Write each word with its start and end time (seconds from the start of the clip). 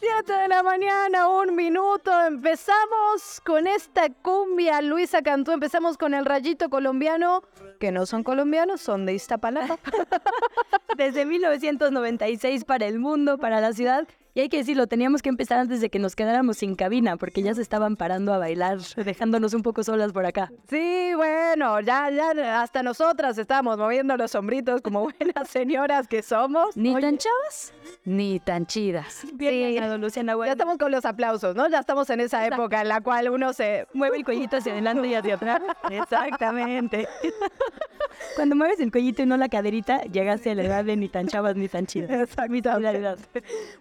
7 0.00 0.32
de 0.32 0.48
la 0.48 0.62
mañana, 0.62 1.28
un 1.28 1.54
minuto. 1.54 2.10
Empezamos 2.26 3.42
con 3.44 3.66
esta 3.66 4.08
cumbia 4.08 4.80
Luisa 4.80 5.20
Cantú. 5.20 5.52
Empezamos 5.52 5.98
con 5.98 6.14
el 6.14 6.24
rayito 6.24 6.70
colombiano, 6.70 7.42
que 7.78 7.92
no 7.92 8.06
son 8.06 8.22
colombianos, 8.22 8.80
son 8.80 9.04
de 9.04 9.12
Iztapalapa. 9.12 9.78
Desde 10.96 11.26
1996 11.26 12.64
para 12.64 12.86
el 12.86 12.98
mundo, 12.98 13.36
para 13.36 13.60
la 13.60 13.74
ciudad. 13.74 14.08
Y 14.32 14.40
hay 14.40 14.48
que 14.48 14.58
decirlo, 14.58 14.86
teníamos 14.86 15.22
que 15.22 15.28
empezar 15.28 15.58
antes 15.58 15.80
de 15.80 15.90
que 15.90 15.98
nos 15.98 16.14
quedáramos 16.14 16.58
sin 16.58 16.76
cabina, 16.76 17.16
porque 17.16 17.42
ya 17.42 17.52
se 17.52 17.62
estaban 17.62 17.96
parando 17.96 18.32
a 18.32 18.38
bailar, 18.38 18.78
dejándonos 18.96 19.54
un 19.54 19.62
poco 19.62 19.82
solas 19.82 20.12
por 20.12 20.24
acá. 20.24 20.52
Sí, 20.68 21.12
bueno, 21.16 21.80
ya, 21.80 22.10
ya 22.10 22.62
hasta 22.62 22.84
nosotras 22.84 23.38
estamos 23.38 23.76
moviendo 23.76 24.16
los 24.16 24.30
sombritos 24.30 24.82
como 24.82 25.02
buenas 25.18 25.48
señoras 25.48 26.06
que 26.06 26.22
somos. 26.22 26.76
¿Ni 26.76 26.94
Oye, 26.94 27.00
tan 27.00 27.18
chavas? 27.18 27.74
Ni 28.04 28.38
tan 28.38 28.66
chidas. 28.66 29.26
Bien 29.34 29.74
ganado, 29.74 29.98
Luciana 29.98 30.36
Ya 30.46 30.52
estamos 30.52 30.78
con 30.78 30.92
los 30.92 31.04
aplausos, 31.04 31.56
¿no? 31.56 31.68
Ya 31.68 31.80
estamos 31.80 32.08
en 32.10 32.20
esa 32.20 32.46
época 32.46 32.82
en 32.82 32.88
la 32.88 33.00
cual 33.00 33.30
uno 33.30 33.52
se 33.52 33.88
mueve 33.94 34.18
el 34.18 34.24
cuellito 34.24 34.58
hacia 34.58 34.72
adelante 34.72 35.08
y 35.08 35.14
hacia 35.14 35.34
atrás. 35.34 35.60
Exactamente. 35.90 37.08
Cuando 38.36 38.54
mueves 38.54 38.78
el 38.78 38.92
cuellito 38.92 39.22
y 39.22 39.26
no 39.26 39.36
la 39.36 39.48
caderita, 39.48 40.02
llegaste 40.02 40.52
a 40.52 40.54
la 40.54 40.62
edad 40.62 40.84
de 40.84 40.96
ni 40.96 41.08
tan 41.08 41.26
chavas 41.26 41.56
ni 41.56 41.68
tan 41.68 41.86
chidas. 41.86 42.10
Exactamente. 42.10 43.16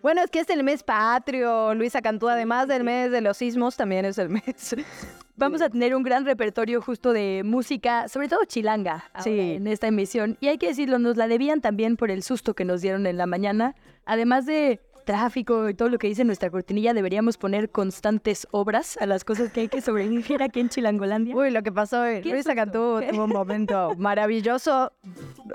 Bueno, 0.01 0.21
es 0.23 0.31
que 0.31 0.38
es 0.39 0.49
el 0.49 0.63
mes 0.63 0.83
patrio, 0.83 1.73
Luisa 1.75 2.01
Cantú, 2.01 2.29
además 2.29 2.67
del 2.67 2.83
mes 2.83 3.11
de 3.11 3.21
los 3.21 3.37
sismos, 3.37 3.75
también 3.75 4.05
es 4.05 4.17
el 4.17 4.29
mes. 4.29 4.75
Vamos 5.35 5.61
a 5.61 5.69
tener 5.69 5.95
un 5.95 6.03
gran 6.03 6.25
repertorio 6.25 6.81
justo 6.81 7.13
de 7.13 7.43
música, 7.45 8.09
sobre 8.09 8.27
todo 8.27 8.43
chilanga, 8.45 9.05
ahora 9.13 9.31
en 9.31 9.67
esta 9.67 9.87
emisión. 9.87 10.37
Y 10.41 10.47
hay 10.47 10.57
que 10.57 10.67
decirlo, 10.67 10.99
nos 10.99 11.15
la 11.15 11.27
debían 11.27 11.61
también 11.61 11.95
por 11.95 12.11
el 12.11 12.23
susto 12.23 12.53
que 12.55 12.65
nos 12.65 12.81
dieron 12.81 13.05
en 13.05 13.17
la 13.17 13.25
mañana. 13.25 13.75
Además 14.05 14.45
de 14.45 14.81
tráfico 15.09 15.67
y 15.67 15.73
todo 15.73 15.89
lo 15.89 15.97
que 15.97 16.05
dice 16.05 16.23
nuestra 16.23 16.51
cortinilla, 16.51 16.93
deberíamos 16.93 17.35
poner 17.35 17.71
constantes 17.71 18.47
obras 18.51 18.95
a 18.97 19.07
las 19.07 19.23
cosas 19.25 19.51
que 19.51 19.61
hay 19.61 19.67
que 19.67 19.81
sobrevivir 19.81 20.43
aquí 20.43 20.59
en 20.59 20.69
Chilangolandia. 20.69 21.35
Uy, 21.35 21.49
lo 21.49 21.63
que 21.63 21.71
pasó 21.71 22.01
hoy. 22.01 22.21
¿Qué 22.21 22.29
Luisa? 22.29 22.53
Cantú 22.53 23.01
tuvo 23.09 23.23
un 23.23 23.31
momento 23.31 23.93
maravilloso, 23.97 24.91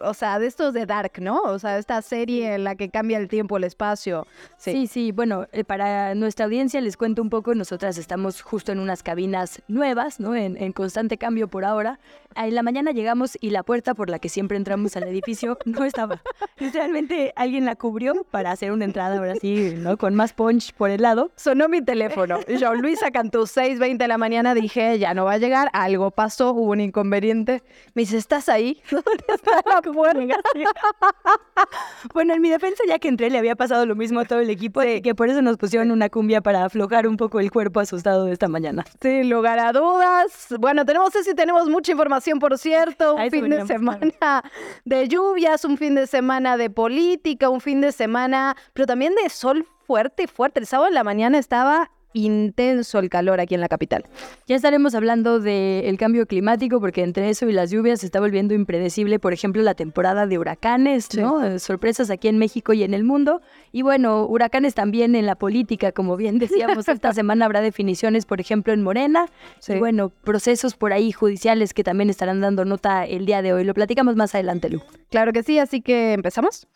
o 0.03 0.13
sea, 0.13 0.41
de 0.41 0.49
estos 0.49 0.75
de 0.75 0.87
Dark, 0.87 1.21
¿no? 1.21 1.41
O 1.43 1.61
sea, 1.61 1.79
esta 1.79 2.03
serie 2.03 2.57
en 2.57 2.65
la 2.65 2.75
que 2.75 2.91
cambia 2.91 3.17
el 3.17 3.29
tiempo, 3.29 3.57
el 3.57 3.63
espacio. 3.63 4.27
Sí, 4.57 4.89
sí, 4.89 5.13
bueno, 5.13 5.47
eh, 5.53 5.63
para 5.63 6.17
nuestra 6.17 6.47
audiencia 6.47 6.81
les 6.81 6.97
cuento 6.97 7.23
un 7.23 7.31
poco, 7.31 7.55
nosotras 7.55 7.97
estamos 7.97 8.43
justo 8.43 8.73
en 8.73 8.81
unas 8.81 9.05
cabinas 9.05 9.63
nuevas, 9.69 10.19
¿no? 10.19 10.35
En, 10.35 10.57
en 10.57 10.73
constante 10.73 11.17
cambio 11.17 11.47
por 11.47 11.65
ahora. 11.65 12.01
Ah, 12.35 12.49
En 12.49 12.57
la 12.57 12.65
mañana 12.65 12.91
llegamos 12.91 13.39
y 13.41 13.51
la 13.51 13.63
puerta 13.63 13.95
por 13.95 14.11
la 14.11 14.19
que 14.19 14.29
siempre 14.29 14.57
entramos 14.57 14.97
al 14.97 15.05
edificio 15.05 15.59
no 15.65 15.85
estaba. 15.85 16.21
Literalmente 16.59 17.33
alguien 17.37 17.65
la 17.65 17.77
cubrió 17.77 18.25
para 18.33 18.51
hacer 18.51 18.73
una 18.73 18.85
entrada 18.85 19.17
ahora 19.19 19.35
sí, 19.37 19.44
¿no? 19.45 19.97
Con 19.99 20.15
más 20.15 20.33
punch 20.33 20.73
por 20.75 20.91
el 20.91 21.03
lado. 21.03 21.31
Sonó 21.37 21.69
mi 21.69 21.83
teléfono. 21.83 22.41
Yo, 22.47 22.75
Luisa 22.75 23.11
Cantú, 23.11 23.41
6.20 23.41 23.99
de 23.99 24.09
la 24.09 24.19
mañana, 24.19 24.55
dije, 24.55 24.99
ya 24.99 25.15
no 25.15 25.25
va 25.25 25.33
a 25.33 25.39
llegar, 25.39 25.71
algo 25.73 26.11
pasó, 26.11 26.53
hubo 26.53 26.73
un 26.73 26.81
inconveniente. 26.81 27.63
Me 27.95 28.03
dice, 28.03 28.17
¿estás 28.17 28.49
ahí? 28.49 28.83
¿Dónde 28.91 29.25
está 29.29 29.63
la 29.67 29.83
puerta? 29.83 30.21
bueno, 32.15 32.35
en 32.35 32.43
mi 32.43 32.51
defensa, 32.51 32.85
ya 32.89 32.99
que 32.99 33.09
entré, 33.09 33.31
le 33.31 33.39
había 33.39 33.57
pasado 33.57 33.87
lo 33.87 33.95
mismo 33.95 34.21
a 34.21 34.25
todo 34.25 34.41
el 34.41 34.51
equipo, 34.51 34.81
así 34.81 35.03
que 35.03 35.15
por 35.15 35.29
eso 35.29 35.43
nos 35.43 35.57
pusieron 35.57 35.91
una 35.91 36.09
cumbia 36.09 36.41
para 36.41 36.65
aflojar 36.65 37.07
un 37.07 37.17
poco 37.17 37.41
el 37.41 37.51
cuerpo 37.51 37.81
asustado 37.81 38.25
de 38.25 38.33
esta 38.33 38.49
mañana. 38.49 38.85
Sin 39.01 39.29
lugar 39.29 39.59
a 39.59 39.73
dudas. 39.73 40.47
Bueno, 40.59 40.85
tenemos 40.85 41.15
y 41.15 41.35
tenemos 41.35 41.69
mucha 41.69 41.93
información, 41.93 42.39
por 42.39 42.59
cierto. 42.59 43.15
Un 43.15 43.31
fin 43.31 43.49
de 43.49 43.67
semana 43.67 44.43
de 44.85 45.09
lluvias, 45.09 45.65
un 45.65 45.77
fin 45.77 45.95
de 45.95 46.07
semana 46.07 46.57
de 46.57 46.71
política, 46.71 47.49
un 47.49 47.61
fin 47.61 47.81
de 47.81 47.93
semana, 47.93 48.57
pero 48.73 48.87
también 48.87 49.15
de 49.15 49.24
sol 49.29 49.67
fuerte, 49.87 50.27
fuerte. 50.27 50.61
El 50.61 50.67
sábado 50.67 50.89
en 50.89 50.95
la 50.95 51.05
mañana 51.05 51.39
estaba 51.39 51.91
intenso 52.15 53.01
el 53.01 53.11
calor 53.11 53.41
aquí 53.41 53.55
en 53.55 53.61
la 53.61 53.69
capital. 53.69 54.05
Ya 54.47 54.57
estaremos 54.57 54.95
hablando 54.95 55.41
del 55.41 55.99
cambio 55.99 56.27
climático 56.27 56.81
porque 56.81 57.03
entre 57.03 57.29
eso 57.29 57.49
y 57.49 57.53
las 57.53 57.71
lluvias 57.71 58.01
se 58.01 58.07
está 58.07 58.21
volviendo 58.21 58.55
impredecible, 58.55 59.19
por 59.19 59.33
ejemplo, 59.33 59.63
la 59.63 59.75
temporada 59.75 60.27
de 60.27 60.39
huracanes, 60.39 61.15
¿no? 61.17 61.59
Sorpresas 61.59 62.11
aquí 62.11 62.29
en 62.29 62.39
México 62.39 62.73
y 62.73 62.85
en 62.85 62.95
el 62.95 63.05
mundo. 63.05 63.43
Y 63.73 63.83
bueno, 63.83 64.25
huracanes 64.27 64.75
también 64.75 65.17
en 65.17 65.27
la 65.27 65.35
política, 65.35 65.93
como 65.93 66.17
bien 66.17 66.39
decíamos, 66.39 66.89
esta 66.89 67.13
semana 67.15 67.45
habrá 67.45 67.61
definiciones, 67.61 68.27
por 68.27 68.41
ejemplo, 68.41 68.73
en 68.73 68.83
Morena. 68.83 69.27
Y 69.69 69.79
bueno, 69.79 70.11
procesos 70.11 70.77
por 70.77 70.93
ahí 70.93 71.11
judiciales 71.11 71.75
que 71.75 71.83
también 71.83 72.11
estarán 72.11 72.41
dando 72.41 72.65
nota 72.65 73.05
el 73.05 73.27
día 73.27 73.43
de 73.43 73.53
hoy. 73.53 73.65
Lo 73.65 73.75
platicamos 73.75 74.15
más 74.15 74.35
adelante, 74.35 74.71
Lu. 74.71 74.81
Claro 75.11 75.33
que 75.33 75.43
sí, 75.43 75.59
así 75.59 75.83
que 75.83 76.13
empezamos. 76.13 76.69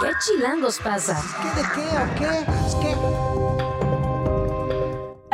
¿Qué 0.00 0.10
chilangos 0.20 0.78
pasa? 0.78 1.20
¿Qué 1.40 1.48
de 1.60 1.68
qué 1.74 1.86
o 1.98 2.14
qué? 2.18 2.46
Que 2.80 3.33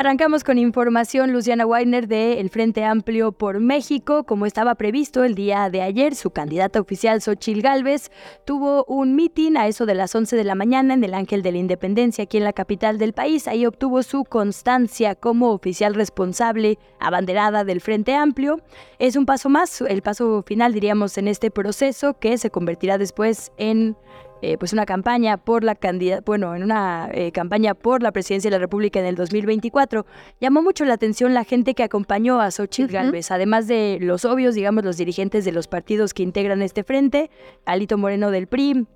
Arrancamos 0.00 0.44
con 0.44 0.56
información, 0.56 1.31
Luciana 1.31 1.66
Weiner 1.66 2.09
de 2.09 2.41
El 2.41 2.49
Frente 2.49 2.87
Amplio 2.87 3.33
por 3.33 3.61
México. 3.61 4.25
Como 4.25 4.47
estaba 4.47 4.75
previsto 4.75 5.25
el 5.25 5.34
día 5.34 5.69
de 5.69 5.83
ayer, 5.83 6.15
su 6.15 6.31
candidata 6.31 6.81
oficial, 6.81 7.21
Xochil 7.21 7.61
Gálvez, 7.61 8.10
tuvo 8.47 8.87
un 8.87 9.15
mitin 9.15 9.59
a 9.59 9.66
eso 9.66 9.84
de 9.84 9.94
las 9.94 10.15
11 10.15 10.37
de 10.37 10.44
la 10.44 10.55
mañana 10.55 10.94
en 10.94 11.05
el 11.05 11.12
Ángel 11.12 11.43
de 11.43 11.53
la 11.53 11.59
Independencia, 11.59 12.25
aquí 12.25 12.39
en 12.39 12.44
la 12.44 12.55
capital 12.55 12.97
del 12.97 13.12
país. 13.12 13.47
Ahí 13.47 13.66
obtuvo 13.66 14.03
su 14.03 14.25
constancia 14.25 15.16
como 15.16 15.50
oficial 15.50 15.94
responsable, 15.94 16.78
abanderada 16.99 17.65
del 17.65 17.83
Frente 17.83 18.15
Amplio. 18.15 18.62
Es 18.99 19.16
un 19.16 19.27
paso 19.27 19.50
más, 19.50 19.83
el 19.83 20.00
paso 20.00 20.43
final, 20.47 20.72
diríamos, 20.72 21.19
en 21.19 21.28
este 21.28 21.50
proceso 21.50 22.19
que 22.19 22.39
se 22.39 22.49
convertirá 22.49 22.97
después 22.97 23.53
en 23.59 23.99
eh, 24.43 24.56
pues 24.59 24.73
una 24.73 24.87
campaña 24.87 25.37
por 25.37 25.65
la 25.65 25.75
candidata, 25.75 26.23
bueno, 26.25 26.55
en 26.55 26.62
una 26.62 27.09
eh, 27.12 27.33
campaña 27.33 27.75
por 27.75 28.03
la 28.03 28.12
presidencia 28.12 28.51
de 28.51 28.56
la 28.56 28.61
República 28.61 28.99
en 29.01 29.06
el 29.06 29.15
2024. 29.15 30.06
Llamó 30.41 30.62
mucho 30.62 30.84
la 30.84 30.95
atención 30.95 31.34
la 31.34 31.45
gente 31.45 31.75
que 31.75 31.83
acompañó 31.83 32.41
a 32.41 32.51
Xochitl 32.51 32.93
Gálvez, 32.93 33.31
además 33.31 33.69
de 33.69 33.99
los 34.01 34.25
obvios, 34.25 34.55
digamos, 34.55 34.84
los 34.84 34.97
dirigentes 34.97 35.45
de 35.45 35.53
los 35.53 35.69
partidos 35.69 36.15
que 36.15 36.23
integran 36.23 36.62
este 36.62 36.84
frente, 36.84 37.31
Alito 37.67 37.99
Moreno 37.99 38.31
del 38.31 38.47
PRI, 38.47 38.87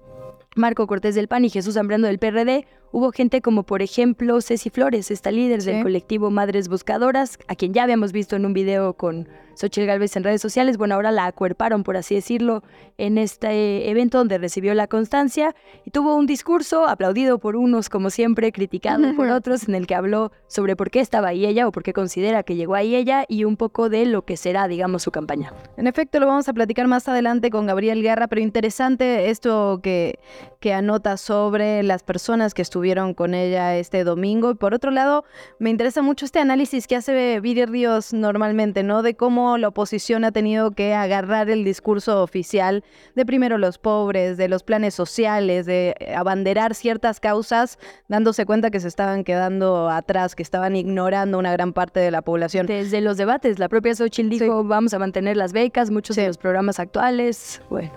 Marco 0.57 0.87
Cortés 0.87 1.15
del 1.15 1.29
PAN 1.29 1.45
y 1.45 1.51
Jesús 1.51 1.75
Zambrano 1.75 2.07
del 2.07 2.19
PRD, 2.19 2.67
hubo 2.95 3.11
gente 3.11 3.43
como 3.43 3.65
por 3.65 3.83
ejemplo 3.83 4.41
Ceci 4.41 4.71
Flores, 4.71 5.11
esta 5.11 5.33
líder 5.33 5.65
del 5.65 5.83
colectivo 5.83 6.31
Madres 6.31 6.69
Buscadoras, 6.69 7.39
a 7.49 7.57
quien 7.57 7.75
ya 7.75 7.83
habíamos 7.83 8.13
visto 8.13 8.37
en 8.37 8.47
un 8.47 8.53
video 8.53 8.95
con 8.95 9.27
Xochitl 9.57 9.87
Gálvez 9.87 10.17
en 10.17 10.25
redes 10.25 10.41
sociales. 10.41 10.77
Bueno, 10.77 10.95
ahora 10.95 11.11
la 11.11 11.27
acuerparon, 11.27 11.83
por 11.83 11.97
así 11.97 12.15
decirlo, 12.15 12.63
en 12.99 13.19
este 13.19 13.91
evento 13.91 14.19
donde 14.19 14.39
recibió 14.39 14.75
la 14.75 14.87
constancia 14.87 15.55
y 15.85 15.91
tuvo 15.91 16.15
un 16.15 16.27
discurso 16.27 16.87
aplaudido 16.87 17.39
por 17.39 17.57
unos, 17.57 17.89
como 17.89 18.11
siempre, 18.11 18.53
criticado 18.53 19.15
por 19.17 19.29
otros, 19.29 19.69
en 19.69 19.75
el 19.75 19.87
que 19.87 19.95
habló 19.95 20.33
sobre 20.47 20.77
por 20.77 20.91
qué 20.91 21.01
estaba 21.01 21.29
ahí 21.29 21.47
ella 21.47 21.67
o 21.67 21.73
por 21.73 21.83
qué 21.83 21.93
considera 21.93 22.43
que 22.43 22.55
llegó 22.57 22.75
ahí 22.75 22.95
ella 22.95 23.25
y 23.29 23.45
un 23.45 23.57
poco 23.57 23.89
de 23.89 24.07
lo 24.07 24.25
que 24.25 24.37
será, 24.37 24.69
digamos, 24.69 25.03
su 25.03 25.11
campaña. 25.11 25.53
En 25.77 25.87
efecto, 25.87 26.21
lo 26.21 26.27
vamos 26.27 26.49
a 26.49 26.53
platicar 26.53 26.87
más 26.87 27.09
adelante 27.09 27.51
con 27.51 27.67
Gabriel 27.67 28.03
Guerra, 28.03 28.29
pero 28.29 28.41
interesante 28.41 29.31
esto 29.31 29.81
que, 29.83 30.19
que 30.65 30.73
anota 30.73 31.19
sobre 31.19 31.83
las 31.83 32.03
personas 32.03 32.55
que 32.55 32.63
estuvieron 32.63 33.13
con 33.13 33.35
ella 33.35 33.77
este 33.77 34.03
domingo. 34.03 34.53
Y 34.53 34.55
por 34.55 34.73
otro 34.73 34.91
lado, 34.91 35.27
me 35.59 35.69
interesa 35.69 36.01
mucho 36.01 36.25
este 36.25 36.39
análisis 36.39 36.87
que 36.87 36.97
hace 36.97 37.39
Viri 37.41 37.67
Ríos 37.67 38.15
normalmente, 38.15 38.83
¿no? 38.83 39.03
De 39.03 39.15
cómo 39.15 39.59
la 39.59 39.69
oposición 39.69 40.25
ha 40.25 40.33
tenido 40.33 40.71
que 40.71 40.95
agarrar 40.95 41.51
el 41.51 41.65
discurso 41.65 42.23
oficial 42.23 42.83
de 43.15 43.27
primero 43.27 43.59
los 43.59 43.77
pobres, 43.77 44.39
de 44.39 44.49
los 44.49 44.63
planes 44.63 44.95
sociales, 44.95 45.67
de 45.67 45.97
eh, 46.01 46.15
abanderar 46.15 46.75
ciertas 46.75 47.21
causas, 47.21 47.79
dándose 48.09 48.47
cuenta 48.47 48.71
que 48.71 48.81
se 48.81 48.89
estaban 48.89 49.23
quedando 49.23 49.91
atrás, 49.91 50.35
que 50.35 50.43
estaban 50.43 50.77
ignorando 50.77 51.39
una 51.39 51.53
gran 51.53 51.75
parte 51.75 52.01
de 52.01 52.11
la 52.11 52.23
población. 52.23 52.65
Desde 52.65 53.03
los 53.03 53.19
debates, 53.19 53.59
la 53.59 53.69
propia 53.69 53.95
Xochitl 53.95 54.31
dijo, 54.31 54.65
vamos 54.65 54.95
a 54.95 54.99
mantener 54.99 55.37
las 55.37 55.53
becas, 55.53 55.91
muchos 55.91 56.17
de 56.17 56.27
los 56.27 56.39
programas 56.39 56.81
actuales. 56.81 57.61
Bueno. 57.69 57.93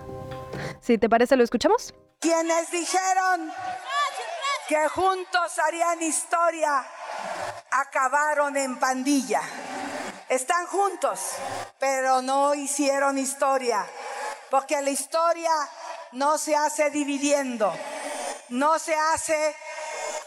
Si 0.80 0.98
te 0.98 1.08
parece, 1.08 1.34
lo 1.34 1.44
escuchamos. 1.44 1.94
Quienes 2.20 2.70
dijeron 2.72 3.52
que 4.66 4.88
juntos 4.88 5.58
harían 5.60 6.02
historia, 6.02 6.84
acabaron 7.70 8.56
en 8.56 8.76
pandilla. 8.78 9.40
Están 10.28 10.66
juntos, 10.66 11.20
pero 11.78 12.20
no 12.20 12.54
hicieron 12.54 13.18
historia, 13.18 13.86
porque 14.50 14.82
la 14.82 14.90
historia 14.90 15.52
no 16.12 16.38
se 16.38 16.56
hace 16.56 16.90
dividiendo, 16.90 17.72
no 18.48 18.78
se 18.80 18.96
hace 18.96 19.56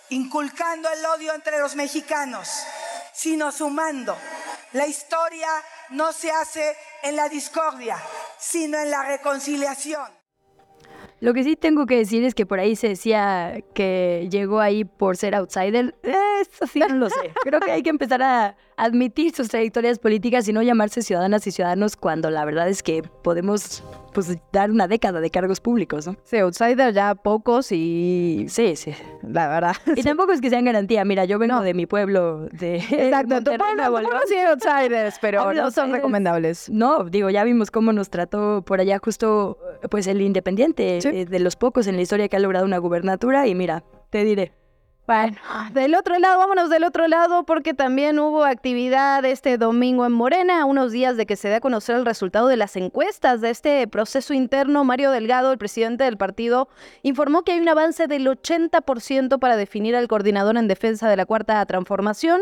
inculcando 0.09 0.89
el 0.89 1.05
odio 1.05 1.33
entre 1.33 1.59
los 1.59 1.75
mexicanos, 1.75 2.47
sino 3.13 3.51
sumando. 3.51 4.17
La 4.71 4.87
historia 4.87 5.49
no 5.89 6.13
se 6.13 6.31
hace 6.31 6.77
en 7.03 7.17
la 7.17 7.27
discordia, 7.27 8.01
sino 8.39 8.79
en 8.79 8.89
la 8.89 9.03
reconciliación. 9.03 10.20
Lo 11.21 11.35
que 11.35 11.43
sí 11.43 11.55
tengo 11.55 11.85
que 11.85 11.97
decir 11.97 12.23
es 12.23 12.33
que 12.33 12.47
por 12.47 12.59
ahí 12.59 12.75
se 12.75 12.89
decía 12.89 13.63
que 13.75 14.27
llegó 14.31 14.59
ahí 14.59 14.85
por 14.85 15.17
ser 15.17 15.35
outsider. 15.35 15.93
Eso 16.01 16.65
sí 16.65 16.79
no 16.79 16.95
lo 16.95 17.09
sé. 17.11 17.31
Creo 17.43 17.59
que 17.59 17.71
hay 17.71 17.83
que 17.83 17.91
empezar 17.91 18.23
a 18.23 18.57
admitir 18.83 19.33
sus 19.35 19.47
trayectorias 19.49 19.99
políticas 19.99 20.47
y 20.47 20.53
no 20.53 20.61
llamarse 20.61 21.01
ciudadanas 21.01 21.45
y 21.47 21.51
ciudadanos 21.51 21.95
cuando 21.95 22.29
la 22.29 22.43
verdad 22.45 22.67
es 22.67 22.81
que 22.83 23.03
podemos 23.23 23.83
pues, 24.13 24.35
dar 24.51 24.71
una 24.71 24.87
década 24.87 25.21
de 25.21 25.29
cargos 25.29 25.59
públicos, 25.61 26.07
¿no? 26.07 26.15
Sí, 26.23 26.37
outsider 26.37 26.93
ya 26.93 27.15
pocos 27.15 27.71
y 27.71 28.45
Sí, 28.49 28.75
sí. 28.75 28.93
la 29.21 29.47
verdad. 29.47 29.75
Y 29.95 30.03
tampoco 30.03 30.31
es 30.33 30.41
que 30.41 30.49
sean 30.49 30.65
garantía. 30.65 31.05
Mira, 31.05 31.25
yo 31.25 31.37
vengo 31.39 31.61
de 31.61 31.73
mi 31.73 31.85
pueblo, 31.85 32.47
de 32.51 32.75
Exacto, 32.91 33.35
Monterrey, 33.35 33.59
bueno, 33.89 34.09
León. 34.09 34.21
sí 34.27 34.35
outsiders, 34.37 35.17
pero 35.21 35.53
no 35.53 35.71
son 35.71 35.91
recomendables. 35.91 36.69
No, 36.69 37.03
digo, 37.05 37.29
ya 37.29 37.43
vimos 37.43 37.71
cómo 37.71 37.93
nos 37.93 38.09
trató 38.09 38.63
por 38.65 38.79
allá 38.81 38.99
justo 39.01 39.57
pues 39.89 40.07
el 40.07 40.21
independiente, 40.21 40.99
Sí. 41.01 41.07
eh, 41.09 41.25
de 41.25 41.39
los 41.39 41.55
pocos 41.55 41.87
en 41.87 41.95
la 41.95 42.01
historia 42.01 42.27
que 42.27 42.35
ha 42.35 42.39
logrado 42.39 42.65
una 42.65 42.79
gubernatura 42.79 43.47
y 43.47 43.55
mira, 43.55 43.83
te 44.09 44.23
diré. 44.23 44.53
Bueno, 45.11 45.35
del 45.73 45.93
otro 45.95 46.17
lado, 46.19 46.37
vámonos 46.37 46.69
del 46.69 46.85
otro 46.85 47.05
lado 47.09 47.43
porque 47.43 47.73
también 47.73 48.17
hubo 48.17 48.45
actividad 48.45 49.25
este 49.25 49.57
domingo 49.57 50.05
en 50.05 50.13
Morena, 50.13 50.63
unos 50.63 50.93
días 50.93 51.17
de 51.17 51.25
que 51.25 51.35
se 51.35 51.49
dé 51.49 51.55
a 51.55 51.59
conocer 51.59 51.97
el 51.97 52.05
resultado 52.05 52.47
de 52.47 52.55
las 52.55 52.77
encuestas 52.77 53.41
de 53.41 53.49
este 53.49 53.85
proceso 53.89 54.33
interno. 54.33 54.85
Mario 54.85 55.11
Delgado, 55.11 55.51
el 55.51 55.57
presidente 55.57 56.05
del 56.05 56.15
partido, 56.15 56.69
informó 57.03 57.43
que 57.43 57.51
hay 57.51 57.59
un 57.59 57.67
avance 57.67 58.07
del 58.07 58.25
80% 58.25 59.37
para 59.37 59.57
definir 59.57 59.97
al 59.97 60.07
coordinador 60.07 60.55
en 60.55 60.69
defensa 60.69 61.09
de 61.09 61.17
la 61.17 61.25
cuarta 61.25 61.65
transformación. 61.65 62.39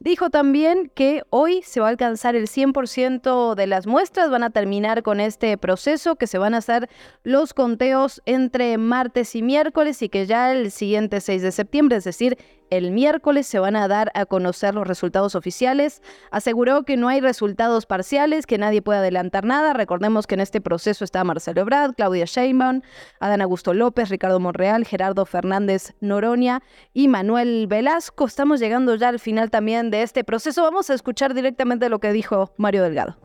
Dijo 0.00 0.28
también 0.28 0.90
que 0.92 1.22
hoy 1.30 1.62
se 1.62 1.78
va 1.78 1.86
a 1.86 1.90
alcanzar 1.90 2.34
el 2.34 2.48
100% 2.48 3.54
de 3.54 3.66
las 3.68 3.86
muestras, 3.86 4.28
van 4.28 4.42
a 4.42 4.50
terminar 4.50 5.04
con 5.04 5.20
este 5.20 5.56
proceso, 5.56 6.16
que 6.16 6.26
se 6.26 6.38
van 6.38 6.54
a 6.54 6.58
hacer 6.58 6.90
los 7.22 7.54
conteos 7.54 8.22
entre 8.26 8.76
martes 8.76 9.36
y 9.36 9.42
miércoles 9.42 10.02
y 10.02 10.08
que 10.08 10.26
ya 10.26 10.50
el 10.50 10.72
siguiente 10.72 11.20
6 11.20 11.42
de 11.42 11.52
septiembre, 11.52 11.98
es 11.98 12.07
decir, 12.08 12.38
el 12.70 12.90
miércoles 12.90 13.46
se 13.46 13.58
van 13.58 13.76
a 13.76 13.88
dar 13.88 14.10
a 14.14 14.26
conocer 14.26 14.74
los 14.74 14.86
resultados 14.86 15.34
oficiales. 15.34 16.02
Aseguró 16.30 16.82
que 16.84 16.96
no 16.96 17.08
hay 17.08 17.20
resultados 17.20 17.86
parciales, 17.86 18.46
que 18.46 18.58
nadie 18.58 18.82
puede 18.82 18.98
adelantar 18.98 19.44
nada. 19.44 19.72
Recordemos 19.72 20.26
que 20.26 20.34
en 20.34 20.40
este 20.40 20.60
proceso 20.60 21.04
está 21.04 21.24
Marcelo 21.24 21.62
Ebrard, 21.62 21.94
Claudia 21.94 22.24
Sheinbaum, 22.26 22.82
Adán 23.20 23.40
Augusto 23.40 23.72
López, 23.72 24.08
Ricardo 24.08 24.40
Monreal, 24.40 24.84
Gerardo 24.84 25.24
Fernández 25.24 25.94
Noroña 26.00 26.62
y 26.92 27.08
Manuel 27.08 27.66
Velasco. 27.68 28.26
Estamos 28.26 28.60
llegando 28.60 28.94
ya 28.96 29.08
al 29.08 29.18
final 29.18 29.50
también 29.50 29.90
de 29.90 30.02
este 30.02 30.24
proceso. 30.24 30.62
Vamos 30.62 30.90
a 30.90 30.94
escuchar 30.94 31.34
directamente 31.34 31.88
lo 31.88 32.00
que 32.00 32.12
dijo 32.12 32.52
Mario 32.56 32.82
Delgado. 32.82 33.16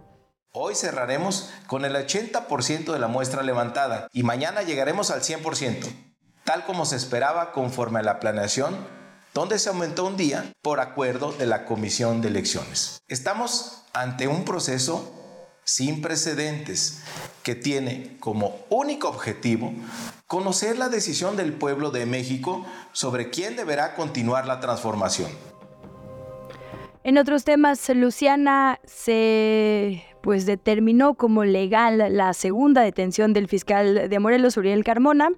Hoy 0.55 0.75
cerraremos 0.75 1.51
con 1.65 1.83
el 1.83 1.95
80% 1.95 2.93
de 2.93 2.99
la 2.99 3.07
muestra 3.07 3.41
levantada 3.41 4.07
y 4.13 4.21
mañana 4.21 4.61
llegaremos 4.61 5.09
al 5.09 5.21
100%, 5.21 6.12
tal 6.43 6.65
como 6.65 6.85
se 6.85 6.95
esperaba 6.95 7.51
conforme 7.51 7.99
a 7.99 8.03
la 8.03 8.19
planeación, 8.19 8.75
donde 9.33 9.59
se 9.59 9.69
aumentó 9.69 10.05
un 10.05 10.17
día 10.17 10.51
por 10.61 10.79
acuerdo 10.79 11.31
de 11.31 11.45
la 11.45 11.65
Comisión 11.65 12.21
de 12.21 12.27
Elecciones. 12.27 13.01
Estamos 13.07 13.83
ante 13.93 14.27
un 14.27 14.45
proceso 14.45 15.11
sin 15.63 16.01
precedentes 16.01 17.01
que 17.41 17.55
tiene 17.55 18.17
como 18.19 18.55
único 18.69 19.07
objetivo 19.07 19.73
conocer 20.27 20.77
la 20.77 20.89
decisión 20.89 21.37
del 21.37 21.53
pueblo 21.53 21.91
de 21.91 22.05
México 22.05 22.65
sobre 22.91 23.29
quién 23.29 23.55
deberá 23.55 23.95
continuar 23.95 24.45
la 24.45 24.59
transformación. 24.59 25.31
En 27.03 27.17
otros 27.17 27.43
temas, 27.43 27.89
Luciana 27.89 28.79
se 28.85 30.03
pues 30.21 30.45
determinó 30.45 31.15
como 31.15 31.43
legal 31.43 32.15
la 32.15 32.33
segunda 32.33 32.81
detención 32.81 33.33
del 33.33 33.49
fiscal 33.49 34.09
de 34.09 34.19
Morelos, 34.19 34.55
Uriel 34.55 34.85
Carmona. 34.85 35.31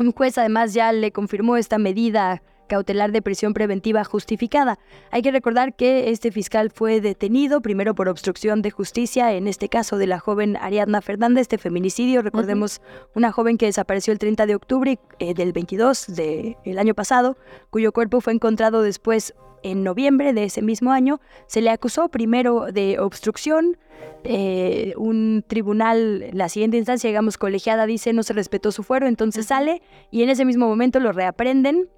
Un 0.00 0.12
juez 0.12 0.38
además 0.38 0.72
ya 0.72 0.92
le 0.92 1.12
confirmó 1.12 1.58
esta 1.58 1.76
medida 1.76 2.42
cautelar 2.70 3.10
de 3.10 3.20
prisión 3.20 3.52
preventiva 3.52 4.04
justificada. 4.04 4.78
Hay 5.10 5.22
que 5.22 5.32
recordar 5.32 5.74
que 5.74 6.10
este 6.10 6.30
fiscal 6.30 6.70
fue 6.70 7.00
detenido 7.00 7.60
primero 7.60 7.94
por 7.94 8.08
obstrucción 8.08 8.62
de 8.62 8.70
justicia, 8.70 9.34
en 9.34 9.48
este 9.48 9.68
caso 9.68 9.98
de 9.98 10.06
la 10.06 10.20
joven 10.20 10.56
Ariadna 10.56 11.02
Fernández, 11.02 11.42
este 11.42 11.58
feminicidio, 11.58 12.22
recordemos 12.22 12.80
una 13.14 13.32
joven 13.32 13.58
que 13.58 13.66
desapareció 13.66 14.12
el 14.12 14.20
30 14.20 14.46
de 14.46 14.54
octubre 14.54 14.98
eh, 15.18 15.34
del 15.34 15.52
22 15.52 16.06
del 16.14 16.78
año 16.78 16.94
pasado, 16.94 17.36
cuyo 17.70 17.92
cuerpo 17.92 18.20
fue 18.20 18.32
encontrado 18.32 18.82
después 18.82 19.34
en 19.62 19.82
noviembre 19.82 20.32
de 20.32 20.44
ese 20.44 20.62
mismo 20.62 20.92
año. 20.92 21.20
Se 21.46 21.60
le 21.60 21.70
acusó 21.70 22.08
primero 22.08 22.66
de 22.72 23.00
obstrucción, 23.00 23.76
eh, 24.22 24.94
un 24.96 25.44
tribunal, 25.46 26.30
la 26.32 26.48
siguiente 26.48 26.76
instancia, 26.76 27.08
digamos, 27.08 27.36
colegiada, 27.36 27.86
dice 27.86 28.12
no 28.12 28.22
se 28.22 28.32
respetó 28.32 28.70
su 28.70 28.82
fuero, 28.82 29.06
entonces 29.06 29.46
sale 29.46 29.82
y 30.10 30.22
en 30.22 30.30
ese 30.30 30.44
mismo 30.44 30.68
momento 30.68 31.00
lo 31.00 31.12
reaprenden 31.12 31.88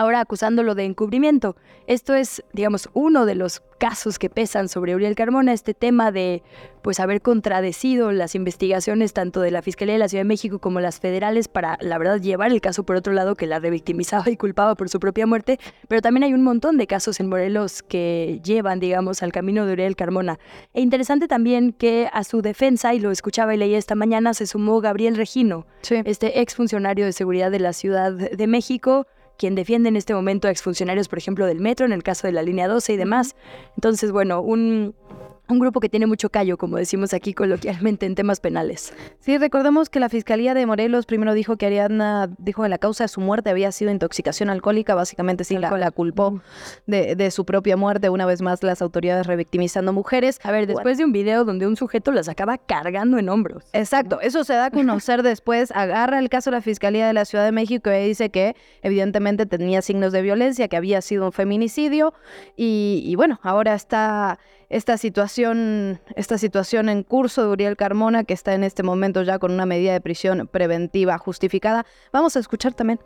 ahora 0.00 0.20
acusándolo 0.20 0.74
de 0.74 0.84
encubrimiento. 0.84 1.56
Esto 1.86 2.14
es, 2.14 2.42
digamos, 2.54 2.88
uno 2.94 3.26
de 3.26 3.34
los 3.34 3.60
casos 3.76 4.18
que 4.18 4.30
pesan 4.30 4.70
sobre 4.70 4.94
Uriel 4.94 5.14
Carmona, 5.14 5.52
este 5.52 5.74
tema 5.74 6.10
de 6.10 6.42
pues 6.80 7.00
haber 7.00 7.20
contradecido 7.20 8.10
las 8.10 8.34
investigaciones 8.34 9.12
tanto 9.12 9.42
de 9.42 9.50
la 9.50 9.60
Fiscalía 9.60 9.94
de 9.94 9.98
la 9.98 10.08
Ciudad 10.08 10.20
de 10.20 10.28
México 10.28 10.58
como 10.58 10.80
las 10.80 11.00
federales 11.00 11.48
para, 11.48 11.76
la 11.82 11.98
verdad, 11.98 12.18
llevar 12.18 12.50
el 12.50 12.62
caso 12.62 12.84
por 12.84 12.96
otro 12.96 13.12
lado 13.12 13.34
que 13.34 13.46
la 13.46 13.58
revictimizaba 13.58 14.30
y 14.30 14.38
culpaba 14.38 14.74
por 14.74 14.88
su 14.88 15.00
propia 15.00 15.26
muerte, 15.26 15.58
pero 15.86 16.00
también 16.00 16.24
hay 16.24 16.32
un 16.32 16.44
montón 16.44 16.78
de 16.78 16.86
casos 16.86 17.20
en 17.20 17.28
Morelos 17.28 17.82
que 17.82 18.40
llevan, 18.42 18.80
digamos, 18.80 19.22
al 19.22 19.32
camino 19.32 19.66
de 19.66 19.74
Uriel 19.74 19.96
Carmona. 19.96 20.38
E 20.72 20.80
interesante 20.80 21.28
también 21.28 21.72
que 21.72 22.08
a 22.10 22.24
su 22.24 22.40
defensa, 22.40 22.94
y 22.94 23.00
lo 23.00 23.10
escuchaba 23.10 23.54
y 23.54 23.58
leía 23.58 23.76
esta 23.76 23.96
mañana, 23.96 24.32
se 24.32 24.46
sumó 24.46 24.80
Gabriel 24.80 25.14
Regino, 25.14 25.66
este 26.04 26.40
exfuncionario 26.40 27.04
de 27.04 27.12
seguridad 27.12 27.50
de 27.50 27.60
la 27.60 27.74
Ciudad 27.74 28.12
de 28.12 28.46
México, 28.46 29.06
quien 29.40 29.54
defiende 29.54 29.88
en 29.88 29.96
este 29.96 30.12
momento 30.12 30.48
a 30.48 30.50
exfuncionarios, 30.50 31.08
por 31.08 31.16
ejemplo, 31.16 31.46
del 31.46 31.60
metro, 31.60 31.86
en 31.86 31.92
el 31.92 32.02
caso 32.02 32.26
de 32.26 32.34
la 32.34 32.42
línea 32.42 32.68
12 32.68 32.92
y 32.92 32.96
demás. 32.98 33.36
Entonces, 33.74 34.12
bueno, 34.12 34.42
un, 34.42 34.94
un 35.50 35.58
grupo 35.58 35.80
que 35.80 35.88
tiene 35.88 36.06
mucho 36.06 36.30
callo, 36.30 36.56
como 36.56 36.76
decimos 36.76 37.14
aquí 37.14 37.34
coloquialmente 37.34 38.06
en 38.06 38.14
temas 38.14 38.40
penales. 38.40 38.92
Sí, 39.20 39.38
recordemos 39.38 39.90
que 39.90 40.00
la 40.00 40.08
Fiscalía 40.08 40.54
de 40.54 40.66
Morelos 40.66 41.06
primero 41.06 41.34
dijo 41.34 41.56
que 41.56 41.66
Ariadna 41.66 42.30
dijo 42.38 42.62
que 42.62 42.68
la 42.68 42.78
causa 42.78 43.04
de 43.04 43.08
su 43.08 43.20
muerte 43.20 43.50
había 43.50 43.72
sido 43.72 43.90
intoxicación 43.90 44.50
alcohólica, 44.50 44.94
básicamente 44.94 45.44
sí 45.44 45.58
la, 45.58 45.70
la 45.70 45.90
culpó 45.90 46.40
de, 46.86 47.16
de 47.16 47.30
su 47.30 47.44
propia 47.44 47.76
muerte, 47.76 48.08
una 48.08 48.26
vez 48.26 48.42
más 48.42 48.62
las 48.62 48.82
autoridades 48.82 49.26
revictimizando 49.26 49.92
mujeres. 49.92 50.38
A 50.42 50.52
ver, 50.52 50.66
después 50.66 50.98
de 50.98 51.04
un 51.04 51.12
video 51.12 51.44
donde 51.44 51.66
un 51.66 51.76
sujeto 51.76 52.12
las 52.12 52.28
acaba 52.28 52.58
cargando 52.58 53.18
en 53.18 53.28
hombros. 53.28 53.64
Exacto, 53.72 54.20
eso 54.20 54.44
se 54.44 54.54
da 54.54 54.66
a 54.66 54.70
conocer 54.70 55.22
después, 55.22 55.72
agarra 55.72 56.18
el 56.18 56.28
caso 56.28 56.50
de 56.50 56.56
la 56.56 56.62
Fiscalía 56.62 57.06
de 57.06 57.12
la 57.12 57.24
Ciudad 57.24 57.44
de 57.44 57.52
México 57.52 57.90
y 57.90 58.06
dice 58.06 58.30
que 58.30 58.56
evidentemente 58.82 59.46
tenía 59.46 59.82
signos 59.82 60.12
de 60.12 60.22
violencia, 60.22 60.68
que 60.68 60.76
había 60.76 61.00
sido 61.00 61.26
un 61.26 61.32
feminicidio 61.32 62.14
y, 62.56 63.02
y 63.04 63.14
bueno, 63.16 63.40
ahora 63.42 63.74
está 63.74 64.38
esta 64.70 64.96
situación, 64.96 66.00
esta 66.14 66.38
situación 66.38 66.88
en 66.88 67.02
curso 67.02 67.42
de 67.42 67.48
Uriel 67.48 67.76
Carmona, 67.76 68.24
que 68.24 68.34
está 68.34 68.54
en 68.54 68.64
este 68.64 68.84
momento 68.84 69.22
ya 69.22 69.38
con 69.38 69.52
una 69.52 69.66
medida 69.66 69.92
de 69.92 70.00
prisión 70.00 70.48
preventiva 70.48 71.18
justificada. 71.18 71.84
Vamos 72.12 72.36
a 72.36 72.40
escuchar 72.40 72.72
también. 72.72 73.00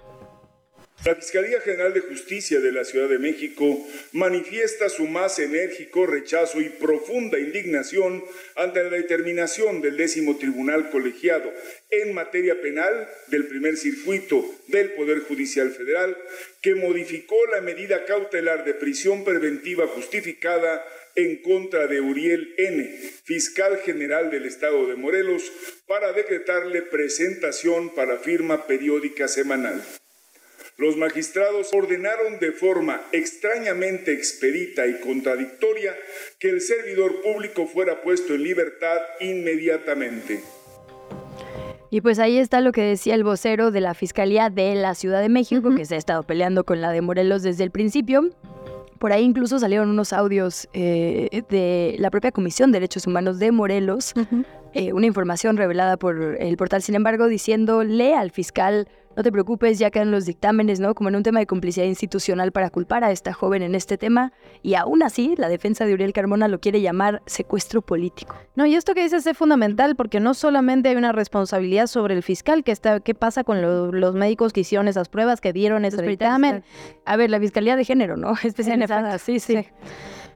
La 1.05 1.15
Fiscalía 1.17 1.61
General 1.61 1.93
de 1.93 2.01
Justicia 2.01 2.61
de 2.61 2.73
la 2.73 2.85
Ciudad 2.85 3.09
de 3.09 3.19
México 3.19 3.65
manifiesta 4.13 4.89
su 4.89 5.07
más 5.07 5.39
enérgico 5.39 6.07
rechazo 6.07 6.61
y 6.61 6.71
profunda 6.71 7.39
indignación 7.39 8.25
ante 8.57 8.83
la 8.83 8.91
determinación 8.91 9.83
del 9.83 9.99
décimo 9.99 10.39
tribunal 10.39 10.89
colegiado 10.91 11.53
en 11.91 12.15
materia 12.15 12.59
penal 12.63 13.09
del 13.27 13.47
primer 13.49 13.77
circuito 13.77 14.47
del 14.69 14.93
Poder 14.93 15.21
Judicial 15.21 15.71
Federal 15.73 16.17
que 16.63 16.75
modificó 16.75 17.37
la 17.53 17.61
medida 17.61 18.07
cautelar 18.07 18.65
de 18.65 18.73
prisión 18.73 19.25
preventiva 19.25 19.87
justificada 19.89 20.83
en 21.17 21.43
contra 21.43 21.87
de 21.87 22.01
Uriel 22.01 22.55
N., 22.59 22.85
fiscal 23.25 23.79
general 23.79 24.31
del 24.31 24.47
estado 24.47 24.87
de 24.87 24.97
Morelos, 24.97 25.51
para 25.87 26.13
decretarle 26.13 26.83
presentación 26.83 27.95
para 27.95 28.19
firma 28.19 28.67
periódica 28.67 29.29
semanal. 29.29 29.83
Los 30.77 30.97
magistrados 30.97 31.71
ordenaron 31.73 32.41
de 32.41 32.51
forma 32.51 33.01
extrañamente 33.13 34.13
expedita 34.13 34.89
y 34.89 34.99
contradictoria 34.99 35.97
que 36.41 36.49
el 36.49 36.61
servidor 36.61 37.23
público 37.23 37.69
fuera 37.69 38.03
puesto 38.03 38.35
en 38.35 38.43
libertad 38.43 38.99
inmediatamente. 39.21 40.41
Y 41.91 42.01
pues 42.01 42.19
ahí 42.19 42.39
está 42.39 42.61
lo 42.61 42.73
que 42.73 42.83
decía 42.83 43.15
el 43.15 43.23
vocero 43.23 43.71
de 43.71 43.81
la 43.81 43.95
Fiscalía 43.95 44.51
de 44.51 44.75
la 44.75 44.97
Ciudad 44.97 45.23
de 45.23 45.29
México, 45.29 45.73
que 45.77 45.85
se 45.85 45.95
ha 45.95 45.99
estado 45.99 46.25
peleando 46.25 46.65
con 46.65 46.81
la 46.81 46.91
de 46.91 47.03
Morelos 47.03 47.45
desde 47.45 47.63
el 47.63 47.71
principio. 47.71 48.31
Por 48.99 49.13
ahí 49.13 49.25
incluso 49.25 49.59
salieron 49.59 49.91
unos 49.91 50.13
audios 50.13 50.69
eh, 50.73 51.43
de 51.49 51.97
la 51.99 52.11
propia 52.11 52.33
Comisión 52.33 52.73
de 52.73 52.77
Derechos 52.77 53.07
Humanos 53.07 53.39
de 53.39 53.53
Morelos, 53.53 54.15
eh, 54.73 54.93
una 54.93 55.07
información 55.07 55.57
revelada 55.57 55.97
por 55.97 56.37
el 56.41 56.57
portal, 56.57 56.83
sin 56.83 56.95
embargo, 56.95 57.29
diciéndole 57.29 58.15
al 58.15 58.31
fiscal 58.31 58.89
no 59.17 59.23
te 59.23 59.31
preocupes, 59.33 59.79
ya 59.79 59.91
quedan 59.91 60.11
los 60.11 60.27
dictámenes, 60.27 60.81
¿no? 60.81 60.95
Como 60.95 61.09
en 61.09 61.17
un 61.17 61.23
tema 61.23 61.41
de 61.41 61.47
complicidad 61.47 61.87
institucional 61.87 62.53
para 62.53 62.71
culpar 62.71 63.05
a 63.05 63.11
esta 63.11 63.33
joven 63.33 63.63
en 63.63 63.75
este 63.75 63.97
tema. 63.97 64.33
Y 64.63 64.75
aún 64.75 65.03
así, 65.03 65.35
la 65.37 65.49
defensa 65.49 65.85
de 65.85 65.95
Uriel 65.95 66.13
Carmona 66.13 66.49
lo 66.49 66.61
quiere 66.61 66.81
llamar 66.81 67.23
secuestro 67.27 67.83
político. 67.83 68.37
No, 68.57 68.67
y 68.67 68.75
esto 68.75 68.95
que 68.95 69.03
dices 69.03 69.27
es 69.27 69.37
fundamental 69.37 69.97
porque 69.97 70.21
no 70.21 70.35
solamente 70.35 70.89
hay 70.89 70.97
una 70.97 71.13
responsabilidad 71.13 71.87
sobre 71.87 72.15
el 72.15 72.23
fiscal, 72.23 72.65
que 72.65 72.73
está, 72.73 73.01
¿qué 73.01 73.15
pasa 73.15 73.45
con 73.45 73.63
los 73.63 74.15
médicos 74.15 74.53
que 74.53 74.61
hicieron 74.61 74.89
esas 74.89 75.09
pruebas, 75.09 75.41
que 75.41 75.53
dieron 75.53 75.85
ese 75.85 76.03
dictamen? 76.03 76.65
A 77.05 77.17
ver, 77.17 77.31
la 77.31 77.41
Fiscalía 77.41 77.77
de 77.77 77.85
Género, 77.85 78.17
¿no? 78.17 78.35
Especializada, 78.43 79.19
sí, 79.19 79.39
sí. 79.41 79.67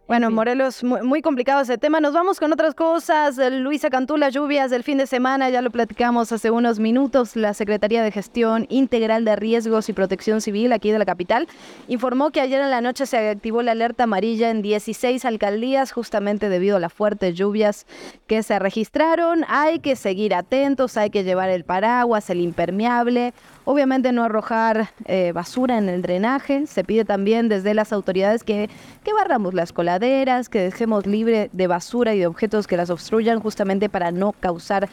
Bueno, 0.09 0.31
Morelos, 0.31 0.83
muy, 0.85 1.21
complicado 1.21 1.61
ese 1.61 1.77
tema. 1.77 2.01
Nos 2.01 2.15
vamos 2.15 2.41
con 2.41 2.51
otras 2.51 2.75
cosas. 2.75 3.37
Luisa 3.53 3.91
Cantú, 3.91 4.17
las 4.17 4.33
lluvias 4.33 4.71
del 4.71 4.83
fin 4.83 4.97
de 4.97 5.07
semana, 5.07 5.51
ya 5.51 5.61
lo 5.61 5.71
platicamos 5.71 6.33
hace 6.33 6.51
unos 6.51 6.79
minutos. 6.79 7.37
La 7.37 7.53
Secretaría 7.53 8.03
de 8.03 8.11
Gestión 8.11 8.65
Integral 8.71 9.27
de 9.27 9.37
Riesgos 9.37 9.91
y 9.91 9.93
Protección 9.93 10.41
Civil 10.41 10.73
aquí 10.73 10.91
de 10.91 10.99
la 10.99 11.05
capital 11.05 11.47
informó 11.89 12.31
que 12.31 12.41
ayer 12.41 12.59
en 12.63 12.71
la 12.71 12.81
noche 12.81 13.05
se 13.05 13.19
activó 13.29 13.61
la 13.61 13.73
alerta 13.73 14.05
amarilla 14.05 14.49
en 14.49 14.63
16 14.63 15.27
alcaldías 15.27 15.93
justamente 15.93 16.49
debido 16.49 16.79
a 16.79 16.81
las 16.81 16.95
fuertes 16.95 17.35
lluvias 17.35 17.87
que 18.27 18.43
se 18.43 18.59
registraron. 18.59 19.45
Hay 19.47 19.81
que 19.81 19.95
seguir 19.95 20.35
atentos, 20.35 20.97
hay 20.97 21.11
que 21.11 21.23
llevar 21.23 21.51
el 21.51 21.65
paraguas, 21.65 22.31
el 22.31 22.41
impermeable. 22.41 23.35
Obviamente 23.71 24.13
no 24.13 24.25
arrojar 24.25 24.89
eh, 25.05 25.33
basura 25.33 25.77
en 25.77 25.91
el 25.91 26.01
drenaje. 26.01 26.67
Se 26.67 26.85
pide 26.85 27.05
también 27.05 27.51
desde 27.51 27.75
las 27.75 27.93
autoridades 27.93 28.43
que, 28.43 28.71
que 29.05 29.13
barramos 29.13 29.53
las 29.53 29.75
coladeras, 29.75 30.49
que 30.49 30.59
dejemos 30.61 31.05
libre 31.05 31.51
de 31.53 31.67
basura 31.67 32.15
y 32.15 32.21
de 32.21 32.27
objetos 32.27 32.67
que 32.67 32.79
las 32.79 32.89
obstruyan 32.89 33.41
justamente 33.41 33.91
para 33.91 34.11
no 34.11 34.33
causar 34.33 34.89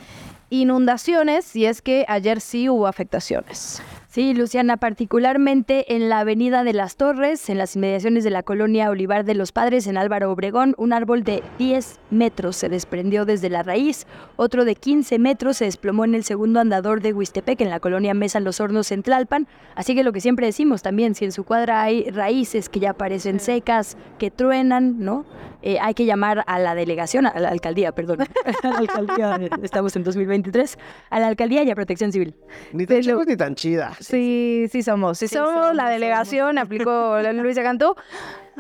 inundaciones. 0.50 1.55
Y 1.55 1.67
es 1.67 1.82
que 1.82 2.03
ayer 2.10 2.41
sí 2.41 2.67
hubo 2.67 2.86
afectaciones. 2.86 3.82
Sí, 4.15 4.34
Luciana, 4.34 4.77
particularmente 4.77 5.93
en 5.93 6.07
la 6.07 6.19
Avenida 6.19 6.63
de 6.63 6.72
las 6.72 6.95
Torres, 6.95 7.50
en 7.50 7.57
las 7.57 7.75
inmediaciones 7.75 8.24
de 8.24 8.29
la 8.29 8.43
colonia 8.43 8.89
Olivar 8.89 9.25
de 9.25 9.36
los 9.36 9.51
Padres, 9.51 9.88
en 9.88 9.98
Álvaro 9.98 10.31
Obregón, 10.31 10.74
un 10.77 10.93
árbol 10.93 11.25
de 11.25 11.43
10 11.60 12.00
metros 12.12 12.55
se 12.55 12.69
desprendió 12.69 13.25
desde 13.25 13.50
la 13.50 13.62
raíz, 13.62 14.07
otro 14.38 14.63
de 14.63 14.75
15 14.75 15.19
metros 15.19 15.57
se 15.57 15.65
desplomó 15.65 16.05
en 16.05 16.15
el 16.15 16.24
segundo 16.24 16.62
andador 16.62 17.01
de 17.01 17.12
Huistepec, 17.12 17.60
en 17.60 17.69
la 17.69 17.81
colonia 17.81 18.13
Mesa 18.13 18.39
Los 18.39 18.62
Hornos, 18.62 18.89
en 18.93 19.03
Tlalpan. 19.03 19.50
Así 19.75 19.95
que 19.95 20.03
lo 20.05 20.13
que 20.13 20.22
siempre 20.22 20.45
decimos 20.45 20.81
también, 20.81 21.13
si 21.13 21.25
en 21.25 21.34
su 21.34 21.43
cuadra 21.43 21.81
hay 21.81 22.10
raíces 22.10 22.69
que 22.69 22.79
ya 22.79 22.93
parecen 22.93 23.41
secas, 23.41 23.98
que 24.17 24.31
truenan, 24.31 24.98
¿no? 24.98 25.25
Eh, 25.62 25.77
hay 25.81 25.93
que 25.93 26.05
llamar 26.05 26.43
a 26.48 26.60
la 26.60 26.75
delegación, 26.75 27.25
a 27.25 27.38
la 27.39 27.50
alcaldía, 27.50 27.91
perdón, 27.91 28.19
a 28.63 28.67
la 28.67 28.77
alcaldía, 28.77 29.39
estamos 29.63 29.95
en 29.95 30.03
2023, 30.03 30.77
a 31.10 31.19
la 31.19 31.27
alcaldía 31.27 31.63
y 31.63 31.72
a 31.72 31.75
Protección 31.75 32.12
Civil. 32.12 32.36
Ni 32.72 32.86
tan 32.86 33.01
chicos 33.01 33.25
ni 33.27 33.36
tan 33.36 33.55
chida. 33.55 33.91
Sí, 34.05 34.67
sí 34.71 34.83
somos. 34.83 35.17
Sí, 35.17 35.27
somos, 35.27 35.75
la 35.75 35.89
delegación, 35.89 36.57
aplicó 36.57 37.17
Luisa 37.33 37.63
Cantú. 37.63 37.95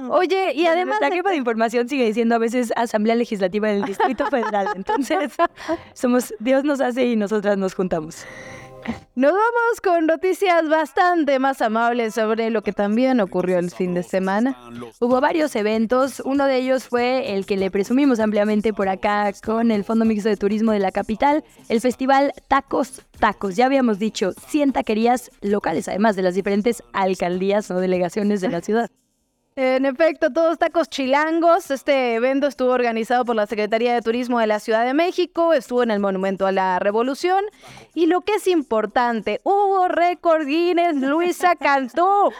Oye, 0.09 0.53
y 0.53 0.65
además... 0.65 0.97
La 0.99 1.09
jefa 1.09 1.29
de 1.29 1.37
información 1.37 1.87
sigue 1.87 2.05
diciendo 2.05 2.35
a 2.35 2.37
veces 2.37 2.73
Asamblea 2.75 3.15
Legislativa 3.15 3.67
del 3.69 3.83
Distrito 3.83 4.25
Federal. 4.29 4.67
Entonces, 4.75 5.33
somos, 5.93 6.33
Dios 6.39 6.63
nos 6.63 6.81
hace 6.81 7.05
y 7.05 7.15
nosotras 7.15 7.57
nos 7.57 7.75
juntamos. 7.75 8.25
Nos 9.15 9.31
vamos 9.31 9.81
con 9.81 10.07
noticias 10.07 10.67
bastante 10.67 11.39
más 11.39 11.61
amables 11.61 12.15
sobre 12.15 12.49
lo 12.49 12.63
que 12.63 12.73
también 12.73 13.21
ocurrió 13.21 13.59
el 13.59 13.71
fin 13.71 13.93
de 13.93 14.03
semana. 14.03 14.57
Hubo 14.99 15.21
varios 15.21 15.55
eventos, 15.55 16.21
uno 16.25 16.45
de 16.45 16.57
ellos 16.57 16.83
fue 16.83 17.33
el 17.33 17.45
que 17.45 17.55
le 17.55 17.71
presumimos 17.71 18.19
ampliamente 18.19 18.73
por 18.73 18.89
acá 18.89 19.31
con 19.45 19.71
el 19.71 19.85
Fondo 19.85 20.03
Mixto 20.03 20.27
de 20.27 20.35
Turismo 20.35 20.73
de 20.73 20.79
la 20.79 20.91
capital, 20.91 21.45
el 21.69 21.79
festival 21.79 22.33
Tacos 22.49 23.03
Tacos. 23.19 23.55
Ya 23.55 23.67
habíamos 23.67 23.99
dicho 23.99 24.33
100 24.49 24.73
taquerías 24.73 25.31
locales, 25.41 25.87
además 25.87 26.17
de 26.17 26.23
las 26.23 26.35
diferentes 26.35 26.83
alcaldías 26.91 27.71
o 27.71 27.79
delegaciones 27.79 28.41
de 28.41 28.49
la 28.49 28.61
ciudad. 28.61 28.91
En 29.57 29.85
efecto, 29.85 30.33
todos 30.33 30.57
tacos 30.57 30.89
chilangos. 30.89 31.71
Este 31.71 32.15
evento 32.15 32.45
estuvo 32.45 32.71
organizado 32.71 33.23
por 33.23 33.37
la 33.37 33.47
Secretaría 33.47 33.93
de 33.93 34.01
Turismo 34.01 34.37
de 34.41 34.47
la 34.47 34.59
Ciudad 34.59 34.85
de 34.85 34.93
México, 34.93 35.53
estuvo 35.53 35.81
en 35.81 35.91
el 35.91 36.01
Monumento 36.01 36.45
a 36.45 36.51
la 36.51 36.77
Revolución. 36.79 37.45
Y 37.93 38.07
lo 38.07 38.19
que 38.19 38.33
es 38.33 38.47
importante, 38.47 39.39
hubo 39.43 39.87
récord 39.87 40.45
Guinness, 40.45 40.97
Luisa 40.97 41.55
cantó. 41.55 42.33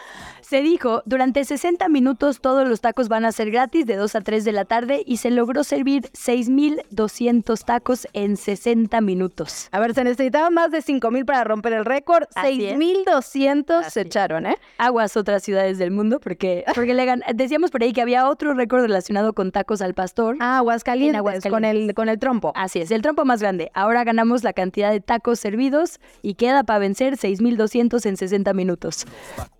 Se 0.48 0.62
dijo, 0.62 1.02
durante 1.06 1.44
60 1.44 1.88
minutos 1.88 2.40
todos 2.40 2.68
los 2.68 2.80
tacos 2.80 3.08
van 3.08 3.24
a 3.24 3.32
ser 3.32 3.50
gratis 3.50 3.84
de 3.84 3.96
2 3.96 4.14
a 4.14 4.20
3 4.20 4.44
de 4.44 4.52
la 4.52 4.64
tarde 4.64 5.02
y 5.04 5.16
se 5.16 5.32
logró 5.32 5.64
servir 5.64 6.08
6.200 6.12 7.64
tacos 7.64 8.06
en 8.12 8.36
60 8.36 9.00
minutos. 9.00 9.68
A 9.72 9.80
ver, 9.80 9.92
se 9.92 10.04
necesitaban 10.04 10.54
más 10.54 10.70
de 10.70 10.84
5.000 10.84 11.24
para 11.24 11.42
romper 11.42 11.72
el 11.72 11.84
récord. 11.84 12.28
6.200 12.36 13.90
se 13.90 14.02
echaron, 14.02 14.46
¿eh? 14.46 14.56
Aguas 14.78 15.16
otras 15.16 15.42
ciudades 15.42 15.78
del 15.78 15.90
mundo 15.90 16.20
porque, 16.20 16.64
porque 16.76 16.94
le 16.94 17.12
decíamos 17.34 17.72
por 17.72 17.82
ahí 17.82 17.92
que 17.92 18.02
había 18.02 18.28
otro 18.28 18.54
récord 18.54 18.82
relacionado 18.82 19.32
con 19.32 19.50
tacos 19.50 19.82
al 19.82 19.94
pastor. 19.94 20.36
Ah, 20.38 20.58
Aguascalientes, 20.58 21.18
Aguascalientes. 21.18 21.50
Con, 21.50 21.64
el, 21.64 21.94
con 21.94 22.08
el 22.08 22.20
trompo. 22.20 22.52
Así 22.54 22.78
es, 22.78 22.92
el 22.92 23.02
trompo 23.02 23.24
más 23.24 23.40
grande. 23.40 23.72
Ahora 23.74 24.04
ganamos 24.04 24.44
la 24.44 24.52
cantidad 24.52 24.92
de 24.92 25.00
tacos 25.00 25.40
servidos 25.40 25.98
y 26.22 26.34
queda 26.34 26.62
para 26.62 26.78
vencer 26.78 27.14
6.200 27.14 28.06
en 28.06 28.16
60 28.16 28.52
minutos. 28.52 29.06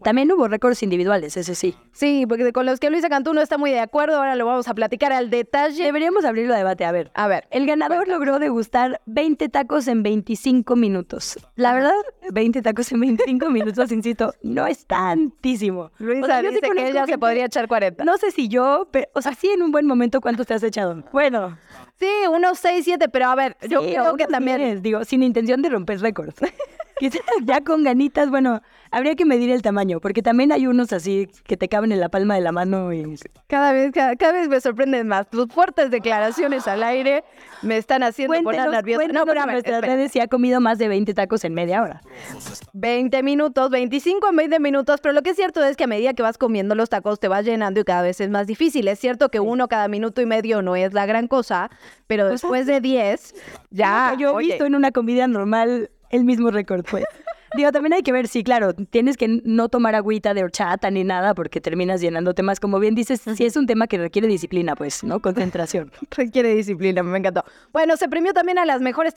También 0.05 0.31
hubo 0.31 0.47
récords 0.47 0.76
individuales, 0.83 1.37
ese 1.37 1.55
sí. 1.55 1.75
Sí, 1.93 2.27
porque 2.29 2.53
con 2.53 2.67
los 2.67 2.81
que 2.81 2.91
Luisa 2.91 3.09
Cantú 3.09 3.33
no 3.35 3.41
está 3.41 3.59
muy 3.59 3.71
de 3.71 3.81
acuerdo, 3.81 4.17
ahora 4.17 4.37
lo 4.37 4.47
vamos 4.47 4.69
a 4.69 4.75
platicar 4.75 5.13
al 5.13 5.31
detalle. 5.31 5.85
Deberíamos 5.85 6.25
abrirlo 6.25 6.55
a 6.55 6.59
debate. 6.59 6.85
A 6.85 6.93
ver, 6.93 7.11
a 7.15 7.29
ver, 7.29 7.47
el 7.51 7.67
ganador 7.67 8.09
logró 8.09 8.39
degustar 8.39 9.01
20 9.07 9.49
tacos 9.49 9.89
en 9.89 10.03
25 10.03 10.77
minutos. 10.77 11.39
La 11.57 11.75
verdad, 11.75 11.95
20 12.31 12.63
tacos 12.63 12.93
en 12.93 13.01
25 13.01 13.51
minutos, 13.51 13.93
insisto, 13.93 14.35
no 14.43 14.67
es 14.67 14.87
tantísimo. 14.87 15.91
Luisa 15.99 16.43
dice 16.43 16.61
que 16.61 16.89
ella 16.89 17.07
se 17.07 17.19
podría 17.19 17.47
echar 17.47 17.69
40. 17.69 18.05
No 18.05 18.17
sé 18.19 18.31
si 18.31 18.49
yo, 18.49 18.89
pero, 18.91 19.07
o 19.15 19.23
sea, 19.23 19.35
sí 19.35 19.49
en 19.49 19.63
un 19.63 19.73
buen 19.73 19.87
momento, 19.87 20.21
¿cuántos 20.21 20.47
te 20.47 20.55
has 20.55 20.63
echado? 20.63 21.03
Bueno. 21.13 21.59
Sí, 21.99 22.09
unos 22.31 22.59
6, 22.59 22.85
7, 22.85 23.09
pero 23.09 23.27
a 23.27 23.35
ver, 23.35 23.57
yo 23.69 23.81
creo 23.81 24.17
que 24.17 24.27
también... 24.27 24.61
Es, 24.61 24.83
digo, 24.83 25.05
sin 25.05 25.23
intención 25.23 25.63
de 25.63 25.71
romper 25.71 26.01
récords. 26.01 26.37
ya 27.45 27.61
con 27.63 27.85
ganitas, 27.85 28.31
bueno, 28.31 28.63
habría 28.91 29.15
que 29.15 29.25
medir 29.25 29.51
el 29.51 29.63
tamaño, 29.63 30.01
porque 30.01 30.23
también 30.23 30.53
hay 30.53 30.67
unos 30.67 30.93
así 30.93 31.29
que 31.45 31.57
te 31.57 31.69
caben 31.69 31.93
en 31.93 32.01
la 32.01 32.09
palma 32.09 32.35
de 32.35 32.41
la 32.41 32.53
mano 32.53 32.93
y... 32.93 33.19
Cada 33.47 33.73
vez, 33.73 33.93
cada, 33.93 34.33
vez 34.33 34.49
me 34.49 34.61
sorprenden 34.61 35.07
más. 35.07 35.29
Tus 35.29 35.47
fuertes 35.53 35.91
declaraciones 35.91 36.67
al 36.67 36.83
aire 36.83 37.25
me 37.63 37.77
están 37.77 38.03
haciendo 38.03 38.43
poner 38.43 38.71
nerviosa. 38.71 39.09
No, 39.09 39.27
pero 39.27 39.47
nuestras 39.47 39.83
redes 39.83 40.13
sí 40.13 40.21
ha 40.21 40.29
comido 40.29 40.61
más 40.61 40.79
de 40.79 40.89
20 40.89 41.13
tacos 41.15 41.45
en 41.45 41.55
media 41.55 41.83
hora. 41.83 42.01
20 42.73 43.23
minutos, 43.23 43.71
25 43.71 44.31
en 44.31 44.37
20 44.37 44.61
minutos, 44.61 45.01
pero 45.01 45.13
lo 45.13 45.23
que 45.23 45.31
es 45.31 45.37
cierto 45.37 45.63
es 45.65 45.77
que 45.77 45.85
a 45.85 45.89
medida 45.89 46.15
que 46.15 46.23
vas 46.23 46.39
comiendo 46.39 46.75
los 46.75 46.89
tacos 46.89 47.21
te 47.21 47.29
vas 47.29 47.45
llenando 47.45 47.81
y 47.81 47.85
cada 47.85 48.03
vez 48.03 48.21
es 48.21 48.31
más 48.31 48.47
difícil. 48.47 48.89
Es 48.89 48.99
cierto 48.99 49.29
que 49.31 49.41
uno 49.41 49.69
cada 49.69 49.89
minuto 49.89 50.21
y 50.21 50.27
medio 50.27 50.63
no 50.63 50.77
es 50.77 50.93
la 50.93 51.07
gran 51.07 51.29
cosa, 51.29 51.71
pero 52.07 52.25
pues 52.29 52.41
después 52.41 52.67
de 52.67 52.81
10 52.81 53.35
ya... 53.71 54.15
yo 54.19 54.41
he 54.41 54.45
visto 54.45 54.65
en 54.65 54.75
una 54.75 54.93
comida 54.93 55.27
normal 55.27 55.91
el 56.11 56.25
mismo 56.25 56.51
récord, 56.51 56.85
pues. 56.89 57.05
Digo, 57.57 57.73
también 57.73 57.95
hay 57.95 58.03
que 58.03 58.13
ver, 58.13 58.29
sí, 58.29 58.45
claro, 58.45 58.75
tienes 58.75 59.17
que 59.17 59.41
no 59.45 59.71
tomar 59.71 59.95
agüita 59.95 60.35
de 60.35 60.45
horchata 60.45 60.91
ni 60.91 61.05
nada 61.05 61.35
porque 61.35 61.61
terminas 61.61 62.03
llenándote 62.03 62.43
más. 62.43 62.61
Como 62.61 62.79
bien 62.79 62.95
dices, 62.95 63.23
sí 63.35 63.47
es 63.47 63.57
un 63.57 63.67
tema 63.67 63.87
que 63.87 63.97
requiere 63.97 64.29
disciplina, 64.29 64.77
pues, 64.77 65.03
¿no? 65.03 65.21
Concentración. 65.21 65.91
requiere 66.11 66.55
disciplina, 66.55 67.03
me 67.03 67.17
encantó. 67.17 67.45
Bueno, 67.73 67.97
se 67.97 68.09
premió 68.09 68.35
también 68.35 68.59
a 68.59 68.67
las 68.67 68.83
mejores 68.83 69.15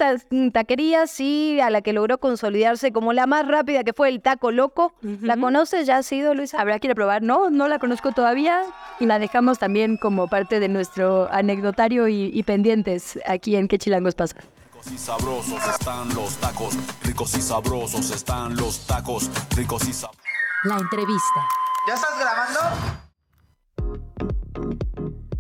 taquerías 0.54 1.20
y 1.20 1.60
a 1.60 1.70
la 1.70 1.82
que 1.82 1.92
logró 1.92 2.20
consolidarse 2.20 2.94
como 2.94 3.12
la 3.12 3.28
más 3.28 3.46
rápida, 3.46 3.84
que 3.84 3.92
fue 3.92 4.08
el 4.08 4.22
Taco 4.22 4.52
Loco. 4.52 4.94
¿La 5.22 5.36
conoces? 5.36 5.86
¿Ya 5.86 5.98
ha 5.98 6.04
sido, 6.04 6.34
Luisa? 6.34 6.62
Habrá 6.62 6.80
que 6.80 6.96
probar. 6.96 7.22
No, 7.22 7.50
no 7.50 7.68
la 7.68 7.80
conozco 7.80 8.14
todavía 8.14 8.62
y 9.02 9.06
la 9.06 9.20
dejamos 9.20 9.60
también 9.60 9.98
como 9.98 10.28
parte 10.30 10.62
de 10.62 10.70
nuestro 10.70 11.28
anecdotario 11.32 12.08
y, 12.08 12.32
y 12.34 12.44
pendientes 12.44 13.20
aquí 13.26 13.58
en 13.58 13.68
¿Qué 13.68 13.78
Chilangos 13.78 14.16
pasa? 14.16 14.38
Ricos 14.80 14.94
y 14.94 14.98
sabrosos 14.98 15.68
están 15.68 16.14
los 16.16 16.36
tacos, 16.38 16.78
ricos 17.04 17.36
y 17.36 17.42
sabrosos 17.42 18.12
están 18.12 18.56
los 18.56 18.88
tacos, 18.88 19.30
ricos 19.56 19.86
y 19.90 19.94
sabrosos. 19.94 20.24
La 20.64 20.78
entrevista. 20.78 21.48
¿Ya 21.86 21.96
estás 21.96 22.18
grabando? 22.18 22.60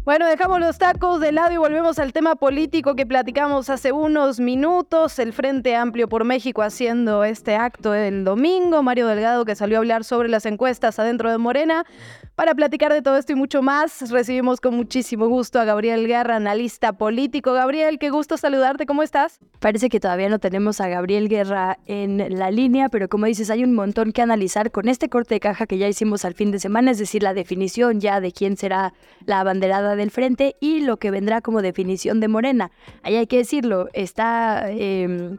Bueno, 0.10 0.26
dejamos 0.26 0.60
los 0.60 0.80
tacos 0.80 1.20
de 1.20 1.32
lado 1.32 1.54
y 1.54 1.58
volvemos 1.58 2.00
al 2.00 2.14
tema 2.14 2.36
político 2.36 2.96
que 2.96 3.06
platicamos 3.06 3.70
hace 3.70 3.92
unos 3.92 4.40
minutos. 4.40 5.20
El 5.20 5.34
Frente 5.34 5.76
Amplio 5.76 6.10
por 6.10 6.26
México 6.26 6.64
haciendo 6.64 7.24
este 7.24 7.56
acto 7.56 7.94
el 7.94 8.24
domingo. 8.24 8.82
Mario 8.82 9.06
Delgado 9.06 9.46
que 9.46 9.54
salió 9.54 9.78
a 9.78 9.82
hablar 9.82 10.04
sobre 10.04 10.28
las 10.28 10.48
encuestas 10.48 10.98
adentro 10.98 11.30
de 11.30 11.38
Morena. 11.38 11.86
Para 12.34 12.56
platicar 12.56 12.94
de 12.94 13.02
todo 13.02 13.18
esto 13.18 13.34
y 13.34 13.36
mucho 13.36 13.62
más, 13.62 14.10
recibimos 14.10 14.62
con 14.62 14.74
muchísimo 14.74 15.28
gusto 15.28 15.60
a 15.60 15.66
Gabriel 15.66 16.08
Guerra, 16.08 16.38
analista 16.38 16.94
político. 16.94 17.52
Gabriel, 17.52 18.00
qué 18.00 18.12
gusto 18.12 18.38
saludarte, 18.38 18.86
¿cómo 18.86 19.04
estás? 19.04 19.40
Parece 19.60 19.90
que 19.90 20.00
todavía 20.00 20.30
no 20.30 20.40
tenemos 20.40 20.80
a 20.80 20.88
Gabriel 20.88 21.28
Guerra 21.28 21.80
en 21.86 22.40
la 22.40 22.50
línea, 22.50 22.88
pero 22.88 23.10
como 23.10 23.26
dices, 23.26 23.50
hay 23.50 23.66
un 23.66 23.76
montón 23.76 24.14
que 24.14 24.22
analizar 24.22 24.72
con 24.72 24.88
este 24.88 25.10
corte 25.10 25.36
de 25.36 25.42
caja 25.42 25.68
que 25.68 25.78
ya 25.78 25.90
hicimos 25.90 26.24
al 26.24 26.34
fin 26.34 26.52
de 26.52 26.60
semana, 26.60 26.92
es 26.92 26.98
decir, 26.98 27.24
la 27.24 27.34
definición 27.34 28.00
ya 28.00 28.22
de 28.22 28.32
quién 28.32 28.56
será 28.56 28.94
la 29.26 29.42
abanderada 29.42 29.98
del 30.00 30.10
frente 30.10 30.56
y 30.60 30.82
lo 30.82 30.98
que 30.98 31.12
vendrá 31.12 31.42
como 31.42 31.62
definición 31.62 32.20
de 32.20 32.28
Morena. 32.28 32.72
Ahí 33.04 33.16
hay 33.16 33.28
que 33.28 33.38
decirlo, 33.38 33.90
está... 33.94 34.72
Em, 34.72 35.38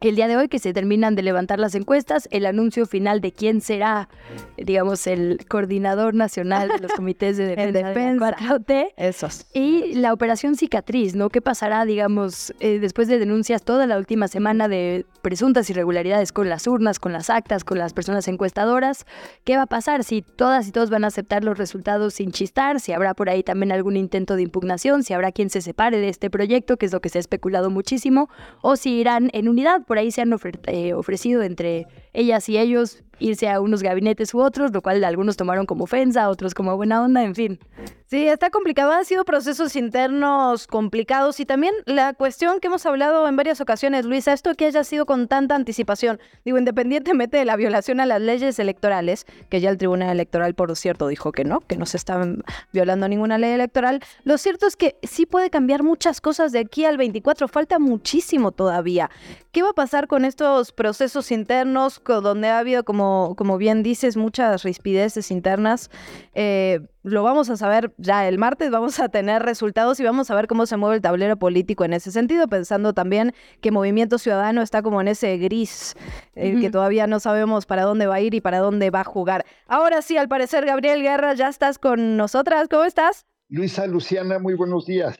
el 0.00 0.16
día 0.16 0.28
de 0.28 0.36
hoy 0.36 0.48
que 0.48 0.58
se 0.58 0.72
terminan 0.72 1.14
de 1.14 1.22
levantar 1.22 1.58
las 1.58 1.74
encuestas, 1.74 2.28
el 2.30 2.46
anuncio 2.46 2.86
final 2.86 3.20
de 3.20 3.32
quién 3.32 3.60
será, 3.60 4.08
digamos, 4.56 5.06
el 5.06 5.46
coordinador 5.48 6.14
nacional 6.14 6.68
de 6.68 6.78
los 6.78 6.92
comités 6.96 7.36
de 7.36 7.46
defensa, 7.46 7.88
defensa. 7.88 8.58
de 8.66 8.92
Esos. 8.96 9.46
Y 9.52 9.94
la 9.94 10.12
operación 10.12 10.56
cicatriz, 10.56 11.14
¿no? 11.14 11.30
¿Qué 11.30 11.40
pasará, 11.40 11.84
digamos, 11.84 12.54
eh, 12.60 12.78
después 12.78 13.08
de 13.08 13.18
denuncias 13.18 13.62
toda 13.62 13.86
la 13.86 13.98
última 13.98 14.28
semana 14.28 14.68
de 14.68 15.06
presuntas 15.22 15.68
irregularidades 15.70 16.32
con 16.32 16.48
las 16.48 16.66
urnas, 16.66 16.98
con 16.98 17.12
las 17.12 17.30
actas, 17.30 17.64
con 17.64 17.78
las 17.78 17.92
personas 17.92 18.28
encuestadoras? 18.28 19.06
¿Qué 19.44 19.56
va 19.56 19.62
a 19.62 19.66
pasar 19.66 20.04
si 20.04 20.22
todas 20.22 20.68
y 20.68 20.72
todos 20.72 20.90
van 20.90 21.04
a 21.04 21.08
aceptar 21.08 21.44
los 21.44 21.58
resultados 21.58 22.14
sin 22.14 22.32
chistar? 22.32 22.80
Si 22.80 22.92
habrá 22.92 23.14
por 23.14 23.30
ahí 23.30 23.42
también 23.42 23.72
algún 23.72 23.96
intento 23.96 24.36
de 24.36 24.42
impugnación, 24.42 25.02
si 25.02 25.14
habrá 25.14 25.32
quien 25.32 25.50
se 25.50 25.60
separe 25.60 25.98
de 25.98 26.08
este 26.08 26.30
proyecto, 26.30 26.76
que 26.76 26.86
es 26.86 26.92
lo 26.92 27.00
que 27.00 27.08
se 27.08 27.18
ha 27.18 27.20
especulado 27.20 27.70
muchísimo, 27.70 28.28
o 28.60 28.76
si 28.76 28.90
irán 28.90 29.30
en 29.32 29.48
unidad 29.48 29.85
por 29.86 29.98
ahí 29.98 30.10
se 30.10 30.20
han 30.20 30.34
eh, 30.66 30.92
ofrecido 30.92 31.42
entre 31.42 31.86
ellas 32.16 32.48
y 32.48 32.58
ellos 32.58 33.02
irse 33.18 33.48
a 33.48 33.60
unos 33.60 33.82
gabinetes 33.82 34.34
u 34.34 34.40
otros, 34.40 34.72
lo 34.72 34.82
cual 34.82 35.02
algunos 35.04 35.36
tomaron 35.36 35.66
como 35.66 35.84
ofensa, 35.84 36.28
otros 36.28 36.54
como 36.54 36.76
buena 36.76 37.02
onda, 37.02 37.22
en 37.22 37.34
fin. 37.34 37.58
Sí, 38.06 38.28
está 38.28 38.50
complicado. 38.50 38.92
Han 38.92 39.04
sido 39.04 39.24
procesos 39.24 39.74
internos 39.74 40.66
complicados 40.66 41.40
y 41.40 41.46
también 41.46 41.74
la 41.86 42.12
cuestión 42.12 42.60
que 42.60 42.68
hemos 42.68 42.86
hablado 42.86 43.26
en 43.26 43.34
varias 43.34 43.60
ocasiones, 43.60 44.04
Luisa, 44.04 44.32
esto 44.32 44.54
que 44.54 44.66
haya 44.66 44.84
sido 44.84 45.06
con 45.06 45.26
tanta 45.26 45.56
anticipación, 45.56 46.20
digo, 46.44 46.58
independientemente 46.58 47.36
de 47.36 47.44
la 47.44 47.56
violación 47.56 47.98
a 48.00 48.06
las 48.06 48.20
leyes 48.20 48.58
electorales, 48.58 49.26
que 49.48 49.60
ya 49.60 49.70
el 49.70 49.78
Tribunal 49.78 50.10
Electoral, 50.10 50.54
por 50.54 50.76
cierto, 50.76 51.08
dijo 51.08 51.32
que 51.32 51.44
no, 51.44 51.60
que 51.60 51.76
no 51.76 51.86
se 51.86 51.96
está 51.96 52.24
violando 52.72 53.08
ninguna 53.08 53.38
ley 53.38 53.52
electoral, 53.52 54.00
lo 54.22 54.38
cierto 54.38 54.66
es 54.66 54.76
que 54.76 54.96
sí 55.02 55.26
puede 55.26 55.50
cambiar 55.50 55.82
muchas 55.82 56.20
cosas 56.20 56.52
de 56.52 56.60
aquí 56.60 56.84
al 56.84 56.98
24, 56.98 57.48
falta 57.48 57.78
muchísimo 57.78 58.52
todavía. 58.52 59.10
¿Qué 59.50 59.62
va 59.62 59.70
a 59.70 59.74
pasar 59.74 60.06
con 60.06 60.24
estos 60.24 60.70
procesos 60.70 61.32
internos 61.32 61.98
donde 62.14 62.48
ha 62.48 62.58
habido, 62.58 62.84
como, 62.84 63.34
como 63.36 63.58
bien 63.58 63.82
dices, 63.82 64.16
muchas 64.16 64.62
rispideces 64.62 65.30
internas? 65.30 65.90
Eh, 66.34 66.80
lo 67.02 67.22
vamos 67.22 67.50
a 67.50 67.56
saber 67.56 67.92
ya 67.98 68.26
el 68.26 68.38
martes, 68.38 68.70
vamos 68.70 68.98
a 68.98 69.08
tener 69.08 69.42
resultados 69.42 70.00
y 70.00 70.04
vamos 70.04 70.30
a 70.30 70.34
ver 70.34 70.46
cómo 70.46 70.66
se 70.66 70.76
mueve 70.76 70.96
el 70.96 71.02
tablero 71.02 71.36
político 71.36 71.84
en 71.84 71.92
ese 71.92 72.10
sentido, 72.10 72.48
pensando 72.48 72.94
también 72.94 73.32
que 73.60 73.70
Movimiento 73.70 74.18
Ciudadano 74.18 74.62
está 74.62 74.82
como 74.82 75.00
en 75.00 75.08
ese 75.08 75.36
gris, 75.38 75.94
eh, 76.34 76.58
que 76.60 76.70
todavía 76.70 77.06
no 77.06 77.20
sabemos 77.20 77.66
para 77.66 77.82
dónde 77.82 78.06
va 78.06 78.16
a 78.16 78.20
ir 78.20 78.34
y 78.34 78.40
para 78.40 78.58
dónde 78.58 78.90
va 78.90 79.00
a 79.02 79.04
jugar. 79.04 79.44
Ahora 79.66 80.02
sí, 80.02 80.16
al 80.16 80.28
parecer, 80.28 80.66
Gabriel 80.66 81.02
Guerra, 81.02 81.34
ya 81.34 81.48
estás 81.48 81.78
con 81.78 82.16
nosotras, 82.16 82.68
¿cómo 82.68 82.84
estás? 82.84 83.24
Luisa, 83.48 83.86
Luciana, 83.86 84.40
muy 84.40 84.54
buenos 84.54 84.86
días. 84.86 85.16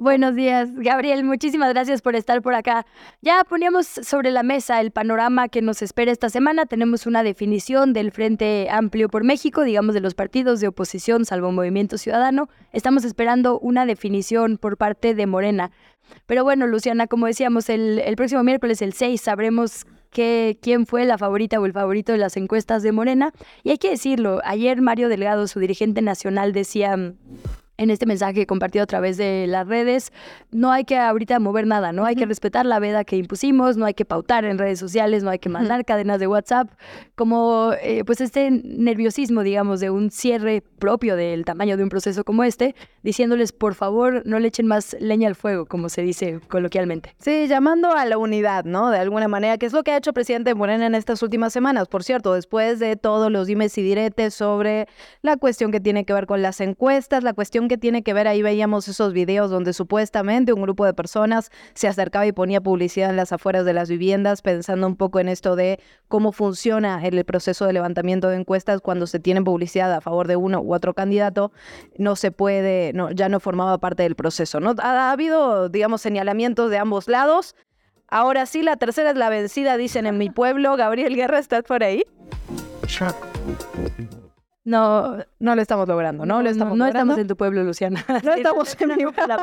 Buenos 0.00 0.34
días, 0.34 0.70
Gabriel. 0.76 1.24
Muchísimas 1.24 1.74
gracias 1.74 2.00
por 2.00 2.16
estar 2.16 2.40
por 2.40 2.54
acá. 2.54 2.86
Ya 3.20 3.44
poníamos 3.44 3.86
sobre 3.86 4.30
la 4.30 4.42
mesa 4.42 4.80
el 4.80 4.92
panorama 4.92 5.48
que 5.48 5.60
nos 5.60 5.82
espera 5.82 6.10
esta 6.10 6.30
semana. 6.30 6.64
Tenemos 6.64 7.04
una 7.04 7.22
definición 7.22 7.92
del 7.92 8.10
Frente 8.10 8.68
Amplio 8.70 9.10
por 9.10 9.24
México, 9.24 9.62
digamos 9.62 9.94
de 9.94 10.00
los 10.00 10.14
partidos 10.14 10.60
de 10.60 10.68
oposición, 10.68 11.26
salvo 11.26 11.52
Movimiento 11.52 11.98
Ciudadano. 11.98 12.48
Estamos 12.72 13.04
esperando 13.04 13.58
una 13.58 13.84
definición 13.84 14.56
por 14.56 14.78
parte 14.78 15.14
de 15.14 15.26
Morena. 15.26 15.70
Pero 16.24 16.44
bueno, 16.44 16.66
Luciana, 16.66 17.06
como 17.06 17.26
decíamos, 17.26 17.68
el, 17.68 18.14
próximo 18.16 18.42
miércoles, 18.42 18.80
el 18.80 18.94
6, 18.94 19.20
sabremos 19.20 19.84
que, 20.08 20.56
quién 20.62 20.86
fue 20.86 21.04
la 21.04 21.18
favorita 21.18 21.60
o 21.60 21.66
el 21.66 21.74
favorito 21.74 22.12
de 22.12 22.18
las 22.18 22.38
encuestas 22.38 22.82
de 22.82 22.92
Morena. 22.92 23.34
Y 23.64 23.68
hay 23.68 23.76
que 23.76 23.90
decirlo, 23.90 24.40
ayer 24.44 24.80
Mario 24.80 25.10
Delgado, 25.10 25.46
su 25.46 25.60
dirigente 25.60 26.00
nacional, 26.00 26.54
decía 26.54 26.96
en 27.80 27.88
este 27.88 28.04
mensaje 28.04 28.46
compartido 28.46 28.82
a 28.82 28.86
través 28.86 29.16
de 29.16 29.46
las 29.48 29.66
redes, 29.66 30.12
no 30.50 30.70
hay 30.70 30.84
que 30.84 30.98
ahorita 30.98 31.38
mover 31.40 31.66
nada, 31.66 31.92
¿no? 31.92 32.04
Hay 32.04 32.14
que 32.14 32.26
respetar 32.26 32.66
la 32.66 32.78
veda 32.78 33.04
que 33.04 33.16
impusimos, 33.16 33.78
no 33.78 33.86
hay 33.86 33.94
que 33.94 34.04
pautar 34.04 34.44
en 34.44 34.58
redes 34.58 34.78
sociales, 34.78 35.22
no 35.22 35.30
hay 35.30 35.38
que 35.38 35.48
mandar 35.48 35.86
cadenas 35.86 36.20
de 36.20 36.26
WhatsApp, 36.26 36.70
como 37.14 37.72
eh, 37.82 38.04
pues 38.04 38.20
este 38.20 38.50
nerviosismo, 38.50 39.42
digamos, 39.42 39.80
de 39.80 39.88
un 39.88 40.10
cierre 40.10 40.62
propio 40.78 41.16
del 41.16 41.46
tamaño 41.46 41.78
de 41.78 41.82
un 41.82 41.88
proceso 41.88 42.22
como 42.22 42.44
este, 42.44 42.74
diciéndoles, 43.02 43.52
por 43.52 43.74
favor, 43.74 44.22
no 44.26 44.38
le 44.38 44.48
echen 44.48 44.66
más 44.66 44.94
leña 45.00 45.26
al 45.26 45.34
fuego, 45.34 45.64
como 45.64 45.88
se 45.88 46.02
dice 46.02 46.38
coloquialmente. 46.48 47.14
Sí, 47.18 47.46
llamando 47.48 47.92
a 47.92 48.04
la 48.04 48.18
unidad, 48.18 48.64
¿no? 48.66 48.90
De 48.90 48.98
alguna 48.98 49.26
manera, 49.26 49.56
que 49.56 49.64
es 49.64 49.72
lo 49.72 49.84
que 49.84 49.92
ha 49.92 49.96
hecho 49.96 50.10
el 50.10 50.14
presidente 50.14 50.54
Morena 50.54 50.84
en 50.84 50.94
estas 50.94 51.22
últimas 51.22 51.54
semanas. 51.54 51.88
Por 51.88 52.04
cierto, 52.04 52.34
después 52.34 52.78
de 52.78 52.96
todos 52.96 53.32
los 53.32 53.46
dimes 53.46 53.78
y 53.78 53.82
diretes 53.82 54.34
sobre 54.34 54.86
la 55.22 55.38
cuestión 55.38 55.72
que 55.72 55.80
tiene 55.80 56.04
que 56.04 56.12
ver 56.12 56.26
con 56.26 56.42
las 56.42 56.60
encuestas, 56.60 57.24
la 57.24 57.32
cuestión 57.32 57.69
que 57.70 57.78
tiene 57.78 58.02
que 58.02 58.12
ver, 58.12 58.26
ahí 58.26 58.42
veíamos 58.42 58.88
esos 58.88 59.12
videos 59.12 59.48
donde 59.48 59.72
supuestamente 59.72 60.52
un 60.52 60.60
grupo 60.60 60.84
de 60.84 60.92
personas 60.92 61.52
se 61.74 61.86
acercaba 61.86 62.26
y 62.26 62.32
ponía 62.32 62.60
publicidad 62.60 63.10
en 63.10 63.16
las 63.16 63.32
afueras 63.32 63.64
de 63.64 63.72
las 63.72 63.88
viviendas, 63.88 64.42
pensando 64.42 64.88
un 64.88 64.96
poco 64.96 65.20
en 65.20 65.28
esto 65.28 65.54
de 65.54 65.78
cómo 66.08 66.32
funciona 66.32 67.00
el 67.06 67.24
proceso 67.24 67.66
de 67.66 67.72
levantamiento 67.72 68.28
de 68.28 68.38
encuestas 68.38 68.80
cuando 68.80 69.06
se 69.06 69.20
tiene 69.20 69.40
publicidad 69.40 69.92
a 69.92 70.00
favor 70.00 70.26
de 70.26 70.34
uno 70.34 70.60
u 70.60 70.74
otro 70.74 70.94
candidato, 70.94 71.52
no 71.96 72.16
se 72.16 72.32
puede, 72.32 72.92
no, 72.92 73.12
ya 73.12 73.28
no 73.28 73.38
formaba 73.38 73.78
parte 73.78 74.02
del 74.02 74.16
proceso. 74.16 74.58
¿no? 74.58 74.74
Ha, 74.78 75.08
ha 75.08 75.12
habido, 75.12 75.68
digamos, 75.68 76.00
señalamientos 76.00 76.72
de 76.72 76.78
ambos 76.78 77.06
lados. 77.06 77.54
Ahora 78.08 78.46
sí, 78.46 78.62
la 78.62 78.78
tercera 78.78 79.10
es 79.10 79.16
la 79.16 79.28
vencida, 79.28 79.76
dicen 79.76 80.06
en 80.06 80.18
mi 80.18 80.28
pueblo. 80.28 80.74
Gabriel 80.76 81.14
Guerra, 81.14 81.38
¿estás 81.38 81.62
por 81.62 81.84
ahí? 81.84 82.02
No, 84.62 85.16
no 85.38 85.54
lo 85.54 85.62
estamos 85.62 85.88
logrando, 85.88 86.26
¿no? 86.26 86.42
Lo 86.42 86.50
estamos 86.50 86.76
no, 86.76 86.86
estamos 86.86 87.16
en 87.16 87.26
tu 87.26 87.34
pueblo, 87.34 87.64
Luciana. 87.64 88.04
No 88.22 88.32
estamos 88.34 88.76
en 88.78 88.88
mi 88.96 89.06
pueblo. 89.06 89.36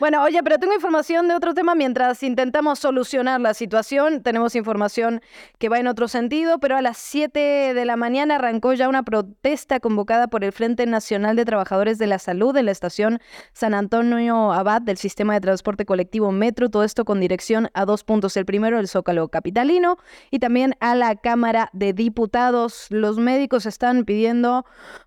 Bueno, 0.00 0.22
oye, 0.22 0.42
pero 0.42 0.58
tengo 0.58 0.74
información 0.74 1.28
de 1.28 1.34
otro 1.34 1.54
tema. 1.54 1.74
Mientras 1.74 2.22
intentamos 2.22 2.78
solucionar 2.78 3.40
la 3.40 3.54
situación, 3.54 4.22
tenemos 4.22 4.54
información 4.54 5.22
que 5.58 5.70
va 5.70 5.78
en 5.78 5.86
otro 5.86 6.08
sentido, 6.08 6.58
pero 6.58 6.76
a 6.76 6.82
las 6.82 6.98
7 6.98 7.72
de 7.74 7.84
la 7.86 7.96
mañana 7.96 8.34
arrancó 8.34 8.74
ya 8.74 8.88
una 8.88 9.02
protesta 9.02 9.80
convocada 9.80 10.28
por 10.28 10.44
el 10.44 10.52
Frente 10.52 10.84
Nacional 10.84 11.34
de 11.34 11.46
Trabajadores 11.46 11.96
de 11.96 12.06
la 12.06 12.18
Salud 12.18 12.54
en 12.56 12.66
la 12.66 12.72
estación 12.72 13.20
San 13.54 13.72
Antonio 13.72 14.52
Abad 14.52 14.82
del 14.82 14.98
sistema 14.98 15.34
de 15.34 15.40
transporte 15.40 15.86
colectivo 15.86 16.32
Metro. 16.32 16.68
Todo 16.68 16.84
esto 16.84 17.06
con 17.06 17.18
dirección 17.18 17.70
a 17.72 17.86
dos 17.86 18.04
puntos. 18.04 18.36
El 18.36 18.44
primero, 18.44 18.78
el 18.78 18.88
Zócalo 18.88 19.28
Capitalino, 19.28 19.96
y 20.30 20.38
también 20.38 20.74
a 20.80 20.94
la 20.94 21.16
Cámara 21.16 21.70
de 21.72 21.94
Diputados. 21.94 22.88
Los 22.90 23.16
médicos 23.18 23.64
están 23.64 24.04
pidiendo, 24.04 24.18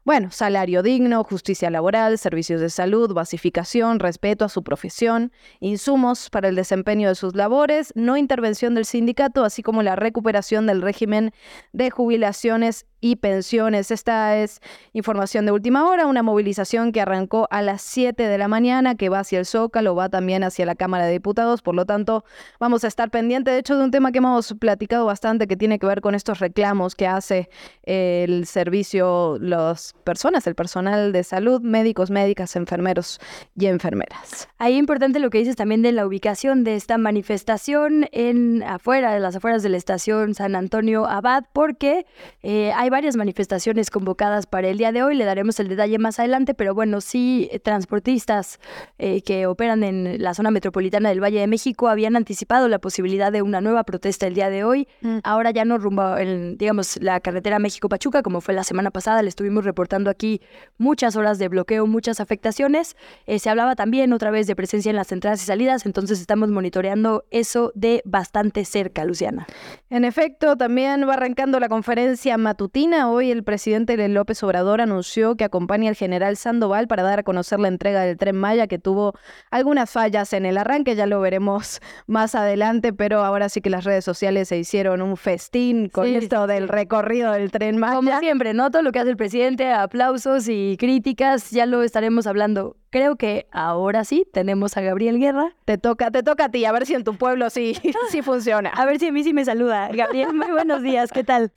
bueno, 0.03 0.31
salario 0.31 0.83
digno, 0.83 1.23
justicia 1.23 1.69
laboral, 1.69 2.17
servicios 2.17 2.61
de 2.61 2.69
salud, 2.69 3.13
basificación, 3.13 3.99
respeto 3.99 4.45
a 4.45 4.49
su 4.49 4.63
profesión 4.63 5.31
insumos 5.59 6.29
para 6.29 6.49
el 6.49 6.55
desempeño 6.55 7.09
de 7.09 7.15
sus 7.15 7.35
labores, 7.35 7.93
no 7.95 8.17
intervención 8.17 8.75
del 8.75 8.85
sindicato, 8.85 9.43
así 9.43 9.63
como 9.63 9.83
la 9.83 9.95
recuperación 9.95 10.65
del 10.67 10.81
régimen 10.81 11.31
de 11.73 11.91
jubilaciones 11.91 12.85
y 13.01 13.17
pensiones. 13.17 13.91
Esta 13.91 14.37
es 14.37 14.61
información 14.93 15.45
de 15.45 15.51
última 15.51 15.89
hora, 15.89 16.05
una 16.05 16.23
movilización 16.23 16.91
que 16.91 17.01
arrancó 17.01 17.47
a 17.51 17.61
las 17.61 17.81
7 17.81 18.27
de 18.27 18.37
la 18.37 18.47
mañana, 18.47 18.95
que 18.95 19.09
va 19.09 19.19
hacia 19.19 19.39
el 19.39 19.45
Zócalo, 19.45 19.95
va 19.95 20.09
también 20.09 20.43
hacia 20.43 20.65
la 20.65 20.75
Cámara 20.75 21.05
de 21.07 21.13
Diputados, 21.13 21.61
por 21.61 21.75
lo 21.75 21.85
tanto 21.85 22.23
vamos 22.59 22.83
a 22.83 22.87
estar 22.87 23.09
pendientes, 23.09 23.53
de 23.53 23.59
hecho, 23.59 23.77
de 23.77 23.83
un 23.83 23.91
tema 23.91 24.11
que 24.11 24.19
hemos 24.19 24.53
platicado 24.53 25.05
bastante 25.05 25.47
que 25.47 25.57
tiene 25.57 25.79
que 25.79 25.87
ver 25.87 26.01
con 26.01 26.15
estos 26.15 26.39
reclamos 26.39 26.95
que 26.95 27.07
hace 27.07 27.49
el 27.83 28.45
servicio, 28.45 29.37
las 29.39 29.93
personas, 30.03 30.45
el 30.45 30.55
personal 30.55 31.11
de 31.11 31.23
salud, 31.23 31.61
médicos, 31.61 32.11
médicas, 32.11 32.55
enfermeros 32.55 33.19
y 33.57 33.65
enfermeras. 33.65 34.47
Ahí 34.59 34.77
importante 34.77 35.19
lo 35.19 35.31
que 35.31 35.39
dices 35.39 35.55
también 35.55 35.81
de 35.81 35.91
la 35.91 36.05
ubicación 36.05 36.63
de 36.63 36.75
esta 36.75 36.99
manifestación 36.99 38.07
en 38.11 38.61
afuera, 38.61 39.11
de 39.13 39.19
las 39.19 39.35
afueras 39.35 39.63
de 39.63 39.69
la 39.69 39.77
estación 39.77 40.35
San 40.35 40.55
Antonio 40.55 41.07
Abad, 41.07 41.45
porque 41.53 42.05
eh, 42.43 42.71
hay 42.75 42.90
varias 42.91 43.15
manifestaciones 43.15 43.89
convocadas 43.89 44.45
para 44.45 44.67
el 44.67 44.77
día 44.77 44.91
de 44.91 45.01
hoy, 45.01 45.15
le 45.15 45.25
daremos 45.25 45.59
el 45.59 45.67
detalle 45.67 45.97
más 45.97 46.19
adelante, 46.19 46.53
pero 46.53 46.75
bueno, 46.75 47.01
sí, 47.01 47.49
eh, 47.51 47.59
transportistas 47.59 48.59
eh, 48.99 49.23
que 49.23 49.47
operan 49.47 49.83
en 49.83 50.21
la 50.21 50.35
zona 50.35 50.51
metropolitana 50.51 51.09
del 51.09 51.23
Valle 51.23 51.39
de 51.39 51.47
México 51.47 51.87
habían 51.87 52.15
anticipado 52.15 52.67
la 52.67 52.77
posibilidad 52.77 53.31
de 53.31 53.41
una 53.41 53.61
nueva 53.61 53.83
protesta 53.83 54.27
el 54.27 54.35
día 54.35 54.49
de 54.49 54.63
hoy. 54.63 54.87
Mm. 55.01 55.19
Ahora 55.23 55.51
ya 55.51 55.65
no 55.65 55.77
rumbo, 55.77 56.17
en, 56.17 56.57
digamos, 56.57 57.01
la 57.01 57.19
carretera 57.21 57.57
México-Pachuca, 57.57 58.21
como 58.21 58.41
fue 58.41 58.53
la 58.53 58.63
semana 58.63 58.91
pasada, 58.91 59.23
le 59.23 59.29
estuvimos 59.29 59.65
reportando 59.65 60.09
aquí 60.09 60.41
muchas 60.77 61.15
horas 61.15 61.39
de 61.39 61.47
bloqueo, 61.47 61.87
muchas 61.87 62.19
afectaciones. 62.19 62.97
Eh, 63.25 63.39
se 63.39 63.49
hablaba 63.49 63.75
también 63.75 64.13
otra 64.13 64.31
vez 64.31 64.45
de 64.47 64.55
presencia 64.55 64.89
en 64.89 64.97
las 64.97 65.11
entradas 65.11 65.41
y 65.41 65.45
salidas, 65.45 65.85
entonces 65.85 66.19
estamos 66.19 66.49
monitoreando 66.49 67.23
eso 67.31 67.71
de 67.73 68.01
bastante 68.05 68.65
cerca, 68.65 69.05
Luciana. 69.05 69.47
En 69.89 70.03
efecto, 70.03 70.57
también 70.57 71.07
va 71.07 71.13
arrancando 71.13 71.57
la 71.59 71.69
conferencia 71.69 72.37
matutina 72.37 72.80
Hoy 72.81 73.29
el 73.29 73.43
presidente 73.43 73.95
López 74.07 74.41
Obrador 74.41 74.81
anunció 74.81 75.35
que 75.35 75.43
acompaña 75.43 75.89
al 75.89 75.95
general 75.95 76.35
Sandoval 76.35 76.87
para 76.87 77.03
dar 77.03 77.19
a 77.19 77.23
conocer 77.23 77.59
la 77.59 77.67
entrega 77.67 78.01
del 78.01 78.17
tren 78.17 78.35
Maya, 78.35 78.65
que 78.65 78.79
tuvo 78.79 79.13
algunas 79.51 79.91
fallas 79.91 80.33
en 80.33 80.47
el 80.47 80.57
arranque, 80.57 80.95
ya 80.95 81.05
lo 81.05 81.21
veremos 81.21 81.79
más 82.07 82.33
adelante, 82.33 82.91
pero 82.91 83.23
ahora 83.23 83.49
sí 83.49 83.61
que 83.61 83.69
las 83.69 83.83
redes 83.83 84.03
sociales 84.03 84.47
se 84.47 84.57
hicieron 84.57 85.03
un 85.03 85.15
festín 85.15 85.89
con 85.89 86.07
esto 86.07 86.47
del 86.47 86.67
recorrido 86.67 87.31
del 87.33 87.51
tren 87.51 87.77
Maya. 87.77 87.95
Como 87.95 88.19
siempre, 88.19 88.55
¿no? 88.55 88.71
Todo 88.71 88.81
lo 88.81 88.91
que 88.91 88.99
hace 88.99 89.11
el 89.11 89.17
presidente, 89.17 89.71
aplausos 89.71 90.47
y 90.47 90.75
críticas, 90.79 91.51
ya 91.51 91.67
lo 91.67 91.83
estaremos 91.83 92.25
hablando 92.25 92.77
creo 92.91 93.15
que 93.15 93.47
ahora 93.51 94.05
sí 94.05 94.27
tenemos 94.31 94.77
a 94.77 94.81
Gabriel 94.81 95.19
Guerra. 95.19 95.55
Te 95.65 95.77
toca, 95.77 96.11
te 96.11 96.21
toca 96.21 96.45
a 96.45 96.51
ti, 96.51 96.65
a 96.65 96.71
ver 96.71 96.85
si 96.85 96.93
en 96.93 97.03
tu 97.03 97.17
pueblo 97.17 97.49
sí, 97.49 97.75
sí 98.11 98.21
funciona. 98.21 98.69
A 98.69 98.85
ver 98.85 98.99
si 98.99 99.07
a 99.07 99.11
mí 99.11 99.23
sí 99.23 99.33
me 99.33 99.43
saluda. 99.43 99.89
Gabriel, 99.91 100.33
muy 100.33 100.51
buenos 100.51 100.83
días, 100.83 101.11
¿qué 101.11 101.23
tal? 101.23 101.51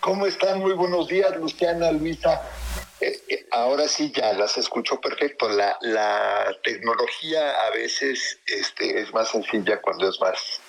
¿Cómo 0.00 0.26
están? 0.26 0.60
Muy 0.60 0.72
buenos 0.72 1.06
días, 1.08 1.36
Luciana, 1.36 1.92
Luisa. 1.92 2.42
Eh, 3.00 3.16
eh, 3.28 3.46
ahora 3.52 3.86
sí 3.86 4.10
ya 4.12 4.32
las 4.32 4.58
escucho 4.58 5.00
perfecto. 5.00 5.48
La, 5.48 5.76
la 5.82 6.56
tecnología 6.64 7.66
a 7.66 7.70
veces 7.70 8.40
este, 8.46 9.00
es 9.00 9.12
más 9.14 9.28
sencilla 9.28 9.80
cuando 9.80 10.08
es 10.08 10.18
más 10.20 10.60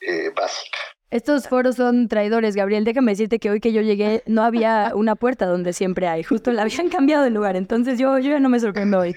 eh, 0.00 0.30
básica. 0.34 0.78
Estos 1.10 1.48
foros 1.48 1.76
son 1.76 2.06
traidores, 2.08 2.54
Gabriel. 2.54 2.84
Déjame 2.84 3.12
decirte 3.12 3.38
que 3.38 3.48
hoy 3.48 3.60
que 3.60 3.72
yo 3.72 3.80
llegué 3.80 4.22
no 4.26 4.42
había 4.42 4.92
una 4.94 5.14
puerta 5.14 5.46
donde 5.46 5.72
siempre 5.72 6.06
hay. 6.06 6.22
Justo 6.22 6.52
la 6.52 6.62
habían 6.62 6.90
cambiado 6.90 7.24
de 7.24 7.30
lugar. 7.30 7.56
Entonces 7.56 7.98
yo, 7.98 8.18
yo 8.18 8.30
ya 8.30 8.40
no 8.40 8.48
me 8.48 8.60
sorprendo 8.60 8.98
hoy. 9.00 9.16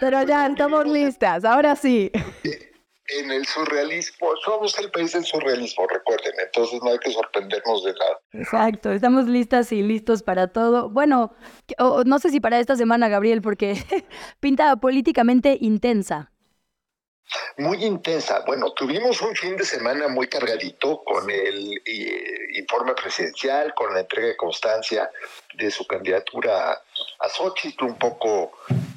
Pero 0.00 0.22
ya 0.22 0.46
estamos 0.46 0.86
listas, 0.88 1.44
ahora 1.44 1.76
sí. 1.76 2.10
En 3.20 3.30
el 3.30 3.44
surrealismo, 3.44 4.30
somos 4.42 4.78
el 4.78 4.90
país 4.90 5.12
del 5.12 5.24
surrealismo, 5.24 5.86
recuerden, 5.86 6.32
entonces 6.42 6.80
no 6.82 6.90
hay 6.90 6.98
que 6.98 7.10
sorprendernos 7.10 7.84
de 7.84 7.92
nada. 7.92 8.20
Exacto, 8.32 8.90
estamos 8.90 9.28
listas 9.28 9.70
y 9.70 9.82
listos 9.82 10.22
para 10.22 10.48
todo. 10.48 10.88
Bueno, 10.88 11.34
no 12.06 12.18
sé 12.18 12.30
si 12.30 12.40
para 12.40 12.58
esta 12.58 12.74
semana, 12.74 13.08
Gabriel, 13.08 13.42
porque 13.42 13.76
pinta 14.40 14.74
políticamente 14.76 15.58
intensa 15.60 16.32
muy 17.56 17.84
intensa. 17.84 18.42
Bueno, 18.46 18.72
tuvimos 18.72 19.20
un 19.22 19.34
fin 19.34 19.56
de 19.56 19.64
semana 19.64 20.08
muy 20.08 20.28
cargadito 20.28 21.02
con 21.04 21.30
el 21.30 21.80
eh, 21.84 22.58
informe 22.58 22.94
presidencial, 22.94 23.74
con 23.74 23.92
la 23.92 24.00
entrega 24.00 24.28
de 24.28 24.36
constancia 24.36 25.10
de 25.54 25.70
su 25.70 25.86
candidatura 25.86 26.82
a 27.18 27.28
Xochitl, 27.28 27.84
un 27.84 27.98
poco 27.98 28.52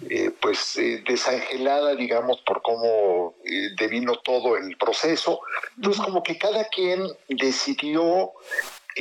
eh, 0.09 0.31
pues 0.39 0.77
eh, 0.77 1.03
desangelada, 1.07 1.95
digamos, 1.95 2.41
por 2.41 2.61
cómo 2.61 3.35
devino 3.77 4.15
todo 4.19 4.57
el 4.57 4.77
proceso. 4.77 5.41
Entonces, 5.75 6.03
como 6.03 6.23
que 6.23 6.37
cada 6.37 6.65
quien 6.65 7.07
decidió 7.27 8.31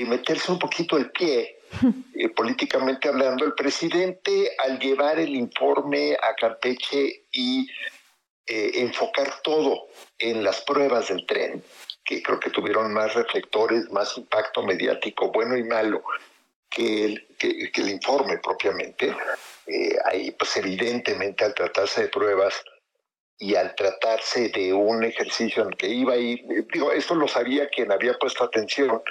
meterse 0.07 0.51
un 0.51 0.59
poquito 0.59 0.97
el 0.97 1.11
pie 1.13 1.59
políticamente 2.37 3.09
hablando, 3.09 3.45
el 3.45 3.55
presidente 3.55 4.51
al 4.59 4.79
llevar 4.79 5.19
el 5.19 5.35
informe 5.35 6.17
a 6.21 6.35
Campeche 6.35 7.23
y 7.31 7.69
eh, 8.47 8.73
enfocar 8.75 9.41
todo 9.43 9.89
en 10.19 10.45
las 10.45 10.61
pruebas 10.63 11.09
del 11.09 11.25
tren, 11.27 11.63
que 12.05 12.23
creo 12.23 12.39
que 12.39 12.51
tuvieron 12.51 12.93
más 12.93 13.15
reflectores, 13.15 13.91
más 13.91 14.19
impacto 14.19 14.63
mediático, 14.63 15.33
bueno 15.33 15.57
y 15.57 15.63
malo, 15.63 16.03
que 16.69 17.05
el, 17.05 17.27
que, 17.39 17.71
el 17.75 17.89
informe 17.89 18.39
propiamente. 18.39 19.17
Eh, 19.67 19.97
ahí, 20.05 20.31
pues 20.33 20.57
evidentemente, 20.59 21.45
al 21.45 21.55
tratarse 21.55 22.03
de 22.03 22.09
pruebas 22.09 22.63
y 23.39 23.55
al 23.55 23.75
tratarse 23.75 24.51
de 24.51 24.75
un 24.75 25.05
ejercicio 25.05 25.63
en 25.63 25.71
el 25.71 25.77
que 25.77 25.89
iba 25.89 26.13
a 26.13 26.19
ir, 26.19 26.45
digo, 26.73 26.93
esto 26.93 27.15
lo 27.15 27.27
sabía 27.27 27.69
quien 27.69 27.91
había 27.91 28.15
puesto 28.15 28.45
atención, 28.45 29.03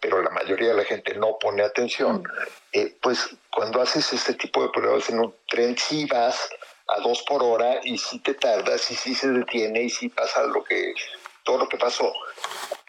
pero 0.00 0.22
la 0.22 0.30
mayoría 0.30 0.68
de 0.68 0.74
la 0.74 0.84
gente 0.84 1.14
no 1.14 1.38
pone 1.38 1.62
atención, 1.62 2.24
eh, 2.72 2.96
pues 3.00 3.28
cuando 3.50 3.80
haces 3.82 4.12
este 4.12 4.34
tipo 4.34 4.62
de 4.62 4.70
pruebas 4.70 5.08
en 5.10 5.20
un 5.20 5.34
tren, 5.48 5.76
sí 5.76 6.06
vas 6.06 6.48
a 6.88 7.00
dos 7.00 7.22
por 7.22 7.42
hora 7.42 7.80
y 7.82 7.98
si 7.98 8.20
te 8.20 8.34
tardas 8.34 8.90
y 8.90 8.94
si 8.94 9.14
se 9.14 9.28
detiene 9.28 9.82
y 9.82 9.90
si 9.90 10.08
pasa 10.08 10.42
lo 10.44 10.62
que 10.64 10.94
todo 11.42 11.58
lo 11.58 11.68
que 11.68 11.76
pasó. 11.76 12.12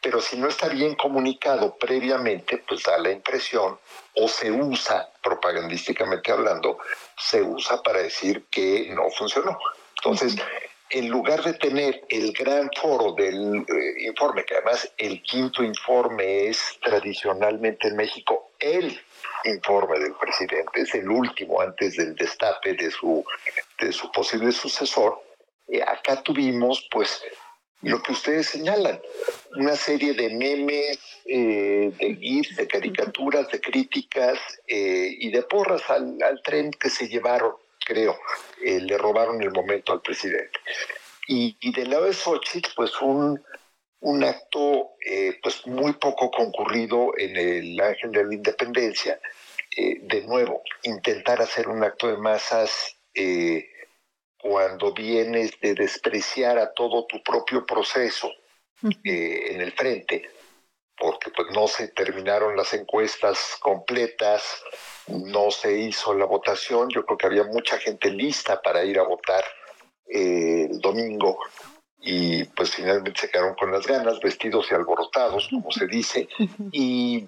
Pero 0.02 0.20
si 0.22 0.38
no 0.38 0.48
está 0.48 0.68
bien 0.68 0.96
comunicado 0.96 1.78
previamente, 1.78 2.58
pues 2.58 2.84
da 2.84 2.98
la 2.98 3.12
impresión 3.12 3.80
o 4.16 4.28
se 4.28 4.52
usa, 4.52 5.10
propagandísticamente 5.22 6.32
hablando, 6.32 6.80
se 7.18 7.42
usa 7.42 7.82
para 7.84 8.02
decir 8.02 8.46
que 8.50 8.90
no 8.94 9.10
funcionó. 9.12 9.58
Entonces, 9.98 10.36
en 10.90 11.10
lugar 11.10 11.44
de 11.44 11.54
tener 11.54 12.06
el 12.10 12.32
gran 12.32 12.70
foro 12.80 13.14
del 13.14 13.58
eh, 13.58 14.06
informe, 14.06 14.46
que 14.46 14.56
además 14.56 14.92
el 14.98 15.22
quinto 15.22 15.64
informe 15.64 16.48
es 16.48 16.80
tradicionalmente 16.82 17.90
en 17.90 17.98
México 17.98 18.52
el 18.60 19.00
informe 19.44 20.00
del 20.00 20.14
presidente, 20.16 20.82
es 20.82 20.96
el 20.96 21.10
último 21.10 21.62
antes 21.62 21.98
del 21.98 22.16
destape 22.16 22.74
de 22.74 22.90
su, 22.90 23.24
de 23.80 23.92
su 23.92 24.12
posible 24.12 24.52
sucesor, 24.52 25.22
eh, 25.68 25.82
acá 25.82 26.22
tuvimos 26.24 26.88
pues 26.92 27.22
lo 27.82 28.02
que 28.02 28.12
ustedes 28.12 28.48
señalan, 28.48 29.00
una 29.56 29.76
serie 29.76 30.14
de 30.14 30.30
memes, 30.30 31.00
eh, 31.26 31.92
de 32.00 32.16
GIFs, 32.16 32.56
de 32.56 32.68
caricaturas, 32.68 33.50
de 33.50 33.62
críticas 33.62 34.40
eh, 34.68 35.16
y 35.20 35.30
de 35.30 35.44
porras 35.44 35.88
al, 35.90 36.18
tren 36.44 36.72
que 36.72 36.90
se 36.90 37.08
llevaron, 37.08 37.54
creo, 37.86 38.18
le 38.62 38.98
robaron 38.98 39.42
el 39.44 39.52
momento 39.52 39.94
al 39.94 40.02
presidente. 40.02 40.60
Y, 41.28 41.56
y 41.60 41.72
del 41.72 41.92
lado 41.92 42.06
de 42.06 42.14
Xochitl, 42.14 42.72
pues 42.76 43.00
un, 43.02 43.44
un 44.00 44.24
acto 44.24 44.94
pues 45.44 45.68
muy 45.68 45.94
poco 45.94 46.32
concurrido 46.32 47.12
en 47.18 47.36
el 47.36 47.80
Ángel 47.80 48.12
de 48.12 48.24
la 48.24 48.34
Independencia, 48.34 49.20
eh, 49.80 50.00
de 50.02 50.22
nuevo, 50.24 50.64
intentar 50.84 51.40
hacer 51.40 51.68
un 51.68 51.84
acto 51.84 52.08
de 52.08 52.18
masas 52.18 52.97
eh, 53.18 53.68
cuando 54.40 54.94
vienes 54.94 55.60
de 55.60 55.74
despreciar 55.74 56.60
a 56.60 56.72
todo 56.72 57.06
tu 57.08 57.22
propio 57.24 57.66
proceso 57.66 58.32
eh, 59.04 59.54
en 59.54 59.62
el 59.62 59.72
frente, 59.72 60.30
porque 60.96 61.32
pues 61.32 61.48
no 61.52 61.68
se 61.68 61.88
terminaron 61.88 62.56
las 62.56 62.74
encuestas 62.74 63.58
completas, 63.60 64.44
no 65.08 65.50
se 65.50 65.80
hizo 65.80 66.14
la 66.14 66.26
votación, 66.26 66.90
yo 66.90 67.04
creo 67.06 67.18
que 67.18 67.26
había 67.26 67.44
mucha 67.46 67.80
gente 67.80 68.12
lista 68.12 68.62
para 68.62 68.86
ir 68.86 69.00
a 69.00 69.04
votar 69.04 69.44
el 70.06 70.80
domingo 70.80 71.40
y 72.00 72.44
pues 72.44 72.76
finalmente 72.76 73.20
se 73.20 73.32
quedaron 73.32 73.56
con 73.56 73.72
las 73.72 73.88
ganas, 73.88 74.20
vestidos 74.20 74.68
y 74.70 74.76
alborotados, 74.76 75.50
como 75.50 75.72
se 75.72 75.88
dice, 75.88 76.30
y 76.72 77.28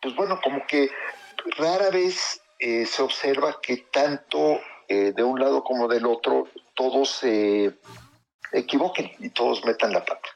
pues 0.00 0.14
bueno, 0.16 0.40
como 0.42 0.66
que 0.66 0.90
rara 1.56 1.90
vez 1.90 2.42
eh, 2.58 2.84
se 2.84 3.02
observa 3.02 3.60
que 3.62 3.78
tanto 3.92 4.60
eh, 4.90 5.12
de 5.12 5.22
un 5.22 5.38
lado 5.38 5.62
como 5.62 5.86
del 5.86 6.04
otro 6.04 6.48
todos 6.74 7.10
se 7.10 7.78
equivoquen 8.50 9.12
y 9.20 9.30
todos 9.30 9.64
metan 9.64 9.92
la 9.92 10.04
pata. 10.04 10.28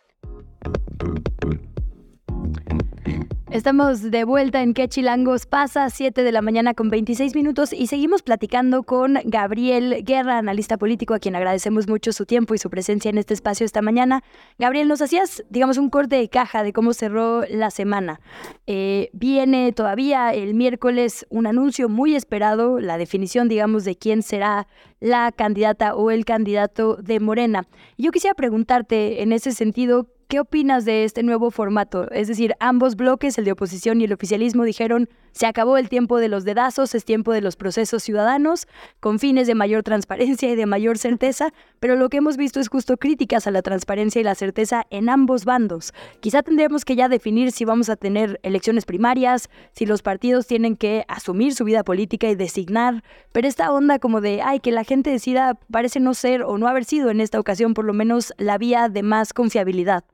Estamos 3.54 4.10
de 4.10 4.24
vuelta 4.24 4.62
en 4.62 4.74
¿Qué 4.74 4.88
chilangos 4.88 5.46
pasa? 5.46 5.88
7 5.88 6.24
de 6.24 6.32
la 6.32 6.42
mañana 6.42 6.74
con 6.74 6.90
26 6.90 7.36
minutos 7.36 7.72
y 7.72 7.86
seguimos 7.86 8.22
platicando 8.22 8.82
con 8.82 9.20
Gabriel 9.26 10.02
Guerra, 10.02 10.38
analista 10.38 10.76
político, 10.76 11.14
a 11.14 11.20
quien 11.20 11.36
agradecemos 11.36 11.86
mucho 11.86 12.10
su 12.10 12.26
tiempo 12.26 12.56
y 12.56 12.58
su 12.58 12.68
presencia 12.68 13.10
en 13.10 13.18
este 13.18 13.32
espacio 13.32 13.64
esta 13.64 13.80
mañana. 13.80 14.24
Gabriel, 14.58 14.88
nos 14.88 15.02
hacías, 15.02 15.44
digamos, 15.50 15.78
un 15.78 15.88
corte 15.88 16.16
de 16.16 16.28
caja 16.28 16.64
de 16.64 16.72
cómo 16.72 16.94
cerró 16.94 17.44
la 17.48 17.70
semana. 17.70 18.20
Eh, 18.66 19.10
viene 19.12 19.70
todavía 19.70 20.34
el 20.34 20.54
miércoles 20.54 21.24
un 21.30 21.46
anuncio 21.46 21.88
muy 21.88 22.16
esperado, 22.16 22.80
la 22.80 22.98
definición, 22.98 23.48
digamos, 23.48 23.84
de 23.84 23.94
quién 23.94 24.24
será 24.24 24.66
la 24.98 25.30
candidata 25.30 25.94
o 25.94 26.10
el 26.10 26.24
candidato 26.24 26.96
de 26.96 27.20
Morena. 27.20 27.68
Yo 27.98 28.10
quisiera 28.10 28.34
preguntarte 28.34 29.22
en 29.22 29.30
ese 29.30 29.52
sentido, 29.52 30.08
¿Qué 30.28 30.40
opinas 30.40 30.84
de 30.84 31.04
este 31.04 31.22
nuevo 31.22 31.50
formato? 31.50 32.10
Es 32.10 32.28
decir, 32.28 32.54
ambos 32.58 32.96
bloques, 32.96 33.36
el 33.38 33.44
de 33.44 33.52
oposición 33.52 34.00
y 34.00 34.04
el 34.04 34.12
oficialismo, 34.12 34.64
dijeron, 34.64 35.08
se 35.34 35.46
acabó 35.46 35.76
el 35.76 35.88
tiempo 35.88 36.18
de 36.18 36.28
los 36.28 36.44
dedazos, 36.44 36.94
es 36.94 37.04
tiempo 37.04 37.32
de 37.32 37.40
los 37.40 37.56
procesos 37.56 38.02
ciudadanos, 38.02 38.68
con 39.00 39.18
fines 39.18 39.46
de 39.46 39.54
mayor 39.54 39.82
transparencia 39.82 40.50
y 40.50 40.56
de 40.56 40.66
mayor 40.66 40.96
certeza, 40.96 41.52
pero 41.80 41.96
lo 41.96 42.08
que 42.08 42.18
hemos 42.18 42.36
visto 42.36 42.60
es 42.60 42.68
justo 42.68 42.96
críticas 42.96 43.46
a 43.46 43.50
la 43.50 43.60
transparencia 43.60 44.20
y 44.20 44.24
la 44.24 44.36
certeza 44.36 44.86
en 44.90 45.08
ambos 45.08 45.44
bandos. 45.44 45.92
Quizá 46.20 46.42
tendremos 46.42 46.84
que 46.84 46.96
ya 46.96 47.08
definir 47.08 47.50
si 47.50 47.64
vamos 47.64 47.88
a 47.88 47.96
tener 47.96 48.38
elecciones 48.42 48.84
primarias, 48.84 49.50
si 49.72 49.86
los 49.86 50.02
partidos 50.02 50.46
tienen 50.46 50.76
que 50.76 51.04
asumir 51.08 51.54
su 51.54 51.64
vida 51.64 51.82
política 51.82 52.28
y 52.28 52.36
designar, 52.36 53.02
pero 53.32 53.48
esta 53.48 53.72
onda 53.72 53.98
como 53.98 54.20
de, 54.20 54.40
ay, 54.40 54.60
que 54.60 54.70
la 54.70 54.84
gente 54.84 55.10
decida 55.10 55.58
parece 55.70 55.98
no 55.98 56.14
ser 56.14 56.44
o 56.44 56.58
no 56.58 56.68
haber 56.68 56.84
sido 56.84 57.10
en 57.10 57.20
esta 57.20 57.40
ocasión 57.40 57.74
por 57.74 57.84
lo 57.84 57.92
menos 57.92 58.32
la 58.38 58.56
vía 58.56 58.88
de 58.88 59.02
más 59.02 59.32
confiabilidad. 59.32 60.04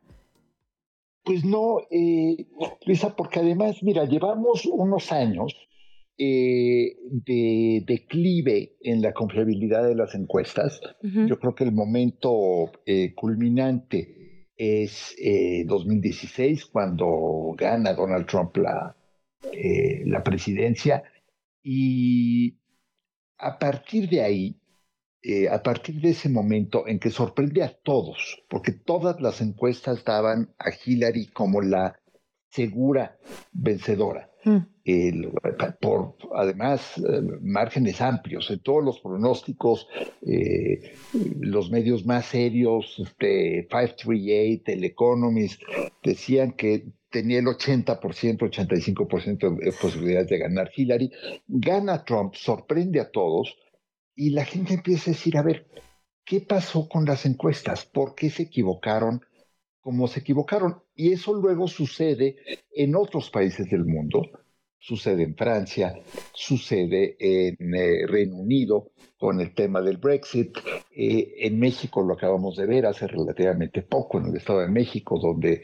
Pues 1.25 1.45
no, 1.45 1.81
eh, 1.91 2.47
Luisa, 2.87 3.15
porque 3.15 3.41
además, 3.41 3.83
mira, 3.83 4.05
llevamos 4.05 4.65
unos 4.67 5.13
años 5.13 5.55
eh, 6.17 6.97
de 7.11 7.85
declive 7.87 8.77
en 8.81 9.03
la 9.03 9.13
confiabilidad 9.13 9.87
de 9.87 9.95
las 9.95 10.15
encuestas. 10.15 10.81
Yo 11.03 11.39
creo 11.39 11.55
que 11.55 11.65
el 11.65 11.73
momento 11.73 12.71
eh, 12.87 13.15
culminante 13.15 14.49
es 14.57 15.17
2016, 15.67 16.67
cuando 16.67 17.55
gana 17.57 17.95
Donald 17.95 18.27
Trump 18.27 18.57
la, 18.59 18.95
la 20.05 20.23
presidencia. 20.23 21.03
Y 21.63 22.59
a 23.39 23.59
partir 23.59 24.09
de 24.09 24.23
ahí, 24.23 24.60
eh, 25.23 25.49
a 25.49 25.63
partir 25.63 26.01
de 26.01 26.11
ese 26.11 26.31
momento 26.31 26.87
en 26.87 26.99
que 26.99 27.11
sorprende 27.11 27.63
a 27.63 27.73
todos, 27.83 28.43
porque 28.49 28.73
todas 28.73 29.21
las 29.21 29.43
encuestas 29.43 30.03
daban 30.05 30.55
a 30.59 30.71
Hillary 30.71 31.27
como 31.27 31.61
la 31.61 32.01
segura 32.49 33.19
vencedora. 33.53 34.31
Mm. 34.43 34.61
por 35.83 36.17
además 36.35 36.97
eh, 36.97 37.21
márgenes 37.43 38.01
amplios 38.01 38.51
en 38.51 38.61
todos 38.61 38.83
los 38.83 38.99
pronósticos, 39.01 39.87
eh, 40.27 40.95
los 41.41 41.71
medios 41.71 42.07
más 42.07 42.25
serios, 42.25 42.99
este, 42.99 43.69
538, 43.69 44.63
El 44.73 44.85
Economist, 44.85 45.63
decían 46.03 46.53
que 46.53 46.87
tenía 47.11 47.41
el 47.41 47.47
80%, 47.47 48.01
85% 48.01 49.59
de 49.59 49.73
posibilidades 49.73 50.29
de 50.29 50.39
ganar 50.39 50.71
Hillary. 50.75 51.11
Gana 51.47 52.05
Trump, 52.05 52.35
sorprende 52.35 53.01
a 53.01 53.11
todos 53.11 53.59
y 54.21 54.31
la 54.31 54.45
gente 54.45 54.75
empieza 54.75 55.11
a 55.11 55.15
decir, 55.15 55.37
a 55.37 55.43
ver, 55.43 55.67
¿qué 56.25 56.41
pasó 56.41 56.89
con 56.89 57.05
las 57.05 57.27
encuestas? 57.27 57.87
¿Por 57.87 58.15
qué 58.15 58.31
se 58.31 58.45
equivocaron? 58.45 59.23
como 59.81 60.07
se 60.09 60.21
equivocaron. 60.21 60.83
Y 60.95 61.13
eso 61.13 61.35
luego 61.35 61.67
sucede 61.67 62.37
en 62.73 62.95
otros 62.95 63.31
países 63.31 63.69
del 63.71 63.85
mundo. 63.85 64.23
Sucede 64.79 65.25
en 65.25 65.35
Francia, 65.37 65.95
sucede 66.33 67.17
en 67.19 67.75
eh, 67.75 68.07
Reino 68.07 68.37
Unido 68.37 68.93
con 69.19 69.41
el 69.41 69.55
tema 69.55 69.83
del 69.83 69.99
Brexit. 69.99 70.57
Eh, 70.91 71.35
en 71.41 71.59
México 71.59 72.03
lo 72.03 72.15
acabamos 72.15 72.57
de 72.57 72.67
ver 72.67 72.87
hace 72.87 73.07
relativamente 73.07 73.83
poco, 73.83 74.19
en 74.19 74.27
el 74.27 74.37
Estado 74.37 74.61
de 74.61 74.69
México, 74.69 75.19
donde 75.19 75.63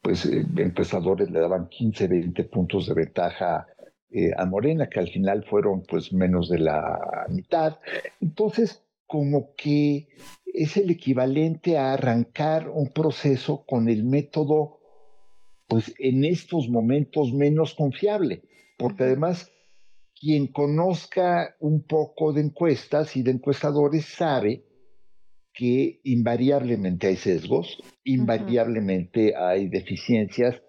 pues 0.00 0.26
eh, 0.26 0.44
le 0.54 1.40
daban 1.40 1.68
15, 1.68 2.06
20 2.06 2.44
puntos 2.44 2.86
de 2.86 2.94
ventaja 2.94 3.66
a 4.36 4.46
Morena, 4.46 4.88
que 4.88 5.00
al 5.00 5.08
final 5.08 5.44
fueron 5.44 5.82
pues 5.82 6.12
menos 6.12 6.48
de 6.48 6.58
la 6.58 7.26
mitad. 7.28 7.78
Entonces, 8.20 8.82
como 9.06 9.54
que 9.56 10.08
es 10.52 10.76
el 10.76 10.90
equivalente 10.90 11.78
a 11.78 11.92
arrancar 11.92 12.68
un 12.68 12.88
proceso 12.88 13.64
con 13.66 13.88
el 13.88 14.04
método, 14.04 14.80
pues 15.68 15.94
en 15.98 16.24
estos 16.24 16.68
momentos 16.68 17.32
menos 17.32 17.74
confiable, 17.74 18.42
porque 18.78 19.04
además 19.04 19.50
quien 20.18 20.46
conozca 20.46 21.56
un 21.58 21.82
poco 21.82 22.32
de 22.32 22.42
encuestas 22.42 23.16
y 23.16 23.22
de 23.22 23.32
encuestadores 23.32 24.04
sabe 24.04 24.64
que 25.52 26.00
invariablemente 26.04 27.08
hay 27.08 27.16
sesgos, 27.16 27.78
invariablemente 28.04 29.34
hay 29.36 29.68
deficiencias, 29.68 30.62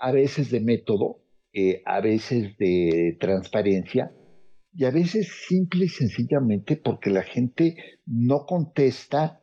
a 0.00 0.10
veces 0.10 0.50
de 0.50 0.60
método, 0.60 1.23
eh, 1.54 1.82
a 1.86 2.00
veces 2.00 2.56
de 2.58 3.16
transparencia, 3.20 4.12
y 4.76 4.84
a 4.84 4.90
veces 4.90 5.28
simple 5.46 5.84
y 5.84 5.88
sencillamente 5.88 6.76
porque 6.76 7.10
la 7.10 7.22
gente 7.22 7.76
no 8.06 8.44
contesta 8.44 9.40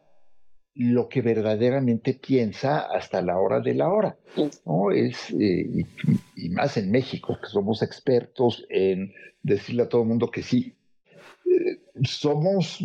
lo 0.74 1.08
que 1.08 1.22
verdaderamente 1.22 2.14
piensa 2.14 2.80
hasta 2.80 3.22
la 3.22 3.40
hora 3.40 3.62
de 3.62 3.74
la 3.74 3.90
hora. 3.90 4.18
¿no? 4.66 4.92
Es, 4.92 5.32
eh, 5.32 5.86
y, 6.36 6.50
más 6.50 6.78
en 6.78 6.92
México, 6.92 7.38
que 7.42 7.48
somos 7.48 7.82
expertos 7.82 8.66
en 8.70 9.14
decirle 9.42 9.84
a 9.84 9.90
todo 9.90 10.02
el 10.02 10.10
mundo 10.10 10.30
que 10.30 10.44
sí. 10.44 10.76
Eh, 11.46 11.80
somos, 12.04 12.80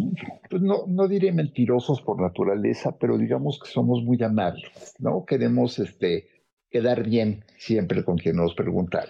pues 0.51 0.63
no, 0.63 0.85
no 0.87 1.09
diré 1.09 1.33
mentirosos 1.33 2.01
por 2.03 2.21
naturaleza, 2.21 2.97
pero 2.99 3.19
digamos 3.19 3.59
que 3.59 3.71
somos 3.71 4.03
muy 4.03 4.23
amables, 4.23 4.95
¿no? 4.99 5.25
Queremos 5.25 5.79
este, 5.79 6.29
quedar 6.71 7.05
bien 7.05 7.45
siempre 7.59 8.05
con 8.05 8.17
quien 8.17 8.37
nos 8.37 8.55
pregunta. 8.55 9.05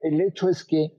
El 0.00 0.20
hecho 0.20 0.48
es 0.48 0.64
que 0.64 0.92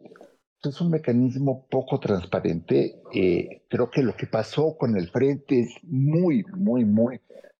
es 0.63 0.81
un 0.81 0.91
mecanismo 0.91 1.67
poco 1.69 1.99
transparente. 1.99 3.01
Eh, 3.13 3.63
creo 3.69 3.89
que 3.89 4.01
lo 4.01 4.15
que 4.15 4.27
pasó 4.27 4.77
con 4.77 4.97
el 4.97 5.09
frente 5.09 5.61
es 5.61 5.75
muy, 5.83 6.43
muy, 6.55 6.85
muy 6.85 7.19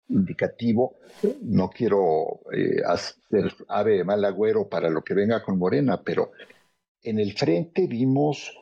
indicativo. 0.09 0.97
No 1.41 1.69
quiero 1.69 2.41
eh, 2.53 2.81
hacer 2.85 3.53
ave 3.67 4.03
mal 4.03 4.23
agüero 4.25 4.67
para 4.67 4.89
lo 4.89 5.03
que 5.03 5.13
venga 5.13 5.43
con 5.43 5.57
Morena, 5.57 6.01
pero 6.03 6.31
en 7.01 7.19
el 7.19 7.33
frente 7.33 7.87
vimos 7.87 8.53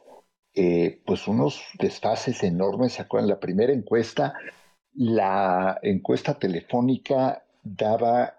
eh, 0.54 1.02
pues 1.06 1.28
unos 1.28 1.62
desfases 1.80 2.44
enormes. 2.44 2.94
¿Se 2.94 3.02
acuerdan? 3.02 3.30
La 3.30 3.40
primera 3.40 3.74
encuesta, 3.74 4.34
la 4.94 5.80
encuesta 5.82 6.38
telefónica 6.38 7.44
daba 7.64 8.36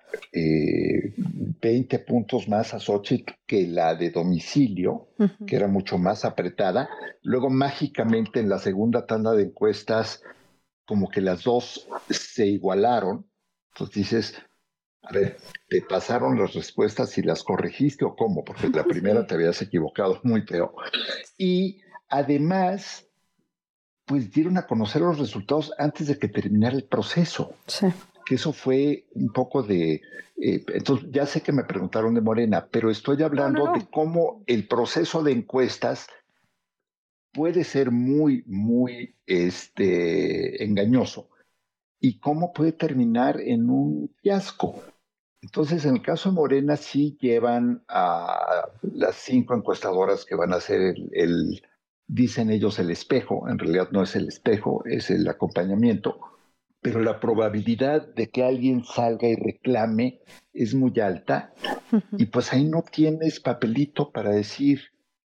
20 1.67 1.97
eh, 1.97 1.99
puntos 1.99 2.49
más 2.49 2.75
a 2.75 2.79
Xochitl 2.79 3.33
que 3.47 3.67
la 3.67 3.95
de 3.95 4.11
domicilio, 4.11 5.09
que 5.47 5.57
era 5.57 5.67
mucho 5.67 5.99
más 5.99 6.25
apretada. 6.25 6.89
Luego, 7.23 7.51
mágicamente, 7.51 8.39
en 8.39 8.49
la 8.49 8.59
segunda 8.59 9.05
tanda 9.05 9.33
de 9.33 9.45
encuestas, 9.45 10.23
como 10.85 11.09
que 11.09 11.21
las 11.21 11.43
dos 11.43 11.89
se 12.09 12.47
igualaron. 12.47 13.29
Entonces 13.73 13.95
dices, 13.97 14.43
a 15.03 15.13
ver, 15.13 15.39
¿te 15.69 15.83
pasaron 15.83 16.39
las 16.39 16.55
respuestas 16.55 17.19
y 17.19 17.23
las 17.23 17.43
corregiste 17.43 18.05
o 18.05 18.15
cómo? 18.15 18.45
Porque 18.45 18.69
la 18.69 18.85
primera 18.95 19.27
te 19.27 19.35
habías 19.35 19.61
equivocado 19.61 20.21
muy 20.23 20.43
feo. 20.43 20.73
Y 21.37 21.81
además, 22.09 23.09
pues 24.05 24.31
dieron 24.31 24.57
a 24.57 24.67
conocer 24.67 25.03
los 25.03 25.19
resultados 25.19 25.73
antes 25.79 26.07
de 26.07 26.17
que 26.17 26.29
terminara 26.29 26.77
el 26.77 26.85
proceso. 26.85 27.55
Sí 27.67 27.87
que 28.27 28.35
eso 28.35 28.53
fue 28.53 29.07
un 29.15 29.33
poco 29.33 29.63
de... 29.63 30.03
Eh, 30.37 30.65
entonces, 30.75 31.09
ya 31.13 31.25
sé 31.25 31.41
que 31.41 31.53
me 31.53 31.65
preguntaron 31.65 32.13
de 32.15 32.21
Morena, 32.21 32.69
pero 32.71 32.91
estoy 32.91 33.23
hablando 33.23 33.73
de 33.73 33.87
cómo 33.91 34.43
el 34.47 34.67
proceso 34.67 35.23
de 35.23 35.33
encuestas 35.33 36.09
puede 37.33 37.65
ser 37.65 37.93
muy, 37.93 38.43
muy 38.47 39.15
este, 39.27 40.63
engañoso 40.65 41.31
y 42.01 42.19
cómo 42.19 42.53
puede 42.53 42.73
terminar 42.73 43.41
en 43.41 43.71
un 43.71 44.15
fiasco. 44.21 44.83
Entonces, 45.41 45.85
en 45.85 45.95
el 45.95 46.03
caso 46.03 46.31
de 46.31 46.35
Morena, 46.35 46.77
sí 46.77 47.17
llevan 47.21 47.85
a 47.87 48.69
las 48.83 49.15
cinco 49.15 49.55
encuestadoras 49.55 50.25
que 50.25 50.35
van 50.35 50.53
a 50.53 50.59
el, 50.69 51.09
el, 51.13 51.63
dicen 52.09 52.51
ellos, 52.51 52.81
el 52.81 52.91
espejo. 52.91 53.49
En 53.49 53.59
realidad 53.59 53.89
no 53.93 54.03
es 54.03 54.17
el 54.17 54.27
espejo, 54.27 54.83
es 54.85 55.11
el 55.11 55.29
acompañamiento 55.29 56.36
pero 56.87 57.03
la 57.03 57.19
probabilidad 57.19 58.15
de 58.15 58.29
que 58.29 58.45
alguien 58.45 58.85
salga 58.85 59.27
y 59.27 59.35
reclame 59.35 60.21
es 60.53 60.73
muy 60.73 61.01
alta 61.01 61.53
y 62.13 62.27
pues 62.27 62.53
ahí 62.53 62.65
no 62.65 62.85
tienes 62.89 63.41
papelito 63.41 64.13
para 64.13 64.31
decir, 64.31 64.83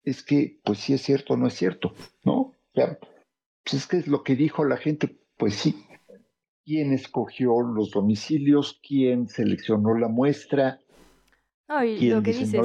es 0.03 0.23
que 0.23 0.59
pues 0.63 0.79
sí 0.79 0.93
es 0.93 1.03
cierto 1.03 1.35
o 1.35 1.37
no 1.37 1.45
es 1.45 1.53
cierto, 1.53 1.93
¿no? 2.23 2.53
pues 2.73 3.73
es 3.73 3.85
que 3.85 3.97
es 3.97 4.07
lo 4.07 4.23
que 4.23 4.35
dijo 4.35 4.65
la 4.65 4.77
gente, 4.77 5.19
pues 5.37 5.53
sí. 5.53 5.85
¿Quién 6.65 6.91
escogió 6.91 7.61
los 7.61 7.91
domicilios? 7.91 8.79
¿Quién 8.81 9.27
seleccionó 9.27 9.95
la 9.95 10.07
muestra? 10.07 10.79
Y 11.83 12.09
lo 12.09 12.21
que 12.21 12.33
dices, 12.33 12.61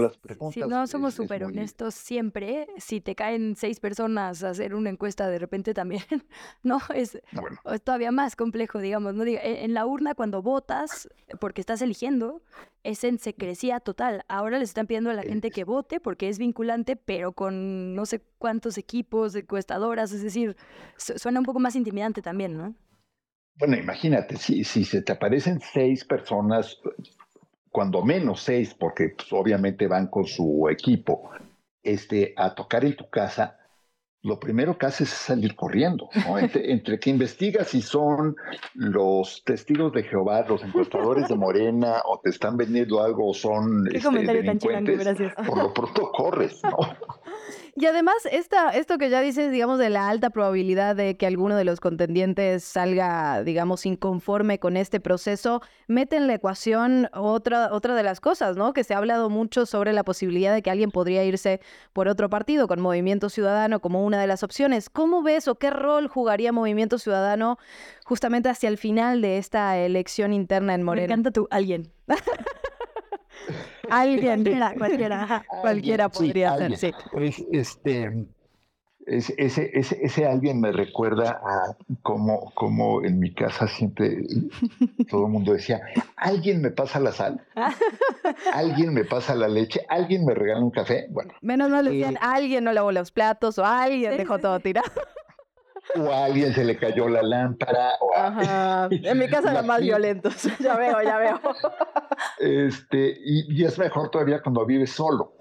si 0.52 0.60
no 0.60 0.86
somos 0.86 1.14
súper 1.14 1.44
honestos 1.44 1.94
siempre, 1.94 2.66
si 2.78 3.00
te 3.00 3.14
caen 3.14 3.56
seis 3.56 3.80
personas 3.80 4.42
a 4.42 4.50
hacer 4.50 4.74
una 4.74 4.90
encuesta 4.90 5.28
de 5.28 5.38
repente 5.38 5.74
también, 5.74 6.02
no, 6.62 6.80
es, 6.94 7.18
todavía 7.84 8.12
más 8.12 8.36
complejo, 8.36 8.80
digamos, 8.80 9.14
¿no? 9.14 9.24
E, 9.24 9.64
en 9.64 9.74
la 9.74 9.86
urna 9.86 10.14
cuando 10.14 10.42
votas, 10.42 11.08
porque 11.40 11.60
estás 11.60 11.82
eligiendo, 11.82 12.42
es 12.82 13.04
en 13.04 13.18
secrecía 13.18 13.80
total. 13.80 14.24
Ahora 14.28 14.58
les 14.58 14.70
están 14.70 14.86
pidiendo 14.86 15.10
a 15.10 15.14
la 15.14 15.22
gente 15.22 15.50
que 15.50 15.64
vote 15.64 16.00
porque 16.00 16.28
es 16.28 16.38
vinculante, 16.38 16.96
pero 16.96 17.32
con 17.32 17.94
no 17.94 18.06
sé 18.06 18.22
cuántos 18.38 18.78
equipos, 18.78 19.34
encuestadoras, 19.34 20.12
es 20.12 20.22
decir, 20.22 20.56
suena 20.96 21.40
un 21.40 21.46
poco 21.46 21.60
más 21.60 21.76
intimidante 21.76 22.22
también, 22.22 22.56
¿no? 22.56 22.74
Bueno, 23.58 23.76
imagínate, 23.76 24.36
si, 24.36 24.62
si 24.62 24.84
se 24.84 25.02
te 25.02 25.12
aparecen 25.12 25.60
seis 25.60 26.04
personas 26.04 26.80
cuando 27.78 28.02
menos 28.02 28.40
seis, 28.40 28.74
porque 28.74 29.10
pues, 29.10 29.32
obviamente 29.32 29.86
van 29.86 30.08
con 30.08 30.24
su 30.24 30.68
equipo, 30.68 31.30
este, 31.80 32.34
a 32.36 32.52
tocar 32.52 32.84
en 32.84 32.96
tu 32.96 33.08
casa, 33.08 33.56
lo 34.22 34.40
primero 34.40 34.76
que 34.76 34.86
haces 34.86 35.12
es 35.12 35.16
salir 35.16 35.54
corriendo, 35.54 36.08
entre, 36.56 36.98
que 36.98 37.08
investigas 37.08 37.68
si 37.68 37.80
son 37.80 38.34
los 38.74 39.44
testigos 39.44 39.92
de 39.92 40.02
Jehová, 40.02 40.44
los 40.48 40.64
encuestadores 40.64 41.28
de 41.28 41.36
Morena, 41.36 42.02
o 42.04 42.18
te 42.18 42.30
están 42.30 42.56
vendiendo 42.56 43.00
algo, 43.00 43.28
o 43.28 43.32
son 43.32 43.84
Qué 43.88 43.98
este, 43.98 44.08
comentario 44.08 44.58
tan 44.58 44.84
gracias. 44.84 45.34
por 45.46 45.62
lo 45.62 45.72
pronto 45.72 46.10
corres, 46.10 46.60
¿no? 46.64 46.78
Y 47.74 47.86
además, 47.86 48.16
esta, 48.30 48.70
esto 48.70 48.98
que 48.98 49.10
ya 49.10 49.20
dices, 49.20 49.52
digamos, 49.52 49.78
de 49.78 49.90
la 49.90 50.08
alta 50.08 50.30
probabilidad 50.30 50.96
de 50.96 51.16
que 51.16 51.26
alguno 51.26 51.56
de 51.56 51.64
los 51.64 51.80
contendientes 51.80 52.64
salga, 52.64 53.42
digamos, 53.42 53.86
inconforme 53.86 54.58
con 54.58 54.76
este 54.76 55.00
proceso, 55.00 55.62
mete 55.86 56.16
en 56.16 56.26
la 56.26 56.34
ecuación 56.34 57.08
otra, 57.12 57.72
otra 57.72 57.94
de 57.94 58.02
las 58.02 58.20
cosas, 58.20 58.56
¿no? 58.56 58.72
Que 58.72 58.84
se 58.84 58.94
ha 58.94 58.98
hablado 58.98 59.30
mucho 59.30 59.66
sobre 59.66 59.92
la 59.92 60.04
posibilidad 60.04 60.52
de 60.52 60.62
que 60.62 60.70
alguien 60.70 60.90
podría 60.90 61.24
irse 61.24 61.60
por 61.92 62.08
otro 62.08 62.28
partido, 62.28 62.68
con 62.68 62.80
Movimiento 62.80 63.28
Ciudadano 63.28 63.80
como 63.80 64.04
una 64.04 64.20
de 64.20 64.26
las 64.26 64.42
opciones. 64.42 64.90
¿Cómo 64.90 65.22
ves 65.22 65.48
o 65.48 65.56
qué 65.56 65.70
rol 65.70 66.08
jugaría 66.08 66.52
Movimiento 66.52 66.98
Ciudadano 66.98 67.58
justamente 68.04 68.48
hacia 68.48 68.68
el 68.68 68.78
final 68.78 69.22
de 69.22 69.38
esta 69.38 69.78
elección 69.78 70.32
interna 70.32 70.74
en 70.74 70.82
Morena? 70.82 71.08
Me 71.08 71.12
encanta 71.14 71.30
tú, 71.30 71.46
alguien. 71.50 71.92
Alguien, 73.90 74.44
cualquiera, 74.76 75.44
cualquiera 75.60 76.08
podría 76.08 76.56
ser, 76.56 76.76
sí. 76.76 76.92
Pues, 77.12 77.44
este, 77.52 78.26
ese, 79.08 79.34
ese, 79.38 79.98
ese, 80.02 80.26
alguien 80.26 80.60
me 80.60 80.70
recuerda 80.70 81.40
a 81.42 81.76
cómo, 82.02 82.52
cómo 82.54 83.02
en 83.04 83.18
mi 83.18 83.32
casa 83.32 83.66
siempre 83.66 84.18
todo 85.10 85.26
el 85.26 85.32
mundo 85.32 85.52
decía, 85.52 85.80
alguien 86.16 86.60
me 86.60 86.70
pasa 86.70 87.00
la 87.00 87.12
sal, 87.12 87.40
alguien 88.52 88.92
me 88.92 89.04
pasa 89.04 89.34
la 89.34 89.48
leche, 89.48 89.80
alguien 89.88 90.24
me 90.24 90.34
regala 90.34 90.60
un 90.60 90.70
café. 90.70 91.06
Bueno. 91.10 91.32
Menos 91.40 91.70
mal 91.70 91.86
decían, 91.86 92.16
eh, 92.16 92.20
alguien 92.20 92.64
no 92.64 92.72
lavó 92.72 92.92
los 92.92 93.10
platos 93.10 93.58
o 93.58 93.64
alguien 93.64 94.16
dejó 94.16 94.38
todo 94.38 94.60
tirado. 94.60 94.90
O 95.96 96.12
a 96.12 96.26
alguien 96.26 96.54
se 96.54 96.64
le 96.64 96.76
cayó 96.76 97.08
la 97.08 97.22
lámpara. 97.22 97.92
Ajá. 98.16 98.88
En 98.90 99.18
mi 99.18 99.26
casa 99.28 99.50
eran 99.50 99.66
más 99.66 99.80
violentos. 99.80 100.42
ya 100.60 100.76
veo, 100.76 101.02
ya 101.02 101.18
veo. 101.18 101.40
Este, 102.38 103.16
y, 103.24 103.64
es 103.64 103.78
mejor 103.78 104.10
todavía 104.10 104.42
cuando 104.42 104.64
vives 104.66 104.90
solo, 104.90 105.36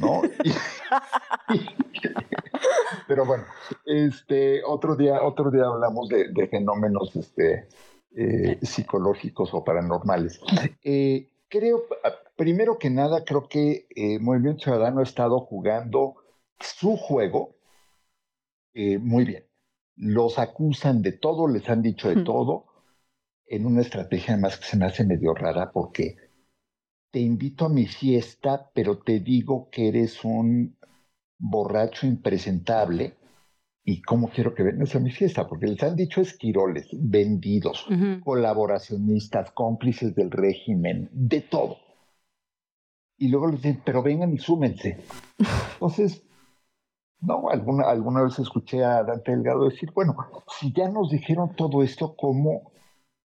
¿no? 0.00 0.22
pero 3.06 3.24
bueno, 3.24 3.44
este, 3.84 4.62
otro 4.64 4.96
día, 4.96 5.22
otro 5.22 5.50
día 5.50 5.64
hablamos 5.64 6.08
de, 6.08 6.48
fenómenos 6.48 7.14
este, 7.16 7.68
eh, 8.16 8.58
psicológicos 8.62 9.52
o 9.52 9.64
paranormales. 9.64 10.40
Eh, 10.82 11.30
creo, 11.48 11.84
primero 12.36 12.78
que 12.78 12.90
nada, 12.90 13.24
creo 13.24 13.48
que 13.48 13.86
eh, 13.94 14.18
Movimiento 14.18 14.64
Ciudadano 14.64 15.00
ha 15.00 15.04
estado 15.04 15.40
jugando 15.40 16.16
su 16.58 16.96
juego 16.96 17.56
muy 18.72 19.24
bien. 19.24 19.49
Los 20.00 20.38
acusan 20.38 21.02
de 21.02 21.12
todo, 21.12 21.46
les 21.46 21.68
han 21.68 21.82
dicho 21.82 22.08
de 22.08 22.24
todo, 22.24 22.64
en 23.46 23.66
una 23.66 23.82
estrategia 23.82 24.32
además 24.32 24.56
que 24.56 24.64
se 24.64 24.78
me 24.78 24.86
hace 24.86 25.04
medio 25.04 25.34
rara 25.34 25.70
porque 25.72 26.16
te 27.10 27.20
invito 27.20 27.66
a 27.66 27.68
mi 27.68 27.86
fiesta, 27.86 28.70
pero 28.72 28.98
te 28.98 29.20
digo 29.20 29.68
que 29.70 29.88
eres 29.88 30.24
un 30.24 30.78
borracho 31.38 32.06
impresentable. 32.06 33.16
¿Y 33.84 34.00
cómo 34.00 34.30
quiero 34.30 34.54
que 34.54 34.62
vengas 34.62 34.94
a 34.94 35.00
mi 35.00 35.10
fiesta? 35.10 35.46
Porque 35.46 35.66
les 35.66 35.82
han 35.82 35.96
dicho 35.96 36.22
esquiroles, 36.22 36.88
vendidos, 36.92 37.86
colaboracionistas, 38.22 39.50
cómplices 39.50 40.14
del 40.14 40.30
régimen, 40.30 41.10
de 41.12 41.42
todo. 41.42 41.76
Y 43.18 43.28
luego 43.28 43.48
les 43.48 43.62
dicen, 43.62 43.82
pero 43.84 44.02
vengan 44.02 44.32
y 44.32 44.38
súmense. 44.38 44.98
Entonces, 45.74 46.22
no, 47.20 47.50
alguna, 47.50 47.84
alguna 47.84 48.22
vez 48.22 48.38
escuché 48.38 48.84
a 48.84 49.02
Dante 49.02 49.32
Delgado 49.32 49.68
decir, 49.68 49.92
bueno, 49.94 50.16
si 50.58 50.72
ya 50.72 50.88
nos 50.88 51.10
dijeron 51.10 51.54
todo 51.54 51.82
esto, 51.82 52.14
¿cómo, 52.16 52.72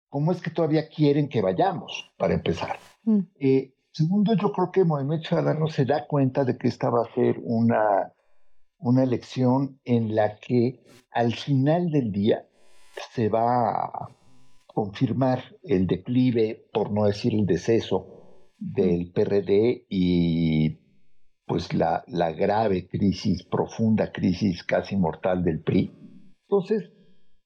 cómo 0.08 0.32
es 0.32 0.40
que 0.40 0.50
todavía 0.50 0.88
quieren 0.88 1.28
que 1.28 1.42
vayamos, 1.42 2.10
para 2.16 2.34
empezar? 2.34 2.78
Mm. 3.04 3.20
Eh, 3.38 3.74
segundo, 3.90 4.34
yo 4.34 4.52
creo 4.52 4.70
que 4.70 4.84
Movimiento 4.84 5.28
Ciudadano 5.28 5.66
se 5.68 5.84
da 5.84 6.06
cuenta 6.06 6.44
de 6.44 6.56
que 6.56 6.68
esta 6.68 6.88
va 6.88 7.02
a 7.02 7.14
ser 7.14 7.40
una, 7.44 8.12
una 8.78 9.02
elección 9.02 9.78
en 9.84 10.14
la 10.14 10.36
que 10.36 10.82
al 11.10 11.34
final 11.34 11.90
del 11.90 12.12
día 12.12 12.46
se 13.12 13.28
va 13.28 13.84
a 13.84 14.08
confirmar 14.66 15.42
el 15.62 15.86
declive, 15.86 16.66
por 16.72 16.90
no 16.90 17.04
decir 17.04 17.34
el 17.34 17.44
deceso, 17.44 18.06
del 18.58 19.08
mm. 19.08 19.12
PRD 19.12 19.86
y 19.90 20.81
pues 21.46 21.72
la, 21.74 22.04
la 22.06 22.32
grave 22.32 22.86
crisis, 22.88 23.42
profunda 23.44 24.12
crisis 24.12 24.62
casi 24.64 24.96
mortal 24.96 25.44
del 25.44 25.60
PRI. 25.60 25.90
Entonces, 26.48 26.90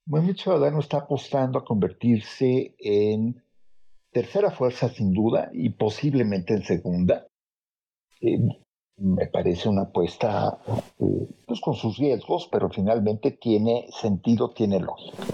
Movimiento 0.06 0.42
Ciudadano 0.42 0.78
está 0.78 0.98
apostando 0.98 1.58
a 1.58 1.64
convertirse 1.64 2.76
en 2.78 3.42
tercera 4.12 4.50
fuerza 4.50 4.88
sin 4.88 5.12
duda 5.12 5.50
y 5.52 5.70
posiblemente 5.70 6.54
en 6.54 6.62
segunda. 6.62 7.26
Eh, 8.20 8.38
me 8.98 9.26
parece 9.26 9.68
una 9.68 9.82
apuesta 9.82 10.58
eh, 11.00 11.28
pues 11.46 11.60
con 11.60 11.74
sus 11.74 11.98
riesgos, 11.98 12.48
pero 12.50 12.70
finalmente 12.70 13.32
tiene 13.32 13.86
sentido, 13.90 14.50
tiene 14.50 14.80
lógica. 14.80 15.24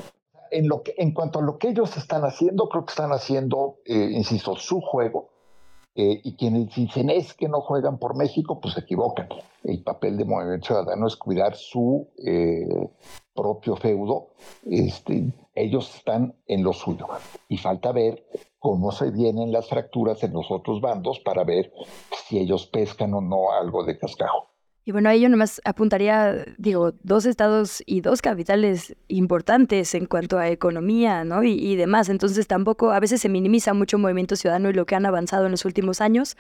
En, 0.51 0.69
lo 0.69 0.83
que, 0.83 0.95
en 0.97 1.13
cuanto 1.13 1.39
a 1.39 1.43
lo 1.43 1.59
que 1.59 1.69
ellos 1.69 1.97
están 1.97 2.23
haciendo, 2.23 2.69
creo 2.69 2.85
que 2.85 2.93
están 2.93 3.13
haciendo, 3.13 3.77
eh, 3.85 4.11
insisto, 4.13 4.57
su 4.57 4.81
juego. 4.81 5.32
Y 5.95 6.37
quienes 6.37 6.75
dicen 6.75 7.11
es 7.11 7.35
que 7.35 7.49
no 7.49 7.61
juegan 7.61 7.99
por 7.99 8.17
México, 8.17 8.61
pues 8.61 8.75
se 8.75 8.81
equivocan. 8.81 9.29
El 9.63 9.83
papel 9.83 10.17
de 10.17 10.25
Movimiento 10.25 10.69
Ciudadano 10.69 11.07
es 11.07 11.17
cuidar 11.17 11.55
su 11.55 12.09
propio 13.35 13.77
feudo. 13.77 14.29
Este, 14.65 15.33
ellos 15.55 15.95
están 15.95 16.35
en 16.47 16.63
lo 16.63 16.73
suyo. 16.73 17.07
Y 17.49 17.59
falta 17.59 17.93
ver 17.93 18.25
cómo 18.59 18.93
se 18.93 19.11
vienen 19.11 19.53
las 19.53 19.69
fracturas 19.69 20.23
en 20.23 20.33
los 20.33 20.51
otros 20.51 20.81
bandos 20.81 21.21
para 21.21 21.45
ver 21.45 21.73
si 22.27 22.39
ellos 22.39 22.67
pescan 22.67 23.13
o 23.15 23.21
no 23.21 23.53
algo 23.53 23.85
de 23.85 23.99
cascajo. 23.99 24.52
Y 24.85 24.91
bueno, 24.91 25.09
ahí 25.09 25.21
yo 25.21 25.29
nomás 25.29 25.61
apuntaría, 25.65 26.45
digo, 26.59 26.93
dos 27.05 27.25
estados 27.25 27.85
y 27.87 28.01
dos 28.01 28.21
capitales 28.21 28.97
importantes 29.07 29.95
en 29.95 30.07
cuanto 30.07 30.39
a 30.39 30.49
economía, 30.49 31.25
¿no? 31.25 31.45
Y, 31.45 31.77
demás. 31.77 32.09
Entonces 32.09 32.49
tampoco, 32.49 32.91
a 32.91 32.99
veces 32.99 33.21
se 33.21 33.29
minimiza 33.29 33.75
mucho 33.75 33.97
Movimiento 33.99 34.35
Ciudadano 34.35 34.71
y 34.71 34.73
lo 34.73 34.85
que 34.85 34.97
han 34.97 35.07
avanzado 35.07 35.45
en 35.47 35.53
los 35.53 35.65
últimos 35.65 36.01
años, 36.01 36.37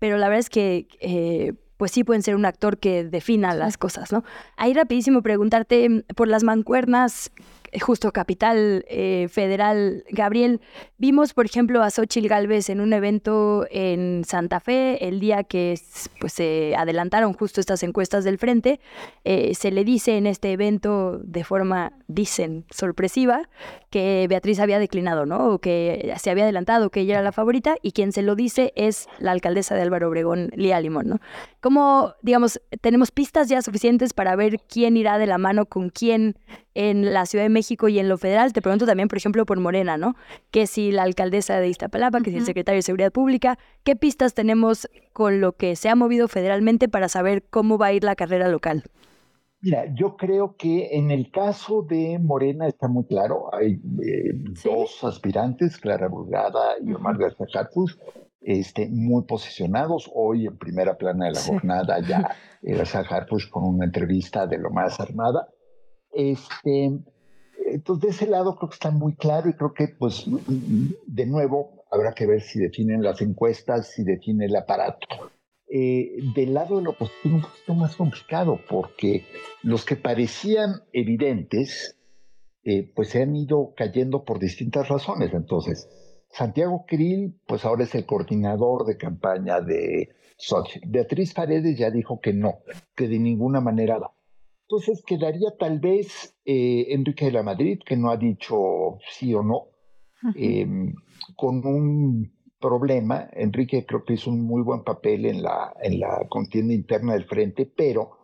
pero 0.00 0.18
la 0.18 0.28
verdad 0.28 0.40
es 0.40 0.50
que, 0.50 0.88
eh, 1.00 1.52
pues 1.76 1.92
sí 1.92 2.02
pueden 2.02 2.22
ser 2.22 2.34
un 2.34 2.46
actor 2.46 2.78
que 2.78 3.04
defina 3.04 3.54
las 3.54 3.76
cosas, 3.76 4.12
¿no? 4.12 4.24
Ahí 4.56 4.74
rapidísimo 4.74 5.22
preguntarte 5.22 6.04
por 6.16 6.28
las 6.28 6.42
mancuernas 6.42 7.30
justo 7.80 8.12
capital 8.12 8.84
eh, 8.88 9.28
federal, 9.30 10.04
Gabriel, 10.10 10.60
vimos, 10.98 11.34
por 11.34 11.46
ejemplo, 11.46 11.82
a 11.82 11.90
Xochil 11.90 12.28
Gálvez 12.28 12.70
en 12.70 12.80
un 12.80 12.92
evento 12.92 13.66
en 13.70 14.22
Santa 14.24 14.60
Fe, 14.60 15.06
el 15.08 15.20
día 15.20 15.44
que 15.44 15.78
pues, 16.20 16.32
se 16.32 16.74
adelantaron 16.76 17.32
justo 17.32 17.60
estas 17.60 17.82
encuestas 17.82 18.24
del 18.24 18.38
frente, 18.38 18.80
eh, 19.24 19.54
se 19.54 19.70
le 19.70 19.84
dice 19.84 20.16
en 20.16 20.26
este 20.26 20.52
evento 20.52 21.18
de 21.18 21.44
forma, 21.44 21.92
dicen, 22.06 22.64
sorpresiva, 22.70 23.48
que 23.90 24.26
Beatriz 24.28 24.60
había 24.60 24.78
declinado, 24.78 25.26
¿no? 25.26 25.54
O 25.54 25.58
que 25.58 26.14
se 26.18 26.30
había 26.30 26.44
adelantado, 26.44 26.90
que 26.90 27.00
ella 27.00 27.14
era 27.14 27.22
la 27.22 27.32
favorita, 27.32 27.76
y 27.82 27.92
quien 27.92 28.12
se 28.12 28.22
lo 28.22 28.34
dice 28.34 28.72
es 28.76 29.08
la 29.18 29.32
alcaldesa 29.32 29.74
de 29.74 29.82
Álvaro 29.82 30.08
Obregón, 30.08 30.50
Lía 30.54 30.80
Limón, 30.80 31.08
¿no? 31.08 31.20
¿Cómo, 31.60 32.14
digamos, 32.22 32.60
tenemos 32.80 33.10
pistas 33.10 33.48
ya 33.48 33.62
suficientes 33.62 34.12
para 34.12 34.36
ver 34.36 34.60
quién 34.68 34.96
irá 34.96 35.18
de 35.18 35.26
la 35.26 35.38
mano 35.38 35.66
con 35.66 35.90
quién 35.90 36.36
en 36.74 37.12
la 37.12 37.26
Ciudad 37.26 37.44
de 37.44 37.48
México 37.48 37.88
y 37.88 37.98
en 37.98 38.08
lo 38.08 38.18
federal. 38.18 38.52
Te 38.52 38.62
pregunto 38.62 38.86
también, 38.86 39.08
por 39.08 39.18
ejemplo, 39.18 39.46
por 39.46 39.60
Morena, 39.60 39.96
¿no? 39.96 40.14
Que 40.50 40.66
si 40.66 40.92
la 40.92 41.02
alcaldesa 41.02 41.58
de 41.60 41.68
Iztapalapa, 41.68 42.20
que 42.20 42.30
si 42.30 42.36
el 42.36 42.44
secretario 42.44 42.78
de 42.78 42.82
Seguridad 42.82 43.12
Pública, 43.12 43.58
¿qué 43.84 43.96
pistas 43.96 44.34
tenemos 44.34 44.88
con 45.12 45.40
lo 45.40 45.52
que 45.52 45.76
se 45.76 45.88
ha 45.88 45.94
movido 45.94 46.28
federalmente 46.28 46.88
para 46.88 47.08
saber 47.08 47.44
cómo 47.48 47.78
va 47.78 47.86
a 47.86 47.92
ir 47.92 48.04
la 48.04 48.16
carrera 48.16 48.48
local? 48.48 48.84
Mira, 49.64 49.86
yo 49.94 50.16
creo 50.18 50.56
que 50.58 50.94
en 50.94 51.10
el 51.10 51.30
caso 51.30 51.86
de 51.88 52.18
Morena 52.18 52.68
está 52.68 52.86
muy 52.86 53.06
claro. 53.06 53.48
Hay 53.54 53.80
eh, 54.02 54.34
dos 54.62 55.02
aspirantes, 55.04 55.78
Clara 55.78 56.06
Burgada 56.06 56.74
y 56.84 56.92
Omar 56.92 57.16
García 57.16 57.46
Harfus, 57.54 57.98
este, 58.42 58.90
muy 58.90 59.22
posicionados. 59.22 60.10
Hoy 60.14 60.46
en 60.48 60.58
primera 60.58 60.98
plana 60.98 61.24
de 61.24 61.32
la 61.32 61.40
jornada 61.40 61.98
ya 62.06 62.36
García 62.62 63.04
Harfus 63.08 63.46
con 63.46 63.64
una 63.64 63.86
entrevista 63.86 64.46
de 64.46 64.58
lo 64.58 64.68
más 64.68 65.00
armada. 65.00 65.48
Este, 66.14 66.92
entonces, 67.66 68.02
de 68.02 68.08
ese 68.08 68.26
lado 68.26 68.56
creo 68.56 68.70
que 68.70 68.74
está 68.74 68.90
muy 68.90 69.14
claro 69.14 69.48
y 69.48 69.54
creo 69.54 69.74
que, 69.74 69.88
pues, 69.88 70.24
de 71.06 71.26
nuevo, 71.26 71.84
habrá 71.90 72.12
que 72.12 72.26
ver 72.26 72.40
si 72.40 72.58
definen 72.58 73.02
las 73.02 73.20
encuestas, 73.20 73.90
si 73.92 74.04
define 74.04 74.46
el 74.46 74.56
aparato. 74.56 75.06
Eh, 75.68 76.18
del 76.34 76.54
lado 76.54 76.76
de 76.76 76.84
la 76.84 76.90
oposición 76.90 77.34
un 77.34 77.42
poquito 77.42 77.74
más 77.74 77.96
complicado, 77.96 78.60
porque 78.68 79.24
los 79.62 79.84
que 79.84 79.96
parecían 79.96 80.82
evidentes, 80.92 81.96
eh, 82.64 82.92
pues 82.94 83.08
se 83.08 83.22
han 83.22 83.34
ido 83.34 83.72
cayendo 83.76 84.24
por 84.24 84.38
distintas 84.38 84.88
razones. 84.88 85.32
Entonces, 85.34 85.88
Santiago 86.30 86.84
Krill, 86.86 87.40
pues 87.46 87.64
ahora 87.64 87.84
es 87.84 87.94
el 87.94 88.06
coordinador 88.06 88.86
de 88.86 88.96
campaña 88.96 89.60
de 89.60 90.10
Sochi. 90.36 90.80
Beatriz 90.86 91.32
Paredes 91.32 91.78
ya 91.78 91.90
dijo 91.90 92.20
que 92.20 92.32
no, 92.32 92.58
que 92.94 93.08
de 93.08 93.18
ninguna 93.18 93.60
manera 93.60 93.98
va. 93.98 94.12
Entonces 94.68 95.02
quedaría 95.06 95.50
tal 95.58 95.78
vez 95.78 96.34
eh, 96.44 96.86
Enrique 96.88 97.26
de 97.26 97.32
la 97.32 97.42
Madrid, 97.42 97.80
que 97.84 97.96
no 97.96 98.10
ha 98.10 98.16
dicho 98.16 98.98
sí 99.10 99.34
o 99.34 99.42
no, 99.42 99.68
em, 100.34 100.94
con 101.36 101.66
un 101.66 102.32
problema. 102.58 103.28
Enrique 103.32 103.84
creo 103.84 104.04
que 104.04 104.14
hizo 104.14 104.30
un 104.30 104.40
muy 104.40 104.62
buen 104.62 104.82
papel 104.82 105.26
en 105.26 105.42
la, 105.42 105.74
en 105.82 106.00
la 106.00 106.26
contienda 106.30 106.72
interna 106.72 107.12
del 107.12 107.26
frente, 107.26 107.66
pero 107.66 108.18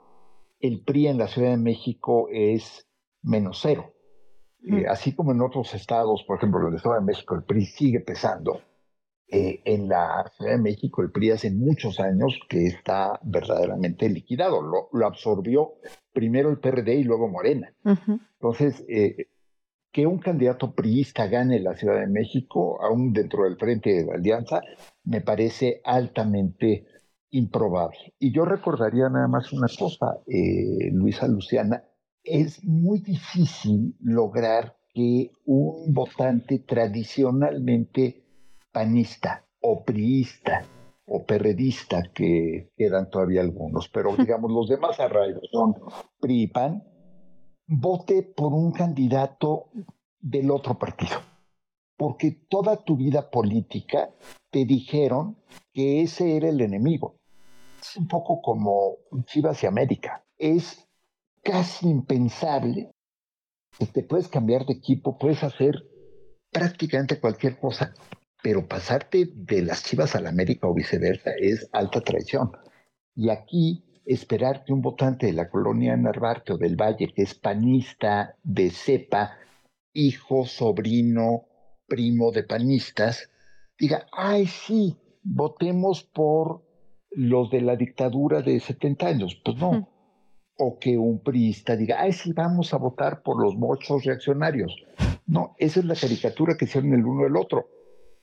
el 0.61 0.83
PRI 0.83 1.09
en 1.09 1.19
la 1.19 1.29
Ciudad 1.29 1.51
de 1.51 1.59
México 1.59 2.29
es 2.31 2.87
menos 3.23 3.59
cero. 3.61 3.93
Eh, 4.63 4.87
así 4.89 5.15
como 5.15 5.33
en 5.33 5.41
otros 5.41 5.75
estados, 5.75 6.23
por 6.25 6.37
ejemplo, 6.37 6.67
en 6.67 6.75
la 6.75 6.81
Ciudad 6.81 6.99
de 6.99 7.05
México, 7.05 7.35
el 7.35 7.45
PRI 7.45 7.67
sigue 7.67 8.01
pesando. 8.01 8.61
Eh, 9.33 9.61
en 9.65 9.89
la 9.89 10.29
Ciudad 10.37 10.53
de 10.53 10.59
México, 10.59 11.03
el 11.03 11.13
PRI 11.13 11.31
hace 11.31 11.53
muchos 11.53 12.01
años 12.01 12.41
que 12.49 12.67
está 12.67 13.21
verdaderamente 13.23 14.09
liquidado. 14.09 14.61
Lo, 14.61 14.89
lo 14.93 15.07
absorbió 15.07 15.75
primero 16.13 16.51
el 16.51 16.59
PRD 16.59 16.97
y 16.97 17.05
luego 17.05 17.29
Morena. 17.29 17.73
Entonces, 17.85 18.85
eh, 18.89 19.29
que 19.93 20.07
un 20.07 20.19
candidato 20.19 20.73
priista 20.75 21.29
gane 21.29 21.61
la 21.61 21.77
Ciudad 21.77 22.01
de 22.01 22.09
México, 22.09 22.83
aún 22.83 23.13
dentro 23.13 23.45
del 23.45 23.57
frente 23.57 23.91
de 23.91 24.05
la 24.05 24.15
alianza, 24.15 24.63
me 25.05 25.21
parece 25.21 25.81
altamente 25.85 26.87
improbable. 27.31 28.15
Y 28.19 28.33
yo 28.33 28.45
recordaría 28.45 29.09
nada 29.09 29.29
más 29.29 29.53
una 29.53 29.69
cosa, 29.69 30.19
eh, 30.27 30.91
Luisa 30.93 31.29
Luciana, 31.29 31.85
es 32.23 32.65
muy 32.65 33.01
difícil 33.01 33.95
lograr 34.01 34.77
que 34.93 35.31
un 35.45 35.93
votante 35.95 36.59
tradicionalmente 36.59 38.25
panista 38.73 39.45
o 39.61 39.85
priista 39.85 40.65
o 41.07 41.25
perredista, 41.25 42.03
que 42.15 42.71
quedan 42.77 43.11
todavía 43.11 43.41
algunos, 43.41 43.89
pero 43.89 44.15
digamos 44.17 44.51
los 44.51 44.69
demás 44.69 45.01
arraigos 45.01 45.49
son 45.51 45.75
PRI 46.21 46.43
y 46.43 46.47
PAN, 46.47 46.85
vote 47.67 48.23
por 48.23 48.53
un 48.53 48.73
candidato 48.73 49.71
del 50.21 50.51
otro 50.51 50.79
partido. 50.79 51.19
Porque 51.97 52.31
toda 52.49 52.77
tu 52.77 52.97
vida 52.97 53.31
política 53.31 54.11
te 54.51 54.65
dijeron 54.65 55.37
que 55.73 56.03
ese 56.03 56.37
era 56.37 56.49
el 56.49 56.61
enemigo. 56.61 57.17
Es 57.81 57.97
un 57.97 58.09
poco 58.09 58.41
como 58.41 58.97
Chivas 59.25 59.63
y 59.63 59.67
América. 59.67 60.25
Es 60.39 60.89
casi 61.43 61.89
impensable 61.89 62.91
que 63.79 63.87
te 63.87 64.03
puedes 64.03 64.29
cambiar 64.29 64.65
de 64.67 64.75
equipo, 64.75 65.19
puedes 65.19 65.43
hacer 65.43 65.75
prácticamente 66.51 67.21
cualquier 67.21 67.59
cosa, 67.59 67.95
pero 68.43 68.67
pasarte 68.67 69.29
de 69.35 69.63
las 69.63 69.85
Chivas 69.85 70.15
a 70.15 70.21
la 70.21 70.31
América 70.31 70.67
o 70.67 70.75
viceversa 70.75 71.31
es 71.39 71.69
alta 71.73 72.01
traición. 72.01 72.53
Y 73.15 73.31
aquí 73.31 73.85
esperar 74.07 74.65
que 74.65 74.73
un 74.73 74.83
votante 74.83 75.27
de 75.27 75.33
la 75.33 75.49
colonia 75.49 75.97
Narvarte 75.97 76.55
o 76.55 76.59
del 76.59 76.77
Valle, 76.77 77.13
que 77.15 77.23
es 77.23 77.35
panista 77.35 78.37
de 78.43 78.71
cepa, 78.71 79.37
hijo, 79.93 80.47
sobrino, 80.47 81.47
primo 81.87 82.31
de 82.31 82.45
panistas, 82.45 83.31
diga, 83.79 84.07
ay, 84.13 84.47
sí, 84.47 84.97
votemos 85.23 86.05
por 86.05 86.63
los 87.11 87.51
de 87.51 87.61
la 87.61 87.77
dictadura 87.77 88.43
de 88.43 88.61
70 88.61 89.07
años. 89.07 89.41
Pues 89.45 89.57
no. 89.59 89.89
O 90.57 90.79
que 90.79 90.97
un 90.97 91.23
priista 91.23 91.77
diga, 91.77 92.01
ay, 92.01 92.13
sí, 92.13 92.33
vamos 92.33 92.73
a 92.73 92.79
votar 92.79 93.23
por 93.23 93.43
los 93.43 93.57
mochos 93.57 94.05
reaccionarios. 94.05 94.75
No, 95.27 95.55
esa 95.59 95.81
es 95.81 95.87
la 95.87 95.95
caricatura 95.95 96.57
que 96.57 96.65
hicieron 96.65 96.93
el 96.93 97.05
uno 97.05 97.27
el 97.27 97.37
otro. 97.37 97.69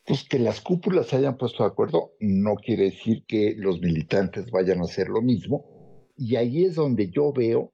Pues 0.07 0.23
que 0.23 0.39
las 0.39 0.61
cúpulas 0.61 1.07
se 1.07 1.17
hayan 1.17 1.35
puesto 1.35 1.63
de 1.63 1.69
acuerdo 1.69 2.13
no 2.21 2.55
quiere 2.55 2.85
decir 2.85 3.25
que 3.27 3.55
los 3.57 3.81
militantes 3.81 4.49
vayan 4.51 4.79
a 4.79 4.85
hacer 4.85 5.09
lo 5.09 5.21
mismo. 5.21 5.65
Y 6.15 6.37
ahí 6.37 6.63
es 6.63 6.75
donde 6.75 7.11
yo 7.11 7.33
veo, 7.33 7.73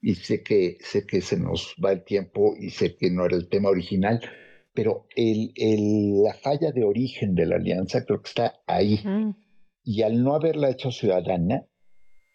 y 0.00 0.14
sé 0.14 0.44
que, 0.44 0.78
sé 0.80 1.04
que 1.04 1.20
se 1.20 1.36
nos 1.36 1.74
va 1.84 1.90
el 1.90 2.04
tiempo 2.04 2.54
y 2.56 2.70
sé 2.70 2.96
que 2.96 3.10
no 3.10 3.26
era 3.26 3.36
el 3.36 3.48
tema 3.48 3.68
original, 3.68 4.20
pero 4.72 5.06
el, 5.16 5.52
el, 5.56 6.22
la 6.22 6.34
falla 6.34 6.70
de 6.70 6.84
origen 6.84 7.34
de 7.34 7.46
la 7.46 7.56
alianza 7.56 8.04
creo 8.04 8.22
que 8.22 8.28
está 8.28 8.60
ahí. 8.68 9.00
Y 9.82 10.02
al 10.02 10.22
no 10.22 10.36
haberla 10.36 10.70
hecho 10.70 10.92
ciudadana, 10.92 11.66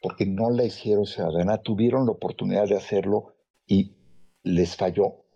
porque 0.02 0.26
no 0.26 0.50
la 0.50 0.66
hicieron 0.66 1.06
ciudadana, 1.06 1.62
tuvieron 1.62 2.06
la 2.06 2.12
oportunidad 2.12 2.68
de 2.68 2.76
hacerlo 2.76 3.36
y 3.66 3.96
les 4.44 4.76
falló 4.76 5.27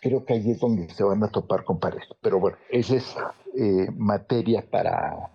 creo 0.00 0.24
que 0.24 0.34
ahí 0.34 0.50
es 0.50 0.60
donde 0.60 0.88
se 0.90 1.04
van 1.04 1.22
a 1.22 1.30
topar 1.30 1.64
con 1.64 1.78
pared. 1.78 2.00
Pero 2.20 2.40
bueno, 2.40 2.56
esa 2.70 2.96
es 2.96 3.16
eh, 3.56 3.88
materia 3.96 4.68
para, 4.70 5.30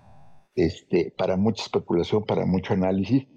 este, 0.56 1.14
para 1.18 1.38
mucha 1.38 1.64
especulación, 1.64 2.24
para 2.24 2.46
mucho 2.46 2.74
análisis, 2.74 3.28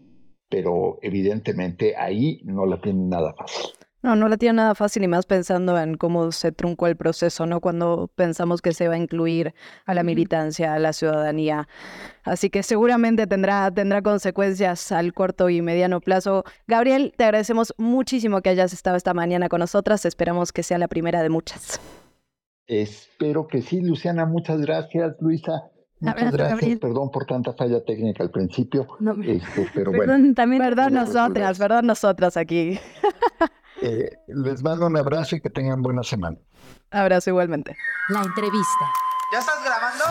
pero 0.48 0.98
evidentemente 1.02 1.96
ahí 1.96 2.40
no 2.44 2.66
la 2.66 2.80
tienen 2.80 3.08
nada 3.08 3.34
fácil. 3.34 3.77
No, 4.00 4.14
no 4.14 4.28
la 4.28 4.36
tiene 4.36 4.54
nada 4.54 4.76
fácil 4.76 5.02
y 5.02 5.08
más 5.08 5.26
pensando 5.26 5.76
en 5.78 5.96
cómo 5.96 6.30
se 6.30 6.52
truncó 6.52 6.86
el 6.86 6.96
proceso, 6.96 7.46
¿no? 7.46 7.60
Cuando 7.60 8.08
pensamos 8.14 8.62
que 8.62 8.72
se 8.72 8.86
va 8.86 8.94
a 8.94 8.98
incluir 8.98 9.54
a 9.86 9.94
la 9.94 10.04
militancia, 10.04 10.74
a 10.74 10.78
la 10.78 10.92
ciudadanía. 10.92 11.66
Así 12.22 12.48
que 12.48 12.62
seguramente 12.62 13.26
tendrá, 13.26 13.68
tendrá 13.72 14.00
consecuencias 14.00 14.92
al 14.92 15.12
corto 15.14 15.50
y 15.50 15.62
mediano 15.62 16.00
plazo. 16.00 16.44
Gabriel, 16.68 17.12
te 17.16 17.24
agradecemos 17.24 17.74
muchísimo 17.76 18.40
que 18.40 18.50
hayas 18.50 18.72
estado 18.72 18.96
esta 18.96 19.14
mañana 19.14 19.48
con 19.48 19.58
nosotras. 19.58 20.04
Esperamos 20.04 20.52
que 20.52 20.62
sea 20.62 20.78
la 20.78 20.86
primera 20.86 21.20
de 21.20 21.30
muchas. 21.30 21.80
Espero 22.68 23.48
que 23.48 23.62
sí, 23.62 23.80
Luciana. 23.80 24.26
Muchas 24.26 24.60
gracias, 24.60 25.16
Luisa. 25.20 25.70
Muchas 26.00 26.30
gracias, 26.30 26.78
perdón 26.78 27.10
por 27.10 27.26
tanta 27.26 27.52
falla 27.54 27.82
técnica 27.84 28.22
al 28.22 28.30
principio. 28.30 28.86
Este, 29.24 29.68
pero 29.74 29.90
bueno. 29.96 30.32
También, 30.34 30.62
perdón 30.62 30.94
nosotras, 30.94 31.58
perdón 31.58 31.86
nosotras 31.86 32.36
aquí. 32.36 32.78
Eh, 33.80 34.10
les 34.26 34.62
mando 34.62 34.86
un 34.86 34.96
abrazo 34.96 35.36
y 35.36 35.40
que 35.40 35.50
tengan 35.50 35.82
buena 35.82 36.02
semana. 36.02 36.36
Abrazo 36.90 37.30
igualmente. 37.30 37.76
La 38.08 38.22
entrevista. 38.22 38.86
¿Ya 39.32 39.38
estás 39.38 39.62
grabando? 39.64 40.04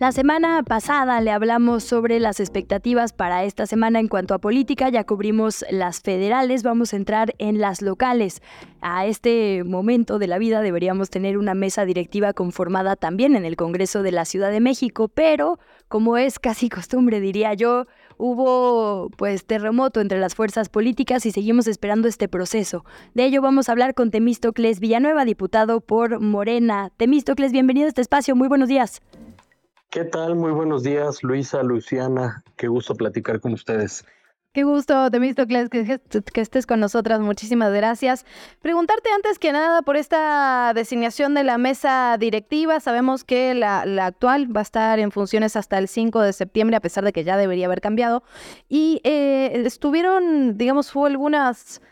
La 0.00 0.10
semana 0.12 0.62
pasada 0.64 1.20
le 1.20 1.30
hablamos 1.30 1.84
sobre 1.84 2.18
las 2.18 2.40
expectativas 2.40 3.12
para 3.12 3.44
esta 3.44 3.64
semana 3.64 4.00
en 4.00 4.08
cuanto 4.08 4.34
a 4.34 4.38
política, 4.38 4.88
ya 4.88 5.04
cubrimos 5.04 5.64
las 5.70 6.00
federales, 6.00 6.64
vamos 6.64 6.92
a 6.92 6.96
entrar 6.96 7.34
en 7.38 7.60
las 7.60 7.80
locales. 7.80 8.42
A 8.80 9.06
este 9.06 9.62
momento 9.64 10.18
de 10.18 10.26
la 10.26 10.38
vida 10.38 10.62
deberíamos 10.62 11.10
tener 11.10 11.38
una 11.38 11.54
mesa 11.54 11.84
directiva 11.84 12.32
conformada 12.32 12.96
también 12.96 13.36
en 13.36 13.44
el 13.44 13.54
Congreso 13.56 14.02
de 14.02 14.12
la 14.12 14.24
Ciudad 14.24 14.50
de 14.50 14.60
México, 14.60 15.08
pero 15.08 15.60
como 15.88 16.18
es 16.18 16.40
casi 16.40 16.68
costumbre, 16.68 17.20
diría 17.20 17.54
yo, 17.54 17.86
hubo 18.18 19.10
pues 19.16 19.44
terremoto 19.44 20.00
entre 20.00 20.18
las 20.18 20.34
fuerzas 20.34 20.68
políticas 20.68 21.26
y 21.26 21.30
seguimos 21.30 21.66
esperando 21.66 22.08
este 22.08 22.28
proceso. 22.28 22.84
De 23.14 23.24
ello 23.24 23.42
vamos 23.42 23.68
a 23.68 23.72
hablar 23.72 23.94
con 23.94 24.10
Temístocles 24.10 24.80
Villanueva, 24.80 25.24
diputado 25.24 25.80
por 25.80 26.20
Morena. 26.20 26.90
Temístocles, 26.96 27.52
bienvenido 27.52 27.86
a 27.86 27.88
este 27.88 28.00
espacio, 28.00 28.36
muy 28.36 28.48
buenos 28.48 28.68
días. 28.68 29.02
¿Qué 29.90 30.04
tal? 30.04 30.34
Muy 30.34 30.50
buenos 30.50 30.82
días, 30.82 31.22
Luisa, 31.22 31.62
Luciana. 31.62 32.42
Qué 32.56 32.66
gusto 32.66 32.96
platicar 32.96 33.40
con 33.40 33.52
ustedes. 33.52 34.04
Qué 34.54 34.62
gusto, 34.62 35.10
Temístocles, 35.10 35.68
que, 35.68 35.98
que 36.32 36.40
estés 36.40 36.64
con 36.64 36.78
nosotras. 36.78 37.18
Muchísimas 37.18 37.72
gracias. 37.72 38.24
Preguntarte 38.62 39.10
antes 39.10 39.40
que 39.40 39.50
nada 39.50 39.82
por 39.82 39.96
esta 39.96 40.70
designación 40.76 41.34
de 41.34 41.42
la 41.42 41.58
mesa 41.58 42.16
directiva. 42.20 42.78
Sabemos 42.78 43.24
que 43.24 43.52
la, 43.54 43.80
actual 44.06 44.56
va 44.56 44.60
a 44.60 44.62
estar 44.62 45.00
en 45.00 45.10
funciones 45.10 45.56
hasta 45.56 45.76
el 45.76 45.88
5 45.88 46.20
de 46.20 46.32
septiembre, 46.32 46.76
a 46.76 46.80
pesar 46.80 47.04
de 47.04 47.12
que 47.12 47.24
ya 47.24 47.36
debería 47.36 47.66
haber 47.66 47.80
cambiado. 47.80 48.22
Y 48.68 49.00
eh, 49.02 49.64
estuvieron, 49.66 50.56
digamos, 50.56 50.94
hubo 50.94 51.06
algunas 51.06 51.82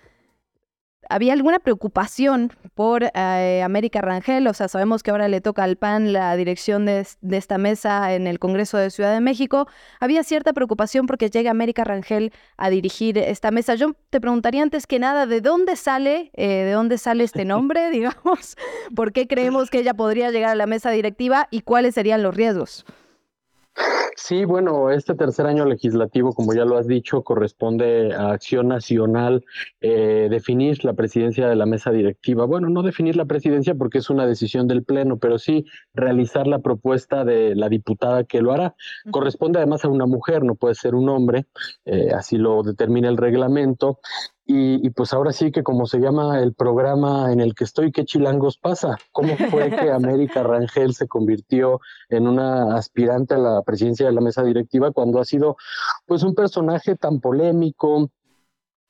había 1.09 1.33
alguna 1.33 1.59
preocupación 1.59 2.53
por 2.75 3.05
eh, 3.05 3.63
América 3.63 4.01
Rangel, 4.01 4.47
o 4.47 4.55
sea, 4.55 4.69
sabemos 4.69 5.03
que 5.03 5.11
ahora 5.11 5.29
le 5.29 5.41
toca 5.41 5.63
al 5.63 5.77
PAN 5.77 6.13
la 6.13 6.35
dirección 6.37 6.87
de, 6.87 7.07
esta 7.31 7.59
mesa 7.59 8.15
en 8.15 8.27
el 8.27 8.39
Congreso 8.39 8.79
de 8.79 8.91
Ciudad 8.91 9.13
de 9.13 9.21
México. 9.21 9.69
Había 10.01 10.23
cierta 10.25 10.53
preocupación 10.53 11.07
porque 11.07 11.29
llega 11.29 11.51
América 11.51 11.85
Rangel 11.85 12.33
a 12.57 12.71
dirigir 12.71 13.19
esta 13.19 13.51
mesa. 13.51 13.75
Yo 13.75 13.95
te 14.11 14.21
preguntaría 14.21 14.63
antes 14.63 14.87
que 14.87 14.99
nada, 14.99 15.27
¿de 15.27 15.41
dónde 15.41 15.77
sale, 15.77 16.31
eh, 16.35 16.65
de 16.65 16.73
dónde 16.73 16.99
sale 16.99 17.25
este 17.25 17.45
nombre, 17.45 17.91
digamos? 17.93 18.57
¿Por 18.95 19.13
qué 19.13 19.27
creemos 19.27 19.71
que 19.71 19.81
ella 19.81 19.95
podría 19.95 20.31
llegar 20.31 20.51
a 20.51 20.57
la 20.57 20.67
mesa 20.67 20.91
directiva 20.91 21.49
y 21.51 21.63
cuáles 21.63 21.95
serían 21.95 22.23
los 22.23 22.35
riesgos? 22.35 22.85
Sí, 24.17 24.45
bueno, 24.45 24.91
este 24.91 25.15
tercer 25.15 25.47
año 25.47 25.65
legislativo, 25.65 26.33
como 26.35 26.55
ya 26.55 26.65
lo 26.65 26.77
has 26.77 26.87
dicho, 26.87 27.23
corresponde 27.23 28.15
a 28.15 28.33
Acción 28.33 28.69
Nacional 28.69 29.45
eh, 29.81 30.29
definir 30.31 30.85
la 30.85 30.93
presidencia 30.93 31.49
de 31.49 31.57
la 31.57 31.67
mesa 31.67 31.91
directiva. 31.91 32.45
Bueno, 32.45 32.69
no 32.69 32.83
definir 32.83 33.17
la 33.17 33.25
presidencia 33.25 33.75
porque 33.75 33.99
es 33.99 34.11
una 34.11 34.27
decisión 34.27 34.69
del 34.69 34.85
Pleno, 34.85 35.19
pero 35.19 35.39
sí 35.39 35.67
realizar 35.95 36.47
la 36.47 36.61
propuesta 36.61 37.25
de 37.25 37.55
la 37.57 37.69
diputada 37.69 38.25
que 38.25 38.43
lo 38.43 38.53
hará. 38.53 38.75
Corresponde 39.11 39.59
además 39.59 39.85
a 39.85 39.89
una 39.89 40.07
mujer, 40.07 40.45
no 40.45 40.55
puede 40.55 40.75
ser 40.75 40.95
un 40.95 41.09
hombre, 41.09 41.47
eh, 41.85 42.11
así 42.15 42.37
lo 42.37 42.63
determina 42.63 43.09
el 43.09 43.17
reglamento. 43.17 43.99
Y, 44.45 44.91
pues 44.91 45.13
ahora 45.13 45.33
sí 45.33 45.53
que 45.53 45.63
como 45.63 45.87
se 45.87 45.99
llama 45.99 46.41
el 46.41 46.53
programa 46.53 47.33
en 47.33 47.41
el 47.41 47.55
que 47.55 47.63
estoy, 47.65 47.93
¿qué 47.93 48.05
chilangos 48.05 48.59
pasa? 48.59 48.99
¿Cómo 49.13 49.37
fue 49.37 49.71
que 49.71 49.91
América 49.93 50.43
Rangel 50.43 50.95
se 50.95 51.07
convirtió 51.07 51.81
en 52.09 52.27
una 52.27 52.75
aspirante 52.77 53.35
a 53.35 53.39
la 53.39 53.63
presidencia 53.63 54.07
de 54.07 54.13
la 54.13 54.21
mesa 54.21 54.43
directiva 54.43 54.91
cuando 54.91 55.21
ha 55.21 55.25
sido 55.25 55.57
pues 56.07 56.25
un 56.25 56.35
personaje 56.35 56.97
tan 56.97 57.21
polémico, 57.21 58.11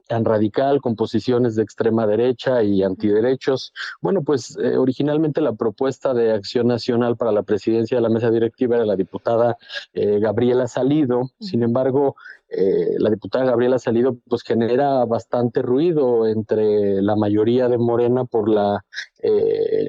tan 0.09 0.25
radical, 0.25 0.81
con 0.81 0.97
posiciones 0.97 1.55
de 1.55 1.63
extrema 1.63 2.07
derecha 2.07 2.63
y 2.63 2.83
antiderechos. 2.83 3.73
Bueno, 4.01 4.23
pues 4.23 4.57
eh, 4.59 4.77
originalmente 4.77 5.41
la 5.41 5.55
propuesta 5.55 6.15
de 6.15 6.33
Acción 6.33 6.67
Nacional 6.67 7.17
para 7.17 7.33
la 7.33 7.43
presidencia 7.43 7.97
de 7.97 8.03
la 8.03 8.09
mesa 8.09 8.31
directiva 8.31 8.77
era 8.77 8.87
la 8.87 8.97
diputada 8.97 9.57
eh, 9.93 10.19
Gabriela 10.19 10.67
Salido. 10.67 11.31
Sin 11.41 11.63
embargo, 11.63 12.17
eh, 12.55 12.97
la 12.99 13.09
diputada 13.09 13.47
Gabriela 13.47 13.79
Salido 13.79 14.19
pues 14.29 14.43
genera 14.43 15.05
bastante 15.07 15.63
ruido 15.63 16.27
entre 16.27 17.01
la 17.01 17.17
mayoría 17.17 17.69
de 17.69 17.79
Morena 17.79 18.27
por 18.27 18.49
la 18.49 18.85
eh, 19.23 19.89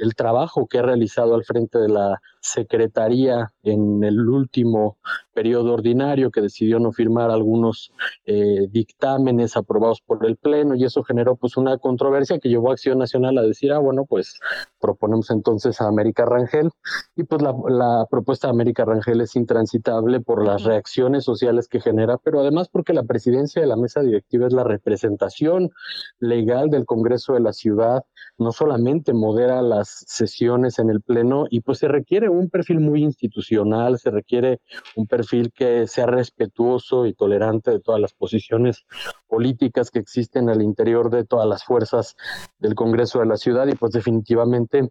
el 0.00 0.14
trabajo 0.16 0.66
que 0.66 0.78
ha 0.78 0.82
realizado 0.82 1.34
al 1.34 1.44
frente 1.44 1.78
de 1.78 1.88
la 1.88 2.20
Secretaría 2.40 3.52
en 3.62 4.02
el 4.04 4.28
último 4.28 4.98
periodo 5.32 5.74
ordinario, 5.74 6.30
que 6.30 6.40
decidió 6.40 6.80
no 6.80 6.92
firmar 6.92 7.30
algunos 7.30 7.92
eh, 8.24 8.66
dictámenes 8.70 9.56
aprobados 9.56 10.00
por 10.00 10.24
el 10.26 10.36
Pleno, 10.36 10.74
y 10.74 10.84
eso 10.84 11.02
generó 11.04 11.36
pues 11.36 11.56
una 11.56 11.78
controversia 11.78 12.38
que 12.38 12.48
llevó 12.48 12.70
a 12.70 12.72
Acción 12.72 12.98
Nacional 12.98 13.38
a 13.38 13.42
decir, 13.42 13.72
ah, 13.72 13.78
bueno, 13.78 14.04
pues 14.04 14.40
proponemos 14.80 15.30
entonces 15.30 15.80
a 15.80 15.86
América 15.86 16.24
Rangel, 16.24 16.70
y 17.14 17.24
pues 17.24 17.42
la, 17.42 17.54
la 17.68 18.06
propuesta 18.10 18.48
de 18.48 18.52
América 18.52 18.84
Rangel 18.84 19.20
es 19.20 19.36
intransitable 19.36 20.20
por 20.20 20.44
las 20.44 20.64
reacciones 20.64 21.24
sociales 21.24 21.68
que 21.68 21.80
genera, 21.80 22.18
pero 22.18 22.40
además 22.40 22.68
porque 22.68 22.92
la 22.92 23.04
presidencia 23.04 23.62
de 23.62 23.68
la 23.68 23.76
mesa 23.76 24.00
directiva 24.00 24.46
es 24.46 24.52
la 24.52 24.64
representación 24.64 25.70
legal 26.18 26.70
del 26.70 26.84
Congreso 26.84 27.34
de 27.34 27.40
la 27.40 27.52
ciudad, 27.52 28.04
no 28.38 28.52
solamente 28.52 29.12
modera 29.12 29.62
las 29.62 30.04
sesiones 30.06 30.78
en 30.78 30.90
el 30.90 31.00
Pleno 31.00 31.46
y 31.50 31.60
pues 31.60 31.78
se 31.78 31.88
requiere 31.88 32.27
un 32.28 32.50
perfil 32.50 32.80
muy 32.80 33.02
institucional, 33.02 33.98
se 33.98 34.10
requiere 34.10 34.60
un 34.96 35.06
perfil 35.06 35.52
que 35.52 35.86
sea 35.86 36.06
respetuoso 36.06 37.06
y 37.06 37.14
tolerante 37.14 37.70
de 37.70 37.80
todas 37.80 38.00
las 38.00 38.12
posiciones 38.12 38.86
políticas 39.26 39.90
que 39.90 39.98
existen 39.98 40.48
al 40.48 40.62
interior 40.62 41.10
de 41.10 41.24
todas 41.24 41.48
las 41.48 41.64
fuerzas 41.64 42.16
del 42.58 42.74
Congreso 42.74 43.20
de 43.20 43.26
la 43.26 43.36
ciudad 43.36 43.66
y 43.66 43.74
pues 43.74 43.92
definitivamente 43.92 44.90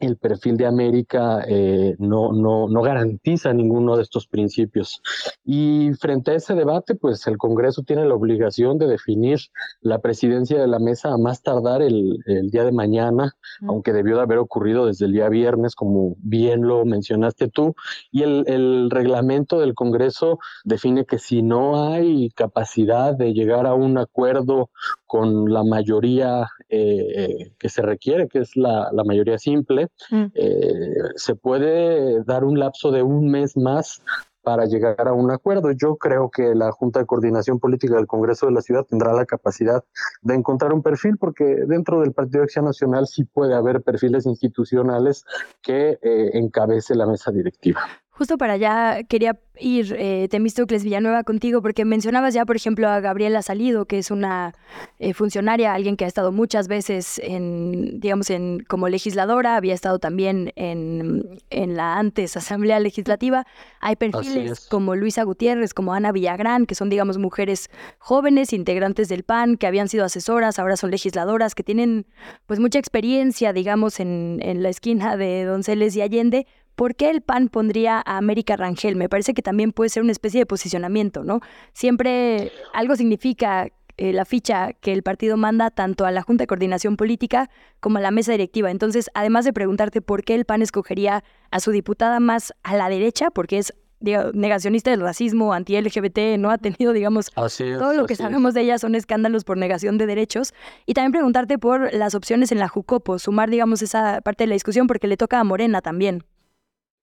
el 0.00 0.16
perfil 0.16 0.56
de 0.56 0.66
América 0.66 1.44
eh, 1.46 1.94
no, 1.98 2.32
no, 2.32 2.68
no, 2.68 2.82
garantiza 2.82 3.52
ninguno 3.52 3.96
de 3.96 4.02
estos 4.02 4.26
principios. 4.26 5.00
Y 5.44 5.90
frente 6.00 6.32
a 6.32 6.34
ese 6.34 6.54
debate, 6.54 6.94
pues 6.94 7.26
el 7.26 7.38
Congreso 7.38 7.82
tiene 7.82 8.04
la 8.04 8.14
obligación 8.14 8.78
de 8.78 8.86
definir 8.86 9.38
la 9.80 10.00
presidencia 10.00 10.60
de 10.60 10.66
la 10.66 10.78
mesa 10.78 11.12
a 11.12 11.18
más 11.18 11.42
tardar 11.42 11.82
el, 11.82 12.18
el 12.26 12.50
día 12.50 12.64
de 12.64 12.72
mañana, 12.72 13.36
aunque 13.66 13.92
debió 13.92 14.16
de 14.16 14.22
haber 14.22 14.38
ocurrido 14.38 14.86
desde 14.86 15.06
el 15.06 15.12
día 15.12 15.28
viernes, 15.28 15.74
como 15.74 16.16
bien 16.18 16.62
lo 16.62 16.84
mencionaste 16.84 17.48
tú. 17.48 17.74
Y 18.10 18.22
el, 18.22 18.44
el 18.46 18.90
reglamento 18.90 19.58
del 19.60 19.74
Congreso 19.74 20.38
define 20.64 21.06
que 21.06 21.18
si 21.18 21.42
no 21.42 21.90
hay 21.92 22.30
capacidad 22.30 23.14
de 23.14 23.32
llegar 23.32 23.66
a 23.66 23.74
un 23.74 23.98
acuerdo 23.98 24.70
con 25.14 25.52
la 25.52 25.62
mayoría 25.62 26.48
eh, 26.68 27.52
que 27.56 27.68
se 27.68 27.82
requiere, 27.82 28.26
que 28.26 28.40
es 28.40 28.56
la, 28.56 28.90
la 28.90 29.04
mayoría 29.04 29.38
simple, 29.38 29.86
Mm. 30.10 30.24
Eh, 30.34 30.94
se 31.14 31.36
puede 31.36 32.24
dar 32.24 32.42
un 32.42 32.58
lapso 32.58 32.90
de 32.90 33.02
un 33.02 33.30
mes 33.30 33.56
más 33.56 34.02
para 34.42 34.66
llegar 34.66 35.06
a 35.06 35.12
un 35.12 35.30
acuerdo. 35.30 35.70
Yo 35.70 35.96
creo 35.96 36.30
que 36.30 36.54
la 36.54 36.72
Junta 36.72 36.98
de 36.98 37.06
Coordinación 37.06 37.60
Política 37.60 37.94
del 37.94 38.08
Congreso 38.08 38.46
de 38.46 38.52
la 38.52 38.60
Ciudad 38.60 38.84
tendrá 38.84 39.12
la 39.12 39.24
capacidad 39.24 39.84
de 40.22 40.34
encontrar 40.34 40.72
un 40.72 40.82
perfil, 40.82 41.16
porque 41.16 41.44
dentro 41.44 42.00
del 42.00 42.12
Partido 42.12 42.40
de 42.40 42.44
Acción 42.46 42.64
Nacional 42.64 43.06
sí 43.06 43.24
puede 43.24 43.54
haber 43.54 43.82
perfiles 43.82 44.26
institucionales 44.26 45.24
que 45.62 45.98
eh, 46.02 46.30
encabece 46.34 46.96
la 46.96 47.06
mesa 47.06 47.30
directiva. 47.30 47.80
Justo 48.16 48.38
para 48.38 48.52
allá 48.52 49.02
quería 49.02 49.40
ir, 49.58 49.94
eh, 49.98 50.28
Temístocles 50.30 50.84
Villanueva, 50.84 51.24
contigo, 51.24 51.60
porque 51.62 51.84
mencionabas 51.84 52.32
ya, 52.32 52.44
por 52.44 52.54
ejemplo, 52.54 52.88
a 52.88 53.00
Gabriela 53.00 53.42
Salido, 53.42 53.86
que 53.86 53.98
es 53.98 54.12
una 54.12 54.54
eh, 55.00 55.14
funcionaria, 55.14 55.74
alguien 55.74 55.96
que 55.96 56.04
ha 56.04 56.08
estado 56.08 56.30
muchas 56.30 56.68
veces 56.68 57.20
en, 57.24 57.98
digamos, 57.98 58.30
en, 58.30 58.64
como 58.68 58.88
legisladora, 58.88 59.56
había 59.56 59.74
estado 59.74 59.98
también 59.98 60.52
en, 60.54 61.40
en 61.50 61.76
la 61.76 61.98
antes 61.98 62.36
Asamblea 62.36 62.78
Legislativa. 62.78 63.46
Hay 63.80 63.96
perfiles 63.96 64.60
como 64.68 64.94
Luisa 64.94 65.24
Gutiérrez, 65.24 65.74
como 65.74 65.92
Ana 65.92 66.12
Villagrán, 66.12 66.66
que 66.66 66.76
son, 66.76 66.90
digamos, 66.90 67.18
mujeres 67.18 67.68
jóvenes, 67.98 68.52
integrantes 68.52 69.08
del 69.08 69.24
PAN, 69.24 69.56
que 69.56 69.66
habían 69.66 69.88
sido 69.88 70.04
asesoras, 70.04 70.60
ahora 70.60 70.76
son 70.76 70.92
legisladoras, 70.92 71.56
que 71.56 71.64
tienen, 71.64 72.06
pues, 72.46 72.60
mucha 72.60 72.78
experiencia, 72.78 73.52
digamos, 73.52 73.98
en, 73.98 74.38
en 74.40 74.62
la 74.62 74.68
esquina 74.68 75.16
de 75.16 75.42
Donceles 75.42 75.96
y 75.96 76.00
Allende, 76.00 76.46
¿por 76.74 76.94
qué 76.94 77.10
el 77.10 77.22
PAN 77.22 77.48
pondría 77.48 78.02
a 78.04 78.16
América 78.16 78.56
Rangel? 78.56 78.96
Me 78.96 79.08
parece 79.08 79.34
que 79.34 79.42
también 79.42 79.72
puede 79.72 79.90
ser 79.90 80.02
una 80.02 80.12
especie 80.12 80.40
de 80.40 80.46
posicionamiento, 80.46 81.24
¿no? 81.24 81.40
Siempre 81.72 82.52
algo 82.72 82.96
significa 82.96 83.68
eh, 83.96 84.12
la 84.12 84.24
ficha 84.24 84.72
que 84.72 84.92
el 84.92 85.04
partido 85.04 85.36
manda 85.36 85.70
tanto 85.70 86.04
a 86.04 86.10
la 86.10 86.22
Junta 86.22 86.42
de 86.42 86.46
Coordinación 86.48 86.96
Política 86.96 87.48
como 87.78 87.98
a 87.98 88.00
la 88.00 88.10
mesa 88.10 88.32
directiva. 88.32 88.70
Entonces, 88.70 89.08
además 89.14 89.44
de 89.44 89.52
preguntarte 89.52 90.00
por 90.00 90.24
qué 90.24 90.34
el 90.34 90.44
PAN 90.44 90.62
escogería 90.62 91.22
a 91.50 91.60
su 91.60 91.70
diputada 91.70 92.18
más 92.18 92.52
a 92.64 92.76
la 92.76 92.88
derecha, 92.88 93.30
porque 93.30 93.58
es 93.58 93.72
negacionista 94.00 94.90
del 94.90 95.00
racismo, 95.00 95.54
anti-LGBT, 95.54 96.38
no 96.38 96.50
ha 96.50 96.58
tenido, 96.58 96.92
digamos, 96.92 97.30
todo 97.30 97.94
lo 97.94 98.06
que 98.06 98.16
sabemos 98.16 98.52
de 98.52 98.62
ella 98.62 98.78
son 98.78 98.94
escándalos 98.94 99.44
por 99.44 99.56
negación 99.56 99.96
de 99.96 100.06
derechos. 100.06 100.52
Y 100.86 100.94
también 100.94 101.12
preguntarte 101.12 101.58
por 101.58 101.94
las 101.94 102.14
opciones 102.14 102.52
en 102.52 102.58
la 102.58 102.68
Jucopo, 102.68 103.18
sumar, 103.18 103.48
digamos, 103.48 103.80
esa 103.80 104.20
parte 104.20 104.44
de 104.44 104.48
la 104.48 104.54
discusión, 104.54 104.86
porque 104.86 105.06
le 105.06 105.16
toca 105.16 105.40
a 105.40 105.44
Morena 105.44 105.80
también. 105.80 106.24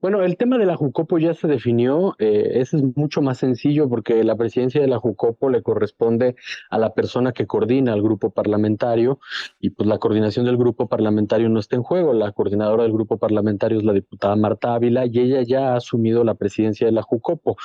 Bueno, 0.02 0.24
el 0.24 0.36
tema 0.36 0.58
de 0.58 0.66
la 0.66 0.76
Jucopo 0.76 1.20
ya 1.20 1.36
se 1.36 1.48
definió, 1.48 2.16
eh, 2.18 2.54
es 2.56 2.74
mucho 2.74 3.22
más 3.22 3.38
sencillo 3.38 3.88
porque 3.88 4.24
la 4.24 4.36
presidencia 4.36 4.82
de 4.82 4.88
la 4.88 4.98
Jucopo 4.98 5.48
le 5.52 5.62
corresponde 5.62 6.36
a 6.72 6.80
la 6.80 6.96
persona 6.96 7.34
que 7.34 7.46
coordina 7.46 7.94
el 7.94 8.02
grupo 8.02 8.32
parlamentario 8.32 9.20
y 9.60 9.70
pues 9.70 9.88
la 9.88 10.00
coordinación 10.00 10.48
del 10.48 10.58
grupo 10.58 10.88
parlamentario 10.88 11.50
no 11.50 11.60
está 11.60 11.76
en 11.76 11.84
juego, 11.84 12.14
la 12.14 12.32
coordinadora 12.32 12.82
del 12.82 12.94
grupo 12.94 13.20
parlamentario 13.20 13.78
es 13.78 13.84
la 13.84 13.94
diputada 13.94 14.36
Marta 14.36 14.74
Ávila 14.74 15.06
y 15.06 15.20
ella 15.20 15.44
ya 15.44 15.74
ha 15.74 15.76
asumido 15.76 16.24
la 16.24 16.34
presidencia 16.34 16.88
de 16.88 16.94
la 16.94 17.04
Jucopo. 17.04 17.58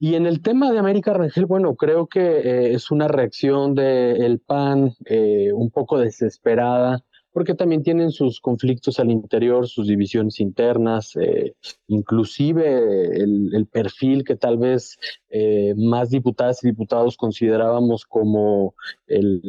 Y 0.00 0.14
en 0.14 0.26
el 0.26 0.40
tema 0.40 0.70
de 0.72 0.78
América 0.78 1.12
Rangel, 1.12 1.44
bueno, 1.44 1.74
creo 1.74 2.06
que 2.06 2.20
eh, 2.20 2.72
es 2.72 2.90
una 2.90 3.08
reacción 3.08 3.74
del 3.74 4.38
PAN 4.38 4.94
eh, 5.04 5.52
un 5.52 5.70
poco 5.70 5.98
desesperada 5.98 7.02
porque 7.32 7.54
también 7.54 7.82
tienen 7.82 8.10
sus 8.10 8.40
conflictos 8.40 8.98
al 8.98 9.10
interior, 9.10 9.68
sus 9.68 9.86
divisiones 9.86 10.40
internas, 10.40 11.14
eh, 11.16 11.54
inclusive 11.86 13.22
el, 13.22 13.66
perfil 13.70 14.24
que 14.24 14.34
tal 14.34 14.56
vez 14.56 14.96
eh, 15.28 15.74
más 15.76 16.10
diputadas 16.10 16.64
y 16.64 16.68
diputados 16.68 17.16
considerábamos 17.16 18.06
como 18.06 18.74
el, 19.06 19.42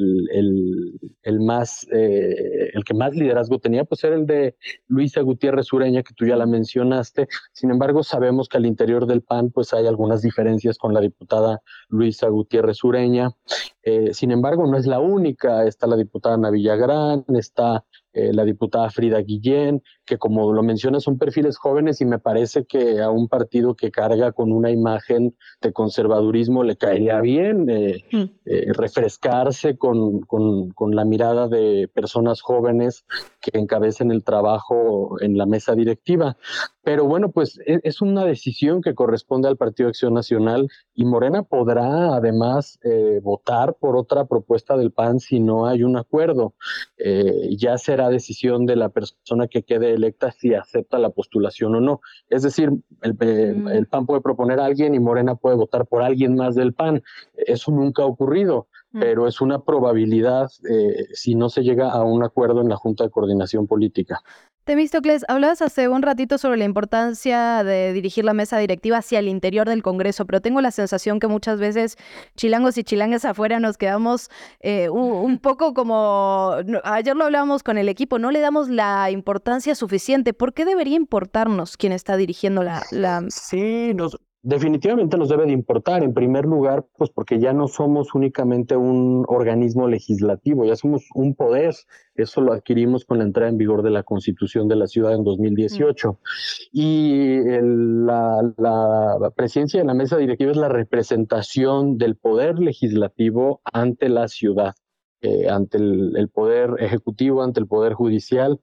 el, 1.23 1.39
más, 1.39 1.87
eh, 1.91 2.69
el 2.73 2.83
que 2.83 2.93
más 2.93 3.15
liderazgo 3.15 3.59
tenía, 3.59 3.85
pues 3.85 4.03
era 4.03 4.15
el 4.15 4.25
de 4.25 4.55
Luisa 4.87 5.21
Gutiérrez 5.21 5.71
Ureña, 5.71 6.03
que 6.03 6.13
tú 6.13 6.25
ya 6.25 6.35
la 6.35 6.45
mencionaste. 6.45 7.27
Sin 7.53 7.71
embargo, 7.71 8.03
sabemos 8.03 8.49
que 8.49 8.57
al 8.57 8.65
interior 8.65 9.05
del 9.05 9.21
PAN 9.21 9.51
pues 9.51 9.73
hay 9.73 9.87
algunas 9.87 10.21
diferencias 10.21 10.77
con 10.77 10.93
la 10.93 11.01
diputada 11.01 11.61
Luisa 11.87 12.27
Gutiérrez 12.27 12.83
Ureña. 12.83 13.31
Sin 14.13 14.31
embargo, 14.31 14.65
no 14.67 14.77
es 14.77 14.85
la 14.85 14.99
única, 14.99 15.65
está 15.65 15.87
la 15.87 15.95
diputada 15.95 16.35
Ana 16.35 16.49
Villagrán, 16.49 17.25
está 17.29 17.85
eh, 18.11 18.33
la 18.33 18.43
diputada 18.43 18.89
Frida 18.89 19.19
Guillén, 19.19 19.83
que 20.03 20.17
como 20.17 20.51
lo 20.51 20.63
menciona 20.63 20.99
son 20.99 21.19
perfiles 21.19 21.57
jóvenes 21.57 22.01
y 22.01 22.05
me 22.05 22.17
parece 22.17 22.65
que 22.65 23.01
a 23.01 23.11
un 23.11 23.27
partido 23.27 23.75
que 23.75 23.91
carga 23.91 24.31
con 24.31 24.51
una 24.51 24.71
imagen 24.71 25.35
de 25.61 25.71
conservadurismo 25.73 26.63
le 26.63 26.75
caería 26.75 27.21
bien 27.21 27.69
eh, 27.69 28.03
mm. 28.11 28.23
eh, 28.45 28.73
refrescarse 28.73 29.77
con, 29.77 30.21
con, 30.21 30.73
la 30.95 31.05
mirada 31.05 31.47
de 31.47 31.87
personas 31.93 32.41
jóvenes 32.41 33.05
que 33.41 33.59
encabecen 33.59 34.09
el 34.09 34.23
trabajo 34.23 35.21
en 35.21 35.37
la 35.37 35.45
mesa 35.45 35.75
directiva. 35.75 36.35
Pero 36.81 37.05
bueno, 37.05 37.29
pues 37.29 37.59
e, 37.67 37.79
es, 37.83 38.01
una 38.01 38.25
decisión 38.25 38.81
que 38.81 38.95
corresponde 38.95 39.47
al 39.47 39.57
Partido 39.57 39.89
Acción 39.89 40.15
Nacional 40.15 40.67
y 40.95 41.05
Morena 41.05 41.43
podrá 41.43 42.15
además 42.15 42.79
votar 43.21 43.75
por 43.75 43.95
otra 43.95 44.25
propuesta 44.25 44.75
del 44.77 44.91
PAN 44.91 45.19
si 45.19 45.39
no 45.39 45.67
hay 45.67 45.83
un 45.83 45.95
acuerdo. 45.95 46.55
ya 47.55 47.77
será 47.77 47.98
decisión 48.07 48.65
de 48.65 48.77
la 48.77 48.87
persona 48.87 49.47
que 49.47 49.63
quede 49.63 49.93
electa 49.93 50.31
si 50.31 50.53
acepta 50.53 50.97
la 50.99 51.09
postulación 51.09 51.75
o 51.75 51.81
no. 51.81 51.99
Es 52.29 52.43
decir, 52.43 52.71
el, 53.01 53.13
mm. 53.15 53.85
PAN 53.89 54.05
puede 54.05 54.21
proponer 54.21 54.61
a 54.61 54.65
alguien 54.65 54.95
y 54.95 54.99
Morena 54.99 55.35
puede 55.35 55.57
votar 55.57 55.85
por 55.85 56.01
alguien 56.01 56.35
más 56.35 56.55
del 56.55 56.73
PAN. 56.73 57.03
Eso 57.35 57.71
nunca 57.71 58.03
ha 58.03 58.05
ocurrido. 58.05 58.68
Pero 58.91 59.27
es 59.27 59.41
una 59.41 59.59
probabilidad 59.59 60.49
eh, 60.69 61.07
si 61.13 61.35
no 61.35 61.49
se 61.49 61.61
llega 61.61 61.91
a 61.91 62.03
un 62.03 62.23
acuerdo 62.23 62.61
en 62.61 62.69
la 62.69 62.75
Junta 62.75 63.03
de 63.03 63.11
Coordinación 63.11 63.67
Política. 63.67 64.21
Temístocles, 64.69 65.25
hablabas 65.27 65.63
hace 65.63 65.87
un 65.87 66.03
ratito 66.03 66.37
sobre 66.37 66.57
la 66.57 66.65
importancia 66.65 67.63
de 67.63 67.91
dirigir 67.91 68.23
la 68.23 68.35
mesa 68.35 68.59
directiva 68.59 68.97
hacia 68.97 69.17
el 69.17 69.27
interior 69.27 69.67
del 69.67 69.81
Congreso, 69.81 70.25
pero 70.27 70.41
tengo 70.41 70.61
la 70.61 70.69
sensación 70.69 71.19
que 71.19 71.25
muchas 71.25 71.59
veces 71.59 71.97
chilangos 72.35 72.77
y 72.77 72.83
chilangas 72.83 73.25
afuera 73.25 73.59
nos 73.59 73.77
quedamos 73.77 74.29
eh, 74.59 74.89
un, 74.89 75.39
poco 75.39 75.73
como, 75.73 76.55
ayer 76.83 77.15
lo 77.15 77.25
hablábamos 77.25 77.63
con 77.63 77.79
el 77.79 77.89
equipo, 77.89 78.19
no 78.19 78.29
le 78.29 78.41
damos 78.41 78.69
la 78.69 79.09
importancia 79.09 79.73
suficiente. 79.73 80.35
¿Por 80.35 80.53
qué 80.53 80.65
debería 80.65 80.97
importarnos 80.97 81.75
quién 81.75 81.91
está 81.91 82.15
dirigiendo 82.15 82.61
la... 82.61 82.83
la... 82.91 83.25
Sí, 83.29 83.93
nos, 83.95 84.19
Definitivamente 84.41 85.17
nos 85.17 85.27
debe 85.27 85.45
de 85.45 85.51
importar, 85.51 86.01
en 86.01 86.13
primer 86.13 86.45
lugar, 86.45 86.87
pues 86.97 87.09
porque 87.09 87.39
ya 87.39 87.51
no 87.51 87.67
somos 87.67 88.15
únicamente 88.15 88.77
un 88.77 89.25
organismo 89.27 89.89
legislativo, 89.89 90.63
ya 90.63 90.77
somos 90.77 91.09
un 91.13 91.35
poder. 91.35 91.75
Eso 92.15 92.39
lo 92.39 92.53
adquirimos 92.53 93.03
con 93.03 93.17
la 93.17 93.25
entrada 93.25 93.49
en 93.49 93.57
vigor 93.57 93.83
de 93.83 93.89
la 93.89 94.03
Constitución 94.03 94.69
de 94.69 94.77
la 94.77 94.87
ciudad 94.87 95.13
en 95.13 95.25
2018. 95.25 96.19
Y 96.71 97.37
la, 97.61 98.53
la, 98.57 99.29
presidencia 99.35 99.81
de 99.81 99.85
la 99.85 99.93
mesa 99.93 100.15
directiva 100.15 100.51
es 100.51 100.57
la 100.57 100.69
representación 100.69 101.97
del 101.97 102.15
poder 102.15 102.59
legislativo 102.59 103.59
ante 103.65 104.07
la 104.07 104.29
ciudad, 104.29 104.73
eh, 105.19 105.49
ante 105.49 105.79
el 105.79 106.29
poder 106.33 106.75
ejecutivo, 106.79 107.43
ante 107.43 107.59
el 107.59 107.67
poder 107.67 107.91
judicial 107.93 108.61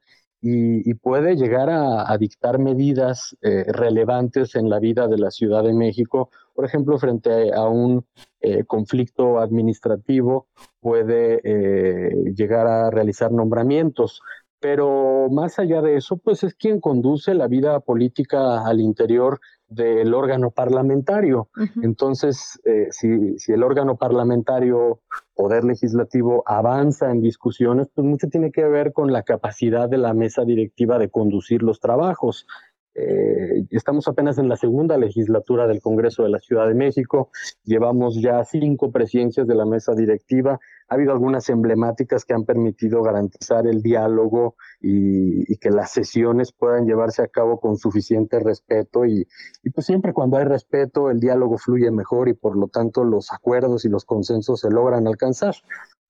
y, 0.48 0.94
puede 0.94 1.34
llegar 1.34 1.68
a, 1.70 2.16
dictar 2.18 2.60
medidas 2.60 3.36
eh, 3.42 3.64
relevantes 3.66 4.54
en 4.54 4.70
la 4.70 4.78
vida 4.78 5.08
de 5.08 5.18
la 5.18 5.32
Ciudad 5.32 5.64
de 5.64 5.72
México. 5.72 6.30
Por 6.54 6.64
ejemplo, 6.64 6.98
frente 6.98 7.52
a 7.52 7.64
un 7.64 8.04
eh, 8.40 8.62
conflicto 8.64 9.40
administrativo, 9.40 10.46
puede 10.80 11.40
eh, 11.42 12.32
llegar 12.36 12.68
a 12.68 12.90
realizar 12.90 13.32
nombramientos. 13.32 14.20
Pero 14.60 15.28
más 15.30 15.58
allá 15.58 15.82
de 15.82 15.96
eso, 15.96 16.16
pues 16.16 16.44
es 16.44 16.54
quien 16.54 16.80
conduce 16.80 17.34
la 17.34 17.48
vida 17.48 17.80
política 17.80 18.64
al 18.64 18.80
interior 18.80 19.40
del 19.68 20.14
órgano 20.14 20.50
parlamentario. 20.50 21.48
Entonces, 21.82 22.60
eh, 22.64 22.86
si, 22.90 23.38
si, 23.38 23.52
el 23.52 23.64
órgano 23.64 23.96
parlamentario, 23.96 25.00
poder 25.36 25.64
legislativo, 25.64 26.42
avanza 26.46 27.10
en 27.10 27.20
discusiones, 27.20 27.88
pues 27.94 28.06
mucho 28.06 28.28
tiene 28.28 28.50
que 28.50 28.64
ver 28.64 28.92
con 28.92 29.12
la 29.12 29.22
capacidad 29.22 29.88
de 29.88 29.98
la 29.98 30.14
mesa 30.14 30.44
directiva 30.44 30.98
de 30.98 31.10
conducir 31.10 31.62
los 31.62 31.78
trabajos. 31.78 32.46
Eh, 32.98 33.66
estamos 33.72 34.08
apenas 34.08 34.38
en 34.38 34.48
la 34.48 34.56
segunda 34.56 34.96
legislatura 34.96 35.66
del 35.66 35.82
Congreso 35.82 36.22
de 36.22 36.30
la 36.30 36.40
Ciudad 36.40 36.66
de 36.66 36.74
México, 36.74 37.30
llevamos 37.62 38.18
ya 38.22 38.42
cinco 38.44 38.90
presidencias 38.90 39.46
de 39.46 39.54
la 39.54 39.66
mesa 39.66 39.94
directiva, 39.94 40.58
ha 40.88 40.94
habido 40.94 41.12
algunas 41.12 41.50
emblemáticas 41.50 42.24
que 42.24 42.32
han 42.32 42.46
permitido 42.46 43.02
garantizar 43.02 43.66
el 43.66 43.82
diálogo 43.82 44.56
y, 44.80 45.56
que 45.58 45.70
las 45.70 45.90
sesiones 45.90 46.52
puedan 46.52 46.86
llevarse 46.86 47.22
a 47.22 47.28
cabo 47.28 47.60
con 47.60 47.76
suficiente 47.76 48.38
respeto 48.40 49.04
y, 49.04 49.26
y, 49.62 49.70
pues 49.70 49.86
siempre 49.86 50.12
cuando 50.14 50.38
hay 50.38 50.44
respeto 50.44 51.10
el 51.10 51.20
diálogo 51.20 51.58
fluye 51.58 51.90
mejor 51.90 52.28
y 52.28 52.34
por 52.34 52.56
lo 52.56 52.68
tanto 52.68 53.04
los 53.04 53.32
acuerdos 53.32 53.84
y 53.84 53.88
los 53.88 54.04
consensos 54.04 54.60
se 54.60 54.70
logran 54.70 55.06
alcanzar. 55.06 55.54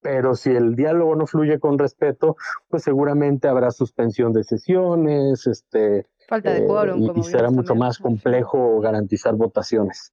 Pero 0.01 0.35
si 0.35 0.51
el 0.51 0.75
diálogo 0.75 1.15
no 1.15 1.25
fluye 1.25 1.59
con 1.59 1.79
respeto, 1.79 2.37
pues 2.69 2.83
seguramente 2.83 3.47
habrá 3.47 3.71
suspensión 3.71 4.31
de 4.31 4.43
sesiones, 4.43 5.47
este, 5.47 6.05
Falta 6.27 6.51
de 6.51 6.65
quórum. 6.65 7.09
Eh, 7.09 7.13
y, 7.15 7.23
será 7.23 7.49
mucho 7.49 7.73
más 7.73 7.97
complejo 7.97 8.79
garantizar 8.81 9.33
votaciones. 9.35 10.11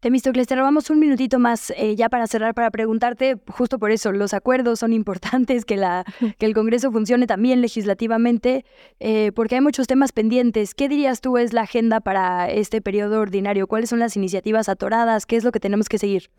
Temístocles, 0.00 0.46
te 0.46 0.56
robamos 0.56 0.88
un 0.90 0.98
minutito 0.98 1.38
más 1.38 1.70
eh, 1.76 1.96
ya 1.96 2.08
para 2.08 2.26
cerrar, 2.26 2.54
para 2.54 2.70
preguntarte, 2.70 3.36
justo 3.48 3.78
por 3.78 3.90
eso, 3.90 4.12
los 4.12 4.32
acuerdos 4.34 4.80
son 4.80 4.92
importantes, 4.92 5.64
que, 5.64 5.76
la, 5.76 6.04
que 6.38 6.46
el 6.46 6.54
Congreso 6.54 6.90
funcione 6.92 7.26
también 7.26 7.60
legislativamente, 7.60 8.64
eh, 9.00 9.32
porque 9.34 9.56
hay 9.56 9.60
muchos 9.60 9.86
temas 9.86 10.12
pendientes. 10.12 10.74
¿Qué 10.74 10.88
dirías 10.88 11.20
tú 11.20 11.38
es 11.38 11.52
la 11.52 11.62
agenda 11.62 12.00
para 12.00 12.50
este 12.50 12.80
periodo 12.80 13.20
ordinario? 13.20 13.66
¿Cuáles 13.66 13.90
son 13.90 13.98
las 13.98 14.16
iniciativas 14.16 14.68
atoradas? 14.68 15.26
¿Qué 15.26 15.36
es 15.36 15.44
lo 15.44 15.52
que 15.52 15.60
tenemos 15.60 15.88
que 15.88 15.98
seguir? 15.98 16.30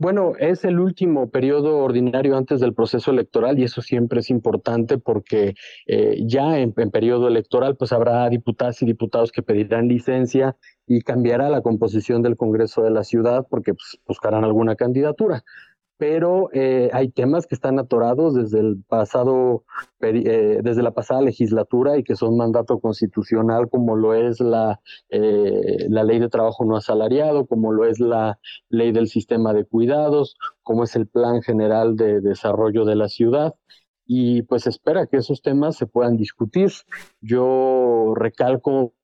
Bueno, 0.00 0.32
es 0.38 0.64
el 0.64 0.80
último 0.80 1.28
periodo 1.28 1.76
ordinario 1.76 2.34
antes 2.34 2.58
del 2.58 2.72
proceso 2.72 3.10
electoral 3.10 3.58
y 3.58 3.64
eso 3.64 3.82
siempre 3.82 4.20
es 4.20 4.30
importante 4.30 4.96
porque 4.96 5.52
eh, 5.86 6.22
ya 6.24 6.58
en, 6.58 6.72
periodo 6.72 7.28
electoral 7.28 7.76
pues 7.76 7.92
habrá 7.92 8.26
diputadas 8.30 8.80
y 8.80 8.86
diputados 8.86 9.30
que 9.30 9.42
pedirán 9.42 9.88
licencia 9.88 10.56
y 10.86 11.02
cambiará 11.02 11.50
la 11.50 11.60
composición 11.60 12.22
del 12.22 12.38
Congreso 12.38 12.82
de 12.82 12.92
la 12.92 13.04
ciudad 13.04 13.46
porque 13.50 13.74
pues, 13.74 13.98
buscarán 14.06 14.42
alguna 14.42 14.74
candidatura 14.74 15.44
pero 16.00 16.48
eh, 16.54 16.88
hay 16.94 17.10
temas 17.10 17.46
que 17.46 17.54
están 17.54 17.78
atorados 17.78 18.34
desde 18.34 18.58
el 18.58 18.82
pasado, 18.88 19.64
eh, 20.00 20.60
desde 20.62 20.82
la 20.82 20.92
pasada 20.92 21.20
legislatura 21.20 21.98
y 21.98 22.04
que 22.04 22.16
son 22.16 22.38
mandato 22.38 22.80
constitucional, 22.80 23.68
como 23.68 23.96
lo 23.96 24.14
es 24.14 24.40
la, 24.40 24.80
eh, 25.10 25.86
la 25.90 26.02
ley 26.02 26.18
de 26.18 26.30
trabajo 26.30 26.64
no 26.64 26.78
asalariado, 26.78 27.46
como 27.46 27.70
lo 27.72 27.84
es 27.84 28.00
la 28.00 28.38
ley 28.70 28.92
del 28.92 29.08
sistema 29.08 29.52
de 29.52 29.66
cuidados, 29.66 30.38
como 30.62 30.84
es 30.84 30.96
el 30.96 31.06
plan 31.06 31.42
general 31.42 31.96
de 31.96 32.22
desarrollo 32.22 32.86
de 32.86 32.96
la 32.96 33.08
ciudad 33.08 33.54
y 34.06 34.40
pues 34.42 34.66
espera 34.66 35.06
que 35.06 35.18
esos 35.18 35.42
temas 35.42 35.76
se 35.76 35.86
puedan 35.86 36.16
discutir. 36.16 36.70
Yo 37.20 38.14
recalco 38.16 38.94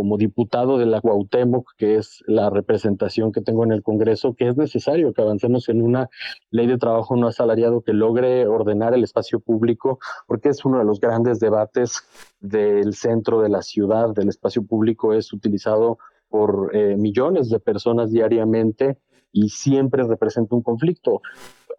como 0.00 0.16
diputado 0.16 0.78
de 0.78 0.86
la 0.86 1.02
Cuauhtémoc, 1.02 1.72
que 1.76 1.96
es 1.96 2.24
la 2.26 2.48
representación 2.48 3.32
que 3.32 3.42
tengo 3.42 3.64
en 3.64 3.70
el 3.70 3.82
Congreso, 3.82 4.32
que 4.32 4.48
es 4.48 4.56
necesario 4.56 5.12
que 5.12 5.20
avancemos 5.20 5.68
en 5.68 5.82
una 5.82 6.08
ley 6.50 6.66
de 6.66 6.78
trabajo 6.78 7.16
no 7.16 7.26
asalariado 7.26 7.82
que 7.82 7.92
logre 7.92 8.46
ordenar 8.46 8.94
el 8.94 9.04
espacio 9.04 9.40
público, 9.40 9.98
porque 10.26 10.48
es 10.48 10.64
uno 10.64 10.78
de 10.78 10.86
los 10.86 11.00
grandes 11.00 11.38
debates 11.38 12.00
del 12.40 12.94
centro 12.94 13.42
de 13.42 13.50
la 13.50 13.60
ciudad, 13.60 14.14
del 14.14 14.30
espacio 14.30 14.64
público 14.64 15.12
es 15.12 15.34
utilizado 15.34 15.98
por 16.30 16.74
eh, 16.74 16.96
millones 16.96 17.50
de 17.50 17.60
personas 17.60 18.10
diariamente 18.10 18.96
y 19.32 19.50
siempre 19.50 20.04
representa 20.04 20.56
un 20.56 20.62
conflicto. 20.62 21.20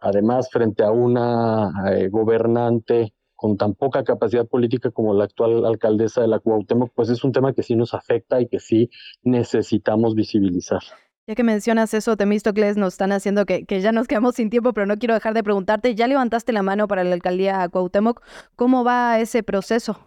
Además, 0.00 0.48
frente 0.48 0.84
a 0.84 0.92
una 0.92 1.72
eh, 1.90 2.08
gobernante 2.08 3.14
con 3.42 3.56
tan 3.56 3.74
poca 3.74 4.04
capacidad 4.04 4.46
política 4.46 4.92
como 4.92 5.14
la 5.14 5.24
actual 5.24 5.66
alcaldesa 5.66 6.20
de 6.20 6.28
la 6.28 6.38
Cuauhtémoc, 6.38 6.92
pues 6.94 7.10
es 7.10 7.24
un 7.24 7.32
tema 7.32 7.52
que 7.52 7.64
sí 7.64 7.74
nos 7.74 7.92
afecta 7.92 8.40
y 8.40 8.46
que 8.46 8.60
sí 8.60 8.88
necesitamos 9.24 10.14
visibilizar. 10.14 10.80
Ya 11.26 11.34
que 11.34 11.42
mencionas 11.42 11.92
eso, 11.92 12.16
Temístocles, 12.16 12.76
nos 12.76 12.94
están 12.94 13.10
haciendo 13.10 13.44
que, 13.44 13.64
que, 13.64 13.80
ya 13.80 13.90
nos 13.90 14.06
quedamos 14.06 14.36
sin 14.36 14.48
tiempo, 14.48 14.72
pero 14.72 14.86
no 14.86 14.96
quiero 14.96 15.14
dejar 15.14 15.34
de 15.34 15.42
preguntarte, 15.42 15.96
ya 15.96 16.06
levantaste 16.06 16.52
la 16.52 16.62
mano 16.62 16.86
para 16.86 17.02
la 17.02 17.14
alcaldía 17.14 17.68
Cuauhtémoc, 17.68 18.22
¿cómo 18.54 18.84
va 18.84 19.18
ese 19.18 19.42
proceso? 19.42 19.98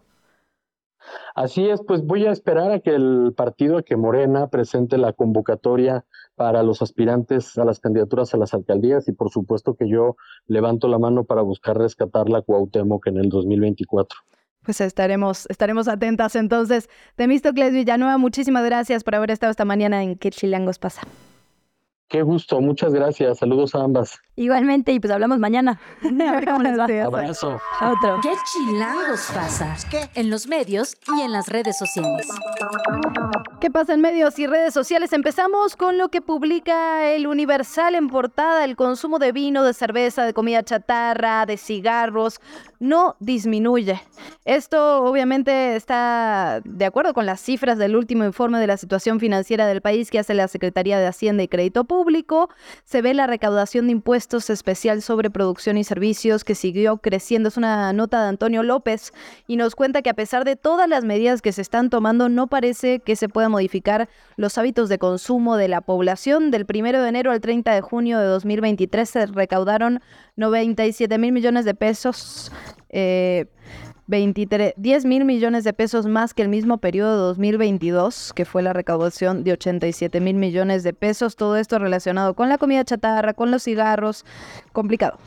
Así 1.35 1.67
es, 1.69 1.81
pues 1.85 2.05
voy 2.05 2.25
a 2.25 2.31
esperar 2.31 2.71
a 2.71 2.79
que 2.79 2.95
el 2.95 3.33
partido, 3.35 3.79
a 3.79 3.83
que 3.83 3.97
Morena 3.97 4.47
presente 4.47 4.97
la 4.97 5.11
convocatoria 5.11 6.05
para 6.35 6.63
los 6.63 6.81
aspirantes 6.81 7.57
a 7.57 7.65
las 7.65 7.79
candidaturas 7.79 8.33
a 8.33 8.37
las 8.37 8.53
alcaldías 8.53 9.07
y 9.07 9.13
por 9.13 9.29
supuesto 9.29 9.75
que 9.75 9.89
yo 9.89 10.15
levanto 10.47 10.87
la 10.87 10.99
mano 10.99 11.23
para 11.23 11.41
buscar 11.41 11.77
rescatar 11.77 12.29
la 12.29 12.41
Cuauhtémoc 12.41 13.07
en 13.07 13.17
el 13.17 13.29
2024. 13.29 14.19
Pues 14.63 14.81
estaremos, 14.81 15.45
estaremos 15.49 15.87
atentas 15.87 16.35
entonces. 16.35 16.89
Temístocles 17.15 17.71
Villanueva, 17.71 18.17
muchísimas 18.17 18.65
gracias 18.65 19.03
por 19.03 19.15
haber 19.15 19.31
estado 19.31 19.51
esta 19.51 19.65
mañana 19.65 20.03
en 20.03 20.15
¿Qué 20.15 20.31
pasa? 20.79 21.01
Qué 22.07 22.21
gusto, 22.21 22.61
muchas 22.61 22.93
gracias. 22.93 23.39
Saludos 23.39 23.73
a 23.73 23.83
ambas. 23.83 24.19
Igualmente, 24.35 24.91
y 24.91 24.99
pues 24.99 25.11
hablamos 25.11 25.39
mañana. 25.39 25.79
A 26.03 26.31
ver 26.31 26.45
cómo 26.45 26.61
les 26.61 26.77
va. 26.77 26.85
Abrazo. 27.05 27.59
Otro. 27.81 28.19
¿Qué 28.21 28.29
chilangos 28.51 29.31
pasa? 29.33 29.75
En 30.13 30.29
los 30.29 30.47
medios 30.47 30.97
y 31.17 31.21
en 31.21 31.31
las 31.31 31.47
redes 31.47 31.77
sociales. 31.77 32.27
¿Qué 33.59 33.71
pasa 33.71 33.93
en 33.93 34.01
medios 34.01 34.37
y 34.37 34.45
redes 34.45 34.73
sociales? 34.73 35.13
Empezamos 35.13 35.75
con 35.75 35.97
lo 35.97 36.09
que 36.09 36.21
publica 36.21 37.09
el 37.09 37.25
Universal 37.25 37.95
en 37.95 38.07
portada. 38.07 38.65
El 38.65 38.75
consumo 38.75 39.17
de 39.17 39.31
vino, 39.31 39.63
de 39.63 39.73
cerveza, 39.73 40.25
de 40.25 40.33
comida 40.33 40.61
chatarra, 40.61 41.47
de 41.47 41.57
cigarros, 41.57 42.39
no 42.79 43.15
disminuye. 43.19 44.01
Esto 44.45 45.03
obviamente 45.03 45.75
está 45.75 46.61
de 46.63 46.85
acuerdo 46.85 47.13
con 47.13 47.25
las 47.25 47.39
cifras 47.39 47.77
del 47.77 47.95
último 47.95 48.25
informe 48.25 48.59
de 48.59 48.67
la 48.67 48.77
situación 48.77 49.19
financiera 49.19 49.65
del 49.67 49.81
país 49.81 50.11
que 50.11 50.19
hace 50.19 50.33
la 50.33 50.47
Secretaría 50.47 50.99
de 50.99 51.07
Hacienda 51.07 51.43
y 51.43 51.47
Crédito 51.47 51.85
Público. 51.85 52.49
Se 52.83 53.01
ve 53.01 53.13
la 53.13 53.27
recaudación 53.27 53.87
de 53.87 53.93
impuestos 53.93 54.49
especial 54.49 55.01
sobre 55.01 55.29
producción 55.29 55.77
y 55.77 55.83
servicios 55.83 56.43
que 56.43 56.55
siguió 56.55 56.97
creciendo. 56.97 57.49
Es 57.49 57.57
una 57.57 57.91
nota 57.93 58.21
de 58.21 58.29
Antonio 58.29 58.63
López 58.63 59.13
y 59.47 59.57
nos 59.57 59.75
cuenta 59.75 60.01
que 60.01 60.09
a 60.09 60.13
pesar 60.13 60.45
de 60.45 60.55
todas 60.55 60.87
las 60.87 61.03
medidas 61.03 61.41
que 61.41 61.51
se 61.51 61.61
están 61.61 61.89
tomando, 61.89 62.29
no 62.29 62.47
parece 62.47 62.99
que 62.99 63.15
se 63.15 63.29
pueda 63.29 63.49
modificar 63.49 64.09
los 64.35 64.57
hábitos 64.57 64.89
de 64.89 64.97
consumo 64.97 65.57
de 65.57 65.67
la 65.67 65.81
población. 65.81 66.51
Del 66.51 66.65
1 66.69 67.01
de 67.01 67.09
enero 67.09 67.31
al 67.31 67.41
30 67.41 67.73
de 67.73 67.81
junio 67.81 68.19
de 68.19 68.25
2023 68.25 69.09
se 69.09 69.25
recaudaron 69.27 70.01
97 70.35 71.17
mil 71.17 71.31
millones 71.31 71.65
de 71.65 71.73
pesos. 71.73 72.51
Eh, 72.89 73.45
10 74.07 75.05
mil 75.05 75.25
millones 75.25 75.63
de 75.63 75.73
pesos 75.73 76.05
más 76.05 76.35
que 76.35 76.43
el 76.43 76.49
mismo 76.49 76.77
periodo 76.77 77.13
de 77.13 77.21
2022, 77.23 78.33
que 78.33 78.45
fue 78.45 78.61
la 78.61 78.71
recaudación 78.71 79.43
de 79.43 79.53
87 79.53 80.21
mil 80.21 80.35
millones 80.35 80.83
de 80.83 80.93
pesos. 80.93 81.35
Todo 81.35 81.57
esto 81.57 81.79
relacionado 81.79 82.35
con 82.35 82.47
la 82.47 82.59
comida 82.59 82.83
chatarra, 82.83 83.33
con 83.33 83.49
los 83.49 83.63
cigarros. 83.63 84.23
Complicado. 84.73 85.17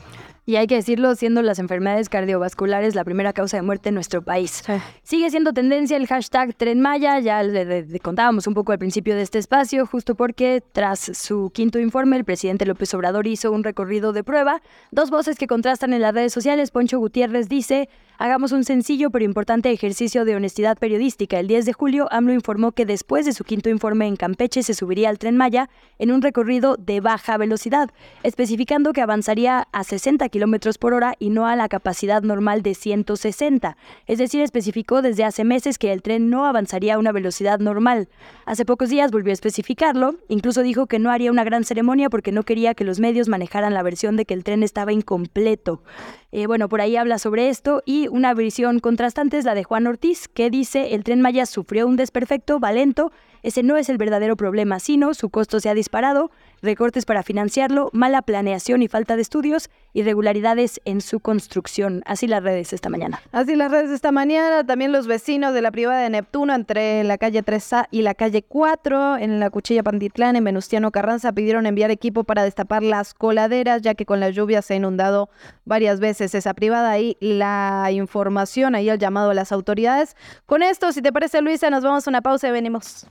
Y 0.49 0.55
hay 0.55 0.65
que 0.65 0.73
decirlo, 0.73 1.13
siendo 1.13 1.43
las 1.43 1.59
enfermedades 1.59 2.09
cardiovasculares 2.09 2.95
la 2.95 3.03
primera 3.03 3.33
causa 3.33 3.57
de 3.57 3.61
muerte 3.61 3.89
en 3.89 3.93
nuestro 3.93 4.23
país. 4.23 4.63
Sigue 5.03 5.29
siendo 5.29 5.53
tendencia 5.53 5.95
el 5.95 6.07
hashtag 6.07 6.55
Tren 6.55 6.81
Maya, 6.81 7.19
ya 7.19 7.43
le, 7.43 7.99
contábamos 7.99 8.47
un 8.47 8.55
poco 8.55 8.71
al 8.71 8.79
principio 8.79 9.15
de 9.15 9.21
este 9.21 9.37
espacio, 9.37 9.85
justo 9.85 10.15
porque 10.15 10.63
tras 10.71 11.01
su 11.01 11.51
quinto 11.53 11.77
informe, 11.77 12.17
el 12.17 12.25
presidente 12.25 12.65
López 12.65 12.91
Obrador 12.95 13.27
hizo 13.27 13.51
un 13.51 13.63
recorrido 13.63 14.11
de 14.11 14.23
prueba. 14.23 14.63
Dos 14.89 15.11
voces 15.11 15.37
que 15.37 15.45
contrastan 15.45 15.93
en 15.93 16.01
las 16.01 16.15
redes 16.15 16.33
sociales. 16.33 16.71
Poncho 16.71 16.97
Gutiérrez 16.97 17.47
dice, 17.47 17.87
hagamos 18.17 18.51
un 18.51 18.63
sencillo 18.63 19.11
pero 19.11 19.25
importante 19.25 19.69
ejercicio 19.69 20.25
de 20.25 20.35
honestidad 20.35 20.79
periodística. 20.79 21.39
El 21.39 21.47
10 21.47 21.67
de 21.67 21.73
julio, 21.73 22.07
AMLO 22.09 22.33
informó 22.33 22.71
que 22.71 22.87
después 22.87 23.27
de 23.27 23.33
su 23.33 23.43
quinto 23.43 23.69
informe 23.69 24.07
en 24.07 24.15
Campeche 24.15 24.63
se 24.63 24.73
subiría 24.73 25.09
al 25.09 25.19
Tren 25.19 25.37
Maya 25.37 25.69
en 25.99 26.11
un 26.11 26.23
recorrido 26.23 26.75
de 26.75 27.01
baja 27.01 27.37
velocidad, 27.37 27.91
especificando 28.23 28.93
que 28.93 29.01
avanzaría 29.01 29.67
a 29.71 29.83
60 29.83 30.27
kilómetros 30.29 30.38
kilómetros 30.39 30.77
por 30.77 30.93
hora 30.93 31.15
y 31.19 31.31
no 31.31 31.47
a 31.47 31.57
la 31.57 31.67
capacidad 31.67 32.21
normal 32.21 32.61
de 32.61 32.73
160. 32.73 33.75
Es 34.07 34.19
decir, 34.19 34.41
especificó 34.41 35.01
desde 35.01 35.25
hace 35.25 35.43
meses 35.43 35.77
que 35.77 35.91
el 35.91 36.01
tren 36.01 36.29
no 36.29 36.45
avanzaría 36.45 36.95
a 36.95 36.97
una 36.97 37.11
velocidad 37.11 37.59
normal. 37.59 38.07
Hace 38.45 38.63
pocos 38.63 38.87
días 38.87 39.11
volvió 39.11 39.31
a 39.31 39.33
especificarlo, 39.33 40.15
incluso 40.29 40.61
dijo 40.61 40.87
que 40.87 40.97
no 40.97 41.11
haría 41.11 41.29
una 41.29 41.43
gran 41.43 41.65
ceremonia 41.65 42.09
porque 42.09 42.31
no 42.31 42.43
quería 42.43 42.73
que 42.73 42.85
los 42.85 43.01
medios 43.01 43.27
manejaran 43.27 43.73
la 43.73 43.83
versión 43.83 44.15
de 44.15 44.23
que 44.23 44.33
el 44.33 44.45
tren 44.45 44.63
estaba 44.63 44.93
incompleto. 44.93 45.83
Eh, 46.31 46.47
bueno, 46.47 46.69
por 46.69 46.79
ahí 46.79 46.95
habla 46.95 47.19
sobre 47.19 47.49
esto 47.49 47.83
y 47.85 48.07
una 48.07 48.33
visión 48.33 48.79
contrastante 48.79 49.37
es 49.37 49.43
la 49.43 49.55
de 49.55 49.65
Juan 49.65 49.87
Ortiz, 49.87 50.29
que 50.29 50.49
dice 50.49 50.95
el 50.95 51.03
tren 51.03 51.19
Maya 51.19 51.45
sufrió 51.47 51.85
un 51.85 51.97
desperfecto, 51.97 52.61
va 52.61 52.71
lento, 52.71 53.11
ese 53.43 53.61
no 53.61 53.75
es 53.75 53.89
el 53.89 53.97
verdadero 53.97 54.37
problema, 54.37 54.79
sino 54.79 55.13
su 55.13 55.29
costo 55.29 55.59
se 55.59 55.69
ha 55.69 55.73
disparado, 55.73 56.31
recortes 56.61 57.05
para 57.05 57.23
financiarlo, 57.23 57.89
mala 57.93 58.21
planeación 58.21 58.81
y 58.81 58.87
falta 58.87 59.15
de 59.15 59.21
estudios, 59.21 59.69
irregularidades 59.93 60.81
en 60.85 61.01
su 61.01 61.19
construcción. 61.19 62.01
Así 62.05 62.27
las 62.27 62.43
redes 62.43 62.73
esta 62.73 62.89
mañana. 62.89 63.21
Así 63.31 63.55
las 63.55 63.71
redes 63.71 63.91
esta 63.91 64.11
mañana, 64.11 64.65
también 64.65 64.91
los 64.91 65.07
vecinos 65.07 65.53
de 65.53 65.61
la 65.61 65.71
privada 65.71 66.01
de 66.01 66.09
Neptuno 66.09 66.53
entre 66.53 67.03
la 67.03 67.17
calle 67.17 67.43
3A 67.43 67.87
y 67.91 68.01
la 68.01 68.13
calle 68.13 68.43
4 68.43 69.17
en 69.17 69.39
la 69.39 69.49
Cuchilla 69.49 69.83
Pantitlán 69.83 70.35
en 70.35 70.43
Venustiano 70.43 70.91
Carranza 70.91 71.31
pidieron 71.31 71.65
enviar 71.65 71.91
equipo 71.91 72.23
para 72.23 72.43
destapar 72.43 72.83
las 72.83 73.13
coladeras 73.13 73.81
ya 73.81 73.95
que 73.95 74.05
con 74.05 74.19
la 74.19 74.29
lluvia 74.29 74.61
se 74.61 74.73
ha 74.73 74.77
inundado 74.77 75.29
varias 75.65 75.99
veces 75.99 76.35
esa 76.35 76.53
privada 76.53 76.99
y 76.99 77.17
la 77.19 77.89
información, 77.91 78.75
ahí 78.75 78.89
el 78.89 78.99
llamado 78.99 79.31
a 79.31 79.33
las 79.33 79.51
autoridades. 79.51 80.15
Con 80.45 80.63
esto, 80.63 80.91
si 80.91 81.01
te 81.01 81.11
parece 81.11 81.41
Luisa, 81.41 81.69
nos 81.69 81.83
vamos 81.83 82.07
a 82.07 82.09
una 82.09 82.21
pausa 82.21 82.47
y 82.47 82.51
venimos. 82.51 83.07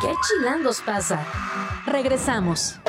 ¿Qué 0.00 0.12
chilangos 0.26 0.80
pasa? 0.80 1.24
Regresamos. 1.86 2.80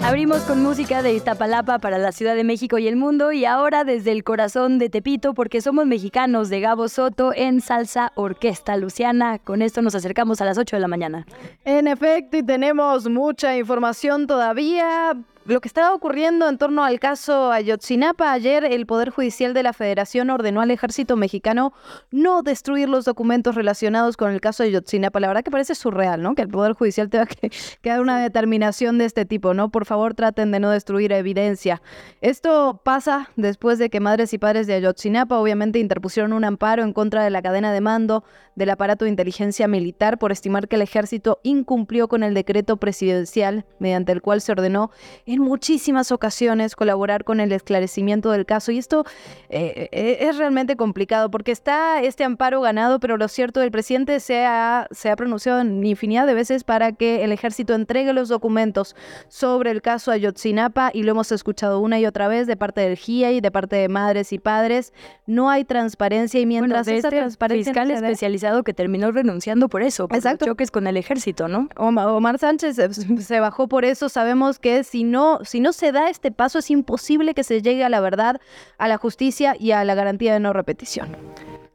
Abrimos 0.00 0.40
con 0.44 0.62
música 0.62 1.02
de 1.02 1.12
Iztapalapa 1.12 1.80
para 1.80 1.98
la 1.98 2.12
Ciudad 2.12 2.34
de 2.34 2.42
México 2.42 2.78
y 2.78 2.88
el 2.88 2.96
mundo 2.96 3.30
y 3.30 3.44
ahora 3.44 3.84
desde 3.84 4.10
el 4.12 4.24
corazón 4.24 4.78
de 4.78 4.88
Tepito 4.88 5.34
porque 5.34 5.60
somos 5.60 5.84
mexicanos 5.84 6.48
de 6.48 6.60
Gabo 6.60 6.88
Soto 6.88 7.32
en 7.34 7.60
Salsa 7.60 8.12
Orquesta 8.14 8.78
Luciana. 8.78 9.38
Con 9.38 9.60
esto 9.60 9.82
nos 9.82 9.94
acercamos 9.94 10.40
a 10.40 10.46
las 10.46 10.56
8 10.56 10.76
de 10.76 10.80
la 10.80 10.88
mañana. 10.88 11.26
En 11.66 11.86
efecto, 11.86 12.38
y 12.38 12.42
tenemos 12.42 13.06
mucha 13.10 13.54
información 13.58 14.26
todavía 14.26 15.14
lo 15.48 15.62
que 15.62 15.68
estaba 15.68 15.94
ocurriendo 15.94 16.46
en 16.46 16.58
torno 16.58 16.84
al 16.84 17.00
caso 17.00 17.50
Ayotzinapa, 17.50 18.32
ayer 18.32 18.64
el 18.64 18.84
Poder 18.84 19.08
Judicial 19.08 19.54
de 19.54 19.62
la 19.62 19.72
Federación 19.72 20.28
ordenó 20.28 20.60
al 20.60 20.70
ejército 20.70 21.16
mexicano 21.16 21.72
no 22.10 22.42
destruir 22.42 22.90
los 22.90 23.06
documentos 23.06 23.54
relacionados 23.54 24.18
con 24.18 24.30
el 24.30 24.42
caso 24.42 24.62
Ayotzinapa. 24.62 25.20
La 25.20 25.28
verdad 25.28 25.42
que 25.42 25.50
parece 25.50 25.74
surreal, 25.74 26.20
¿no? 26.20 26.34
Que 26.34 26.42
el 26.42 26.48
Poder 26.48 26.74
Judicial 26.74 27.08
tenga 27.08 27.24
que, 27.24 27.50
que 27.80 27.88
dar 27.88 28.02
una 28.02 28.20
determinación 28.20 28.98
de 28.98 29.06
este 29.06 29.24
tipo, 29.24 29.54
¿no? 29.54 29.70
Por 29.70 29.86
favor, 29.86 30.12
traten 30.12 30.50
de 30.50 30.60
no 30.60 30.68
destruir 30.68 31.12
evidencia. 31.12 31.80
Esto 32.20 32.82
pasa 32.84 33.30
después 33.36 33.78
de 33.78 33.88
que 33.88 34.00
madres 34.00 34.34
y 34.34 34.38
padres 34.38 34.66
de 34.66 34.74
Ayotzinapa 34.74 35.38
obviamente 35.38 35.78
interpusieron 35.78 36.34
un 36.34 36.44
amparo 36.44 36.82
en 36.82 36.92
contra 36.92 37.24
de 37.24 37.30
la 37.30 37.40
cadena 37.40 37.72
de 37.72 37.80
mando 37.80 38.22
del 38.54 38.70
aparato 38.70 39.04
de 39.06 39.10
inteligencia 39.10 39.66
militar 39.68 40.18
por 40.18 40.32
estimar 40.32 40.68
que 40.68 40.76
el 40.76 40.82
ejército 40.82 41.38
incumplió 41.42 42.08
con 42.08 42.22
el 42.22 42.34
decreto 42.34 42.76
presidencial 42.76 43.64
mediante 43.78 44.12
el 44.12 44.20
cual 44.20 44.40
se 44.40 44.52
ordenó 44.52 44.90
muchísimas 45.38 46.12
ocasiones 46.12 46.76
colaborar 46.76 47.24
con 47.24 47.40
el 47.40 47.52
esclarecimiento 47.52 48.30
del 48.30 48.46
caso 48.46 48.72
y 48.72 48.78
esto 48.78 49.04
eh, 49.48 49.88
eh, 49.92 50.18
es 50.20 50.36
realmente 50.36 50.76
complicado 50.76 51.30
porque 51.30 51.52
está 51.52 52.02
este 52.02 52.24
amparo 52.24 52.60
ganado, 52.60 53.00
pero 53.00 53.16
lo 53.16 53.28
cierto, 53.28 53.62
el 53.62 53.70
presidente 53.70 54.20
se 54.20 54.44
ha, 54.44 54.86
se 54.90 55.10
ha 55.10 55.16
pronunciado 55.16 55.60
en 55.60 55.84
infinidad 55.84 56.26
de 56.26 56.34
veces 56.34 56.64
para 56.64 56.92
que 56.92 57.24
el 57.24 57.32
ejército 57.32 57.74
entregue 57.74 58.12
los 58.12 58.28
documentos 58.28 58.96
sobre 59.28 59.70
el 59.70 59.82
caso 59.82 60.10
Ayotzinapa 60.10 60.90
y 60.92 61.02
lo 61.02 61.12
hemos 61.12 61.32
escuchado 61.32 61.80
una 61.80 61.98
y 61.98 62.06
otra 62.06 62.28
vez 62.28 62.46
de 62.46 62.56
parte 62.56 62.80
del 62.80 62.96
GIA 62.96 63.32
y 63.32 63.40
de 63.40 63.50
parte 63.50 63.76
de 63.76 63.88
madres 63.88 64.32
y 64.32 64.38
padres. 64.38 64.92
No 65.26 65.50
hay 65.50 65.64
transparencia 65.64 66.40
y 66.40 66.46
mientras 66.46 66.86
bueno, 66.86 66.98
este 66.98 67.16
transparencia 67.16 67.72
fiscal 67.72 67.90
especializado 67.90 68.62
que 68.62 68.74
terminó 68.74 69.10
renunciando 69.12 69.68
por 69.68 69.82
eso, 69.82 70.08
por 70.08 70.16
Exacto. 70.16 70.46
choques 70.46 70.70
con 70.70 70.86
el 70.86 70.96
ejército, 70.96 71.48
¿no? 71.48 71.68
Omar 71.76 72.38
Sánchez 72.38 72.76
se 73.20 73.40
bajó 73.40 73.68
por 73.68 73.84
eso. 73.84 74.08
Sabemos 74.08 74.58
que 74.58 74.84
si 74.84 75.04
no 75.04 75.17
si 75.44 75.60
no 75.60 75.72
se 75.72 75.92
da 75.92 76.08
este 76.08 76.30
paso, 76.30 76.58
es 76.58 76.70
imposible 76.70 77.34
que 77.34 77.44
se 77.44 77.62
llegue 77.62 77.84
a 77.84 77.88
la 77.88 78.00
verdad, 78.00 78.40
a 78.78 78.88
la 78.88 78.98
justicia 78.98 79.56
y 79.58 79.72
a 79.72 79.84
la 79.84 79.94
garantía 79.94 80.32
de 80.32 80.40
no 80.40 80.52
repetición. 80.52 81.16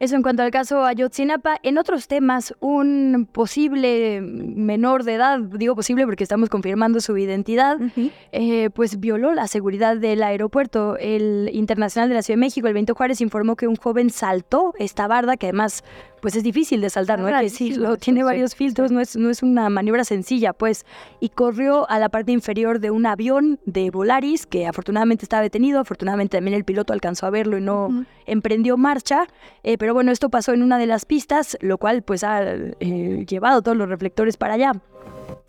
Eso 0.04 0.18
en 0.18 0.22
cuanto 0.22 0.44
al 0.44 0.52
caso 0.52 0.84
Ayotzinapa. 0.84 1.58
En 1.64 1.78
otros 1.78 2.10
temas, 2.10 2.54
un 2.60 3.26
posible 3.32 4.20
menor 4.22 5.06
de 5.06 5.14
edad, 5.14 5.40
digo 5.40 5.76
posible 5.78 6.04
porque 6.06 6.24
estamos 6.24 6.50
confirmando 6.50 7.00
su 7.00 7.18
identidad, 7.18 7.78
eh, 8.34 8.70
pues 8.72 9.00
violó 9.00 9.34
la 9.34 9.48
seguridad 9.48 9.96
del 9.96 10.24
aeropuerto. 10.24 10.98
El 10.98 11.50
Internacional 11.54 12.10
de 12.10 12.16
la 12.16 12.22
Ciudad 12.22 12.36
de 12.36 12.42
México, 12.42 12.68
el 12.68 12.74
Benito 12.74 12.96
Juárez, 12.96 13.22
informó 13.22 13.56
que 13.56 13.66
un 13.66 13.78
joven 13.78 14.10
saltó 14.10 14.74
esta 14.78 15.08
barda, 15.08 15.38
que 15.38 15.48
además 15.48 15.86
pues 16.24 16.38
es 16.38 16.44
difícil 16.44 16.80
de 16.80 16.90
saltar, 16.90 17.20
¿no? 17.20 17.28
Es 17.28 17.52
decirlo, 17.52 17.98
tiene 17.98 18.24
varios 18.24 18.56
filtros, 18.56 18.92
no 18.92 19.02
es, 19.02 19.18
no 19.18 19.30
es 19.30 19.44
una 19.44 19.68
maniobra 19.70 20.06
sencilla, 20.06 20.54
pues, 20.54 20.86
y 21.20 21.28
corrió 21.28 21.86
a 21.90 22.00
la 22.00 22.08
parte 22.08 22.32
inferior 22.32 22.80
de 22.80 22.92
un 22.92 23.06
avión 23.06 23.60
de 23.66 23.92
Volaris, 23.92 24.46
que 24.46 24.66
afortunadamente 24.66 25.26
estaba 25.26 25.44
detenido, 25.44 25.82
afortunadamente 25.82 26.38
también 26.38 26.56
el 26.56 26.64
piloto 26.64 26.94
alcanzó 26.94 27.26
a 27.26 27.30
verlo 27.30 27.58
y 27.58 27.62
no 27.62 28.06
emprendió 28.26 28.78
marcha, 28.78 29.28
eh, 29.64 29.78
pero 29.78 29.94
bueno, 29.94 30.14
esto 30.14 30.30
pasó 30.30 30.54
en 30.54 30.64
una 30.64 30.78
de 30.78 30.86
las 30.86 31.04
pistas, 31.04 31.58
lo 31.60 31.78
cual 31.78 32.04
pues 32.04 32.24
ha 32.24 32.42
eh, 32.42 33.26
llevado 33.28 33.62
todos 33.62 33.76
los 33.76 33.90
reflectores 33.90 34.38
para 34.38 34.54
allá. 34.54 34.72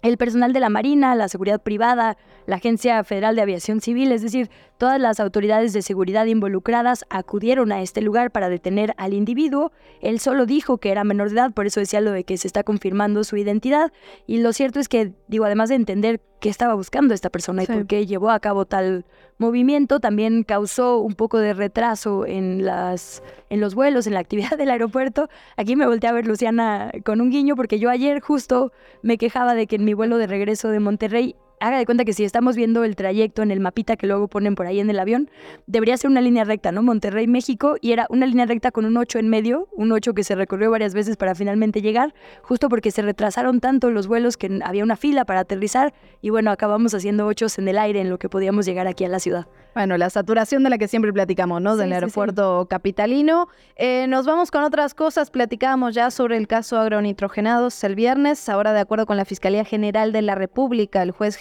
El 0.03 0.17
personal 0.17 0.53
de 0.53 0.59
la 0.59 0.71
Marina, 0.71 1.15
la 1.15 1.29
seguridad 1.29 1.63
privada, 1.63 2.17
la 2.47 2.57
Agencia 2.57 3.05
Federal 3.05 3.37
de 3.37 3.43
Aviación 3.43 3.81
Civil, 3.81 4.11
es 4.11 4.23
decir, 4.23 4.51
todas 4.79 5.01
las 5.01 5.21
autoridades 5.21 5.73
de 5.73 5.83
seguridad 5.83 6.27
involucradas 6.27 7.05
acudieron 7.11 7.73
a 7.73 7.83
este 7.83 8.01
lugar 8.01 8.31
para 8.31 8.49
detener 8.49 8.95
al 8.97 9.15
individuo. 9.15 9.73
Él 10.01 10.19
solo 10.21 10.47
dijo 10.47 10.79
que 10.79 10.91
era 10.91 11.05
menor 11.05 11.31
de 11.31 11.37
edad, 11.37 11.53
por 11.53 11.67
eso 11.67 11.81
decía 11.81 12.01
lo 12.01 12.11
de 12.11 12.25
que 12.25 12.37
se 12.37 12.47
está 12.47 12.65
confirmando 12.65 13.25
su 13.25 13.37
identidad. 13.37 13.93
Y 14.27 14.39
lo 14.39 14.53
cierto 14.53 14.81
es 14.81 14.89
que, 14.89 15.13
digo, 15.29 15.45
además 15.45 15.69
de 15.69 15.77
entender 15.77 16.21
qué 16.41 16.49
estaba 16.49 16.75
buscando 16.75 17.15
esta 17.15 17.31
persona 17.31 17.63
y 17.63 17.67
por 17.67 17.87
qué 17.87 18.07
llevó 18.07 18.31
a 18.31 18.41
cabo 18.41 18.67
tal 18.67 19.07
movimiento, 19.39 20.01
también 20.01 20.43
causó 20.43 20.99
un 20.99 21.15
poco 21.15 21.39
de 21.39 21.55
retraso 21.55 22.27
en, 22.27 22.65
las, 22.65 23.23
en 23.51 23.61
los 23.61 23.75
vuelos, 23.75 24.07
en 24.07 24.15
la 24.15 24.21
actividad 24.21 24.59
del 24.59 24.71
aeropuerto. 24.71 25.29
Aquí 25.57 25.77
me 25.77 25.87
volteé 25.87 26.11
a 26.11 26.13
ver 26.13 26.27
Luciana 26.27 26.93
con 27.05 27.21
un 27.21 27.31
guiño 27.31 27.57
porque 27.57 27.79
yo 27.79 27.91
ayer 27.91 28.21
justo 28.21 28.73
me 29.03 29.19
quejaba 29.19 29.55
de 29.55 29.67
que 29.67 29.77
en 29.77 29.85
mi 29.85 29.95
vuelo 29.95 30.19
de 30.19 30.27
regreso 30.27 30.69
de 30.69 30.81
Monterrey 30.81 31.37
haga 31.61 31.79
de 31.79 31.87
cuenta 31.87 32.05
que 32.05 32.13
si 32.13 32.25
estamos 32.25 32.57
viendo 32.57 32.85
el 32.85 32.97
trayecto 32.97 33.43
en 33.43 33.51
el 33.51 33.61
mapita 33.61 33.97
que 33.97 34.07
luego 34.07 34.29
ponen 34.29 34.55
por 34.55 34.67
ahí 34.67 34.81
en 34.81 34.91
el 34.91 34.99
avión, 34.99 35.31
debería 35.67 35.97
ser 35.97 36.11
una 36.11 36.21
línea 36.21 36.45
recta, 36.45 36.73
¿no? 36.73 36.83
Monterrey, 36.83 37.27
México, 37.27 37.77
y 37.81 37.93
era 37.93 38.07
una 38.11 38.27
línea 38.27 38.47
recta 38.47 38.71
con 38.71 38.85
un 38.85 38.97
8 38.97 39.19
en 39.19 39.29
medio, 39.29 39.69
un 39.73 39.93
8 39.93 40.15
que 40.15 40.25
se 40.25 40.35
recorrió 40.35 40.71
varias 40.71 40.95
veces 40.95 41.17
para 41.17 41.35
finalmente 41.35 41.83
llegar, 41.83 42.15
justo 42.43 42.69
porque 42.69 42.91
se 42.91 43.03
retrasaron 43.03 43.61
tanto 43.61 43.91
los 43.91 44.07
vuelos 44.07 44.37
que 44.37 44.61
había 44.65 44.85
una 44.85 44.97
fila 44.97 45.25
para 45.25 45.41
aterrizar, 45.41 45.95
y 46.21 46.31
bueno, 46.31 46.51
acabamos 46.51 46.95
haciendo 46.95 47.27
8 47.27 47.47
en 47.59 47.69
el 47.69 47.79
aire 47.79 48.01
en 48.01 48.11
lo 48.11 48.19
que 48.19 48.29
podíamos 48.29 48.67
llegar 48.67 48.87
aquí 48.87 49.05
a 49.05 49.09
la 49.09 49.19
ciudad. 49.19 49.47
Bueno, 49.75 49.97
la 49.97 50.09
saturación 50.09 50.63
de 50.63 50.71
la 50.71 50.79
que 50.79 50.87
siempre 50.87 51.13
platicamos, 51.13 51.61
¿no? 51.61 51.77
Del 51.77 51.93
aeropuerto 51.93 52.69
capitalino. 52.71 53.49
Eh, 53.75 54.07
nos 54.07 54.25
vamos 54.25 54.53
con 54.53 54.63
otras 54.63 54.95
cosas. 54.95 55.33
Platicábamos 55.33 55.97
ya 55.97 56.13
sobre 56.13 56.37
el 56.37 56.47
caso 56.47 56.79
agronitrogenados 56.79 57.83
el 57.83 57.97
viernes. 57.97 58.49
Ahora, 58.49 58.73
de 58.73 58.79
acuerdo 58.79 59.05
con 59.05 59.17
la 59.17 59.25
Fiscalía 59.25 59.65
General 59.65 60.13
de 60.13 60.23
la 60.23 60.37
República, 60.37 61.03
el 61.03 61.11
juez 61.11 61.37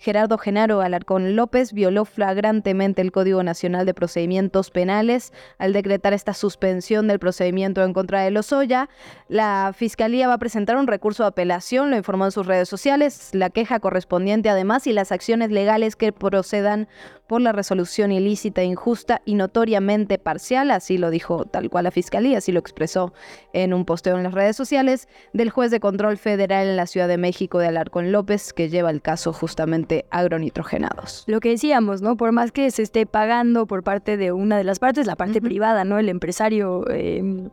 Gerardo 0.00 0.36
Genaro 0.36 0.80
Alarcón 0.80 1.36
López 1.36 1.72
violó 1.72 2.04
flagrantemente 2.04 3.02
el 3.02 3.12
Código 3.12 3.44
Nacional 3.44 3.86
de 3.86 3.94
Procedimientos 3.94 4.72
Penales 4.72 5.32
al 5.58 5.72
decretar 5.72 6.12
esta 6.12 6.34
suspensión 6.34 7.06
del 7.06 7.20
procedimiento 7.20 7.84
en 7.84 7.92
contra 7.92 8.22
de 8.22 8.32
Lozoya. 8.32 8.88
La 9.28 9.72
Fiscalía 9.76 10.26
va 10.26 10.34
a 10.34 10.38
presentar 10.38 10.76
un 10.76 10.88
recurso 10.88 11.22
de 11.22 11.28
apelación, 11.28 11.90
lo 11.90 11.96
informó 11.96 12.24
en 12.24 12.32
sus 12.32 12.46
redes 12.46 12.68
sociales. 12.68 13.30
La 13.32 13.50
queja 13.50 13.78
correspondiente, 13.78 14.50
además, 14.50 14.88
y 14.88 14.92
las 14.92 15.12
acciones 15.12 15.52
legales 15.52 15.94
que 15.94 16.12
procedan 16.12 16.88
por 17.30 17.40
la 17.40 17.52
resolución 17.60 18.10
ilícita, 18.10 18.62
injusta 18.62 19.20
y 19.26 19.34
notoriamente 19.34 20.18
parcial, 20.18 20.70
así 20.70 20.96
lo 20.96 21.10
dijo 21.10 21.44
tal 21.44 21.68
cual 21.68 21.84
la 21.84 21.90
Fiscalía, 21.90 22.38
así 22.38 22.52
lo 22.52 22.60
expresó 22.60 23.12
en 23.52 23.74
un 23.74 23.84
posteo 23.84 24.16
en 24.16 24.22
las 24.22 24.32
redes 24.32 24.56
sociales, 24.56 25.08
del 25.34 25.50
juez 25.50 25.70
de 25.70 25.78
control 25.78 26.16
federal 26.16 26.66
en 26.66 26.76
la 26.76 26.86
Ciudad 26.86 27.06
de 27.06 27.18
México 27.18 27.58
de 27.58 27.66
Alarcón 27.66 28.12
López, 28.12 28.54
que 28.54 28.70
lleva 28.70 28.90
el 28.90 29.02
caso 29.02 29.34
justamente 29.34 30.06
agronitrogenados. 30.10 31.24
Lo 31.26 31.40
que 31.40 31.50
decíamos, 31.50 32.00
¿no? 32.00 32.16
Por 32.16 32.32
más 32.32 32.50
que 32.50 32.70
se 32.70 32.82
esté 32.82 33.04
pagando 33.04 33.66
por 33.66 33.82
parte 33.82 34.16
de 34.16 34.32
una 34.32 34.56
de 34.56 34.64
las 34.64 34.78
partes, 34.78 35.06
la 35.06 35.16
parte 35.16 35.42
privada, 35.42 35.84
¿no? 35.84 35.98
El 35.98 36.08
empresario... 36.08 36.84
Eh, 36.90 37.48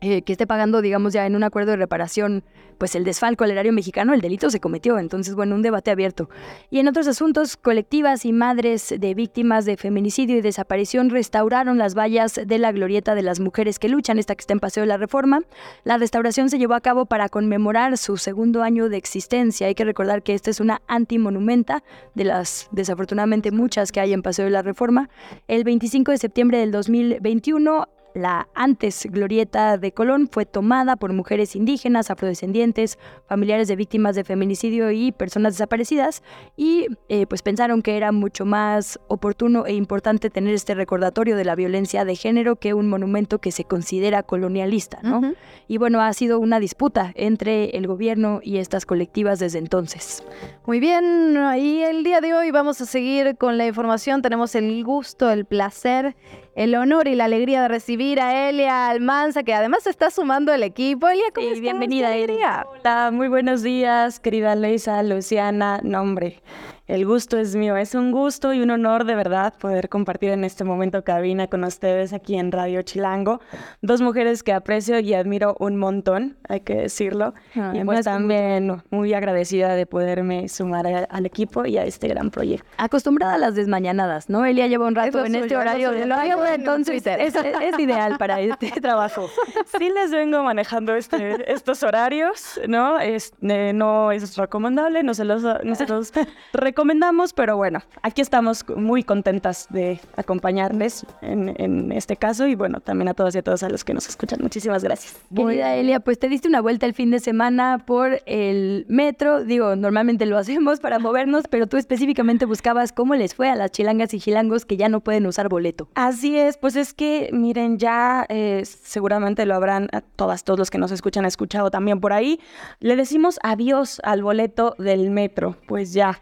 eh, 0.00 0.22
que 0.22 0.32
esté 0.32 0.46
pagando, 0.46 0.82
digamos, 0.82 1.12
ya 1.12 1.26
en 1.26 1.36
un 1.36 1.42
acuerdo 1.42 1.70
de 1.70 1.78
reparación, 1.78 2.44
pues 2.78 2.94
el 2.94 3.04
desfalco 3.04 3.44
al 3.44 3.50
erario 3.50 3.72
mexicano, 3.72 4.12
el 4.12 4.20
delito 4.20 4.50
se 4.50 4.60
cometió. 4.60 4.98
Entonces, 4.98 5.34
bueno, 5.34 5.54
un 5.54 5.62
debate 5.62 5.90
abierto. 5.90 6.28
Y 6.70 6.78
en 6.78 6.88
otros 6.88 7.06
asuntos, 7.06 7.56
colectivas 7.56 8.24
y 8.24 8.32
madres 8.32 8.94
de 8.98 9.14
víctimas 9.14 9.64
de 9.64 9.76
feminicidio 9.76 10.36
y 10.36 10.40
desaparición 10.42 11.10
restauraron 11.10 11.78
las 11.78 11.94
vallas 11.96 12.38
de 12.44 12.58
la 12.58 12.72
glorieta 12.72 13.14
de 13.14 13.22
las 13.22 13.40
mujeres 13.40 13.78
que 13.78 13.88
luchan, 13.88 14.18
esta 14.18 14.34
que 14.34 14.42
está 14.42 14.52
en 14.52 14.60
Paseo 14.60 14.82
de 14.82 14.88
la 14.88 14.98
Reforma. 14.98 15.40
La 15.84 15.96
restauración 15.96 16.50
se 16.50 16.58
llevó 16.58 16.74
a 16.74 16.80
cabo 16.80 17.06
para 17.06 17.28
conmemorar 17.28 17.96
su 17.96 18.16
segundo 18.18 18.62
año 18.62 18.88
de 18.88 18.98
existencia. 18.98 19.66
Hay 19.66 19.74
que 19.74 19.84
recordar 19.84 20.22
que 20.22 20.34
esta 20.34 20.50
es 20.50 20.60
una 20.60 20.82
antimonumenta 20.86 21.82
de 22.14 22.24
las 22.24 22.68
desafortunadamente 22.70 23.50
muchas 23.50 23.92
que 23.92 24.00
hay 24.00 24.12
en 24.12 24.22
Paseo 24.22 24.44
de 24.44 24.50
la 24.50 24.62
Reforma. 24.62 25.08
El 25.48 25.64
25 25.64 26.12
de 26.12 26.18
septiembre 26.18 26.58
del 26.58 26.70
2021 26.70 27.88
la 28.16 28.48
antes 28.54 29.06
glorieta 29.10 29.76
de 29.76 29.92
Colón 29.92 30.28
fue 30.32 30.46
tomada 30.46 30.96
por 30.96 31.12
mujeres 31.12 31.54
indígenas, 31.54 32.10
afrodescendientes, 32.10 32.98
familiares 33.28 33.68
de 33.68 33.76
víctimas 33.76 34.16
de 34.16 34.24
feminicidio 34.24 34.90
y 34.90 35.12
personas 35.12 35.54
desaparecidas 35.54 36.22
y 36.56 36.86
eh, 37.08 37.26
pues 37.26 37.42
pensaron 37.42 37.82
que 37.82 37.96
era 37.96 38.12
mucho 38.12 38.46
más 38.46 38.98
oportuno 39.08 39.66
e 39.66 39.74
importante 39.74 40.30
tener 40.30 40.54
este 40.54 40.74
recordatorio 40.74 41.36
de 41.36 41.44
la 41.44 41.54
violencia 41.54 42.06
de 42.06 42.16
género 42.16 42.56
que 42.56 42.72
un 42.72 42.88
monumento 42.88 43.38
que 43.38 43.52
se 43.52 43.64
considera 43.64 44.22
colonialista, 44.22 44.98
¿no? 45.02 45.34
Y 45.68 45.76
bueno, 45.76 46.00
ha 46.00 46.12
sido 46.14 46.38
una 46.38 46.58
disputa 46.58 47.12
entre 47.16 47.76
el 47.76 47.86
gobierno 47.86 48.40
y 48.42 48.56
estas 48.56 48.86
colectivas 48.86 49.38
desde 49.40 49.58
entonces. 49.58 50.24
Muy 50.64 50.80
bien, 50.80 51.36
y 51.58 51.82
el 51.82 52.02
día 52.02 52.20
de 52.20 52.32
hoy 52.32 52.50
vamos 52.50 52.80
a 52.80 52.86
seguir 52.86 53.36
con 53.36 53.58
la 53.58 53.66
información. 53.66 54.22
Tenemos 54.22 54.54
el 54.54 54.82
gusto, 54.84 55.30
el 55.30 55.44
placer, 55.44 56.16
el 56.56 56.74
honor 56.74 57.06
y 57.06 57.14
la 57.14 57.26
alegría 57.26 57.62
de 57.62 57.68
recibir 57.68 58.18
a 58.18 58.48
Elia 58.48 58.88
Almanza, 58.88 59.42
que 59.42 59.52
además 59.52 59.84
se 59.84 59.90
está 59.90 60.10
sumando 60.10 60.50
al 60.52 60.62
equipo. 60.62 61.06
Elia, 61.06 61.26
¿cómo 61.34 61.46
estás? 61.46 61.60
Bienvenida, 61.60 62.16
Elia. 62.16 62.66
Hola, 62.80 63.10
muy 63.12 63.28
buenos 63.28 63.62
días, 63.62 64.18
querida 64.18 64.54
Leisa, 64.56 65.02
Luciana, 65.02 65.80
nombre. 65.82 66.40
El 66.86 67.04
gusto 67.04 67.36
es 67.36 67.56
mío, 67.56 67.76
es 67.76 67.96
un 67.96 68.12
gusto 68.12 68.54
y 68.54 68.62
un 68.62 68.70
honor 68.70 69.06
de 69.06 69.16
verdad 69.16 69.54
poder 69.58 69.88
compartir 69.88 70.30
en 70.30 70.44
este 70.44 70.62
momento 70.62 71.02
cabina 71.02 71.48
con 71.48 71.64
ustedes 71.64 72.12
aquí 72.12 72.36
en 72.36 72.52
Radio 72.52 72.82
Chilango. 72.82 73.40
Dos 73.82 74.00
mujeres 74.00 74.44
que 74.44 74.52
aprecio 74.52 75.00
y 75.00 75.12
admiro 75.12 75.56
un 75.58 75.78
montón, 75.78 76.36
hay 76.48 76.60
que 76.60 76.76
decirlo. 76.76 77.34
y 77.72 77.84
pues 77.84 78.04
también 78.04 78.84
muy 78.90 79.14
agradecida 79.14 79.74
de 79.74 79.84
poderme 79.84 80.48
sumar 80.48 80.86
al 80.86 81.26
equipo 81.26 81.66
y 81.66 81.76
a 81.76 81.84
este 81.84 82.06
gran 82.06 82.30
proyecto. 82.30 82.68
Acostumbrada 82.76 83.34
a 83.34 83.38
las 83.38 83.56
desmañanadas, 83.56 84.30
¿no? 84.30 84.44
Elia 84.44 84.68
lleva 84.68 84.86
un 84.86 84.94
rato 84.94 85.24
en 85.24 85.34
este 85.34 85.56
horario 85.56 85.90
de 85.90 86.06
entonces 86.54 87.04
es, 87.04 87.34
es, 87.34 87.78
ideal 87.80 88.16
para 88.16 88.40
este 88.40 88.70
trabajo. 88.80 89.28
Sí 89.76 89.90
les 89.90 90.12
vengo 90.12 90.40
manejando 90.44 90.94
este, 90.94 91.52
estos 91.52 91.82
horarios, 91.82 92.60
¿no? 92.68 93.00
Es, 93.00 93.32
eh, 93.42 93.72
no 93.74 94.12
es 94.12 94.36
recomendable, 94.36 95.02
no 95.02 95.14
se 95.14 95.24
los, 95.24 95.42
no 95.42 95.74
se 95.74 95.86
los 95.86 96.12
recomendamos, 96.76 97.32
pero 97.32 97.56
bueno, 97.56 97.80
aquí 98.02 98.20
estamos 98.20 98.62
muy 98.76 99.02
contentas 99.02 99.66
de 99.70 99.98
acompañarles 100.14 101.06
en, 101.22 101.54
en, 101.56 101.90
este 101.90 102.18
caso 102.18 102.46
y 102.46 102.54
bueno, 102.54 102.80
también 102.80 103.08
a 103.08 103.14
todas 103.14 103.34
y 103.34 103.38
a 103.38 103.42
todos 103.42 103.62
a 103.62 103.70
los 103.70 103.82
que 103.82 103.94
nos 103.94 104.06
escuchan. 104.06 104.40
Muchísimas 104.42 104.84
gracias. 104.84 105.16
Querida 105.34 105.74
Elia, 105.74 106.00
pues 106.00 106.18
te 106.18 106.28
diste 106.28 106.48
una 106.48 106.60
vuelta 106.60 106.84
el 106.84 106.92
fin 106.92 107.10
de 107.10 107.18
semana 107.18 107.82
por 107.86 108.20
el 108.26 108.84
metro. 108.90 109.42
Digo, 109.42 109.74
normalmente 109.74 110.26
lo 110.26 110.36
hacemos 110.38 110.78
para 110.80 110.98
movernos, 110.98 111.44
pero 111.48 111.66
tú 111.66 111.78
específicamente 111.78 112.44
buscabas 112.44 112.92
cómo 112.92 113.14
les 113.14 113.34
fue 113.34 113.48
a 113.48 113.54
las 113.54 113.70
chilangas 113.70 114.12
y 114.12 114.20
chilangos 114.20 114.66
que 114.66 114.76
ya 114.76 114.90
no 114.90 115.00
pueden 115.00 115.26
usar 115.26 115.48
boleto. 115.48 115.88
Así 115.94 116.36
es, 116.36 116.58
pues 116.58 116.76
es 116.76 116.92
que 116.92 117.30
miren, 117.32 117.78
ya 117.78 118.26
eh, 118.28 118.64
seguramente 118.66 119.46
lo 119.46 119.54
habrán 119.54 119.88
todas, 120.14 120.44
todos 120.44 120.58
los 120.58 120.70
que 120.70 120.76
nos 120.76 120.92
escuchan 120.92 121.24
escuchado 121.24 121.70
también 121.70 122.00
por 122.00 122.12
ahí. 122.12 122.38
Le 122.80 122.96
decimos 122.96 123.40
adiós 123.42 123.98
al 124.04 124.22
boleto 124.22 124.74
del 124.78 125.08
metro. 125.08 125.56
Pues 125.66 125.94
ya, 125.94 126.20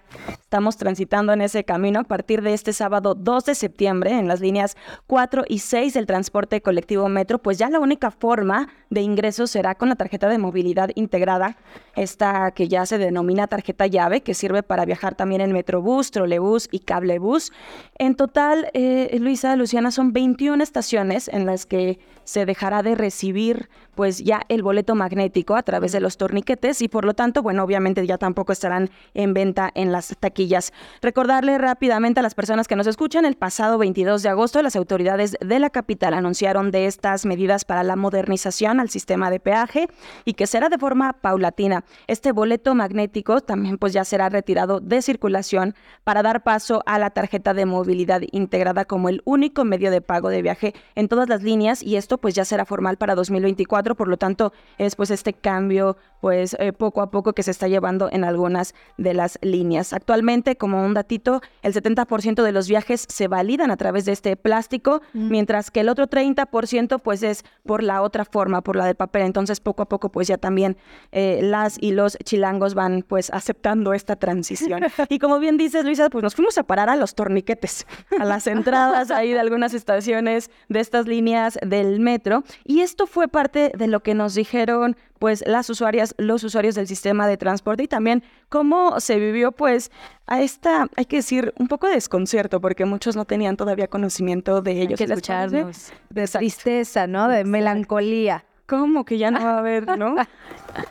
Estamos 0.54 0.76
transitando 0.76 1.32
en 1.32 1.40
ese 1.40 1.64
camino 1.64 1.98
a 1.98 2.04
partir 2.04 2.40
de 2.40 2.54
este 2.54 2.72
sábado 2.72 3.16
2 3.16 3.44
de 3.44 3.56
septiembre 3.56 4.12
en 4.12 4.28
las 4.28 4.38
líneas 4.38 4.76
4 5.08 5.42
y 5.48 5.58
6 5.58 5.94
del 5.94 6.06
transporte 6.06 6.60
colectivo 6.60 7.08
Metro, 7.08 7.40
pues 7.40 7.58
ya 7.58 7.68
la 7.68 7.80
única 7.80 8.12
forma 8.12 8.68
de 8.88 9.00
ingreso 9.00 9.48
será 9.48 9.74
con 9.74 9.88
la 9.88 9.96
tarjeta 9.96 10.28
de 10.28 10.38
movilidad 10.38 10.90
integrada, 10.94 11.56
esta 11.96 12.50
que 12.52 12.68
ya 12.68 12.86
se 12.86 12.98
denomina 12.98 13.46
tarjeta 13.46 13.86
llave, 13.86 14.22
que 14.22 14.34
sirve 14.34 14.62
para 14.62 14.84
viajar 14.84 15.14
también 15.14 15.40
en 15.40 15.52
Metrobús, 15.52 16.10
Trolebús 16.10 16.68
y 16.70 16.80
Cablebús. 16.80 17.52
En 17.98 18.14
total, 18.14 18.70
eh, 18.74 19.16
Luisa, 19.20 19.56
Luciana, 19.56 19.90
son 19.90 20.12
21 20.12 20.62
estaciones 20.62 21.28
en 21.28 21.46
las 21.46 21.66
que 21.66 21.98
se 22.24 22.46
dejará 22.46 22.82
de 22.82 22.94
recibir 22.94 23.68
pues 23.94 24.18
ya 24.18 24.42
el 24.48 24.62
boleto 24.62 24.94
magnético 24.94 25.54
a 25.56 25.62
través 25.62 25.92
de 25.92 26.00
los 26.00 26.16
torniquetes 26.16 26.82
y 26.82 26.88
por 26.88 27.04
lo 27.04 27.14
tanto, 27.14 27.42
bueno, 27.42 27.62
obviamente 27.62 28.04
ya 28.06 28.18
tampoco 28.18 28.52
estarán 28.52 28.90
en 29.14 29.34
venta 29.34 29.70
en 29.74 29.92
las 29.92 30.16
taquillas. 30.18 30.72
Recordarle 31.00 31.58
rápidamente 31.58 32.20
a 32.20 32.22
las 32.22 32.34
personas 32.34 32.66
que 32.66 32.76
nos 32.76 32.86
escuchan, 32.86 33.24
el 33.24 33.36
pasado 33.36 33.78
22 33.78 34.22
de 34.22 34.28
agosto 34.28 34.62
las 34.62 34.76
autoridades 34.76 35.36
de 35.40 35.58
la 35.58 35.70
capital 35.70 36.14
anunciaron 36.14 36.70
de 36.70 36.86
estas 36.86 37.24
medidas 37.24 37.64
para 37.64 37.82
la 37.82 37.96
modernización 37.96 38.80
al 38.80 38.90
sistema 38.90 39.30
de 39.30 39.40
peaje 39.40 39.88
y 40.24 40.34
que 40.34 40.46
será 40.46 40.68
de 40.68 40.78
forma 40.78 41.12
paulatina. 41.12 41.83
Este 42.06 42.32
boleto 42.32 42.74
magnético 42.74 43.40
también 43.40 43.78
pues 43.78 43.92
ya 43.92 44.04
será 44.04 44.28
retirado 44.28 44.80
de 44.80 45.02
circulación 45.02 45.74
para 46.04 46.22
dar 46.22 46.42
paso 46.42 46.82
a 46.86 46.98
la 46.98 47.10
tarjeta 47.10 47.54
de 47.54 47.66
movilidad 47.66 48.22
integrada 48.32 48.84
como 48.84 49.08
el 49.08 49.22
único 49.24 49.64
medio 49.64 49.90
de 49.90 50.00
pago 50.00 50.28
de 50.28 50.42
viaje 50.42 50.74
en 50.94 51.08
todas 51.08 51.28
las 51.28 51.42
líneas 51.42 51.82
y 51.82 51.96
esto 51.96 52.18
pues 52.18 52.34
ya 52.34 52.44
será 52.44 52.64
formal 52.64 52.96
para 52.96 53.14
2024, 53.14 53.94
por 53.94 54.08
lo 54.08 54.16
tanto 54.16 54.52
es 54.78 54.96
pues 54.96 55.10
este 55.10 55.32
cambio 55.32 55.96
pues 56.24 56.56
eh, 56.58 56.72
poco 56.72 57.02
a 57.02 57.10
poco 57.10 57.34
que 57.34 57.42
se 57.42 57.50
está 57.50 57.68
llevando 57.68 58.08
en 58.10 58.24
algunas 58.24 58.74
de 58.96 59.12
las 59.12 59.38
líneas. 59.42 59.92
Actualmente, 59.92 60.56
como 60.56 60.82
un 60.82 60.94
datito, 60.94 61.42
el 61.60 61.74
70% 61.74 62.42
de 62.42 62.50
los 62.50 62.66
viajes 62.66 63.04
se 63.10 63.28
validan 63.28 63.70
a 63.70 63.76
través 63.76 64.06
de 64.06 64.12
este 64.12 64.34
plástico, 64.34 65.02
mientras 65.12 65.70
que 65.70 65.80
el 65.80 65.90
otro 65.90 66.08
30% 66.08 66.98
pues 67.02 67.22
es 67.22 67.44
por 67.66 67.82
la 67.82 68.00
otra 68.00 68.24
forma, 68.24 68.62
por 68.62 68.74
la 68.74 68.86
del 68.86 68.94
papel. 68.94 69.24
Entonces, 69.24 69.60
poco 69.60 69.82
a 69.82 69.88
poco 69.90 70.08
pues 70.08 70.26
ya 70.26 70.38
también 70.38 70.78
eh, 71.12 71.40
las 71.42 71.76
y 71.78 71.90
los 71.90 72.16
chilangos 72.24 72.72
van 72.72 73.04
pues 73.06 73.28
aceptando 73.28 73.92
esta 73.92 74.16
transición. 74.16 74.80
y 75.10 75.18
como 75.18 75.38
bien 75.38 75.58
dices, 75.58 75.84
Luisa, 75.84 76.08
pues 76.08 76.24
nos 76.24 76.34
fuimos 76.34 76.56
a 76.56 76.62
parar 76.62 76.88
a 76.88 76.96
los 76.96 77.14
torniquetes, 77.14 77.86
a 78.18 78.24
las 78.24 78.46
entradas 78.46 79.10
ahí 79.10 79.34
de 79.34 79.40
algunas 79.40 79.74
estaciones 79.74 80.50
de 80.70 80.80
estas 80.80 81.06
líneas 81.06 81.58
del 81.60 82.00
metro. 82.00 82.44
Y 82.64 82.80
esto 82.80 83.06
fue 83.06 83.28
parte 83.28 83.72
de 83.76 83.88
lo 83.88 84.00
que 84.00 84.14
nos 84.14 84.34
dijeron 84.34 84.96
pues 85.24 85.42
las 85.46 85.70
usuarias, 85.70 86.14
los 86.18 86.44
usuarios 86.44 86.74
del 86.74 86.86
sistema 86.86 87.26
de 87.26 87.38
transporte 87.38 87.82
y 87.84 87.88
también 87.88 88.22
cómo 88.50 89.00
se 89.00 89.18
vivió 89.18 89.52
pues 89.52 89.90
a 90.26 90.42
esta, 90.42 90.86
hay 90.96 91.06
que 91.06 91.16
decir, 91.16 91.54
un 91.56 91.66
poco 91.66 91.86
de 91.86 91.94
desconcierto 91.94 92.60
porque 92.60 92.84
muchos 92.84 93.16
no 93.16 93.24
tenían 93.24 93.56
todavía 93.56 93.88
conocimiento 93.88 94.60
de 94.60 94.82
ellos. 94.82 95.00
Hay 95.00 95.06
que 95.06 95.12
escucharnos. 95.14 95.92
De 96.10 96.28
tristeza, 96.28 97.06
¿no? 97.06 97.28
De 97.28 97.42
melancolía. 97.44 98.44
¿Cómo 98.66 99.06
que 99.06 99.16
ya 99.16 99.30
no 99.30 99.42
va 99.42 99.54
a 99.54 99.58
haber, 99.60 99.86
no? 99.98 100.14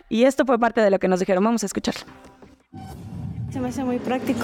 y 0.09 0.23
esto 0.23 0.47
fue 0.47 0.57
parte 0.57 0.81
de 0.81 0.89
lo 0.89 0.97
que 0.97 1.07
nos 1.07 1.19
dijeron. 1.19 1.43
Vamos 1.43 1.61
a 1.61 1.67
escuchar. 1.67 1.93
Se 3.53 3.59
me 3.59 3.67
hace 3.67 3.83
muy 3.83 3.99
práctico, 3.99 4.39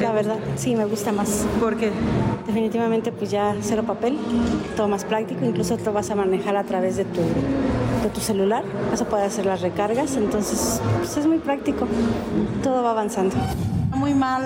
la 0.00 0.10
verdad. 0.10 0.38
Sí, 0.56 0.74
me 0.74 0.86
gusta 0.86 1.12
más. 1.12 1.46
¿Por 1.60 1.76
qué? 1.76 1.92
Definitivamente, 2.48 3.12
pues 3.12 3.30
ya 3.30 3.54
cero 3.60 3.84
papel, 3.86 4.18
todo 4.76 4.88
más 4.88 5.04
práctico. 5.04 5.44
Incluso 5.44 5.76
te 5.76 5.88
vas 5.90 6.10
a 6.10 6.16
manejar 6.16 6.56
a 6.56 6.64
través 6.64 6.96
de 6.96 7.04
tu, 7.04 7.20
de 7.20 8.08
tu 8.12 8.18
celular. 8.18 8.64
Vas 8.90 9.02
a 9.02 9.04
poder 9.04 9.26
hacer 9.26 9.46
las 9.46 9.60
recargas. 9.60 10.16
Entonces, 10.16 10.80
pues 10.98 11.16
es 11.16 11.28
muy 11.28 11.38
práctico. 11.38 11.86
Todo 12.64 12.82
va 12.82 12.90
avanzando. 12.90 13.36
Muy 13.94 14.14
mal, 14.14 14.42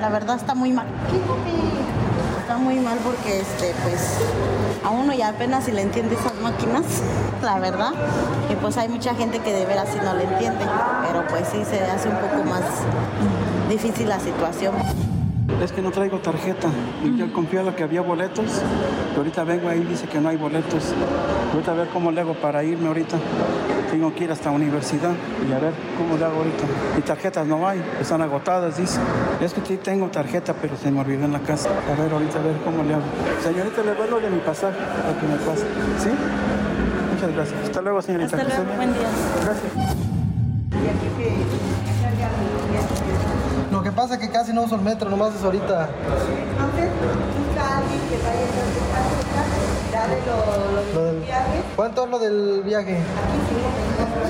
la 0.00 0.08
verdad 0.08 0.36
está 0.36 0.54
muy 0.54 0.72
mal 0.72 0.86
está 2.48 2.56
muy 2.56 2.76
mal 2.76 2.96
porque 3.04 3.40
este 3.40 3.74
pues 3.82 4.16
a 4.82 4.88
uno 4.88 5.12
ya 5.12 5.28
apenas 5.28 5.64
si 5.66 5.70
le 5.70 5.82
entiende 5.82 6.14
esas 6.14 6.34
máquinas, 6.36 6.82
la 7.42 7.58
verdad. 7.58 7.92
Y 8.50 8.54
pues 8.54 8.78
hay 8.78 8.88
mucha 8.88 9.14
gente 9.14 9.40
que 9.40 9.52
de 9.52 9.66
veras 9.66 9.90
sí 9.92 9.98
no 10.02 10.14
le 10.14 10.24
entiende, 10.24 10.64
pero 11.06 11.26
pues 11.28 11.46
sí 11.52 11.62
se 11.68 11.84
hace 11.84 12.08
un 12.08 12.16
poco 12.16 12.44
más 12.44 12.62
difícil 13.68 14.08
la 14.08 14.18
situación. 14.18 14.72
Es 15.62 15.72
que 15.72 15.82
no 15.82 15.90
traigo 15.90 16.18
tarjeta. 16.18 16.68
Y 17.04 17.16
yo 17.16 17.32
confiaba 17.32 17.74
que 17.74 17.82
había 17.82 18.00
boletos. 18.00 18.62
Pero 19.08 19.18
ahorita 19.18 19.44
vengo 19.44 19.68
ahí 19.68 19.80
y 19.80 19.84
dice 19.84 20.06
que 20.06 20.20
no 20.20 20.28
hay 20.28 20.36
boletos. 20.36 20.94
Ahorita 21.52 21.72
a 21.72 21.74
ver 21.74 21.88
cómo 21.88 22.12
le 22.12 22.20
hago 22.20 22.34
para 22.34 22.62
irme 22.62 22.86
ahorita. 22.86 23.16
Tengo 23.90 24.14
que 24.14 24.24
ir 24.24 24.30
hasta 24.30 24.50
la 24.50 24.56
universidad 24.56 25.12
y 25.48 25.52
a 25.52 25.58
ver 25.58 25.72
cómo 25.96 26.16
le 26.16 26.24
hago 26.24 26.36
ahorita. 26.36 26.64
Y 26.98 27.00
tarjetas 27.00 27.46
no 27.46 27.66
hay, 27.66 27.82
están 28.00 28.22
agotadas, 28.22 28.76
dice. 28.76 29.00
Es 29.40 29.52
que 29.54 29.62
sí 29.66 29.78
tengo 29.78 30.08
tarjeta, 30.08 30.54
pero 30.54 30.76
se 30.76 30.90
me 30.90 31.00
olvidó 31.00 31.24
en 31.24 31.32
la 31.32 31.40
casa. 31.40 31.70
A 31.70 32.00
ver 32.00 32.12
ahorita 32.12 32.38
a 32.38 32.42
ver 32.42 32.56
cómo 32.64 32.84
le 32.84 32.94
hago. 32.94 33.04
Señorita, 33.42 33.82
le 33.82 34.10
lo 34.10 34.20
de 34.20 34.30
mi 34.30 34.38
pasaje 34.40 34.76
para 34.78 35.18
que 35.18 35.26
me 35.26 35.36
pase. 35.36 35.66
¿Sí? 35.98 36.10
Muchas 37.14 37.34
gracias. 37.34 37.60
Hasta 37.64 37.80
luego, 37.80 38.02
señorita. 38.02 38.36
Hasta 38.36 38.48
luego, 38.48 38.76
buen 38.76 38.92
día. 38.92 39.08
Gracias. 39.42 39.68
Pasa 43.98 44.14
es 44.14 44.20
que 44.20 44.30
casi 44.30 44.52
no 44.52 44.62
uso 44.62 44.76
el 44.76 44.82
metro, 44.82 45.10
nomás 45.10 45.34
es 45.34 45.42
ahorita. 45.42 45.88
Lo 50.94 51.04
del, 51.04 51.24
¿Cuánto 51.74 52.04
es 52.04 52.10
lo 52.10 52.18
del 52.20 52.62
viaje? 52.62 53.00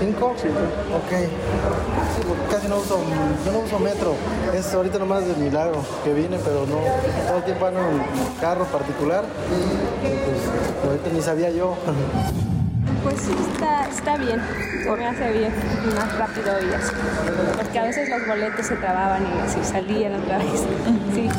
¿Cinco? 0.01 0.35
Sí. 0.41 0.49
Ok. 0.49 2.51
casi 2.51 2.67
no 2.67 2.79
uso, 2.79 2.99
yo 3.45 3.53
no 3.53 3.59
uso 3.59 3.79
metro. 3.79 4.15
Es 4.55 4.73
ahorita 4.73 4.99
nomás 5.01 5.27
de 5.27 5.35
milagro 5.35 5.85
que 6.03 6.15
viene, 6.15 6.39
pero 6.43 6.65
no. 6.65 6.79
Todo 7.27 7.37
el 7.37 7.45
tiempo 7.45 7.67
ando 7.67 7.81
en 7.81 8.01
carro 8.41 8.65
particular. 8.65 9.25
pues 10.01 10.89
ahorita 10.89 11.11
ni 11.13 11.21
sabía 11.21 11.51
yo. 11.51 11.77
Pues 13.09 13.23
sí, 13.23 13.33
está, 13.55 13.89
está 13.89 14.17
bien, 14.19 14.39
se 14.85 14.91
me 14.91 15.07
hace 15.07 15.33
bien, 15.33 15.51
más 15.95 16.19
rápido 16.19 16.53
y 16.61 16.75
así. 16.75 16.93
Porque 17.57 17.79
a 17.79 17.85
veces 17.85 18.11
los 18.11 18.27
boletos 18.27 18.67
se 18.67 18.77
trababan 18.77 19.23
y 19.23 19.41
así 19.41 19.65
salían 19.65 20.21
otra 20.23 20.37
vez. 20.37 20.67
Sí. 21.15 21.31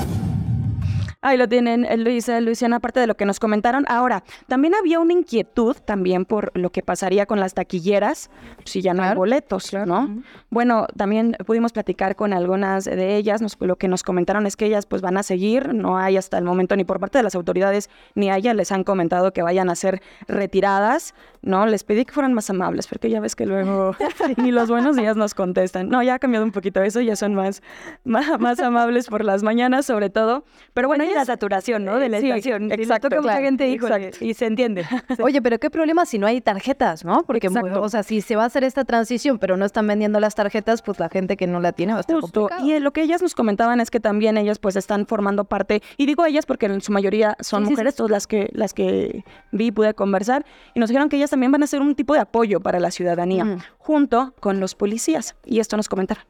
Ahí 1.21 1.35
lo 1.35 1.49
tienen, 1.49 1.83
eh, 1.83 1.97
Luisa, 1.97 2.39
Luisiana, 2.39 2.77
aparte 2.77 3.01
de 3.01 3.07
lo 3.07 3.17
que 3.17 3.25
nos 3.25 3.41
comentaron. 3.41 3.83
Ahora, 3.89 4.23
también 4.47 4.73
había 4.73 5.01
una 5.01 5.11
inquietud 5.11 5.75
también 5.75 6.23
por 6.23 6.57
lo 6.57 6.71
que 6.71 6.81
pasaría 6.81 7.25
con 7.25 7.41
las 7.41 7.53
taquilleras 7.53 8.29
si 8.63 8.81
ya 8.81 8.93
no 8.93 9.03
hay 9.03 9.15
boletos, 9.15 9.73
¿no? 9.73 10.23
Bueno, 10.49 10.87
también 10.95 11.35
pudimos 11.45 11.73
platicar 11.73 12.15
con 12.15 12.31
algunas 12.31 12.85
de 12.85 13.17
ellas. 13.17 13.41
lo 13.59 13.75
que 13.75 13.89
nos 13.89 14.03
comentaron 14.03 14.45
es 14.45 14.55
que 14.55 14.65
ellas 14.67 14.85
pues 14.85 15.01
van 15.01 15.17
a 15.17 15.23
seguir. 15.23 15.73
No 15.73 15.97
hay 15.97 16.15
hasta 16.15 16.37
el 16.37 16.45
momento 16.45 16.77
ni 16.77 16.85
por 16.85 17.01
parte 17.01 17.17
de 17.17 17.23
las 17.23 17.35
autoridades 17.35 17.89
ni 18.15 18.29
a 18.29 18.37
ellas 18.37 18.55
les 18.55 18.71
han 18.71 18.85
comentado 18.85 19.33
que 19.33 19.41
vayan 19.41 19.69
a 19.69 19.75
ser 19.75 20.01
retiradas. 20.29 21.15
No, 21.41 21.65
les 21.65 21.83
pedí 21.83 22.05
que 22.05 22.13
fueran 22.13 22.33
más 22.33 22.49
amables 22.49 22.87
porque 22.87 23.09
ya 23.09 23.19
ves 23.19 23.35
que 23.35 23.45
luego 23.45 23.93
ni 24.37 24.51
los 24.51 24.69
buenos 24.69 24.95
días 24.95 25.17
nos 25.17 25.33
contestan. 25.33 25.89
No, 25.89 26.01
ya 26.01 26.13
ha 26.13 26.19
cambiado 26.19 26.45
un 26.45 26.53
poquito 26.53 26.81
eso, 26.81 27.01
ya 27.01 27.17
son 27.17 27.35
más, 27.35 27.61
más, 28.05 28.59
amables 28.61 29.07
por 29.07 29.25
las 29.25 29.43
mañanas 29.43 29.85
sobre 29.85 30.09
todo. 30.09 30.45
Pero 30.73 30.87
bueno, 30.87 31.08
hay 31.09 31.15
la 31.15 31.25
saturación, 31.25 31.85
¿no? 31.85 31.97
De 31.97 32.09
la 32.09 32.17
estación. 32.17 32.71
Exacto. 32.71 33.09
que 33.09 33.19
mucha 33.19 33.41
gente 33.41 33.65
dijo 33.65 33.87
y 34.19 34.33
se 34.33 34.45
entiende. 34.45 34.85
Oye, 35.21 35.41
pero 35.41 35.59
qué 35.59 35.69
problema 35.69 36.05
si 36.05 36.17
no 36.17 36.27
hay 36.27 36.41
tarjetas, 36.41 37.05
¿no? 37.05 37.23
Porque, 37.23 37.47
o 37.47 37.89
sea, 37.89 38.03
si 38.03 38.21
se 38.21 38.35
va 38.35 38.43
a 38.43 38.45
hacer 38.45 38.63
esta 38.63 38.85
transición, 38.85 39.39
pero 39.39 39.57
no 39.57 39.65
están 39.65 39.87
vendiendo 39.87 40.19
las 40.19 40.35
tarjetas, 40.35 40.81
pues 40.81 40.99
la 40.99 41.09
gente 41.09 41.37
que 41.37 41.47
no 41.47 41.59
la 41.59 41.71
tiene 41.71 41.93
va 41.93 41.99
a 41.99 42.01
estar 42.01 42.19
Justo. 42.19 42.49
Y 42.63 42.77
lo 42.79 42.91
que 42.91 43.01
ellas 43.01 43.21
nos 43.21 43.35
comentaban 43.35 43.79
es 43.81 43.91
que 43.91 43.99
también 43.99 44.37
ellas 44.37 44.59
pues 44.59 44.75
están 44.75 45.05
formando 45.05 45.45
parte, 45.45 45.81
y 45.97 46.05
digo 46.05 46.25
ellas 46.25 46.45
porque 46.45 46.65
en 46.65 46.81
su 46.81 46.91
mayoría 46.91 47.35
son 47.39 47.63
mujeres, 47.63 47.95
todas 47.95 48.11
las 48.11 48.27
que, 48.27 48.49
las 48.53 48.73
que 48.73 49.23
vi 49.51 49.67
y 49.67 49.71
pude 49.71 49.93
conversar, 49.93 50.45
y 50.73 50.79
nos 50.79 50.89
dijeron 50.89 51.09
que 51.09 51.17
ellas 51.17 51.29
también 51.29 51.51
van 51.51 51.63
a 51.63 51.67
ser 51.67 51.81
un 51.81 51.95
tipo 51.95 52.13
de 52.13 52.19
apoyo 52.19 52.59
para 52.59 52.79
la 52.79 52.91
ciudadanía, 52.91 53.57
junto 53.77 54.33
con 54.39 54.59
los 54.59 54.75
policías. 54.75 55.35
Y 55.45 55.59
esto 55.59 55.77
nos 55.77 55.89
comentaron. 55.89 56.23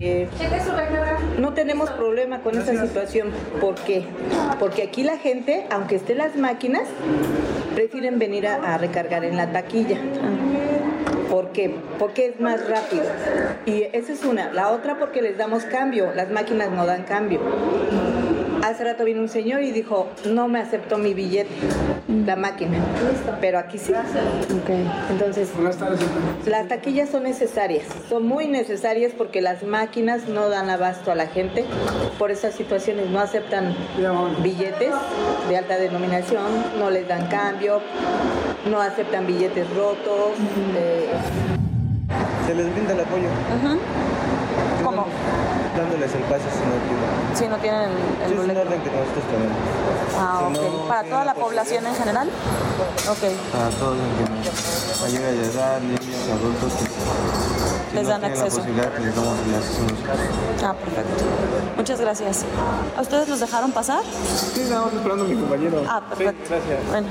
Eh, 0.00 0.28
no 1.42 1.54
tenemos 1.54 1.90
problema 1.90 2.40
con 2.40 2.56
esa 2.56 2.86
situación. 2.86 3.30
¿Por 3.60 3.74
qué? 3.74 4.04
Porque 4.60 4.84
aquí 4.84 5.02
la 5.02 5.18
gente, 5.18 5.66
aunque 5.70 5.96
estén 5.96 6.18
las 6.18 6.36
máquinas, 6.36 6.84
prefieren 7.74 8.20
venir 8.20 8.46
a, 8.46 8.78
recargar 8.78 9.24
en 9.24 9.36
la 9.36 9.50
taquilla. 9.50 9.98
¿Por 11.32 11.48
qué? 11.52 11.74
Porque 11.98 12.26
es 12.26 12.40
más 12.40 12.68
rápido. 12.68 13.04
Y 13.64 13.84
esa 13.94 14.12
es 14.12 14.22
una. 14.22 14.52
La 14.52 14.70
otra 14.70 14.98
porque 14.98 15.22
les 15.22 15.38
damos 15.38 15.64
cambio. 15.64 16.12
Las 16.14 16.30
máquinas 16.30 16.70
no 16.70 16.84
dan 16.84 17.04
cambio. 17.04 17.40
Hace 18.62 18.84
rato 18.84 19.04
vino 19.04 19.22
un 19.22 19.28
señor 19.28 19.62
y 19.62 19.72
dijo, 19.72 20.08
no 20.26 20.46
me 20.46 20.60
aceptó 20.60 20.96
mi 20.96 21.14
billete, 21.14 21.50
la 22.26 22.36
máquina. 22.36 22.78
Pero 23.40 23.58
aquí 23.58 23.76
sí. 23.78 23.92
Entonces, 25.10 25.50
las 26.46 26.68
taquillas 26.68 27.08
son 27.08 27.24
necesarias. 27.24 27.86
Son 28.08 28.24
muy 28.24 28.46
necesarias 28.46 29.12
porque 29.16 29.40
las 29.40 29.64
máquinas 29.64 30.28
no 30.28 30.48
dan 30.48 30.70
abasto 30.70 31.10
a 31.10 31.14
la 31.14 31.26
gente. 31.26 31.64
Por 32.18 32.30
esas 32.30 32.54
situaciones 32.54 33.08
no 33.10 33.18
aceptan 33.18 33.74
billetes 34.42 34.94
de 35.48 35.56
alta 35.56 35.78
denominación, 35.78 36.44
no 36.78 36.88
les 36.90 37.08
dan 37.08 37.26
cambio, 37.26 37.80
no 38.70 38.80
aceptan 38.80 39.26
billetes 39.26 39.68
rotos. 39.74 40.36
Eh, 40.76 41.10
Se 42.46 42.54
les 42.54 42.72
brinda 42.72 42.92
el 42.92 43.00
apoyo. 43.00 43.28
¿Cómo? 44.84 45.06
Dándoles 45.76 46.14
el 46.14 46.22
pase 46.22 46.44
si 46.52 46.64
no 46.68 46.76
tienen. 46.84 47.36
Si 47.36 47.48
no 47.48 47.56
tienen 47.56 47.90
el, 48.24 48.28
sí, 48.28 48.34
boleto. 48.34 48.60
orden 48.60 48.80
que 48.82 48.90
nosotros 48.90 49.24
tenemos. 49.30 49.56
Ah, 50.18 50.48
ok. 50.48 50.88
¿Para 50.88 51.02
toda 51.04 51.24
la 51.24 51.34
población 51.34 51.86
en 51.86 51.94
general? 51.94 52.28
Ok. 53.08 53.22
Para 53.52 53.70
todos 53.70 53.96
en 53.96 54.26
general. 54.26 54.52
Mayores 55.02 55.38
de 55.38 55.58
edad, 55.58 55.80
niños, 55.80 56.28
adultos 56.30 56.72
que 56.74 57.96
les 57.96 58.08
dan 58.08 58.24
acceso. 58.24 58.44
La 58.44 58.50
posibilidad 58.50 58.92
que 58.92 59.00
les 59.00 59.14
damos 59.16 59.38
el 59.46 59.54
acceso. 59.54 59.82
Ah, 60.64 60.74
perfecto. 60.74 61.24
Muchas 61.76 62.00
gracias. 62.00 62.44
¿A 62.96 63.00
ustedes 63.00 63.28
los 63.28 63.40
dejaron 63.40 63.72
pasar? 63.72 64.02
Sí, 64.04 64.60
estábamos 64.60 64.92
esperando 64.94 65.24
a 65.24 65.28
mi 65.28 65.36
compañero. 65.36 65.82
Ah, 65.88 66.02
perfecto. 66.08 66.44
Sí, 66.46 66.54
gracias. 66.54 66.90
Bueno. 66.90 67.08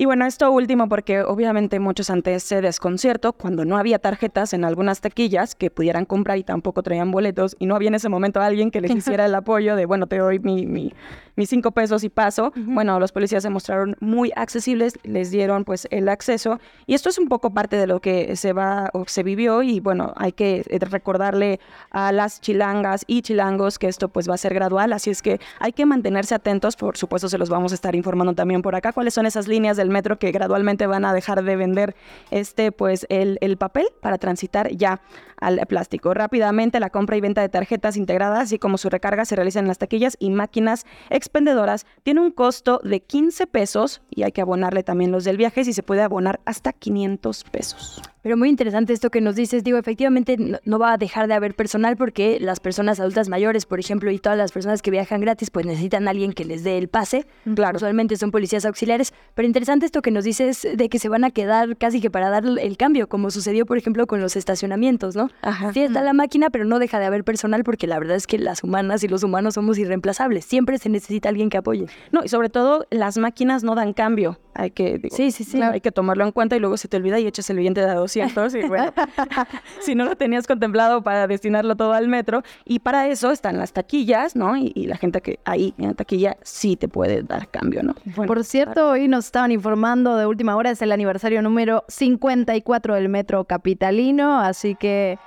Y 0.00 0.06
bueno, 0.06 0.24
esto 0.24 0.50
último 0.50 0.88
porque 0.88 1.20
obviamente 1.20 1.78
muchos 1.78 2.08
ante 2.08 2.34
ese 2.34 2.62
desconcierto, 2.62 3.34
cuando 3.34 3.66
no 3.66 3.76
había 3.76 3.98
tarjetas 3.98 4.54
en 4.54 4.64
algunas 4.64 5.02
taquillas 5.02 5.54
que 5.54 5.70
pudieran 5.70 6.06
comprar 6.06 6.38
y 6.38 6.42
tampoco 6.42 6.82
traían 6.82 7.10
boletos 7.10 7.54
y 7.58 7.66
no 7.66 7.76
había 7.76 7.88
en 7.88 7.96
ese 7.96 8.08
momento 8.08 8.40
alguien 8.40 8.70
que 8.70 8.80
les 8.80 8.92
hiciera 8.92 9.26
el 9.26 9.34
apoyo 9.34 9.76
de, 9.76 9.84
bueno, 9.84 10.06
te 10.06 10.16
doy 10.16 10.38
mi, 10.38 10.64
mi, 10.64 10.94
mis 11.36 11.48
cinco 11.48 11.72
pesos 11.72 12.04
y 12.04 12.08
paso. 12.08 12.52
Bueno, 12.56 12.98
los 13.00 13.12
policías 13.12 13.42
se 13.42 13.50
mostraron 13.50 13.96
muy 14.00 14.32
accesibles, 14.36 14.98
les 15.02 15.30
dieron 15.30 15.64
pues 15.64 15.88
el 15.90 16.08
acceso. 16.08 16.60
Y 16.86 16.94
esto 16.94 17.08
es 17.08 17.18
un 17.18 17.28
poco 17.28 17.50
parte 17.50 17.76
de 17.76 17.86
lo 17.86 18.00
que 18.00 18.36
se 18.36 18.52
va 18.52 18.90
o 18.92 19.04
se 19.06 19.22
vivió 19.22 19.62
y 19.62 19.80
bueno, 19.80 20.12
hay 20.16 20.32
que 20.32 20.64
eh, 20.68 20.78
recordarle 20.80 21.60
a 21.90 22.12
las 22.12 22.40
chilangas 22.40 23.04
y 23.06 23.22
chilangos 23.22 23.78
que 23.78 23.88
esto 23.88 24.08
pues 24.08 24.28
va 24.28 24.34
a 24.34 24.38
ser 24.38 24.54
gradual, 24.54 24.92
así 24.92 25.10
es 25.10 25.22
que 25.22 25.40
hay 25.58 25.72
que 25.72 25.86
mantenerse 25.86 26.34
atentos, 26.34 26.76
por 26.76 26.96
supuesto 26.96 27.28
se 27.28 27.38
los 27.38 27.48
vamos 27.48 27.72
a 27.72 27.74
estar 27.74 27.94
informando 27.94 28.34
también 28.34 28.62
por 28.62 28.74
acá, 28.74 28.92
cuáles 28.92 29.14
son 29.14 29.26
esas 29.26 29.48
líneas 29.48 29.76
del 29.76 29.90
metro 29.90 30.18
que 30.18 30.30
gradualmente 30.32 30.86
van 30.86 31.04
a 31.04 31.12
dejar 31.12 31.42
de 31.42 31.56
vender 31.56 31.94
este, 32.30 32.72
pues, 32.72 33.06
el, 33.08 33.38
el 33.40 33.56
papel 33.56 33.88
para 34.00 34.18
transitar 34.18 34.70
ya 34.70 35.00
al 35.40 35.58
plástico. 35.66 36.12
Rápidamente, 36.14 36.80
la 36.80 36.90
compra 36.90 37.16
y 37.16 37.20
venta 37.20 37.40
de 37.40 37.48
tarjetas 37.48 37.96
integradas, 37.96 38.40
así 38.40 38.58
como 38.58 38.78
su 38.78 38.90
recarga, 38.90 39.24
se 39.24 39.36
realizan 39.36 39.64
en 39.64 39.68
las 39.68 39.78
taquillas 39.78 40.16
y 40.20 40.30
máquinas 40.30 40.84
expendedoras. 41.20 41.86
Tiene 42.02 42.22
un 42.22 42.30
costo 42.30 42.80
de 42.82 43.00
15 43.00 43.46
pesos 43.46 44.00
y 44.08 44.22
hay 44.22 44.32
que 44.32 44.40
abonarle 44.40 44.82
también 44.82 45.12
los 45.12 45.24
del 45.24 45.36
viaje 45.36 45.64
si 45.64 45.74
se 45.74 45.82
puede 45.82 46.00
abonar 46.02 46.40
hasta 46.46 46.72
500 46.72 47.44
pesos. 47.44 48.02
Pero 48.22 48.36
muy 48.36 48.48
interesante 48.48 48.92
esto 48.92 49.10
que 49.10 49.20
nos 49.20 49.34
dices, 49.34 49.64
digo, 49.64 49.78
efectivamente 49.78 50.36
no, 50.64 50.78
va 50.78 50.92
a 50.92 50.98
dejar 50.98 51.26
de 51.26 51.34
haber 51.34 51.54
personal 51.54 51.96
porque 51.96 52.38
las 52.40 52.60
personas 52.60 53.00
adultas 53.00 53.28
mayores, 53.28 53.66
por 53.66 53.80
ejemplo, 53.80 54.10
y 54.10 54.18
todas 54.18 54.36
las 54.36 54.52
personas 54.52 54.82
que 54.82 54.90
viajan 54.90 55.20
gratis, 55.20 55.50
pues 55.50 55.64
necesitan 55.64 56.06
a 56.06 56.10
alguien 56.10 56.32
que 56.32 56.44
les 56.44 56.62
dé 56.62 56.76
el 56.76 56.88
pase. 56.88 57.26
Claro. 57.54 57.76
Usualmente 57.76 58.16
son 58.16 58.30
policías 58.30 58.64
auxiliares, 58.66 59.14
pero 59.34 59.46
interesante 59.46 59.86
esto 59.86 60.02
que 60.02 60.10
nos 60.10 60.24
dices 60.24 60.66
de 60.74 60.88
que 60.88 60.98
se 60.98 61.08
van 61.08 61.24
a 61.24 61.30
quedar 61.30 61.76
casi 61.76 62.00
que 62.00 62.10
para 62.10 62.28
dar 62.28 62.44
el 62.44 62.76
cambio, 62.76 63.08
como 63.08 63.30
sucedió, 63.30 63.64
por 63.64 63.78
ejemplo, 63.78 64.06
con 64.06 64.20
los 64.20 64.36
estacionamientos, 64.36 65.16
¿no? 65.16 65.30
Ajá. 65.42 65.72
Sí 65.72 65.80
está 65.80 66.02
la 66.02 66.12
máquina, 66.12 66.50
pero 66.50 66.64
no 66.64 66.78
deja 66.78 66.98
de 66.98 67.06
haber 67.06 67.24
personal 67.24 67.64
porque 67.64 67.86
la 67.86 67.98
verdad 67.98 68.16
es 68.16 68.26
que 68.26 68.38
las 68.38 68.62
humanas 68.62 69.02
y 69.02 69.08
los 69.08 69.22
humanos 69.22 69.54
somos 69.54 69.78
irreemplazables. 69.78 70.44
Siempre 70.44 70.78
se 70.78 70.88
necesita 70.88 71.28
alguien 71.28 71.48
que 71.48 71.58
apoye. 71.58 71.86
No, 72.12 72.22
y 72.24 72.28
sobre 72.28 72.50
todo 72.50 72.86
las 72.90 73.16
máquinas 73.18 73.64
no 73.64 73.74
dan 73.74 73.92
cambio. 73.92 74.38
Hay 74.54 74.70
que, 74.70 75.00
sí, 75.10 75.30
sí, 75.30 75.44
sí. 75.44 75.62
hay 75.62 75.80
que 75.80 75.92
tomarlo 75.92 76.24
en 76.24 76.32
cuenta 76.32 76.56
y 76.56 76.60
luego 76.60 76.76
se 76.76 76.88
te 76.88 76.96
olvida 76.96 77.18
y 77.18 77.26
echas 77.26 77.48
el 77.50 77.56
billete 77.56 77.80
de 77.86 77.94
200 77.94 78.54
y 78.54 78.62
bueno, 78.62 78.92
si 79.80 79.94
no 79.94 80.04
lo 80.04 80.16
tenías 80.16 80.46
contemplado 80.46 81.02
para 81.02 81.26
destinarlo 81.26 81.76
todo 81.76 81.92
al 81.92 82.08
metro. 82.08 82.42
Y 82.64 82.80
para 82.80 83.08
eso 83.08 83.30
están 83.30 83.58
las 83.58 83.72
taquillas, 83.72 84.36
¿no? 84.36 84.56
Y, 84.56 84.72
la 84.90 84.96
gente 84.96 85.20
que 85.20 85.38
ahí 85.44 85.72
en 85.78 85.88
la 85.88 85.94
taquilla 85.94 86.36
sí 86.42 86.74
te 86.76 86.88
puede 86.88 87.22
dar 87.22 87.48
cambio, 87.48 87.82
¿no? 87.82 87.94
Por 88.26 88.42
cierto, 88.44 88.90
hoy 88.90 89.06
nos 89.06 89.26
estaban 89.26 89.52
informando 89.52 90.16
de 90.16 90.26
última 90.26 90.56
hora, 90.56 90.70
es 90.70 90.82
el 90.82 90.90
aniversario 90.90 91.42
número 91.42 91.84
54 91.88 92.94
del 92.94 93.08
metro 93.08 93.44
capitalino, 93.44 94.40
así 94.40 94.74
que 94.74 95.18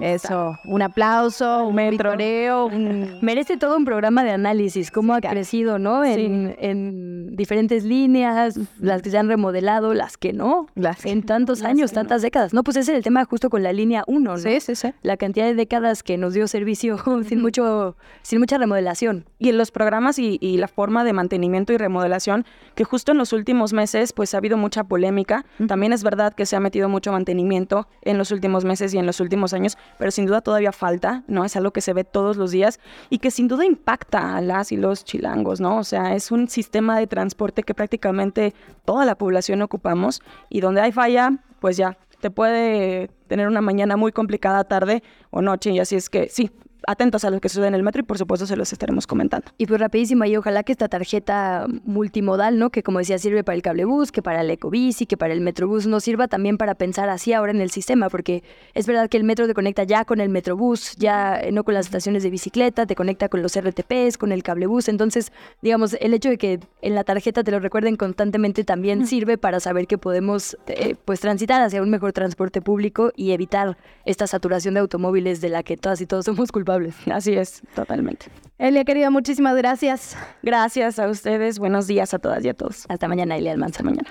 eso, 0.00 0.58
un 0.64 0.82
aplauso, 0.82 1.66
un 1.66 1.74
metroreo. 1.74 2.68
Merece 3.20 3.56
todo 3.56 3.76
un 3.76 3.84
programa 3.84 4.24
de 4.24 4.30
análisis, 4.30 4.90
cómo 4.90 5.14
ha 5.14 5.20
crecido, 5.20 5.78
¿no? 5.78 6.04
En, 6.04 7.36
diferentes 7.36 7.84
líneas, 7.84 8.58
las 8.80 9.02
que 9.02 9.10
se 9.10 9.16
han 9.16 9.28
remodelado, 9.28 9.94
las 9.94 10.18
que 10.18 10.32
no, 10.32 10.66
las 10.74 11.06
en 11.06 11.22
tantos 11.22 11.62
años, 11.62 11.92
tantas 11.92 12.22
décadas. 12.22 12.52
No, 12.52 12.62
pues 12.62 12.76
ese 12.76 12.92
es 12.92 12.98
el 12.98 13.04
tema 13.04 13.24
justo 13.24 13.48
con 13.48 13.62
la 13.62 13.72
línea 13.72 14.04
1, 14.06 14.20
¿no? 14.20 14.38
Sí, 14.38 14.60
sí, 14.60 14.74
sí. 14.74 14.92
La 15.02 15.16
cantidad 15.16 15.46
de 15.46 15.54
décadas 15.54 16.02
que 16.02 16.18
nos 16.18 16.34
dio 16.34 16.46
servicio 16.48 16.98
sin, 17.28 17.40
mucho, 17.40 17.96
sin 18.22 18.40
mucha 18.40 18.58
remodelación. 18.58 19.24
Y 19.38 19.48
en 19.48 19.58
los 19.58 19.70
programas 19.70 20.18
y, 20.18 20.38
la 20.60 20.68
forma 20.68 21.04
de 21.04 21.12
mantenimiento 21.12 21.72
y 21.72 21.78
remodelación, 21.78 22.44
que 22.74 22.84
justo 22.84 23.12
en 23.12 23.18
los 23.18 23.32
últimos 23.32 23.72
meses, 23.72 24.12
pues 24.12 24.34
ha 24.34 24.38
habido 24.38 24.56
mucha 24.56 24.84
polémica. 24.84 25.44
También 25.66 25.92
es 25.92 26.02
verdad 26.02 26.34
que 26.34 26.44
se 26.44 26.56
ha 26.56 26.60
metido 26.60 26.88
mucho 26.88 27.12
mantenimiento 27.12 27.88
en 28.02 28.18
los 28.18 28.30
últimos 28.30 28.64
meses 28.64 28.92
y 28.92 28.98
en 28.98 29.06
los 29.06 29.20
últimos 29.20 29.54
años, 29.54 29.78
pero 29.98 30.10
sin 30.10 30.26
duda 30.26 30.40
todavía 30.40 30.72
falta, 30.72 31.24
¿no? 31.26 31.44
Es 31.44 31.56
algo 31.56 31.72
que 31.72 31.80
se 31.80 31.92
ve 31.92 32.04
todos 32.04 32.36
los 32.36 32.50
días 32.50 32.80
y 33.08 33.18
que 33.18 33.30
sin 33.30 33.48
duda 33.48 33.64
impacta 33.64 34.36
a 34.36 34.40
las 34.40 34.72
y 34.72 34.76
los 34.76 35.04
chilangos, 35.04 35.60
¿no? 35.60 35.78
O 35.78 35.84
sea, 35.84 36.14
es 36.14 36.30
un 36.30 36.48
sistema 36.48 36.98
de 36.98 37.06
transporte 37.06 37.62
que 37.62 37.74
prácticamente 37.74 38.54
toda 38.84 39.04
la 39.04 39.16
población 39.16 39.62
ocupamos 39.62 40.22
y 40.48 40.60
donde 40.60 40.80
hay 40.80 40.92
falla, 40.92 41.38
pues 41.60 41.76
ya 41.76 41.96
te 42.20 42.30
puede 42.30 43.08
tener 43.26 43.48
una 43.48 43.60
mañana 43.60 43.96
muy 43.96 44.12
complicada 44.12 44.64
tarde 44.64 45.02
o 45.30 45.42
noche 45.42 45.70
y 45.70 45.78
así 45.78 45.96
es 45.96 46.10
que 46.10 46.28
sí, 46.28 46.50
atentos 46.86 47.24
a 47.24 47.30
lo 47.30 47.40
que 47.40 47.48
sucede 47.48 47.68
en 47.68 47.74
el 47.74 47.82
metro 47.82 48.00
y 48.00 48.04
por 48.04 48.18
supuesto 48.18 48.46
se 48.46 48.56
los 48.56 48.72
estaremos 48.72 49.06
comentando. 49.06 49.46
Y 49.58 49.66
pues 49.66 49.80
rapidísimo, 49.80 50.24
y 50.24 50.36
ojalá 50.36 50.62
que 50.62 50.72
esta 50.72 50.88
tarjeta 50.88 51.66
multimodal, 51.84 52.58
¿no? 52.58 52.70
Que 52.70 52.82
como 52.82 52.98
decía, 52.98 53.18
sirve 53.18 53.44
para 53.44 53.56
el 53.56 53.62
cablebús, 53.62 54.12
que 54.12 54.22
para 54.22 54.40
el 54.40 54.50
ecobici, 54.50 55.06
que 55.06 55.16
para 55.16 55.32
el 55.32 55.40
metrobús, 55.40 55.86
nos 55.86 56.04
sirva 56.04 56.28
también 56.28 56.56
para 56.56 56.74
pensar 56.74 57.08
así 57.08 57.32
ahora 57.32 57.52
en 57.52 57.60
el 57.60 57.70
sistema, 57.70 58.08
porque 58.08 58.42
es 58.74 58.86
verdad 58.86 59.08
que 59.08 59.16
el 59.16 59.24
metro 59.24 59.46
te 59.46 59.54
conecta 59.54 59.84
ya 59.84 60.04
con 60.04 60.20
el 60.20 60.28
metrobús, 60.28 60.96
ya 60.96 61.40
no 61.52 61.64
con 61.64 61.74
las 61.74 61.86
estaciones 61.86 62.22
de 62.22 62.30
bicicleta, 62.30 62.86
te 62.86 62.94
conecta 62.94 63.28
con 63.28 63.42
los 63.42 63.58
RTPs, 63.58 64.18
con 64.18 64.32
el 64.32 64.42
cablebús, 64.42 64.88
entonces, 64.88 65.32
digamos, 65.62 65.94
el 66.00 66.14
hecho 66.14 66.30
de 66.30 66.38
que 66.38 66.60
en 66.82 66.94
la 66.94 67.04
tarjeta 67.04 67.44
te 67.44 67.50
lo 67.50 67.60
recuerden 67.60 67.96
constantemente 67.96 68.64
también 68.64 69.06
sirve 69.06 69.38
para 69.38 69.60
saber 69.60 69.86
que 69.86 69.98
podemos, 69.98 70.56
eh, 70.66 70.94
pues, 71.04 71.20
transitar 71.20 71.60
hacia 71.62 71.82
un 71.82 71.90
mejor 71.90 72.12
transporte 72.12 72.62
público 72.62 73.12
y 73.16 73.32
evitar 73.32 73.76
esta 74.04 74.26
saturación 74.26 74.74
de 74.74 74.80
automóviles 74.80 75.40
de 75.40 75.48
la 75.48 75.62
que 75.62 75.76
todas 75.76 76.00
y 76.00 76.06
todos 76.06 76.24
somos 76.24 76.52
culpables 76.52 76.69
culpables. 76.70 76.94
Así 77.12 77.34
es, 77.34 77.62
totalmente. 77.74 78.26
Elia, 78.58 78.84
querida, 78.84 79.10
muchísimas 79.10 79.56
gracias. 79.56 80.16
Gracias 80.42 80.98
a 80.98 81.08
ustedes. 81.08 81.58
Buenos 81.58 81.86
días 81.86 82.14
a 82.14 82.18
todas 82.18 82.44
y 82.44 82.48
a 82.48 82.54
todos. 82.54 82.84
Hasta 82.88 83.08
mañana, 83.08 83.36
Elia 83.36 83.52
Almanza. 83.52 83.82
mañana. 83.82 84.08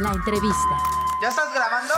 La 0.00 0.12
entrevista. 0.12 0.76
¿Ya 1.22 1.28
estás 1.28 1.46
grabando? 1.54 1.94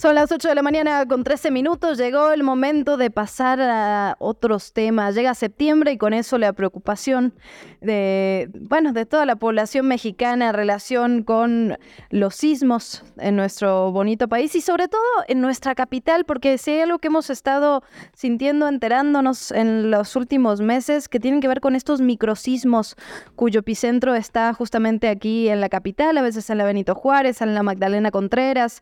Son 0.00 0.14
las 0.14 0.32
8 0.32 0.48
de 0.48 0.54
la 0.54 0.62
mañana 0.62 1.04
con 1.04 1.24
13 1.24 1.50
minutos. 1.50 1.98
Llegó 1.98 2.32
el 2.32 2.42
momento 2.42 2.96
de 2.96 3.10
pasar 3.10 3.60
a 3.60 4.16
otros 4.18 4.72
temas. 4.72 5.14
Llega 5.14 5.34
septiembre 5.34 5.92
y 5.92 5.98
con 5.98 6.14
eso 6.14 6.38
la 6.38 6.54
preocupación 6.54 7.34
de, 7.82 8.48
bueno, 8.54 8.94
de 8.94 9.04
toda 9.04 9.26
la 9.26 9.36
población 9.36 9.88
mexicana 9.88 10.48
en 10.48 10.54
relación 10.54 11.22
con 11.22 11.76
los 12.08 12.34
sismos 12.34 13.04
en 13.18 13.36
nuestro 13.36 13.92
bonito 13.92 14.26
país 14.26 14.54
y 14.54 14.62
sobre 14.62 14.88
todo 14.88 15.02
en 15.28 15.42
nuestra 15.42 15.74
capital, 15.74 16.24
porque 16.24 16.56
si 16.56 16.70
hay 16.70 16.80
algo 16.80 16.98
que 16.98 17.08
hemos 17.08 17.28
estado 17.28 17.82
sintiendo, 18.14 18.68
enterándonos 18.68 19.50
en 19.50 19.90
los 19.90 20.16
últimos 20.16 20.62
meses, 20.62 21.10
que 21.10 21.20
tienen 21.20 21.42
que 21.42 21.48
ver 21.48 21.60
con 21.60 21.76
estos 21.76 22.00
microsismos 22.00 22.96
cuyo 23.36 23.60
epicentro 23.60 24.14
está 24.14 24.54
justamente 24.54 25.08
aquí 25.08 25.50
en 25.50 25.60
la 25.60 25.68
capital, 25.68 26.16
a 26.16 26.22
veces 26.22 26.48
en 26.48 26.56
la 26.56 26.64
Benito 26.64 26.94
Juárez, 26.94 27.42
en 27.42 27.54
la 27.54 27.62
Magdalena 27.62 28.10
Contreras. 28.10 28.80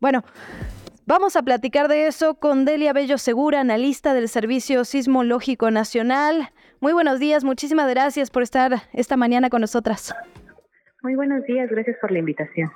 Bueno, 0.00 0.22
Vamos 1.08 1.36
a 1.36 1.42
platicar 1.42 1.88
de 1.88 2.06
eso 2.06 2.34
con 2.34 2.66
Delia 2.66 2.92
Bello 2.92 3.16
Segura, 3.16 3.60
analista 3.60 4.12
del 4.12 4.28
Servicio 4.28 4.84
Sismológico 4.84 5.70
Nacional. 5.70 6.50
Muy 6.80 6.92
buenos 6.92 7.18
días, 7.18 7.44
muchísimas 7.44 7.88
gracias 7.88 8.30
por 8.30 8.42
estar 8.42 8.82
esta 8.92 9.16
mañana 9.16 9.48
con 9.48 9.62
nosotras. 9.62 10.14
Muy 11.02 11.14
buenos 11.14 11.42
días, 11.46 11.70
gracias 11.70 11.96
por 12.02 12.12
la 12.12 12.18
invitación. 12.18 12.70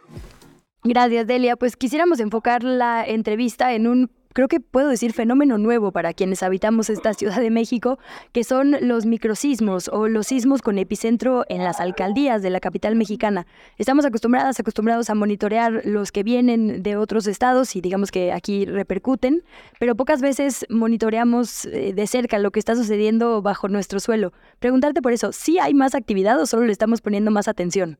Gracias, 0.83 1.26
Delia. 1.26 1.57
Pues 1.57 1.76
quisiéramos 1.76 2.20
enfocar 2.20 2.64
la 2.64 3.05
entrevista 3.07 3.74
en 3.74 3.87
un 3.87 4.11
creo 4.33 4.49
que 4.49 4.61
puedo 4.61 4.89
decir 4.89 5.12
fenómeno 5.12 5.59
nuevo 5.59 5.93
para 5.93 6.12
quienes 6.12 6.43
habitamos 6.43 6.91
esta 6.91 7.14
Ciudad 7.14 7.41
de 7.41 7.51
México, 7.51 7.99
que 8.33 8.45
son 8.45 8.76
los 8.80 9.07
microsismos 9.07 9.89
o 9.89 10.09
los 10.09 10.28
sismos 10.28 10.62
con 10.62 10.78
epicentro 10.78 11.45
en 11.49 11.64
las 11.64 11.80
alcaldías 11.80 12.43
de 12.43 12.51
la 12.51 12.61
capital 12.61 12.97
mexicana. 12.97 13.47
Estamos 13.78 14.05
acostumbradas, 14.05 14.59
acostumbrados 14.61 15.11
a 15.11 15.14
monitorear 15.14 15.83
los 15.85 16.12
que 16.12 16.22
vienen 16.22 16.83
de 16.83 16.97
otros 16.97 17.26
estados 17.26 17.76
y 17.76 17.80
digamos 17.80 18.11
que 18.11 18.33
aquí 18.33 18.64
repercuten, 18.64 19.43
pero 19.78 19.95
pocas 19.95 20.20
veces 20.20 20.66
monitoreamos 20.68 21.66
eh, 21.66 21.93
de 21.95 22.07
cerca 22.07 22.39
lo 22.39 22.51
que 22.51 22.59
está 22.59 22.74
sucediendo 22.74 23.43
bajo 23.43 23.68
nuestro 23.68 24.01
suelo. 24.01 24.33
Preguntarte 24.59 25.03
por 25.03 25.12
eso, 25.12 25.33
¿sí 25.33 25.59
hay 25.59 25.74
más 25.74 25.95
actividad 25.95 26.41
o 26.41 26.47
solo 26.47 26.66
le 26.66 26.72
estamos 26.72 27.01
poniendo 27.01 27.30
más 27.30 27.49
atención? 27.49 27.99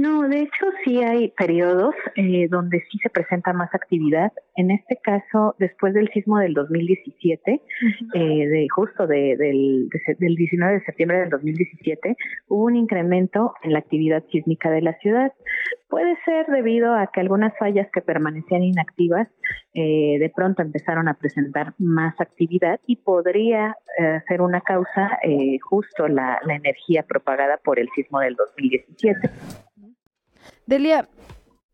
No, 0.00 0.26
de 0.26 0.40
hecho 0.40 0.64
sí 0.82 1.02
hay 1.02 1.28
periodos 1.28 1.94
eh, 2.16 2.48
donde 2.48 2.82
sí 2.90 2.96
se 3.02 3.10
presenta 3.10 3.52
más 3.52 3.68
actividad. 3.74 4.32
En 4.56 4.70
este 4.70 4.96
caso, 4.96 5.54
después 5.58 5.92
del 5.92 6.08
sismo 6.08 6.38
del 6.38 6.54
2017, 6.54 7.60
eh, 8.14 8.18
de 8.18 8.66
justo 8.74 9.06
del, 9.06 9.36
del 9.36 10.34
19 10.36 10.72
de 10.72 10.84
septiembre 10.86 11.18
del 11.18 11.28
2017, 11.28 12.16
hubo 12.48 12.64
un 12.64 12.76
incremento 12.76 13.52
en 13.62 13.74
la 13.74 13.80
actividad 13.80 14.24
sísmica 14.32 14.70
de 14.70 14.80
la 14.80 14.94
ciudad. 15.00 15.34
Puede 15.90 16.16
ser 16.24 16.46
debido 16.46 16.94
a 16.94 17.08
que 17.08 17.20
algunas 17.20 17.52
fallas 17.58 17.86
que 17.92 18.00
permanecían 18.00 18.62
inactivas 18.62 19.28
eh, 19.74 20.16
de 20.18 20.32
pronto 20.34 20.62
empezaron 20.62 21.08
a 21.08 21.14
presentar 21.14 21.74
más 21.76 22.18
actividad 22.18 22.80
y 22.86 22.96
podría 22.96 23.76
ser 24.28 24.40
una 24.40 24.62
causa 24.62 25.18
justo 25.68 26.08
la, 26.08 26.40
la 26.46 26.54
energía 26.54 27.02
propagada 27.02 27.58
por 27.58 27.78
el 27.78 27.90
sismo 27.94 28.20
del 28.20 28.34
2017. 28.34 29.28
Delia, 30.70 31.08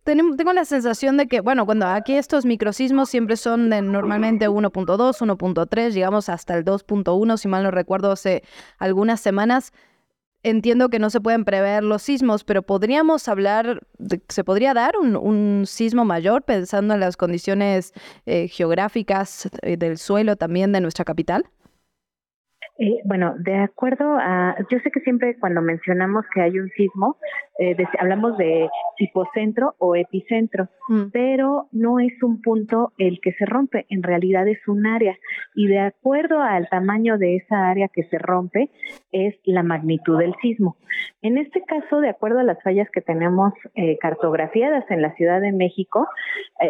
tengo 0.05 0.55
la 0.55 0.64
sensación 0.64 1.18
de 1.18 1.26
que, 1.26 1.42
bueno, 1.42 1.66
cuando 1.66 1.86
aquí 1.86 2.14
estos 2.14 2.47
microsismos 2.47 3.11
siempre 3.11 3.36
son 3.36 3.68
de 3.68 3.82
normalmente 3.82 4.49
1.2, 4.49 4.86
1.3, 4.86 5.90
llegamos 5.90 6.30
hasta 6.30 6.57
el 6.57 6.64
2.1, 6.64 7.36
si 7.36 7.47
mal 7.47 7.62
no 7.62 7.70
recuerdo, 7.70 8.11
hace 8.12 8.42
algunas 8.78 9.20
semanas. 9.20 9.74
Entiendo 10.42 10.88
que 10.88 10.99
no 10.99 11.11
se 11.11 11.20
pueden 11.20 11.44
prever 11.44 11.82
los 11.82 12.05
sismos, 12.05 12.42
pero 12.42 12.62
podríamos 12.62 13.28
hablar, 13.28 13.86
¿se 14.30 14.44
podría 14.44 14.72
dar 14.72 14.97
un, 14.97 15.64
sismo 15.66 16.07
mayor 16.07 16.44
pensando 16.44 16.94
en 16.94 17.01
las 17.01 17.18
condiciones 17.18 17.92
eh, 18.24 18.49
geográficas 18.49 19.51
eh, 19.61 19.76
del 19.76 19.99
suelo 19.99 20.36
también 20.36 20.72
de 20.72 20.80
nuestra 20.80 21.05
capital? 21.05 21.44
Eh, 22.78 23.00
bueno, 23.04 23.34
de 23.38 23.56
acuerdo 23.56 24.18
a, 24.18 24.54
yo 24.70 24.78
sé 24.80 24.90
que 24.90 25.00
siempre 25.00 25.38
cuando 25.38 25.62
mencionamos 25.62 26.26
que 26.34 26.42
hay 26.42 26.58
un 26.58 26.68
sismo, 26.76 27.16
eh, 27.58 27.74
hablamos 27.98 28.36
de 28.36 28.68
hipocentro 28.98 29.74
o 29.78 29.96
epicentro, 29.96 30.68
mm. 30.88 31.04
pero 31.10 31.68
no 31.72 32.00
es 32.00 32.22
un 32.22 32.42
punto 32.42 32.92
el 32.98 33.18
que 33.22 33.32
se 33.32 33.46
rompe, 33.46 33.86
en 33.88 34.02
realidad 34.02 34.46
es 34.46 34.58
un 34.68 34.86
área 34.86 35.16
y 35.54 35.68
de 35.68 35.78
acuerdo 35.78 36.40
al 36.40 36.68
tamaño 36.68 37.16
de 37.16 37.36
esa 37.36 37.70
área 37.70 37.88
que 37.88 38.02
se 38.04 38.18
rompe 38.18 38.70
es 39.10 39.34
la 39.44 39.62
magnitud 39.62 40.18
del 40.18 40.34
sismo. 40.42 40.76
En 41.22 41.38
este 41.38 41.62
caso, 41.62 42.00
de 42.00 42.10
acuerdo 42.10 42.40
a 42.40 42.44
las 42.44 42.62
fallas 42.62 42.88
que 42.90 43.00
tenemos 43.00 43.54
eh, 43.74 43.96
cartografiadas 43.98 44.84
en 44.90 45.00
la 45.00 45.14
Ciudad 45.14 45.40
de 45.40 45.52
México, 45.52 46.06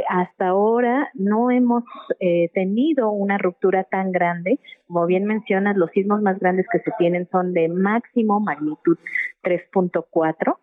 hasta 0.08 0.48
ahora 0.48 1.10
no 1.14 1.50
hemos 1.50 1.84
tenido 2.54 3.10
una 3.10 3.38
ruptura 3.38 3.84
tan 3.84 4.10
grande, 4.10 4.58
como 4.86 5.06
bien 5.06 5.24
mencionas, 5.24 5.76
los 5.76 5.90
sismos 5.96 6.20
más 6.20 6.38
grandes 6.38 6.66
que 6.70 6.78
se 6.80 6.92
tienen 6.98 7.26
son 7.32 7.54
de 7.54 7.68
máximo 7.68 8.38
magnitud 8.38 8.98
3.4, 9.42 10.58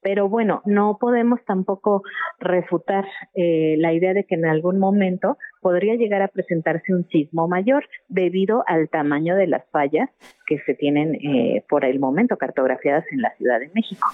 pero 0.00 0.28
bueno, 0.28 0.62
no 0.64 0.96
podemos 0.98 1.44
tampoco 1.44 2.02
refutar 2.38 3.04
eh, 3.34 3.74
la 3.78 3.92
idea 3.92 4.14
de 4.14 4.24
que 4.24 4.36
en 4.36 4.46
algún 4.46 4.78
momento 4.78 5.36
podría 5.60 5.96
llegar 5.96 6.22
a 6.22 6.28
presentarse 6.28 6.94
un 6.94 7.06
sismo 7.08 7.48
mayor 7.48 7.84
debido 8.08 8.64
al 8.66 8.88
tamaño 8.88 9.36
de 9.36 9.48
las 9.48 9.68
fallas 9.70 10.08
que 10.46 10.58
se 10.60 10.74
tienen 10.74 11.16
eh, 11.16 11.64
por 11.68 11.84
el 11.84 11.98
momento 11.98 12.38
cartografiadas 12.38 13.04
en 13.10 13.20
la 13.20 13.34
Ciudad 13.36 13.60
de 13.60 13.70
México. 13.74 14.08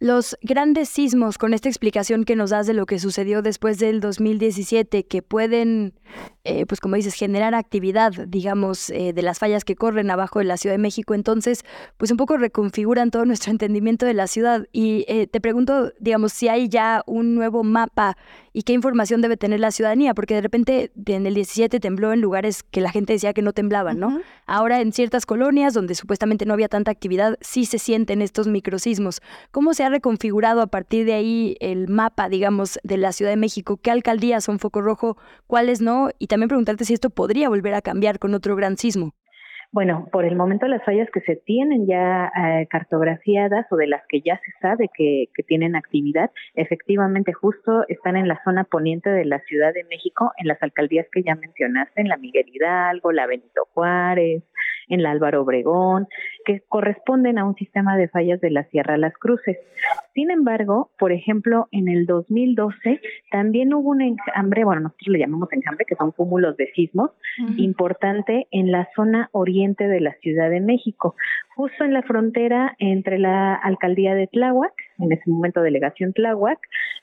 Los 0.00 0.38
grandes 0.42 0.88
sismos, 0.88 1.38
con 1.38 1.54
esta 1.54 1.68
explicación 1.68 2.24
que 2.24 2.36
nos 2.36 2.50
das 2.50 2.68
de 2.68 2.74
lo 2.74 2.86
que 2.86 3.00
sucedió 3.00 3.42
después 3.42 3.80
del 3.80 3.98
2017, 3.98 5.06
que 5.06 5.22
pueden, 5.22 5.94
eh, 6.48 6.64
pues 6.64 6.80
como 6.80 6.96
dices, 6.96 7.12
generar 7.12 7.54
actividad, 7.54 8.12
digamos, 8.26 8.88
eh, 8.88 9.12
de 9.12 9.20
las 9.20 9.38
fallas 9.38 9.66
que 9.66 9.76
corren 9.76 10.10
abajo 10.10 10.38
de 10.38 10.46
la 10.46 10.56
Ciudad 10.56 10.72
de 10.72 10.78
México, 10.78 11.12
entonces, 11.12 11.62
pues 11.98 12.10
un 12.10 12.16
poco 12.16 12.38
reconfiguran 12.38 13.10
todo 13.10 13.26
nuestro 13.26 13.50
entendimiento 13.50 14.06
de 14.06 14.14
la 14.14 14.26
ciudad. 14.26 14.66
Y 14.72 15.04
eh, 15.08 15.26
te 15.26 15.42
pregunto, 15.42 15.92
digamos, 16.00 16.32
si 16.32 16.48
hay 16.48 16.70
ya 16.70 17.02
un 17.06 17.34
nuevo 17.34 17.64
mapa 17.64 18.16
y 18.54 18.62
qué 18.62 18.72
información 18.72 19.20
debe 19.20 19.36
tener 19.36 19.60
la 19.60 19.70
ciudadanía, 19.70 20.14
porque 20.14 20.34
de 20.34 20.40
repente 20.40 20.90
en 21.06 21.26
el 21.26 21.34
17 21.34 21.80
tembló 21.80 22.12
en 22.12 22.20
lugares 22.20 22.62
que 22.62 22.80
la 22.80 22.90
gente 22.90 23.12
decía 23.12 23.34
que 23.34 23.42
no 23.42 23.52
temblaban, 23.52 23.98
¿no? 23.98 24.20
Ahora 24.46 24.80
en 24.80 24.92
ciertas 24.92 25.26
colonias 25.26 25.74
donde 25.74 25.94
supuestamente 25.94 26.46
no 26.46 26.54
había 26.54 26.68
tanta 26.68 26.90
actividad, 26.90 27.36
sí 27.40 27.66
se 27.66 27.78
sienten 27.78 28.22
estos 28.22 28.48
microsismos. 28.48 29.20
¿Cómo 29.50 29.74
se 29.74 29.84
ha 29.84 29.90
reconfigurado 29.90 30.62
a 30.62 30.66
partir 30.66 31.04
de 31.04 31.12
ahí 31.12 31.56
el 31.60 31.88
mapa, 31.88 32.28
digamos, 32.28 32.78
de 32.82 32.96
la 32.96 33.12
Ciudad 33.12 33.30
de 33.30 33.36
México? 33.36 33.76
¿Qué 33.76 33.90
alcaldías 33.90 34.44
son 34.44 34.58
foco 34.58 34.80
rojo, 34.80 35.18
cuáles 35.46 35.80
no? 35.80 36.08
Y 36.18 36.26
también 36.28 36.37
preguntarte 36.46 36.84
si 36.84 36.94
esto 36.94 37.10
podría 37.10 37.48
volver 37.48 37.74
a 37.74 37.82
cambiar 37.82 38.18
con 38.18 38.34
otro 38.34 38.54
gran 38.54 38.76
sismo. 38.76 39.14
Bueno, 39.70 40.08
por 40.10 40.24
el 40.24 40.34
momento 40.34 40.66
las 40.66 40.82
fallas 40.82 41.10
que 41.12 41.20
se 41.20 41.36
tienen 41.36 41.86
ya 41.86 42.32
eh, 42.34 42.66
cartografiadas 42.70 43.66
o 43.70 43.76
de 43.76 43.86
las 43.86 44.02
que 44.08 44.22
ya 44.22 44.40
se 44.42 44.50
sabe 44.62 44.88
que, 44.96 45.26
que, 45.34 45.42
tienen 45.42 45.76
actividad, 45.76 46.30
efectivamente 46.54 47.34
justo 47.34 47.84
están 47.88 48.16
en 48.16 48.28
la 48.28 48.42
zona 48.44 48.64
poniente 48.64 49.10
de 49.10 49.26
la 49.26 49.40
Ciudad 49.40 49.74
de 49.74 49.84
México, 49.84 50.32
en 50.38 50.48
las 50.48 50.62
alcaldías 50.62 51.06
que 51.12 51.22
ya 51.22 51.34
mencionaste, 51.34 52.00
en 52.00 52.08
la 52.08 52.16
Miguel 52.16 52.46
Hidalgo, 52.50 53.12
la 53.12 53.26
Benito 53.26 53.68
Juárez, 53.74 54.42
en 54.88 55.02
la 55.02 55.10
Álvaro 55.10 55.42
Obregón, 55.42 56.06
que 56.44 56.62
corresponden 56.68 57.38
a 57.38 57.44
un 57.44 57.54
sistema 57.54 57.96
de 57.96 58.08
fallas 58.08 58.40
de 58.40 58.50
la 58.50 58.64
Sierra 58.64 58.96
Las 58.96 59.14
Cruces. 59.14 59.58
Sin 60.14 60.30
embargo, 60.30 60.90
por 60.98 61.12
ejemplo, 61.12 61.68
en 61.72 61.88
el 61.88 62.06
2012 62.06 63.00
también 63.30 63.74
hubo 63.74 63.90
un 63.90 64.02
enjambre, 64.02 64.64
bueno, 64.64 64.82
nosotros 64.82 65.08
le 65.08 65.18
llamamos 65.18 65.52
enjambre, 65.52 65.84
que 65.86 65.94
son 65.94 66.12
cúmulos 66.12 66.56
de 66.56 66.70
sismos, 66.72 67.10
importante 67.56 68.48
en 68.50 68.72
la 68.72 68.88
zona 68.96 69.28
oriente 69.32 69.86
de 69.88 70.00
la 70.00 70.14
Ciudad 70.14 70.50
de 70.50 70.60
México, 70.60 71.14
justo 71.54 71.84
en 71.84 71.92
la 71.92 72.02
frontera 72.02 72.74
entre 72.78 73.18
la 73.18 73.54
alcaldía 73.54 74.14
de 74.14 74.26
Tláhuac, 74.26 74.72
en 74.98 75.12
ese 75.12 75.30
momento 75.30 75.60
delegación 75.60 76.12
Tláhuac, 76.12 76.58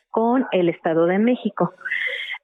con 0.09 0.45
el 0.51 0.69
Estado 0.69 1.05
de 1.05 1.19
México. 1.19 1.73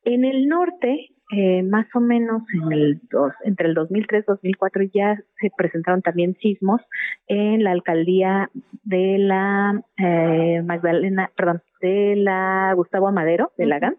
En 0.03 0.25
el 0.25 0.47
norte 0.47 1.11
eh, 1.31 1.63
más 1.63 1.87
o 1.95 2.01
menos 2.01 2.43
en 2.53 2.71
el 2.73 3.01
dos, 3.09 3.31
entre 3.45 3.69
el 3.69 3.73
2003 3.73 4.23
y 4.23 4.25
2004 4.27 4.83
ya 4.93 5.17
se 5.39 5.49
presentaron 5.55 6.01
también 6.01 6.35
sismos 6.41 6.81
en 7.27 7.63
la 7.63 7.71
alcaldía 7.71 8.49
de 8.83 9.17
la 9.17 9.81
eh, 9.97 10.61
Magdalena, 10.65 11.31
perdón, 11.35 11.61
de 11.81 12.15
la 12.17 12.73
Gustavo 12.75 13.07
Amadero 13.07 13.53
de 13.57 13.65
la 13.65 13.79
GAM, 13.79 13.95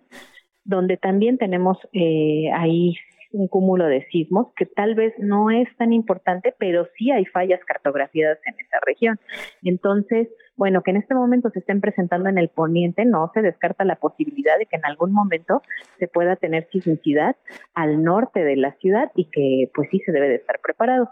donde 0.64 0.98
también 0.98 1.38
tenemos 1.38 1.78
eh, 1.94 2.50
ahí 2.54 2.96
un 3.32 3.48
cúmulo 3.48 3.86
de 3.86 4.06
sismos 4.10 4.48
que 4.56 4.66
tal 4.66 4.94
vez 4.94 5.14
no 5.18 5.50
es 5.50 5.68
tan 5.76 5.92
importante, 5.92 6.54
pero 6.59 6.86
sí 6.96 7.10
hay 7.10 7.24
fallas 7.26 7.60
cartografiadas 7.64 8.38
en 8.46 8.54
esa 8.54 8.78
región. 8.84 9.18
Entonces, 9.62 10.28
bueno, 10.56 10.82
que 10.82 10.90
en 10.90 10.98
este 10.98 11.14
momento 11.14 11.50
se 11.50 11.60
estén 11.60 11.80
presentando 11.80 12.28
en 12.28 12.38
el 12.38 12.48
poniente, 12.48 13.04
no 13.04 13.30
se 13.34 13.42
descarta 13.42 13.84
la 13.84 13.96
posibilidad 13.96 14.59
de 14.59 14.66
que 14.66 14.76
en 14.76 14.84
algún 14.84 15.12
momento 15.12 15.62
se 15.98 16.09
pueda 16.09 16.36
tener 16.36 16.68
sismicidad 16.70 17.36
al 17.74 18.02
norte 18.02 18.44
de 18.44 18.56
la 18.56 18.72
ciudad 18.76 19.10
y 19.14 19.26
que 19.30 19.70
pues 19.74 19.88
sí 19.90 20.00
se 20.00 20.12
debe 20.12 20.28
de 20.28 20.36
estar 20.36 20.60
preparado. 20.60 21.09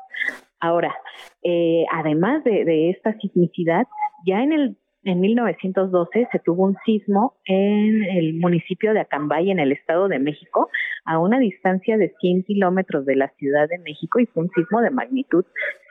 Ahora, 0.61 0.95
eh, 1.43 1.85
además 1.93 2.45
de, 2.45 2.65
de 2.65 2.91
esta 2.91 3.15
sismicidad, 3.19 3.87
ya 4.27 4.43
en 4.43 4.53
el 4.53 4.77
en 5.03 5.21
1912 5.21 6.29
se 6.31 6.39
tuvo 6.41 6.65
un 6.65 6.77
sismo 6.85 7.35
en 7.47 8.05
el 8.05 8.35
municipio 8.35 8.93
de 8.93 9.01
Acambay, 9.01 9.51
en 9.51 9.59
el 9.59 9.73
Estado 9.73 10.09
de 10.09 10.19
México, 10.19 10.69
a 11.05 11.19
una 11.19 11.39
distancia 11.39 11.97
de 11.97 12.15
100 12.21 12.45
kilómetros 12.45 13.07
de 13.07 13.17
la 13.17 13.29
Ciudad 13.39 13.69
de 13.69 13.79
México 13.79 14.21
y 14.21 14.27
fue 14.27 14.45
un 14.45 14.51
sismo 14.51 14.81
de 14.83 14.91
magnitud 14.91 15.45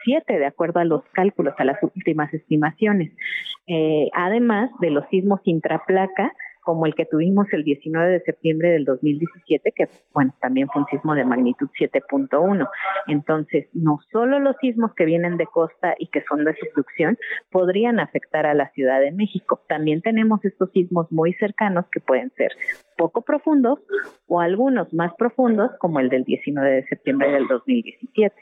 7, 0.04 0.38
de 0.38 0.46
acuerdo 0.46 0.80
a 0.80 0.84
los 0.84 1.02
cálculos, 1.12 1.54
a 1.58 1.64
las 1.64 1.82
últimas 1.82 2.32
estimaciones. 2.32 3.12
Eh, 3.66 4.08
además 4.14 4.70
de 4.80 4.90
los 4.90 5.06
sismos 5.08 5.40
intraplaca, 5.44 6.32
como 6.70 6.86
el 6.86 6.94
que 6.94 7.04
tuvimos 7.04 7.52
el 7.52 7.64
19 7.64 8.12
de 8.12 8.20
septiembre 8.20 8.70
del 8.70 8.84
2017, 8.84 9.72
que 9.74 9.88
bueno, 10.14 10.32
también 10.40 10.68
fue 10.68 10.82
un 10.82 10.88
sismo 10.88 11.16
de 11.16 11.24
magnitud 11.24 11.68
7.1. 11.76 12.68
Entonces, 13.08 13.66
no 13.72 13.98
solo 14.12 14.38
los 14.38 14.54
sismos 14.60 14.94
que 14.94 15.04
vienen 15.04 15.36
de 15.36 15.46
costa 15.46 15.96
y 15.98 16.06
que 16.06 16.22
son 16.28 16.44
de 16.44 16.54
subducción 16.54 17.18
podrían 17.50 17.98
afectar 17.98 18.46
a 18.46 18.54
la 18.54 18.70
Ciudad 18.70 19.00
de 19.00 19.10
México, 19.10 19.60
también 19.68 20.00
tenemos 20.00 20.44
estos 20.44 20.70
sismos 20.70 21.10
muy 21.10 21.32
cercanos 21.32 21.86
que 21.90 21.98
pueden 21.98 22.30
ser 22.36 22.52
poco 22.96 23.22
profundos 23.22 23.80
o 24.28 24.38
algunos 24.38 24.94
más 24.94 25.12
profundos, 25.14 25.72
como 25.80 25.98
el 25.98 26.08
del 26.08 26.22
19 26.22 26.70
de 26.70 26.84
septiembre 26.84 27.32
del 27.32 27.48
2017. 27.48 28.32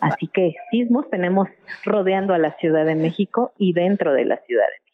Así 0.00 0.26
que 0.26 0.54
sismos 0.70 1.08
tenemos 1.08 1.48
rodeando 1.86 2.34
a 2.34 2.38
la 2.38 2.54
Ciudad 2.58 2.84
de 2.84 2.94
México 2.94 3.54
y 3.56 3.72
dentro 3.72 4.12
de 4.12 4.26
la 4.26 4.36
Ciudad 4.42 4.66
de 4.66 4.84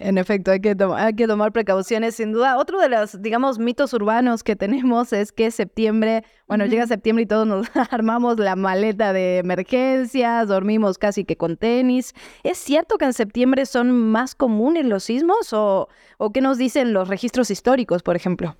en 0.00 0.16
efecto, 0.16 0.50
hay 0.50 0.60
que, 0.60 0.74
hay 0.96 1.14
que 1.14 1.26
tomar 1.26 1.52
precauciones, 1.52 2.14
sin 2.16 2.32
duda. 2.32 2.56
Otro 2.56 2.80
de 2.80 2.88
los, 2.88 3.20
digamos, 3.20 3.58
mitos 3.58 3.92
urbanos 3.92 4.42
que 4.42 4.56
tenemos 4.56 5.12
es 5.12 5.30
que 5.30 5.50
septiembre, 5.50 6.24
bueno, 6.48 6.64
llega 6.64 6.86
septiembre 6.86 7.24
y 7.24 7.26
todos 7.26 7.46
nos 7.46 7.66
armamos 7.90 8.38
la 8.38 8.56
maleta 8.56 9.12
de 9.12 9.38
emergencias, 9.38 10.48
dormimos 10.48 10.96
casi 10.96 11.26
que 11.26 11.36
con 11.36 11.58
tenis. 11.58 12.14
¿Es 12.42 12.56
cierto 12.56 12.96
que 12.96 13.04
en 13.04 13.12
septiembre 13.12 13.66
son 13.66 13.92
más 13.92 14.34
comunes 14.34 14.86
los 14.86 15.04
sismos 15.04 15.52
o, 15.52 15.88
o 16.16 16.32
qué 16.32 16.40
nos 16.40 16.56
dicen 16.56 16.94
los 16.94 17.08
registros 17.08 17.50
históricos, 17.50 18.02
por 18.02 18.16
ejemplo? 18.16 18.56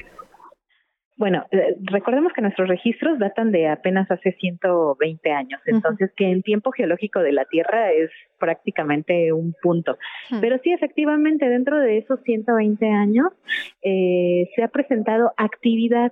Bueno, 1.21 1.45
eh, 1.51 1.77
recordemos 1.83 2.33
que 2.33 2.41
nuestros 2.41 2.67
registros 2.67 3.19
datan 3.19 3.53
de 3.53 3.69
apenas 3.69 4.11
hace 4.11 4.33
120 4.33 5.31
años, 5.31 5.61
entonces 5.67 6.11
que 6.17 6.25
en 6.25 6.41
tiempo 6.41 6.73
geológico 6.73 7.21
de 7.21 7.33
la 7.33 7.45
Tierra 7.45 7.93
es 7.93 8.09
prácticamente 8.39 9.31
un 9.31 9.55
punto. 9.61 9.99
Pero 10.41 10.57
sí, 10.65 10.73
efectivamente, 10.73 11.47
dentro 11.47 11.79
de 11.79 11.99
esos 11.99 12.23
120 12.23 12.89
años 12.89 13.27
eh, 13.83 14.49
se 14.57 14.63
ha 14.63 14.69
presentado 14.69 15.35
actividad 15.37 16.11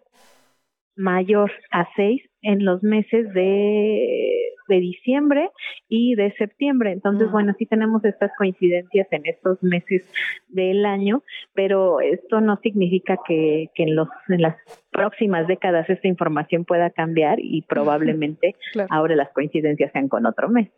mayor 0.95 1.53
a 1.71 1.89
6 1.97 2.28
en 2.43 2.65
los 2.65 2.83
meses 2.83 3.33
de 3.35 4.49
de 4.69 4.81
diciembre 4.81 5.51
y 5.89 6.15
de 6.15 6.33
septiembre. 6.37 6.93
Entonces, 6.93 7.31
bueno, 7.31 7.55
sí 7.59 7.67
tenemos 7.67 8.05
estas 8.05 8.31
coincidencias 8.39 9.09
en 9.11 9.27
estos 9.27 9.61
meses 9.63 10.09
del 10.49 10.87
año, 10.87 11.23
pero 11.55 12.01
esto 12.01 12.41
no 12.41 12.59
significa 12.63 13.19
que, 13.27 13.71
que 13.75 13.83
en, 13.83 13.97
los, 13.97 14.09
en 14.29 14.43
las 14.43 14.57
próximas 14.93 15.49
décadas 15.49 15.89
esta 15.91 16.07
información 16.07 16.65
pueda 16.65 16.91
cambiar 16.91 17.41
y 17.41 17.63
probablemente 17.63 18.55
ahora 18.91 19.17
las 19.17 19.31
coincidencias 19.31 19.91
sean 19.93 20.09
con 20.09 20.27
otro 20.27 20.49
mes. 20.49 20.69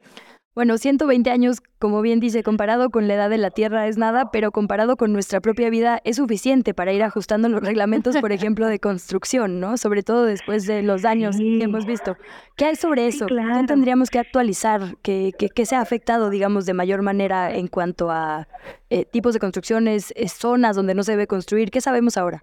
Bueno, 0.53 0.79
120 0.79 1.31
años, 1.31 1.59
como 1.79 2.03
bien 2.03 2.19
dice, 2.19 2.43
comparado 2.43 2.91
con 2.91 3.07
la 3.07 3.15
edad 3.15 3.31
de 3.31 3.39
la 3.39 3.53
Tierra 3.53 3.87
es 3.87 3.97
nada, 3.99 4.33
pero 4.33 4.51
comparado 4.51 4.97
con 4.97 5.13
nuestra 5.13 5.41
propia 5.41 5.71
vida 5.71 6.01
es 6.03 6.17
suficiente 6.17 6.75
para 6.75 6.93
ir 6.93 7.05
ajustando 7.05 7.49
los 7.49 7.63
reglamentos, 7.63 8.17
por 8.17 8.33
ejemplo, 8.33 8.67
de 8.67 8.81
construcción, 8.81 9.61
¿no? 9.61 9.77
Sobre 9.77 10.03
todo 10.03 10.25
después 10.25 10.67
de 10.67 10.83
los 10.83 11.03
daños 11.03 11.37
que 11.37 11.63
hemos 11.63 11.87
visto. 11.87 12.17
¿Qué 12.57 12.65
hay 12.65 12.75
sobre 12.75 13.07
eso? 13.07 13.27
¿Qué 13.27 13.37
tendríamos 13.69 14.11
que 14.11 14.19
actualizar? 14.19 14.97
¿Qué, 15.03 15.33
se 15.65 15.77
ha 15.77 15.81
afectado, 15.81 16.31
digamos, 16.31 16.67
de 16.67 16.75
mayor 16.75 17.03
manera 17.03 17.55
en 17.55 17.69
cuanto 17.69 18.11
a 18.11 18.49
eh, 18.91 19.05
tipos 19.05 19.35
de 19.35 19.39
construcciones, 19.39 20.13
eh, 20.17 20.29
zonas 20.29 20.75
donde 20.75 20.95
no 20.95 21.05
se 21.05 21.13
debe 21.13 21.29
construir? 21.29 21.71
¿Qué 21.71 21.81
sabemos 21.81 22.17
ahora? 22.17 22.43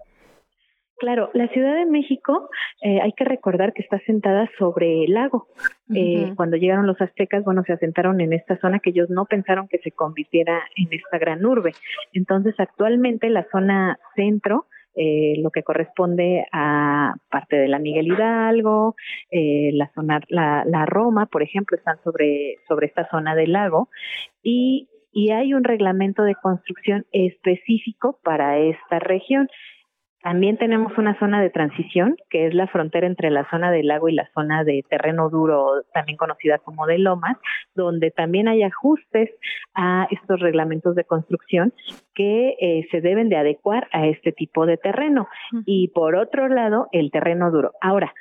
Claro, 0.98 1.30
la 1.32 1.46
Ciudad 1.48 1.76
de 1.76 1.86
México 1.86 2.50
eh, 2.82 3.00
hay 3.00 3.12
que 3.12 3.24
recordar 3.24 3.72
que 3.72 3.82
está 3.82 4.00
sentada 4.00 4.50
sobre 4.58 5.04
el 5.04 5.14
lago. 5.14 5.46
Eh, 5.94 6.32
cuando 6.34 6.56
llegaron 6.56 6.88
los 6.88 7.00
aztecas, 7.00 7.44
bueno, 7.44 7.62
se 7.64 7.72
asentaron 7.72 8.20
en 8.20 8.32
esta 8.32 8.58
zona 8.58 8.80
que 8.80 8.90
ellos 8.90 9.08
no 9.08 9.24
pensaron 9.24 9.68
que 9.68 9.78
se 9.78 9.92
convirtiera 9.92 10.60
en 10.76 10.92
esta 10.92 11.18
gran 11.18 11.46
urbe. 11.46 11.72
Entonces, 12.12 12.54
actualmente 12.58 13.30
la 13.30 13.46
zona 13.52 13.96
centro, 14.16 14.66
eh, 14.96 15.34
lo 15.38 15.50
que 15.50 15.62
corresponde 15.62 16.44
a 16.50 17.14
parte 17.30 17.54
de 17.54 17.68
la 17.68 17.78
Miguel 17.78 18.08
Hidalgo, 18.08 18.96
la 19.30 19.90
zona, 19.94 20.20
la, 20.28 20.64
la, 20.66 20.84
Roma, 20.84 21.26
por 21.26 21.44
ejemplo, 21.44 21.76
están 21.76 22.02
sobre, 22.02 22.56
sobre 22.66 22.88
esta 22.88 23.08
zona 23.08 23.36
del 23.36 23.52
lago 23.52 23.88
y, 24.42 24.88
y 25.12 25.30
hay 25.30 25.54
un 25.54 25.62
reglamento 25.62 26.24
de 26.24 26.34
construcción 26.34 27.06
específico 27.12 28.18
para 28.24 28.58
esta 28.58 28.98
región. 28.98 29.48
También 30.28 30.58
tenemos 30.58 30.92
una 30.98 31.18
zona 31.18 31.40
de 31.40 31.48
transición, 31.48 32.14
que 32.28 32.46
es 32.46 32.52
la 32.52 32.66
frontera 32.66 33.06
entre 33.06 33.30
la 33.30 33.48
zona 33.48 33.70
del 33.70 33.86
lago 33.86 34.10
y 34.10 34.12
la 34.12 34.28
zona 34.34 34.62
de 34.62 34.84
terreno 34.86 35.30
duro, 35.30 35.84
también 35.94 36.18
conocida 36.18 36.58
como 36.58 36.84
de 36.84 36.98
lomas, 36.98 37.38
donde 37.74 38.10
también 38.10 38.46
hay 38.46 38.62
ajustes 38.62 39.30
a 39.72 40.06
estos 40.10 40.38
reglamentos 40.40 40.94
de 40.96 41.04
construcción 41.04 41.72
que 42.14 42.56
eh, 42.60 42.86
se 42.90 43.00
deben 43.00 43.30
de 43.30 43.38
adecuar 43.38 43.88
a 43.90 44.06
este 44.06 44.32
tipo 44.32 44.66
de 44.66 44.76
terreno. 44.76 45.28
Y 45.64 45.88
por 45.94 46.14
otro 46.14 46.48
lado, 46.48 46.88
el 46.92 47.10
terreno 47.10 47.50
duro. 47.50 47.72
Ahora, 47.80 48.12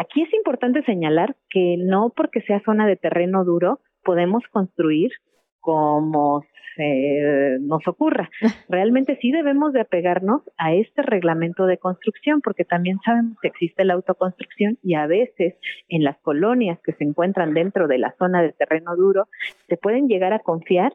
aquí 0.00 0.22
es 0.22 0.34
importante 0.34 0.82
señalar 0.82 1.36
que 1.50 1.76
no 1.78 2.12
porque 2.16 2.40
sea 2.40 2.60
zona 2.64 2.84
de 2.84 2.96
terreno 2.96 3.44
duro 3.44 3.78
podemos 4.02 4.42
construir 4.50 5.12
como 5.60 6.44
se 6.76 7.58
nos 7.60 7.86
ocurra. 7.88 8.30
Realmente 8.68 9.18
sí 9.20 9.32
debemos 9.32 9.72
de 9.72 9.80
apegarnos 9.80 10.42
a 10.56 10.74
este 10.74 11.02
reglamento 11.02 11.66
de 11.66 11.78
construcción 11.78 12.40
porque 12.42 12.64
también 12.64 12.98
sabemos 13.04 13.38
que 13.40 13.48
existe 13.48 13.84
la 13.84 13.94
autoconstrucción 13.94 14.78
y 14.82 14.94
a 14.94 15.06
veces 15.06 15.54
en 15.88 16.04
las 16.04 16.18
colonias 16.18 16.78
que 16.84 16.92
se 16.92 17.04
encuentran 17.04 17.54
dentro 17.54 17.88
de 17.88 17.98
la 17.98 18.14
zona 18.18 18.42
de 18.42 18.52
terreno 18.52 18.94
duro 18.96 19.28
se 19.68 19.76
pueden 19.76 20.08
llegar 20.08 20.32
a 20.32 20.40
confiar 20.40 20.92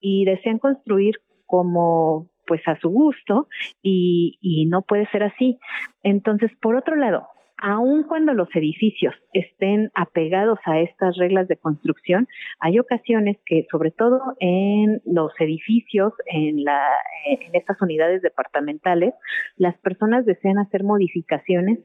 y 0.00 0.24
desean 0.24 0.58
construir 0.58 1.16
como 1.46 2.30
pues 2.46 2.60
a 2.66 2.78
su 2.78 2.90
gusto 2.90 3.48
y, 3.82 4.38
y 4.40 4.66
no 4.66 4.82
puede 4.82 5.06
ser 5.10 5.22
así. 5.22 5.58
Entonces, 6.02 6.50
por 6.60 6.76
otro 6.76 6.94
lado, 6.94 7.26
aun 7.64 8.02
cuando 8.02 8.34
los 8.34 8.48
edificios 8.54 9.14
estén 9.32 9.90
apegados 9.94 10.58
a 10.66 10.80
estas 10.80 11.16
reglas 11.16 11.48
de 11.48 11.56
construcción, 11.56 12.28
hay 12.60 12.78
ocasiones 12.78 13.38
que, 13.46 13.66
sobre 13.70 13.90
todo 13.90 14.20
en 14.38 15.00
los 15.06 15.32
edificios, 15.40 16.12
en, 16.26 16.62
la, 16.62 16.78
en 17.26 17.54
estas 17.54 17.80
unidades 17.80 18.20
departamentales, 18.20 19.14
las 19.56 19.78
personas 19.78 20.26
desean 20.26 20.58
hacer 20.58 20.84
modificaciones 20.84 21.78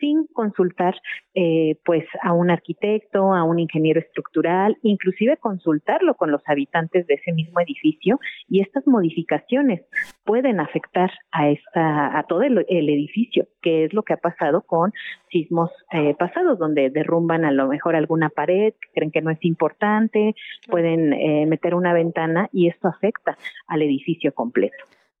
sin 0.00 0.26
consultar 0.28 0.94
eh, 1.34 1.76
pues 1.84 2.06
a 2.22 2.32
un 2.32 2.50
arquitecto, 2.50 3.34
a 3.34 3.44
un 3.44 3.58
ingeniero 3.58 4.00
estructural, 4.00 4.78
inclusive 4.82 5.36
consultarlo 5.36 6.14
con 6.14 6.30
los 6.30 6.40
habitantes 6.46 7.06
de 7.06 7.14
ese 7.14 7.32
mismo 7.32 7.60
edificio 7.60 8.18
y 8.48 8.62
estas 8.62 8.86
modificaciones 8.86 9.82
pueden 10.24 10.58
afectar 10.58 11.10
a 11.32 11.50
esta 11.50 12.18
a 12.18 12.22
todo 12.22 12.42
el 12.42 12.88
edificio, 12.88 13.46
que 13.60 13.84
es 13.84 13.92
lo 13.92 14.02
que 14.02 14.14
ha 14.14 14.16
pasado 14.16 14.62
con 14.62 14.92
sismos 15.30 15.70
eh, 15.92 16.14
pasados, 16.18 16.58
donde 16.58 16.90
derrumban 16.90 17.44
a 17.44 17.52
lo 17.52 17.68
mejor 17.68 17.96
alguna 17.96 18.28
pared, 18.28 18.74
creen 18.94 19.10
que 19.10 19.22
no 19.22 19.30
es 19.30 19.44
importante, 19.44 20.34
pueden 20.68 21.12
eh, 21.12 21.46
meter 21.46 21.74
una 21.74 21.92
ventana 21.92 22.48
y 22.52 22.68
esto 22.68 22.88
afecta 22.88 23.36
al 23.66 23.82
edificio 23.82 24.32
completo. 24.32 24.76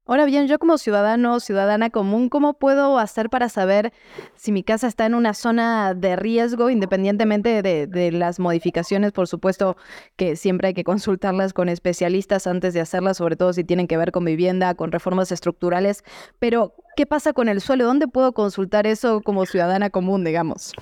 Ahora 0.08 0.24
bien, 0.24 0.46
yo 0.46 0.58
como 0.58 0.78
ciudadano, 0.78 1.38
ciudadana 1.38 1.90
común, 1.90 2.30
¿cómo 2.30 2.54
puedo 2.54 2.98
hacer 2.98 3.28
para 3.28 3.50
saber 3.50 3.92
si 4.36 4.52
mi 4.52 4.62
casa 4.62 4.86
está 4.86 5.04
en 5.04 5.14
una 5.14 5.34
zona 5.34 5.92
de 5.92 6.16
riesgo, 6.16 6.70
independientemente 6.70 7.60
de, 7.60 7.86
de, 7.86 8.10
las 8.10 8.40
modificaciones? 8.40 9.12
Por 9.12 9.28
supuesto 9.28 9.76
que 10.16 10.36
siempre 10.36 10.68
hay 10.68 10.74
que 10.74 10.82
consultarlas 10.82 11.52
con 11.52 11.68
especialistas 11.68 12.46
antes 12.46 12.72
de 12.72 12.80
hacerlas, 12.80 13.18
sobre 13.18 13.36
todo 13.36 13.52
si 13.52 13.64
tienen 13.64 13.86
que 13.86 13.98
ver 13.98 14.10
con 14.10 14.24
vivienda, 14.24 14.74
con 14.76 14.92
reformas 14.92 15.30
estructurales. 15.30 16.02
Pero, 16.38 16.72
¿qué 16.98 17.06
pasa 17.06 17.32
con 17.32 17.48
el 17.48 17.60
suelo? 17.60 17.84
¿Dónde 17.84 18.08
puedo 18.08 18.32
consultar 18.32 18.88
eso 18.88 19.20
como 19.20 19.46
ciudadana 19.46 19.88
común, 19.88 20.24
digamos? 20.24 20.74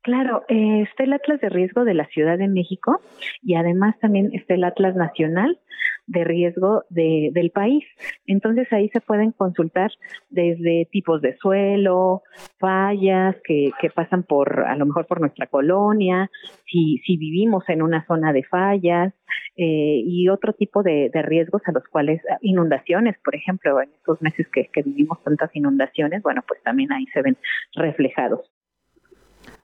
Claro, 0.00 0.42
eh, 0.48 0.86
está 0.88 1.04
el 1.04 1.12
Atlas 1.12 1.42
de 1.42 1.50
Riesgo 1.50 1.84
de 1.84 1.92
la 1.92 2.06
Ciudad 2.06 2.38
de 2.38 2.48
México 2.48 3.02
y 3.42 3.54
además 3.54 3.94
también 4.00 4.30
está 4.32 4.54
el 4.54 4.64
Atlas 4.64 4.96
Nacional 4.96 5.60
de 6.08 6.24
riesgo 6.24 6.84
de, 6.88 7.30
del 7.32 7.50
país. 7.50 7.84
Entonces 8.26 8.66
ahí 8.72 8.88
se 8.88 9.00
pueden 9.00 9.32
consultar 9.32 9.92
desde 10.30 10.88
tipos 10.90 11.20
de 11.22 11.36
suelo, 11.36 12.22
fallas 12.58 13.36
que, 13.44 13.70
que 13.80 13.90
pasan 13.90 14.24
por, 14.24 14.64
a 14.66 14.74
lo 14.76 14.86
mejor 14.86 15.06
por 15.06 15.20
nuestra 15.20 15.46
colonia, 15.46 16.30
si, 16.66 16.98
si 17.06 17.16
vivimos 17.16 17.68
en 17.68 17.82
una 17.82 18.04
zona 18.06 18.32
de 18.32 18.42
fallas 18.42 19.14
eh, 19.56 20.02
y 20.04 20.28
otro 20.28 20.54
tipo 20.54 20.82
de, 20.82 21.10
de, 21.12 21.22
riesgos 21.22 21.62
a 21.66 21.72
los 21.72 21.84
cuales, 21.88 22.22
inundaciones, 22.40 23.16
por 23.22 23.34
ejemplo, 23.34 23.80
en 23.82 23.90
estos 23.90 24.20
meses 24.22 24.48
que, 24.48 24.68
que 24.72 24.82
vivimos 24.82 25.22
tantas 25.22 25.54
inundaciones, 25.54 26.22
bueno, 26.22 26.42
pues 26.48 26.62
también 26.62 26.90
ahí 26.92 27.06
se 27.12 27.22
ven 27.22 27.36
reflejados. 27.74 28.50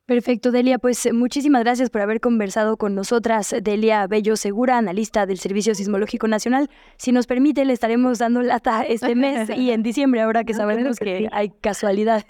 Perfecto, 0.07 0.53
Delia. 0.53 0.79
Pues 0.79 1.11
muchísimas 1.15 1.65
gracias 1.65 1.89
por 1.89 2.03
haber 2.03 2.21
conversado 2.21 2.77
con 2.77 2.95
nosotras. 2.95 3.55
Delia 3.63 4.07
Bello 4.07 4.37
Segura, 4.37 4.77
analista 4.77 5.25
del 5.25 5.39
Servicio 5.39 5.75
Sismológico 5.75 6.29
Nacional. 6.29 6.69
Si 6.97 7.11
nos 7.11 7.27
permite, 7.27 7.65
le 7.65 7.73
estaremos 7.73 8.19
dando 8.19 8.43
lata 8.43 8.83
este 8.83 9.15
mes 9.15 9.49
y 9.57 9.71
en 9.71 9.83
diciembre, 9.83 10.21
ahora 10.21 10.45
que 10.45 10.53
sabemos 10.53 10.99
que, 10.99 11.29
hay 11.33 11.49
casualidades 11.63 12.27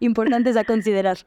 importantes 0.00 0.56
a 0.56 0.64
considerar. 0.72 1.18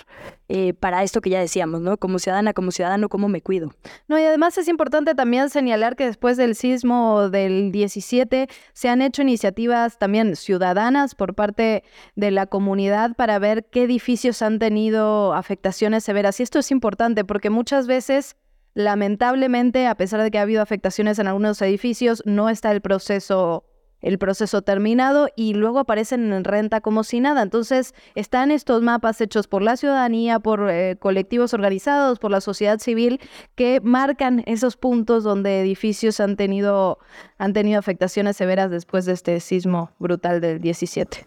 eh, 0.49 0.75
para 0.75 1.03
esto 1.03 1.21
que 1.21 1.31
ya 1.31 1.41
decíamos, 1.41 1.81
¿no? 1.81 1.97
Como 1.99 2.19
ciudadana, 2.19 2.53
como 2.55 2.73
ciudadano, 2.73 3.09
cómo 3.09 3.29
me 3.29 3.43
cuido. 3.43 3.73
No, 4.09 4.19
y 4.19 4.25
además 4.25 4.59
es 4.59 4.67
importante 4.67 5.15
también 5.15 5.51
señalar 5.51 5.95
que 5.95 6.07
después 6.07 6.37
del 6.37 6.55
sismo 6.55 7.29
del 7.29 7.71
17 7.71 8.49
se 8.73 8.89
han 8.89 9.03
hecho 9.03 9.23
iniciativas 9.23 9.99
también 9.99 10.35
ciudadanas 10.37 11.15
por 11.15 11.35
parte 11.35 11.85
de 12.17 12.31
la 12.31 12.47
comunidad 12.47 13.15
para 13.15 13.39
ver 13.39 13.67
qué 13.67 13.83
edificios 13.85 14.43
han 14.43 14.59
tenido 14.59 15.35
afectaciones 15.35 16.05
severas. 16.05 16.41
Y 16.41 16.45
esto 16.45 16.61
es 16.61 16.71
importante 16.71 17.25
porque 17.25 17.51
muchas 17.51 17.87
veces 17.87 18.37
Lamentablemente, 18.75 19.87
a 19.87 19.95
pesar 19.97 20.23
de 20.23 20.31
que 20.31 20.39
ha 20.39 20.43
habido 20.43 20.63
afectaciones 20.63 21.19
en 21.19 21.27
algunos 21.27 21.61
edificios, 21.63 22.23
no 22.27 22.49
está 22.49 22.71
el 22.73 22.81
proceso 22.81 23.65
el 24.01 24.19
proceso 24.19 24.63
terminado 24.63 25.29
y 25.35 25.55
luego 25.55 25.81
aparecen 25.81 26.33
en 26.33 26.45
renta 26.45 26.81
como 26.81 27.05
si 27.05 27.21
nada. 27.21 27.43
Entonces, 27.43 27.95
están 28.15 28.51
estos 28.51 28.83
mapas 28.83 29.21
hechos 29.21 29.49
por 29.49 29.63
la 29.63 29.77
ciudadanía, 29.77 30.39
por 30.41 30.71
eh, 30.71 30.97
colectivos 30.99 31.55
organizados, 31.55 32.19
por 32.19 32.31
la 32.31 32.41
sociedad 32.41 32.79
civil, 32.79 33.21
que 33.55 33.81
marcan 33.83 34.43
esos 34.47 34.77
puntos 34.77 35.25
donde 35.25 35.61
edificios 35.61 36.21
han 36.21 36.37
tenido, 36.37 36.99
han 37.39 37.53
tenido 37.53 37.79
afectaciones 37.79 38.37
severas 38.37 38.71
después 38.71 39.05
de 39.05 39.13
este 39.13 39.41
sismo 39.41 39.91
brutal 39.99 40.41
del 40.41 40.61
17. 40.61 41.27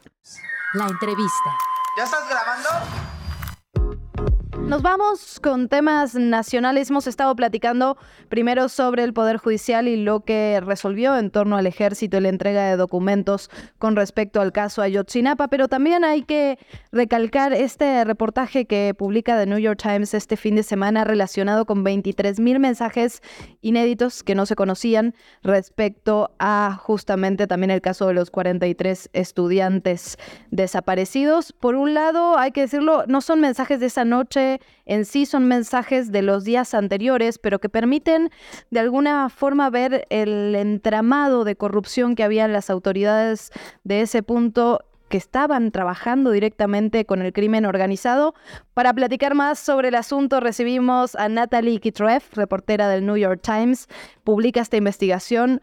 La 0.74 0.88
entrevista. 0.88 1.50
¿Ya 1.98 2.04
estás 2.04 2.30
grabando? 2.30 3.21
Nos 4.72 4.84
vamos 4.84 5.42
con 5.42 5.68
temas 5.68 6.16
nacionales. 6.16 6.90
Hemos 6.90 7.06
estado 7.06 7.36
platicando 7.36 7.98
primero 8.30 8.70
sobre 8.70 9.04
el 9.04 9.12
Poder 9.12 9.36
Judicial 9.36 9.90
y 9.90 9.98
lo 9.98 10.22
que 10.22 10.62
resolvió 10.64 11.18
en 11.18 11.30
torno 11.30 11.58
al 11.58 11.68
ejército 11.68 12.16
y 12.16 12.22
la 12.22 12.30
entrega 12.30 12.70
de 12.70 12.78
documentos 12.78 13.50
con 13.80 13.98
respecto 13.98 14.40
al 14.40 14.54
caso 14.54 14.82
Ayotzinapa, 14.82 15.50
pero 15.50 15.68
también 15.68 16.06
hay 16.06 16.22
que 16.22 16.58
recalcar 16.94 17.52
este 17.52 18.06
reportaje 18.06 18.64
que 18.66 18.94
publica 18.98 19.38
The 19.38 19.46
New 19.46 19.58
York 19.58 19.78
Times 19.82 20.14
este 20.14 20.38
fin 20.38 20.56
de 20.56 20.64
semana 20.64 21.04
relacionado 21.04 21.66
con 21.66 21.84
23 21.84 22.40
mil 22.40 22.60
mensajes 22.60 23.22
inéditos 23.60 24.24
que 24.24 24.36
no 24.36 24.46
se 24.46 24.56
conocían 24.56 25.16
respecto 25.44 26.32
a 26.40 26.80
justamente 26.82 27.46
también 27.46 27.72
el 27.72 27.82
caso 27.82 28.08
de 28.08 28.14
los 28.14 28.32
43 28.32 29.10
estudiantes 29.12 30.18
desaparecidos. 30.50 31.52
Por 31.52 31.76
un 31.76 31.94
lado, 31.94 32.38
hay 32.38 32.52
que 32.52 32.62
decirlo, 32.62 33.04
no 33.08 33.20
son 33.20 33.42
mensajes 33.42 33.82
de 33.82 33.88
esa 33.88 34.06
noche 34.12 34.60
en 34.86 35.06
sí 35.06 35.26
son 35.26 35.48
mensajes 35.48 36.12
de 36.12 36.22
los 36.22 36.44
días 36.44 36.76
anteriores, 36.76 37.40
pero 37.40 37.58
que 37.58 37.70
permiten 37.70 38.30
de 38.70 38.80
alguna 38.80 39.30
forma 39.30 39.72
ver 39.72 40.06
el 40.12 40.54
entramado 40.54 41.44
de 41.44 41.56
corrupción 41.56 42.14
que 42.14 42.24
había 42.24 42.46
en 42.46 42.54
las 42.54 42.70
autoridades 42.70 43.52
de 43.84 44.02
ese 44.02 44.22
punto 44.22 44.82
que 45.12 45.18
estaban 45.18 45.72
trabajando 45.72 46.32
directamente 46.32 47.06
con 47.06 47.22
el 47.22 47.34
crimen 47.34 47.66
organizado. 47.66 48.34
Para 48.74 48.94
platicar 48.94 49.36
más 49.36 49.60
sobre 49.60 49.90
el 49.90 49.96
asunto 49.96 50.40
recibimos 50.40 51.16
a 51.16 51.30
Natalie 51.30 51.80
Kitreff, 51.80 52.34
reportera 52.34 52.88
del 52.88 53.06
New 53.06 53.18
York 53.18 53.42
Times. 53.44 53.88
Publica 54.24 54.62
esta 54.62 54.78
investigación 54.78 55.62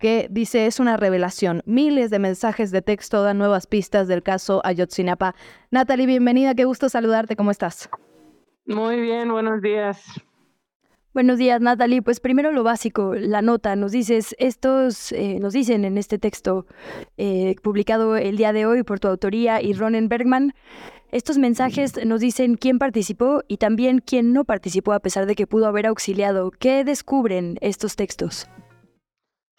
que 0.00 0.26
dice 0.30 0.66
es 0.66 0.80
una 0.80 0.96
revelación. 0.96 1.62
Miles 1.66 2.10
de 2.10 2.18
mensajes 2.18 2.72
de 2.72 2.82
texto 2.82 3.22
dan 3.22 3.38
nuevas 3.38 3.68
pistas 3.68 4.08
del 4.08 4.24
caso 4.24 4.60
Ayotzinapa. 4.64 5.36
Natalie, 5.70 6.06
bienvenida, 6.06 6.54
qué 6.54 6.64
gusto 6.64 6.88
saludarte, 6.88 7.36
¿cómo 7.36 7.52
estás? 7.52 7.88
Muy 8.66 9.00
bien, 9.00 9.30
buenos 9.30 9.62
días. 9.62 10.02
Buenos 11.12 11.38
días, 11.38 11.60
Natalie. 11.60 12.02
Pues 12.02 12.20
primero 12.20 12.52
lo 12.52 12.62
básico, 12.62 13.14
la 13.14 13.42
nota. 13.42 13.74
Nos 13.74 13.90
dices, 13.90 14.34
estos, 14.38 15.10
eh, 15.10 15.38
nos 15.40 15.52
dicen 15.52 15.84
en 15.84 15.98
este 15.98 16.18
texto 16.18 16.66
eh, 17.16 17.56
publicado 17.62 18.16
el 18.16 18.36
día 18.36 18.52
de 18.52 18.64
hoy 18.64 18.84
por 18.84 19.00
tu 19.00 19.08
autoría 19.08 19.60
y 19.60 19.72
Ronen 19.72 20.08
Bergman, 20.08 20.54
estos 21.10 21.38
mensajes 21.38 22.06
nos 22.06 22.20
dicen 22.20 22.54
quién 22.54 22.78
participó 22.78 23.42
y 23.48 23.56
también 23.56 23.98
quién 23.98 24.32
no 24.32 24.44
participó 24.44 24.92
a 24.92 25.00
pesar 25.00 25.26
de 25.26 25.34
que 25.34 25.48
pudo 25.48 25.66
haber 25.66 25.86
auxiliado. 25.86 26.52
¿Qué 26.52 26.84
descubren 26.84 27.58
estos 27.60 27.96
textos? 27.96 28.48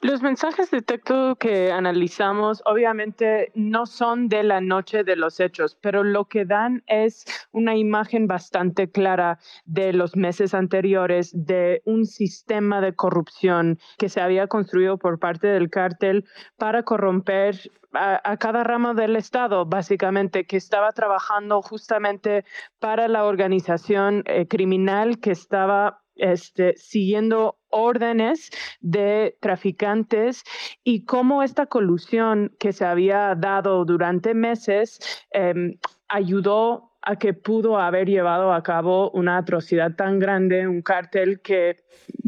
Los 0.04 0.24
mensajes 0.24 0.72
de 0.72 0.82
texto 0.82 1.36
que 1.36 1.72
analizamos 1.72 2.64
obviamente 2.66 3.52
no 3.54 3.86
son 3.86 4.30
de 4.30 4.42
la 4.42 4.60
noche 4.60 5.04
de 5.04 5.16
los 5.16 5.40
hechos, 5.40 5.78
pero 5.80 6.04
lo 6.04 6.26
que 6.26 6.44
dan 6.44 6.84
es 6.88 7.24
una 7.52 7.76
imagen 7.76 8.26
bastante 8.26 8.90
clara 8.90 9.38
de 9.66 9.94
los 9.94 10.16
meses 10.16 10.56
anteriores 10.56 11.30
de 11.36 11.84
un 11.86 12.06
sistema 12.06 12.82
de 12.82 12.96
corrupción 12.96 13.78
que 14.00 14.10
se 14.10 14.22
había 14.22 14.48
construido 14.48 14.98
por 14.98 15.20
parte 15.20 15.46
del 15.46 15.70
cártel 15.70 16.26
para 16.58 16.82
corromper 16.82 17.60
a, 17.94 18.38
cada 18.38 18.64
rama 18.64 18.96
del 18.96 19.16
Estado, 19.16 19.66
básicamente, 19.66 20.46
que 20.46 20.58
estaba 20.58 20.94
trabajando 20.94 21.62
justamente 21.62 22.44
para 22.80 23.08
la 23.08 23.26
organización 23.26 24.24
eh, 24.26 24.48
criminal 24.48 25.20
que 25.20 25.32
estaba 25.32 26.01
este, 26.16 26.76
siguiendo 26.76 27.58
órdenes 27.70 28.50
de 28.80 29.38
traficantes 29.42 30.44
y 30.84 31.06
cómo 31.06 31.44
esta 31.44 31.66
colusión 31.66 32.56
que 32.60 32.74
se 32.74 32.86
había 32.86 33.36
dado 33.36 33.86
durante 33.86 34.34
meses 34.34 35.00
em, 35.32 35.78
ayudó 36.08 36.92
a 37.02 37.16
que 37.16 37.34
pudo 37.34 37.80
haber 37.80 38.08
llevado 38.08 38.54
a 38.54 38.62
cabo 38.62 39.10
una 39.12 39.38
atrocidad 39.38 39.96
tan 39.96 40.20
grande, 40.20 40.68
un 40.68 40.82
cártel 40.82 41.42
que, 41.42 41.78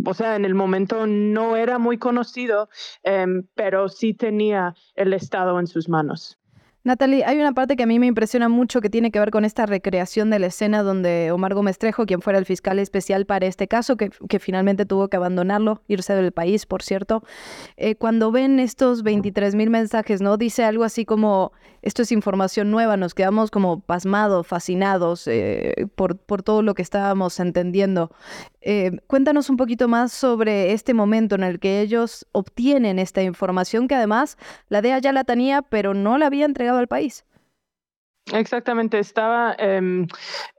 o 0.04 0.14
sea, 0.14 0.36
en 0.36 0.46
el 0.46 0.56
momento 0.56 1.06
no 1.06 1.56
era 1.56 1.78
muy 1.78 1.98
conocido, 1.98 2.70
em, 3.04 3.46
pero 3.54 3.90
sí 3.90 4.14
tenía 4.14 4.74
el 4.96 5.14
Estado 5.14 5.60
en 5.60 5.68
sus 5.68 5.90
manos. 5.90 6.40
Natalie, 6.86 7.24
hay 7.24 7.40
una 7.40 7.54
parte 7.54 7.78
que 7.78 7.84
a 7.84 7.86
mí 7.86 7.98
me 7.98 8.08
impresiona 8.08 8.50
mucho 8.50 8.82
que 8.82 8.90
tiene 8.90 9.10
que 9.10 9.18
ver 9.18 9.32
con 9.32 9.46
esta 9.46 9.66
recreación 9.66 10.30
de 10.30 10.40
la 10.40 10.48
escena 10.48 10.84
donde 10.84 11.32
Omar 11.32 11.54
Gómez 11.54 11.78
Trejo, 11.78 12.06
quien 12.06 12.22
fuera 12.22 12.38
el 12.38 12.46
fiscal 12.46 12.78
especial 12.78 13.26
para 13.26 13.46
este 13.46 13.70
caso, 13.70 13.96
que, 13.96 14.12
finalmente 14.40 14.86
tuvo 14.86 15.08
que 15.08 15.16
abandonarlo, 15.16 15.82
irse 15.88 16.14
del 16.14 16.34
país, 16.34 16.66
por 16.66 16.84
cierto, 16.84 17.24
eh, 17.78 17.96
cuando 17.96 18.34
ven 18.34 18.60
estos 18.60 19.02
23 19.04 19.56
mil 19.56 19.70
mensajes, 19.70 20.22
¿no? 20.22 20.36
Dice 20.36 20.66
algo 20.66 20.84
así 20.84 21.06
como, 21.06 21.54
esto 21.84 22.02
es 22.02 22.12
información 22.12 22.70
nueva, 22.70 22.98
nos 22.98 23.14
quedamos 23.14 23.50
como 23.50 23.80
pasmados, 23.80 24.46
fascinados 24.46 25.26
eh, 25.28 25.88
por, 25.96 26.18
por 26.18 26.44
todo 26.44 26.64
lo 26.64 26.74
que 26.74 26.82
estábamos 26.82 27.40
entendiendo. 27.40 28.12
Eh, 28.66 28.92
cuéntanos 29.08 29.50
un 29.50 29.58
poquito 29.58 29.90
más 29.90 30.14
sobre 30.14 30.72
este 30.72 30.94
momento 30.94 31.36
en 31.36 31.44
el 31.44 31.60
que 31.60 31.82
ellos 31.82 32.26
obtienen 32.32 32.98
esta 32.98 33.22
información 33.22 33.90
que 33.90 33.96
además 33.96 34.38
la 34.70 34.82
DEA 34.82 35.00
ya 35.00 35.12
la 35.12 35.26
tenía, 35.26 35.62
pero 35.62 35.94
no 35.94 36.18
la 36.18 36.28
había 36.28 36.46
entregado 36.46 36.73
al 36.80 36.88
país. 36.88 37.26
Exactamente, 38.32 39.00
estaba 39.00 39.54
em, 39.60 40.08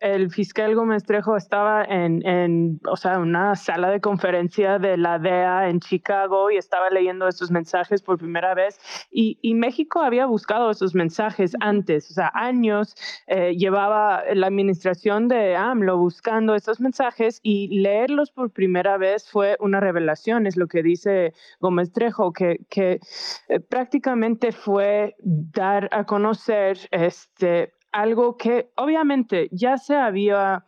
el 0.00 0.30
fiscal 0.30 0.74
Gómez 0.74 1.02
Trejo 1.04 1.34
estaba 1.34 1.82
en, 1.82 2.24
en, 2.26 2.78
o 2.86 2.94
sea, 2.94 3.18
una 3.18 3.56
sala 3.56 3.90
de 3.90 4.02
conferencia 4.02 4.78
de 4.78 4.98
la 4.98 5.18
DEA 5.18 5.70
en 5.70 5.80
Chicago 5.80 6.50
y 6.50 6.58
estaba 6.58 6.90
leyendo 6.90 7.26
esos 7.26 7.50
mensajes 7.50 8.02
por 8.02 8.18
primera 8.18 8.54
vez 8.54 8.78
y, 9.10 9.38
y 9.40 9.54
México 9.54 10.02
había 10.02 10.26
buscado 10.26 10.70
esos 10.70 10.94
mensajes 10.94 11.56
antes, 11.60 12.10
o 12.10 12.14
sea, 12.14 12.30
años 12.34 12.94
eh, 13.26 13.56
llevaba 13.56 14.22
la 14.34 14.46
administración 14.46 15.28
de 15.28 15.56
AMLO 15.56 15.96
buscando 15.96 16.54
esos 16.54 16.80
mensajes 16.80 17.40
y 17.42 17.80
leerlos 17.80 18.30
por 18.30 18.50
primera 18.50 18.98
vez 18.98 19.30
fue 19.30 19.56
una 19.58 19.80
revelación, 19.80 20.46
es 20.46 20.58
lo 20.58 20.66
que 20.66 20.82
dice 20.82 21.32
Gómez 21.60 21.92
Trejo, 21.92 22.30
que, 22.34 22.58
que 22.68 23.00
eh, 23.48 23.60
prácticamente 23.60 24.52
fue 24.52 25.16
dar 25.22 25.88
a 25.90 26.04
conocer 26.04 26.76
este 26.90 27.63
algo 27.94 28.36
que 28.36 28.72
obviamente 28.74 29.48
ya 29.52 29.78
se 29.78 29.94
había 29.94 30.64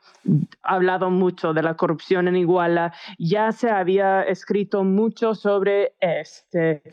hablado 0.63 1.11
mucho 1.11 1.53
de 1.53 1.63
la 1.63 1.75
corrupción 1.75 2.29
en 2.29 2.37
Iguala, 2.37 2.95
ya 3.19 3.51
se 3.51 3.69
había 3.69 4.23
escrito 4.23 4.85
mucho 4.85 5.35
sobre 5.35 5.95
este, 5.99 6.85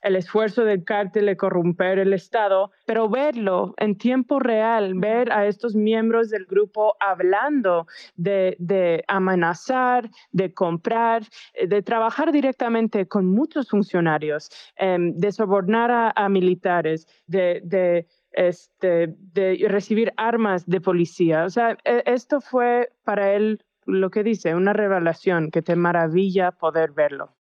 el 0.00 0.16
esfuerzo 0.16 0.64
del 0.64 0.82
cártel 0.84 1.26
de 1.26 1.36
corromper 1.36 1.98
el 1.98 2.14
Estado, 2.14 2.70
pero 2.86 3.10
verlo 3.10 3.74
en 3.76 3.98
tiempo 3.98 4.38
real, 4.38 4.94
ver 4.94 5.30
a 5.30 5.46
estos 5.46 5.74
miembros 5.74 6.30
del 6.30 6.46
grupo 6.46 6.94
hablando 6.98 7.86
de, 8.16 9.04
amenazar, 9.08 10.08
de 10.30 10.54
comprar, 10.54 11.22
eh, 11.52 11.66
de 11.66 11.82
trabajar 11.82 12.32
directamente 12.32 13.06
con 13.06 13.26
muchos 13.26 13.68
funcionarios, 13.68 14.48
em, 14.76 15.12
de 15.16 15.32
sobornar 15.32 16.12
a, 16.16 16.28
militares, 16.30 17.06
de 17.26 18.06
este, 18.32 19.14
de 19.32 19.64
recibir 19.68 20.12
armas 20.16 20.66
de 20.66 20.80
policía. 20.80 21.44
O 21.44 21.50
sea, 21.50 21.76
e, 21.84 22.02
esto 22.06 22.40
fue 22.40 22.90
para 23.04 23.32
él 23.32 23.64
lo 23.84 24.10
que 24.10 24.22
dice, 24.22 24.54
una 24.54 24.72
revelación 24.72 25.50
que 25.50 25.62
te 25.62 25.76
maravilla 25.76 26.52
poder 26.52 26.92
verlo. 26.92 27.34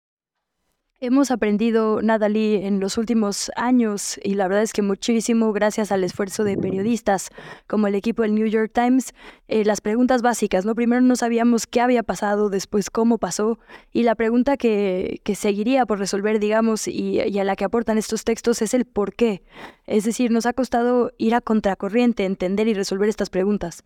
Hemos 1.03 1.31
aprendido, 1.31 1.99
Natalie, 2.03 2.67
en 2.67 2.79
los 2.79 2.99
últimos 2.99 3.49
años, 3.55 4.19
y 4.23 4.35
la 4.35 4.47
verdad 4.47 4.61
es 4.61 4.71
que 4.71 4.83
muchísimo 4.83 5.51
gracias 5.51 5.91
al 5.91 6.03
esfuerzo 6.03 6.43
de 6.43 6.55
periodistas 6.57 7.29
como 7.65 7.87
el 7.87 7.95
equipo 7.95 8.21
del 8.21 8.35
New 8.35 8.45
York 8.45 8.69
Times, 8.71 9.15
eh, 9.47 9.65
las 9.65 9.81
preguntas 9.81 10.21
básicas, 10.21 10.63
¿no? 10.63 10.75
Primero 10.75 11.01
no 11.01 11.15
sabíamos 11.15 11.65
qué 11.65 11.81
había 11.81 12.03
pasado, 12.03 12.51
después 12.51 12.91
cómo 12.91 13.17
pasó, 13.17 13.57
y 13.91 14.03
la 14.03 14.13
pregunta 14.13 14.57
que, 14.57 15.21
que 15.23 15.33
seguiría 15.33 15.87
por 15.87 15.97
resolver, 15.97 16.39
digamos, 16.39 16.87
y, 16.87 17.19
y, 17.19 17.39
a 17.39 17.43
la 17.45 17.55
que 17.55 17.65
aportan 17.65 17.97
estos 17.97 18.23
textos 18.23 18.61
es 18.61 18.75
el 18.75 18.85
por 18.85 19.15
qué. 19.15 19.41
Es 19.87 20.03
decir, 20.03 20.29
nos 20.29 20.45
ha 20.45 20.53
costado 20.53 21.13
ir 21.17 21.33
a 21.33 21.41
contracorriente, 21.41 22.25
entender 22.25 22.67
y 22.67 22.75
resolver 22.75 23.09
estas 23.09 23.31
preguntas. 23.31 23.83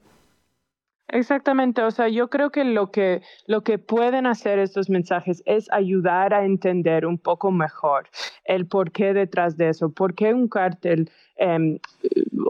Exactamente, 1.10 1.84
o 1.84 1.92
sea, 1.92 2.08
yo 2.08 2.30
creo 2.30 2.50
que 2.50 2.64
lo 2.64 2.92
que 2.92 3.22
lo 3.46 3.64
que 3.64 3.78
pueden 3.78 4.26
hacer 4.26 4.58
estos 4.58 4.90
mensajes 4.90 5.44
es 5.46 5.72
ayudar 5.72 6.34
a 6.34 6.46
entender 6.46 7.06
un 7.06 7.20
poco 7.20 7.52
mejor 7.52 8.10
el 8.44 8.66
porqué 8.66 9.14
detrás 9.14 9.56
de 9.56 9.70
eso, 9.70 9.92
por 9.92 10.16
qué 10.16 10.34
un 10.34 10.48
cártel, 10.48 11.12
eh, 11.38 11.80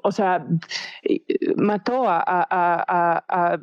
o 0.04 0.12
sea, 0.12 0.46
mató 1.58 2.08
a, 2.08 2.24
a, 2.26 3.26
a 3.28 3.60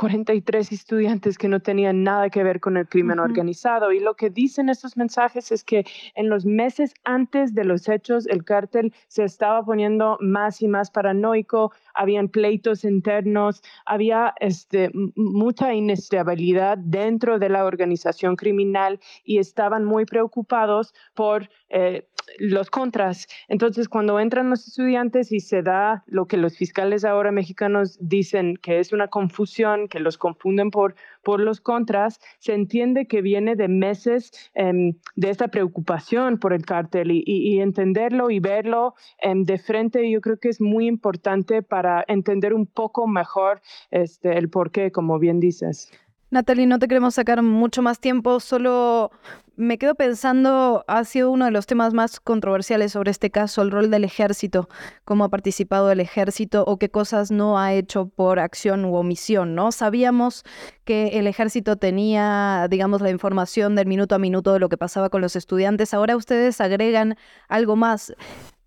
43 0.00 0.72
estudiantes 0.72 1.36
que 1.36 1.46
no 1.46 1.60
tenían 1.60 2.02
nada 2.02 2.30
que 2.30 2.42
ver 2.42 2.58
con 2.58 2.78
el 2.78 2.88
crimen 2.88 3.18
uh 3.18 3.22
-huh. 3.22 3.26
organizado. 3.26 3.92
Y 3.92 4.00
lo 4.00 4.14
que 4.14 4.30
dicen 4.30 4.70
estos 4.70 4.96
mensajes 4.96 5.52
es 5.52 5.62
que 5.62 5.84
en 6.14 6.30
los 6.30 6.46
meses 6.46 6.94
antes 7.04 7.54
de 7.54 7.64
los 7.64 7.86
hechos, 7.86 8.26
el 8.26 8.42
cártel 8.42 8.94
se 9.08 9.24
estaba 9.24 9.62
poniendo 9.62 10.16
más 10.20 10.62
y 10.62 10.68
más 10.68 10.90
paranoico, 10.90 11.72
habían 11.92 12.28
pleitos 12.28 12.84
internos, 12.84 13.62
había 13.84 14.32
este, 14.40 14.90
mucha 15.16 15.74
inestabilidad 15.74 16.78
dentro 16.78 17.38
de 17.38 17.50
la 17.50 17.66
organización 17.66 18.36
criminal 18.36 19.00
y 19.22 19.36
estaban 19.36 19.84
muy 19.84 20.06
preocupados 20.06 20.94
por 21.14 21.50
eh, 21.68 22.08
los 22.38 22.70
contras. 22.70 23.26
Entonces, 23.48 23.88
cuando 23.88 24.20
entran 24.20 24.50
los 24.50 24.66
estudiantes 24.66 25.32
y 25.32 25.40
se 25.40 25.62
da 25.62 26.04
lo 26.06 26.26
que 26.26 26.36
los 26.36 26.56
fiscales 26.56 27.04
ahora 27.04 27.32
mexicanos 27.32 27.98
dicen 28.00 28.56
que 28.56 28.78
es 28.78 28.92
una 28.92 29.08
confusión, 29.08 29.88
que 29.88 30.00
los 30.00 30.18
confunden 30.18 30.70
por, 30.70 30.94
por 31.22 31.40
los 31.40 31.60
contras, 31.60 32.20
se 32.38 32.54
entiende 32.54 33.06
que 33.06 33.22
viene 33.22 33.56
de 33.56 33.68
meses 33.68 34.50
eh, 34.54 34.94
de 35.16 35.30
esta 35.30 35.48
preocupación 35.48 36.38
por 36.38 36.52
el 36.52 36.64
cártel 36.64 37.10
y, 37.12 37.60
entenderlo 37.60 38.30
y 38.30 38.40
verlo 38.40 38.94
eh, 39.20 39.32
de 39.34 39.58
frente, 39.58 40.10
yo 40.10 40.20
creo 40.20 40.38
que 40.38 40.48
es 40.48 40.60
muy 40.60 40.86
importante 40.86 41.62
para 41.62 42.04
entender 42.08 42.54
un 42.54 42.66
poco 42.66 43.06
mejor 43.06 43.60
este, 43.90 44.38
el 44.38 44.48
porqué, 44.48 44.90
como 44.90 45.18
bien 45.18 45.40
dices. 45.40 45.90
Natalie, 46.30 46.66
no 46.66 46.78
te 46.78 46.86
queremos 46.86 47.14
sacar 47.16 47.42
mucho 47.42 47.82
más 47.82 47.98
tiempo, 47.98 48.38
solo 48.38 49.10
me 49.60 49.76
quedo 49.76 49.94
pensando, 49.94 50.84
ha 50.88 51.04
sido 51.04 51.30
uno 51.30 51.44
de 51.44 51.50
los 51.50 51.66
temas 51.66 51.92
más 51.92 52.18
controversiales 52.18 52.92
sobre 52.92 53.10
este 53.10 53.30
caso, 53.30 53.60
el 53.60 53.70
rol 53.70 53.90
del 53.90 54.04
ejército, 54.04 54.68
cómo 55.04 55.24
ha 55.24 55.28
participado 55.28 55.90
el 55.90 56.00
ejército 56.00 56.64
o 56.66 56.78
qué 56.78 56.90
cosas 56.90 57.30
no 57.30 57.58
ha 57.58 57.74
hecho 57.74 58.08
por 58.08 58.38
acción 58.38 58.86
u 58.86 58.96
omisión, 58.96 59.54
¿no? 59.54 59.70
Sabíamos 59.70 60.44
que 60.84 61.18
el 61.18 61.26
ejército 61.26 61.76
tenía, 61.76 62.66
digamos, 62.70 63.02
la 63.02 63.10
información 63.10 63.74
del 63.74 63.86
minuto 63.86 64.14
a 64.14 64.18
minuto 64.18 64.54
de 64.54 64.60
lo 64.60 64.70
que 64.70 64.78
pasaba 64.78 65.10
con 65.10 65.20
los 65.20 65.36
estudiantes, 65.36 65.92
ahora 65.92 66.16
ustedes 66.16 66.60
agregan 66.60 67.16
algo 67.48 67.76
más. 67.76 68.14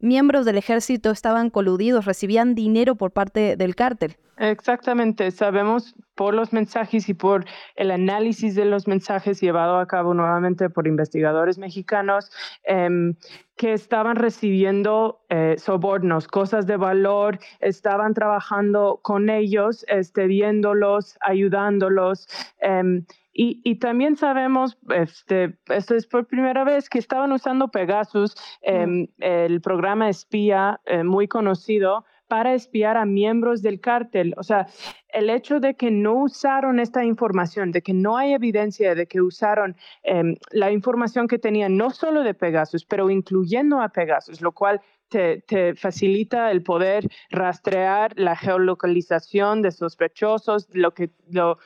Miembros 0.03 0.43
del 0.43 0.57
ejército 0.57 1.11
estaban 1.11 1.49
coludidos, 1.49 2.03
recibían 2.03 2.55
dinero 2.55 2.95
por 2.95 3.11
parte 3.11 3.55
del 3.55 3.73
cártel. 3.73 4.17
Exactamente, 4.35 5.31
sabemos 5.31 5.95
por 6.13 6.33
los 6.33 6.51
mensajes 6.51 7.07
y 7.07 7.13
por 7.13 7.45
el 7.77 7.89
análisis 7.89 8.53
de 8.53 8.65
los 8.65 8.85
mensajes 8.85 9.39
llevado 9.39 9.77
a 9.77 9.87
cabo 9.87 10.13
nuevamente 10.13 10.69
por 10.69 10.87
investigadores 10.87 11.57
mexicanos 11.57 12.33
eh, 12.67 13.13
que 13.55 13.71
estaban 13.71 14.17
recibiendo 14.17 15.21
eh, 15.29 15.55
sobornos, 15.57 16.27
cosas 16.27 16.67
de 16.67 16.75
valor, 16.75 17.39
estaban 17.61 18.13
trabajando 18.13 18.99
con 19.01 19.29
ellos, 19.29 19.85
este, 19.87 20.27
viéndolos, 20.27 21.15
ayudándolos. 21.21 22.27
Eh, 22.59 23.03
y, 23.33 23.61
y, 23.63 23.79
también 23.79 24.15
sabemos, 24.15 24.77
este, 24.89 25.57
esto 25.67 25.95
es 25.95 26.05
por 26.05 26.27
primera 26.27 26.63
vez, 26.63 26.89
que 26.89 26.99
estaban 26.99 27.31
usando 27.31 27.69
Pegasus, 27.69 28.35
eh, 28.61 28.85
mm. 28.85 29.07
el 29.19 29.61
programa 29.61 30.09
espía 30.09 30.79
eh, 30.85 31.03
muy 31.03 31.27
conocido, 31.27 32.05
para 32.33 32.55
espiar 32.55 32.97
a 32.97 33.05
miembros 33.05 33.61
del 33.61 33.79
cártel. 33.79 34.33
O 34.37 34.43
sea, 34.43 34.65
el 35.09 35.29
hecho 35.29 35.59
de 35.59 35.75
que 35.75 35.91
no 35.91 36.15
usaron 36.15 36.79
esta 36.79 37.03
información, 37.03 37.71
de 37.71 37.83
que 37.83 37.93
no 37.93 38.17
hay 38.17 38.33
evidencia 38.33 38.95
de 38.95 39.05
que 39.05 39.21
usaron 39.21 39.75
eh, 40.03 40.35
la 40.51 40.71
información 40.71 41.27
que 41.27 41.37
tenían, 41.37 41.77
no 41.77 41.91
solo 41.91 42.23
de 42.23 42.33
Pegasus, 42.33 42.85
pero 42.85 43.11
incluyendo 43.11 43.81
a 43.81 43.89
Pegasus, 43.89 44.41
lo 44.41 44.51
cual 44.51 44.81
te, 45.13 45.41
te, 45.41 45.75
facilita 45.75 46.49
el 46.49 46.63
poder 46.63 47.07
rastrear 47.29 48.13
la 48.15 48.35
geolocalización 48.35 49.61
de 49.61 49.69
sospechosos, 49.69 50.67
lo 50.73 50.95
que 50.95 51.11
lo, 51.29 51.59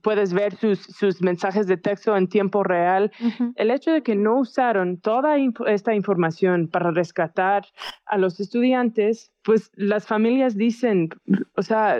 puedes 0.00 0.32
ver 0.32 0.56
sus, 0.56 0.80
sus 0.80 1.20
mensajes 1.20 1.66
de 1.66 1.76
texto 1.76 2.16
en 2.16 2.28
tiempo 2.28 2.62
real. 2.62 3.12
Uh 3.20 3.24
-huh. 3.24 3.52
El 3.56 3.70
hecho 3.70 3.92
de 3.92 4.02
que 4.02 4.16
no 4.16 4.38
usaron 4.38 4.96
toda 4.96 5.36
esta 5.66 5.94
información 5.94 6.68
para 6.68 6.92
rescatar 6.92 7.66
a 8.06 8.16
los 8.16 8.40
estudiantes, 8.40 9.33
pues 9.44 9.70
las 9.74 10.06
familias 10.06 10.56
dicen, 10.56 11.10
o 11.56 11.62
sea, 11.62 11.98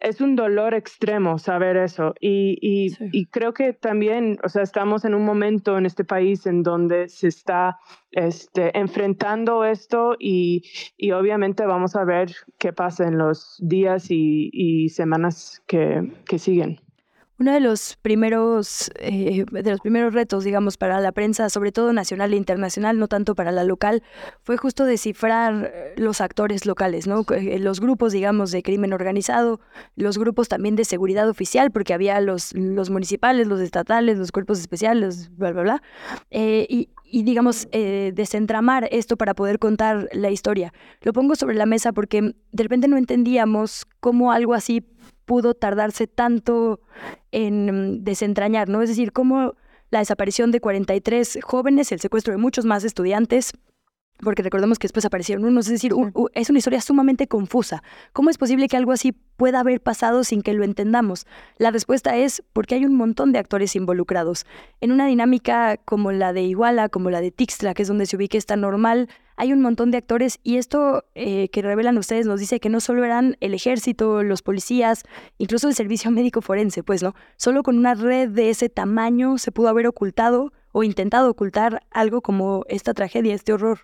es 0.00 0.20
un 0.20 0.36
dolor 0.36 0.74
extremo 0.74 1.38
saber 1.38 1.76
eso. 1.76 2.14
Y, 2.20 2.58
y, 2.60 2.90
sí. 2.90 3.08
y 3.12 3.26
creo 3.26 3.54
que 3.54 3.72
también, 3.72 4.38
o 4.44 4.48
sea, 4.48 4.62
estamos 4.62 5.04
en 5.04 5.14
un 5.14 5.24
momento 5.24 5.78
en 5.78 5.86
este 5.86 6.04
país 6.04 6.46
en 6.46 6.62
donde 6.62 7.08
se 7.08 7.28
está 7.28 7.78
este, 8.12 8.78
enfrentando 8.78 9.64
esto 9.64 10.16
y, 10.18 10.64
y, 10.96 11.12
obviamente 11.12 11.66
vamos 11.66 11.96
a 11.96 12.04
ver 12.04 12.32
qué 12.58 12.72
pasa 12.72 13.06
en 13.06 13.18
los 13.18 13.56
días 13.60 14.10
y, 14.10 14.50
y 14.52 14.90
semanas 14.90 15.62
que, 15.66 16.12
que, 16.26 16.38
siguen. 16.38 16.80
Uno 17.38 17.52
de 17.52 17.60
los 17.60 17.98
primeros 18.00 18.90
eh, 18.98 19.44
de 19.50 19.70
los 19.70 19.80
primeros 19.80 20.14
retos, 20.14 20.44
digamos, 20.44 20.78
para 20.78 21.00
la 21.00 21.12
prensa, 21.12 21.50
sobre 21.50 21.70
todo 21.70 21.92
nacional 21.92 22.32
e 22.32 22.36
internacional, 22.36 22.98
no 22.98 23.08
tanto 23.08 23.34
para 23.34 23.52
la 23.52 23.62
local, 23.62 24.02
fue 24.42 24.56
justo 24.56 24.86
descifrar 24.86 25.94
los 25.96 26.22
actores 26.22 26.64
locales, 26.64 27.06
¿no? 27.06 27.24
Eh, 27.34 27.58
los 27.58 27.80
grupos, 27.80 28.12
digamos, 28.12 28.52
de 28.52 28.62
crimen 28.62 28.94
organizado, 28.94 29.60
los 29.96 30.16
grupos 30.16 30.48
también 30.48 30.76
de 30.76 30.84
seguridad 30.84 31.28
oficial, 31.28 31.70
porque 31.70 31.92
había 31.92 32.20
los, 32.20 32.54
los 32.54 32.88
municipales, 32.88 33.46
los 33.46 33.60
estatales, 33.60 34.16
los 34.16 34.32
cuerpos 34.32 34.58
especiales, 34.58 35.30
bla, 35.36 35.52
bla, 35.52 35.62
bla. 35.62 35.82
Eh, 36.30 36.66
y, 36.70 36.88
y 37.04 37.22
digamos, 37.22 37.68
eh, 37.72 38.12
desentramar 38.14 38.88
esto 38.90 39.16
para 39.16 39.34
poder 39.34 39.58
contar 39.58 40.08
la 40.12 40.30
historia. 40.30 40.72
Lo 41.02 41.12
pongo 41.12 41.36
sobre 41.36 41.54
la 41.54 41.66
mesa 41.66 41.92
porque 41.92 42.34
de 42.52 42.62
repente 42.62 42.88
no 42.88 42.96
entendíamos 42.96 43.86
cómo 44.00 44.32
algo 44.32 44.54
así 44.54 44.84
pudo 45.26 45.54
tardarse 45.54 46.06
tanto 46.06 46.80
en 47.32 48.02
desentrañar, 48.04 48.68
¿no? 48.68 48.80
Es 48.80 48.88
decir, 48.88 49.12
cómo 49.12 49.54
la 49.90 49.98
desaparición 49.98 50.50
de 50.50 50.60
43 50.60 51.40
jóvenes, 51.42 51.92
el 51.92 52.00
secuestro 52.00 52.32
de 52.32 52.38
muchos 52.38 52.64
más 52.64 52.84
estudiantes, 52.84 53.52
porque 54.20 54.42
recordemos 54.42 54.78
que 54.78 54.86
después 54.86 55.04
aparecieron 55.04 55.44
unos, 55.44 55.66
es 55.66 55.72
decir, 55.72 55.92
es 56.32 56.48
una 56.48 56.58
historia 56.58 56.80
sumamente 56.80 57.26
confusa. 57.26 57.82
¿Cómo 58.14 58.30
es 58.30 58.38
posible 58.38 58.66
que 58.66 58.76
algo 58.76 58.92
así 58.92 59.12
pueda 59.12 59.60
haber 59.60 59.82
pasado 59.82 60.24
sin 60.24 60.40
que 60.40 60.54
lo 60.54 60.64
entendamos? 60.64 61.26
La 61.58 61.70
respuesta 61.70 62.16
es 62.16 62.42
porque 62.54 62.76
hay 62.76 62.86
un 62.86 62.94
montón 62.94 63.32
de 63.32 63.38
actores 63.38 63.76
involucrados. 63.76 64.46
En 64.80 64.90
una 64.90 65.06
dinámica 65.06 65.76
como 65.84 66.12
la 66.12 66.32
de 66.32 66.42
Iguala, 66.42 66.88
como 66.88 67.10
la 67.10 67.20
de 67.20 67.30
Tixla, 67.30 67.74
que 67.74 67.82
es 67.82 67.88
donde 67.88 68.06
se 68.06 68.16
ubica 68.16 68.38
esta 68.38 68.56
normal, 68.56 69.10
hay 69.36 69.52
un 69.52 69.60
montón 69.60 69.90
de 69.90 69.98
actores 69.98 70.40
y 70.42 70.56
esto 70.56 71.04
eh, 71.14 71.48
que 71.50 71.62
revelan 71.62 71.98
ustedes 71.98 72.26
nos 72.26 72.40
dice 72.40 72.58
que 72.60 72.68
no 72.68 72.80
solo 72.80 73.04
eran 73.04 73.36
el 73.40 73.54
ejército, 73.54 74.22
los 74.22 74.42
policías, 74.42 75.04
incluso 75.38 75.68
el 75.68 75.74
servicio 75.74 76.10
médico 76.12 76.40
forense, 76.40 76.82
pues 76.82 77.02
no, 77.02 77.14
solo 77.36 77.62
con 77.62 77.78
una 77.78 77.94
red 77.94 78.30
de 78.30 78.50
ese 78.50 78.68
tamaño 78.68 79.38
se 79.38 79.52
pudo 79.52 79.68
haber 79.68 79.86
ocultado 79.86 80.52
o 80.72 80.82
intentado 80.82 81.30
ocultar 81.30 81.82
algo 81.90 82.20
como 82.20 82.64
esta 82.68 82.92
tragedia, 82.92 83.34
este 83.34 83.52
horror. 83.52 83.80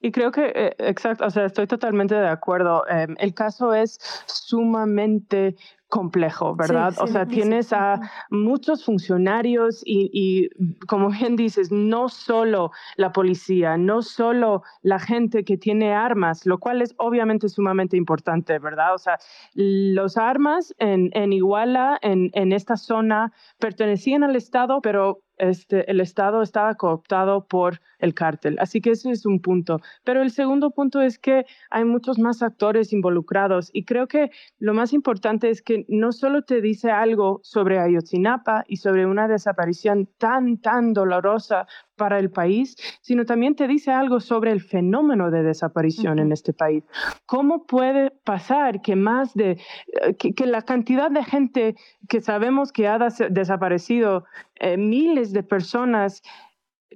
Y 0.00 0.12
creo 0.12 0.30
que, 0.30 0.52
eh, 0.54 0.76
exacto, 0.78 1.26
o 1.26 1.30
sea, 1.30 1.46
estoy 1.46 1.66
totalmente 1.66 2.14
de 2.14 2.28
acuerdo. 2.28 2.86
Em, 2.88 3.14
el 3.18 3.34
caso 3.34 3.74
es 3.74 3.98
sumamente 4.26 5.56
complejo, 5.96 6.54
¿verdad? 6.54 6.94
o 7.00 7.06
sea, 7.06 7.24
tienes 7.24 7.72
a 7.72 7.98
muchos 8.28 8.84
funcionarios 8.84 9.82
y, 9.82 10.10
y, 10.12 10.50
como 10.86 11.08
bien 11.08 11.36
dices, 11.36 11.72
no 11.72 12.10
solo 12.10 12.70
la 12.96 13.12
policía, 13.12 13.78
no 13.78 14.02
solo 14.02 14.62
la 14.82 14.98
gente 14.98 15.42
que 15.44 15.56
tiene 15.56 15.94
armas, 15.94 16.44
lo 16.44 16.58
cual 16.58 16.82
es 16.82 16.94
obviamente 16.98 17.48
sumamente 17.48 17.96
importante, 17.96 18.58
¿verdad? 18.58 18.94
O 18.94 18.98
sea, 18.98 19.18
los 19.54 20.18
armas 20.18 20.74
en, 20.76 21.08
en 21.14 21.32
Iguala, 21.32 21.98
en, 22.02 22.30
en 22.34 22.52
esta 22.52 22.76
zona, 22.76 23.32
pertenecían 23.58 24.22
al 24.22 24.36
Estado, 24.36 24.80
pero 24.82 25.22
este, 25.38 25.90
el 25.90 26.00
Estado 26.00 26.42
estaba 26.42 26.74
cooptado 26.74 27.46
por 27.46 27.80
el 27.98 28.14
cártel. 28.14 28.56
Así 28.58 28.80
que 28.80 28.90
ese 28.90 29.10
es 29.10 29.26
un 29.26 29.40
punto. 29.40 29.80
Pero 30.04 30.22
el 30.22 30.30
segundo 30.30 30.70
punto 30.70 31.00
es 31.00 31.18
que 31.18 31.46
hay 31.70 31.84
muchos 31.84 32.18
más 32.18 32.42
actores 32.42 32.92
involucrados 32.92 33.70
y 33.72 33.84
creo 33.84 34.06
que 34.06 34.30
lo 34.58 34.74
más 34.74 34.92
importante 34.92 35.50
es 35.50 35.62
que 35.62 35.84
no 35.88 36.12
solo 36.12 36.42
te 36.42 36.60
dice 36.60 36.90
algo 36.90 37.40
sobre 37.42 37.78
Ayotzinapa 37.78 38.64
y 38.68 38.76
sobre 38.76 39.06
una 39.06 39.28
desaparición 39.28 40.08
tan, 40.18 40.58
tan 40.58 40.92
dolorosa 40.92 41.66
para 41.96 42.18
el 42.18 42.30
país, 42.30 42.76
sino 43.00 43.24
también 43.24 43.56
te 43.56 43.66
dice 43.66 43.90
algo 43.90 44.20
sobre 44.20 44.52
el 44.52 44.60
fenómeno 44.60 45.30
de 45.30 45.42
desaparición 45.42 46.18
en 46.18 46.32
este 46.32 46.52
país. 46.52 46.84
¿Cómo 47.26 47.66
puede 47.66 48.10
pasar 48.10 48.82
que 48.82 48.96
más 48.96 49.34
de, 49.34 49.58
eh, 50.02 50.16
que, 50.16 50.46
la 50.46 50.62
cantidad 50.62 51.10
de 51.10 51.24
gente 51.24 51.76
que 52.08 52.20
sabemos 52.20 52.72
que 52.72 52.86
ha 52.86 52.98
desaparecido, 52.98 54.24
eh, 54.56 54.76
miles 54.76 55.32
de 55.32 55.42
personas, 55.42 56.22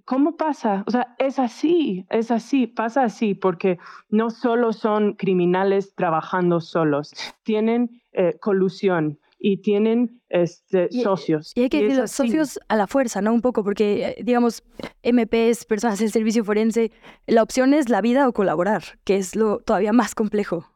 ¿Cómo 0.05 0.37
pasa? 0.37 0.85
O 0.87 0.91
sea, 0.91 1.15
es 1.19 1.39
así, 1.39 2.07
es 2.11 2.31
así, 2.31 2.67
pasa 2.67 3.03
así, 3.03 3.35
porque 3.35 3.79
no 4.09 4.31
solo 4.31 4.73
son 4.73 5.15
criminales 5.15 5.95
trabajando 5.95 6.61
solos, 6.61 7.13
tienen 7.43 8.01
eh, 8.13 8.37
colusión 8.41 9.19
y 9.41 9.63
tienen 9.63 10.21
este, 10.29 10.89
socios. 10.91 11.53
Y 11.57 11.63
hay 11.63 11.69
que 11.71 11.83
decir, 11.83 12.07
socios 12.07 12.61
a 12.69 12.77
la 12.77 12.87
fuerza, 12.87 13.23
¿no? 13.23 13.33
Un 13.33 13.41
poco, 13.41 13.65
porque, 13.65 14.09
eh, 14.09 14.17
digamos, 14.23 14.63
MPs, 15.03 15.65
personas 15.65 15.99
del 15.99 16.11
servicio 16.11 16.45
forense, 16.45 16.93
la 17.27 17.43
opción 17.43 17.75
es 17.75 17.89
la 17.89 18.03
vida 18.03 18.29
o 18.29 18.33
colaborar, 18.33 18.83
que 19.05 19.17
es 19.17 19.35
lo 19.35 19.59
todavía 19.59 19.93
más 19.93 20.15
complejo. 20.15 20.67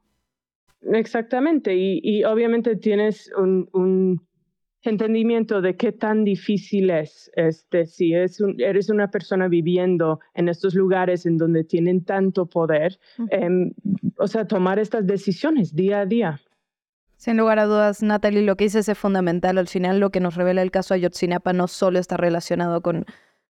Exactamente, 0.81 1.75
y, 1.77 2.25
obviamente 2.25 2.77
tienes 2.77 3.31
un 3.37 3.69
entendimiento 4.85 5.61
de 5.61 5.77
qué 5.77 5.93
tan 5.93 6.25
difícil 6.25 6.91
es, 6.91 7.31
este, 7.37 7.87
si 7.87 8.15
es 8.15 8.39
eres 8.59 8.91
una 8.91 9.11
persona 9.11 9.49
viviendo 9.49 10.21
en 10.35 10.49
estos 10.49 10.75
lugares 10.75 11.27
en 11.27 11.39
donde 11.39 11.65
tienen 11.65 12.05
tanto 12.05 12.47
poder, 12.47 12.99
em, 13.31 13.73
o 14.19 14.27
sea, 14.27 14.47
tomar 14.47 14.79
estas 14.79 15.07
decisiones 15.07 15.75
día 15.75 16.01
a 16.01 16.07
día. 16.07 16.41
Sin 17.25 17.39
lugar 17.39 17.59
a 17.59 17.65
dudas, 17.65 18.03
Natalie, 18.03 18.43
lo 18.43 18.55
que 18.55 18.65
dices 18.65 18.87
es 18.87 18.99
fundamental. 18.99 19.57
Al 19.57 19.67
final, 19.67 19.99
lo 19.99 20.11
que 20.11 20.21
nos 20.21 20.35
revela 20.35 20.61
el 20.61 20.71
caso 20.71 20.93
Ayotzinapa 20.93 21.55
no 21.55 21.69
solo 21.69 21.99
está 21.99 22.19
relacionado 22.19 22.83
con 22.83 23.07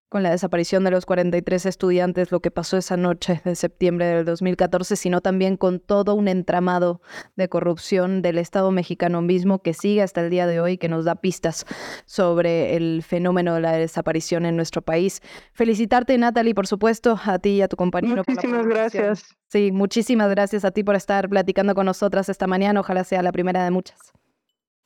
con 0.09 0.23
la 0.23 0.29
desaparición 0.29 0.83
de 0.83 0.91
los 0.91 1.05
43 1.05 1.65
estudiantes, 1.65 2.31
lo 2.31 2.39
que 2.39 2.51
pasó 2.51 2.77
esa 2.77 2.95
noche 2.95 3.41
de 3.43 3.55
septiembre 3.55 4.05
del 4.05 4.25
2014, 4.25 4.95
sino 4.95 5.21
también 5.21 5.57
con 5.57 5.79
todo 5.79 6.15
un 6.15 6.27
entramado 6.27 7.01
de 7.35 7.49
corrupción 7.49 8.21
del 8.21 8.37
Estado 8.37 8.71
mexicano 8.71 9.21
mismo 9.21 9.59
que 9.59 9.73
sigue 9.73 10.01
hasta 10.01 10.21
el 10.21 10.29
día 10.29 10.47
de 10.47 10.59
hoy, 10.59 10.77
que 10.77 10.89
nos 10.89 11.05
da 11.05 11.15
pistas 11.15 11.65
sobre 12.05 12.75
el 12.75 13.03
fenómeno 13.03 13.55
de 13.55 13.61
la 13.61 13.73
desaparición 13.73 14.45
en 14.45 14.55
nuestro 14.55 14.81
país. 14.81 15.21
Felicitarte, 15.53 16.17
Natalie, 16.17 16.53
por 16.53 16.67
supuesto, 16.67 17.19
a 17.25 17.39
ti 17.39 17.49
y 17.49 17.61
a 17.61 17.67
tu 17.67 17.75
compañero. 17.75 18.23
Muchísimas 18.27 18.67
gracias. 18.67 19.35
Sí, 19.47 19.71
muchísimas 19.71 20.29
gracias 20.29 20.65
a 20.65 20.71
ti 20.71 20.83
por 20.83 20.95
estar 20.95 21.29
platicando 21.29 21.75
con 21.75 21.85
nosotras 21.85 22.29
esta 22.29 22.47
mañana. 22.47 22.79
Ojalá 22.79 23.03
sea 23.03 23.21
la 23.21 23.31
primera 23.31 23.63
de 23.63 23.71
muchas. 23.71 23.99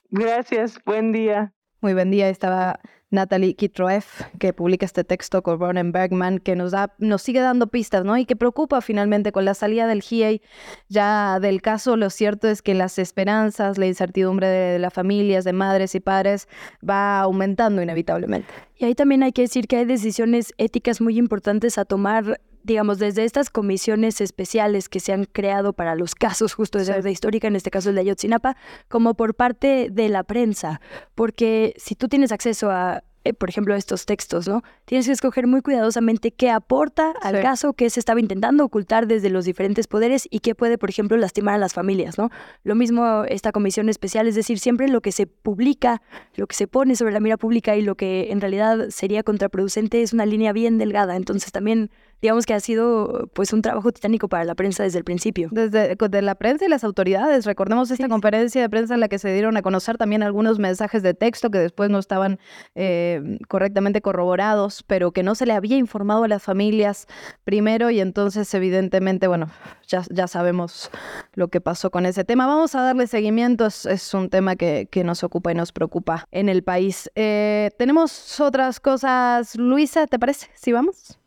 Gracias, 0.10 0.80
buen 0.86 1.12
día. 1.12 1.54
Muy 1.82 1.94
buen 1.94 2.10
día. 2.10 2.30
Estaba 2.30 2.80
Natalie 3.12 3.56
Kitroef, 3.56 4.22
que 4.38 4.54
publica 4.54 4.86
este 4.86 5.04
texto 5.04 5.42
con 5.42 5.60
Ronen 5.60 5.92
Bergman, 5.92 6.40
que 6.40 6.56
nos, 6.56 6.72
da, 6.72 6.94
nos 7.00 7.22
sigue 7.22 7.40
dando 7.40 7.68
pistas, 7.68 8.06
¿no? 8.06 8.18
Y 8.18 8.26
que 8.26 8.36
preocupa 8.36 8.82
finalmente 8.82 9.32
con 9.32 9.46
la 9.46 9.54
salida 9.54 9.88
del 9.88 10.02
GIEI 10.02 10.42
ya 10.90 11.40
del 11.40 11.62
caso. 11.62 11.98
Lo 11.98 12.10
cierto 12.10 12.48
es 12.48 12.62
que 12.62 12.76
las 12.76 13.00
esperanzas, 13.00 13.78
la 13.78 13.88
incertidumbre 13.88 14.48
de 14.48 14.80
las 14.80 14.94
familias, 14.94 15.44
de 15.44 15.54
madres 15.54 15.96
y 15.96 16.00
padres, 16.00 16.48
va 16.88 17.22
aumentando 17.22 17.82
inevitablemente. 17.82 18.50
Y 18.78 18.86
ahí 18.86 18.96
también 18.96 19.24
hay 19.24 19.32
que 19.32 19.42
decir 19.42 19.68
que 19.68 19.78
hay 19.78 19.86
decisiones 19.86 20.54
éticas 20.58 21.02
muy 21.02 21.18
importantes 21.18 21.78
a 21.78 21.86
tomar 21.86 22.40
digamos, 22.64 23.00
desde 23.00 23.26
estas 23.26 23.50
comisiones 23.50 24.22
especiales 24.22 24.90
que 24.90 25.00
se 25.00 25.14
han 25.14 25.26
creado 25.26 25.74
para 25.74 25.96
los 25.96 26.16
casos 26.16 26.54
justo 26.54 26.80
de 26.80 27.02
la 27.02 27.10
histórica, 27.10 27.48
en 27.48 27.56
este 27.56 27.72
caso 27.72 27.90
el 27.90 27.96
de 27.96 28.02
Ayotzinapa, 28.02 28.56
como 28.88 29.14
por 29.14 29.36
parte 29.36 29.90
de 29.92 30.10
la 30.10 30.24
prensa, 30.24 30.82
porque 31.16 31.74
si 31.78 31.96
tú 31.96 32.08
tienes 32.08 32.32
acceso 32.32 32.70
a 32.72 33.04
eh, 33.26 33.34
por 33.34 33.50
ejemplo, 33.50 33.76
estos 33.76 34.06
textos, 34.06 34.48
¿no? 34.48 34.64
Tienes 34.86 35.06
que 35.06 35.12
escoger 35.12 35.46
muy 35.46 35.62
cuidadosamente 35.62 36.32
qué 36.32 36.50
aporta 36.50 37.14
al 37.22 37.42
caso, 37.42 37.74
qué 37.74 37.90
se 37.90 38.00
estaba 38.00 38.22
intentando 38.22 38.64
ocultar 38.64 39.08
desde 39.08 39.30
los 39.30 39.44
diferentes 39.44 39.88
poderes 39.88 40.26
y 40.32 40.40
qué 40.40 40.56
puede, 40.56 40.78
por 40.78 40.90
ejemplo, 40.90 41.18
lastimar 41.18 41.56
a 41.56 41.58
las 41.58 41.74
familias, 41.74 42.18
¿no? 42.18 42.30
Lo 42.64 42.76
mismo 42.76 43.26
esta 43.28 43.52
comisión 43.52 43.90
especial, 43.90 44.28
es 44.28 44.36
decir, 44.36 44.58
siempre 44.58 44.88
lo 44.88 45.02
que 45.02 45.12
se 45.12 45.28
publica, 45.28 46.02
lo 46.36 46.48
que 46.48 46.56
se 46.56 46.68
pone 46.68 46.96
sobre 46.96 47.12
la 47.12 47.20
mira 47.20 47.36
pública 47.36 47.76
y 47.76 47.82
lo 47.82 47.96
que 47.96 48.32
en 48.32 48.40
realidad 48.40 48.88
sería 48.90 49.22
contraproducente 49.22 50.02
es 50.02 50.14
una 50.14 50.26
línea 50.26 50.54
bien 50.54 50.78
delgada. 50.78 51.18
Entonces 51.18 51.52
también 51.52 51.92
digamos 52.22 52.46
que 52.46 52.54
ha 52.54 52.60
sido 52.60 53.30
pues 53.34 53.54
un 53.54 53.62
trabajo 53.62 53.92
titánico 53.92 54.28
para 54.28 54.44
la 54.44 54.56
prensa 54.56 54.84
desde 54.84 55.00
el 55.00 55.04
principio. 55.04 55.50
Desde 55.52 55.96
de 55.96 56.22
la 56.22 56.36
prensa 56.36 56.66
y 56.66 56.70
las 56.70 56.84
autoridades. 56.84 57.46
Recordemos 57.46 57.92
esta 57.92 58.08
conferencia 58.08 58.62
de 58.62 58.70
prensa 58.70 58.94
en 58.94 59.00
la 59.00 59.08
que 59.08 59.20
se 59.20 59.32
dieron 59.34 59.58
a 59.58 59.62
conocer 59.62 59.98
también 59.98 60.24
algunos 60.24 60.60
mensajes 60.60 61.04
de 61.04 61.14
texto 61.14 61.52
que 61.52 61.60
después 61.60 61.90
no 61.90 62.00
estaban 62.00 62.40
eh, 62.76 63.38
correctamente 63.48 64.02
corroborados, 64.02 64.84
pero 64.84 65.12
que 65.12 65.24
no 65.24 65.36
se 65.36 65.46
le 65.46 65.54
había 65.54 65.78
informado 65.78 66.24
a 66.24 66.28
las 66.28 66.44
familias 66.44 67.08
primero 67.44 67.90
y 67.90 68.00
entonces 68.00 68.54
evidentemente, 68.54 69.28
bueno, 69.28 69.50
ya, 69.88 70.04
ya 70.10 70.28
sabemos 70.28 70.90
lo 71.34 71.50
que 71.50 71.62
pasó 71.62 71.92
con 71.92 72.06
ese 72.06 72.24
tema. 72.24 72.48
Vamos 72.48 72.76
a 72.76 72.82
darle 72.82 73.08
seguimiento, 73.08 73.66
es, 73.66 74.14
un 74.14 74.30
tema 74.30 74.56
que, 74.56 74.88
que, 74.90 75.04
nos 75.04 75.24
ocupa 75.24 75.52
y 75.52 75.56
nos 75.56 75.72
preocupa 75.72 76.26
en 76.32 76.50
el 76.50 76.64
país. 76.64 77.10
Eh, 77.16 77.70
tenemos 77.78 78.40
otras 78.40 78.80
cosas, 78.80 79.56
Luisa, 79.56 80.08
¿te 80.08 80.20
parece? 80.20 80.48
¿Sí 80.56 80.72
vamos? 80.72 81.20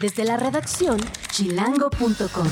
Desde 0.00 0.24
la 0.24 0.36
redacción 0.36 0.98
chilango.com. 1.30 2.46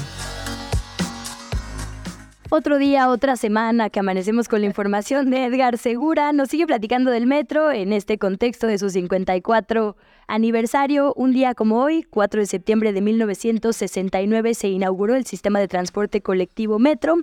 Otro 2.51 2.79
día, 2.79 3.09
otra 3.09 3.37
semana 3.37 3.91
que 3.91 4.01
amanecemos 4.01 4.49
con 4.49 4.61
la 4.61 4.67
información 4.67 5.31
de 5.31 5.47
Edgar 5.47 5.79
Segura. 5.79 6.33
Nos 6.33 6.49
sigue 6.51 6.67
platicando 6.67 7.11
del 7.11 7.27
metro 7.27 7.73
en 7.73 7.93
este 7.93 8.19
contexto 8.19 8.67
de 8.67 8.79
su 8.79 8.91
54 8.91 9.97
aniversario. 10.31 11.13
Un 11.15 11.33
día 11.33 11.55
como 11.55 11.83
hoy, 11.83 12.05
4 12.09 12.41
de 12.41 12.47
septiembre 12.47 12.93
de 12.93 13.01
1969, 13.01 14.55
se 14.55 14.69
inauguró 14.69 15.15
el 15.15 15.27
sistema 15.27 15.59
de 15.59 15.69
transporte 15.69 16.23
colectivo 16.23 16.79
Metro. 16.79 17.19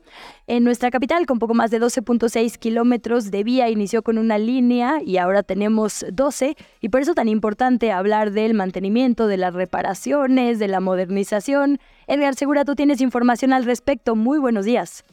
En 0.46 0.64
nuestra 0.64 0.92
capital, 0.92 1.26
con 1.26 1.40
poco 1.40 1.54
más 1.54 1.72
de 1.72 1.82
12.6 1.82 2.58
kilómetros 2.58 3.32
de 3.32 3.44
vía, 3.44 3.70
inició 3.70 4.04
con 4.04 4.18
una 4.18 4.38
línea 4.38 5.02
y 5.04 5.18
ahora 5.18 5.44
tenemos 5.44 6.06
12. 6.12 6.56
Y 6.82 6.90
por 6.90 7.02
eso 7.02 7.14
tan 7.14 7.28
importante 7.28 7.92
hablar 7.92 8.32
del 8.32 8.54
mantenimiento, 8.54 9.28
de 9.28 9.38
las 9.38 9.54
reparaciones, 9.54 10.60
de 10.60 10.68
la 10.68 10.80
modernización. 10.80 11.80
Edgar 12.08 12.36
Segura, 12.36 12.66
tú 12.66 12.76
tienes 12.76 13.02
información 13.02 13.54
al 13.54 13.66
respecto. 13.66 14.16
Muy 14.16 14.40
buenos 14.40 14.66
días. 14.66 15.04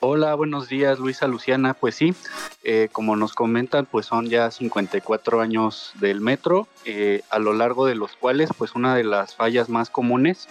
Hola, 0.00 0.36
buenos 0.36 0.68
días 0.68 1.00
Luisa 1.00 1.26
Luciana. 1.26 1.74
Pues 1.74 1.96
sí, 1.96 2.14
eh, 2.62 2.88
como 2.92 3.16
nos 3.16 3.34
comentan, 3.34 3.84
pues 3.84 4.06
son 4.06 4.26
ya 4.26 4.48
54 4.48 5.40
años 5.40 5.90
del 5.94 6.20
metro, 6.20 6.68
eh, 6.84 7.22
a 7.30 7.40
lo 7.40 7.52
largo 7.52 7.84
de 7.84 7.96
los 7.96 8.14
cuales 8.14 8.50
pues 8.56 8.76
una 8.76 8.94
de 8.94 9.02
las 9.02 9.34
fallas 9.34 9.68
más 9.68 9.90
comunes 9.90 10.48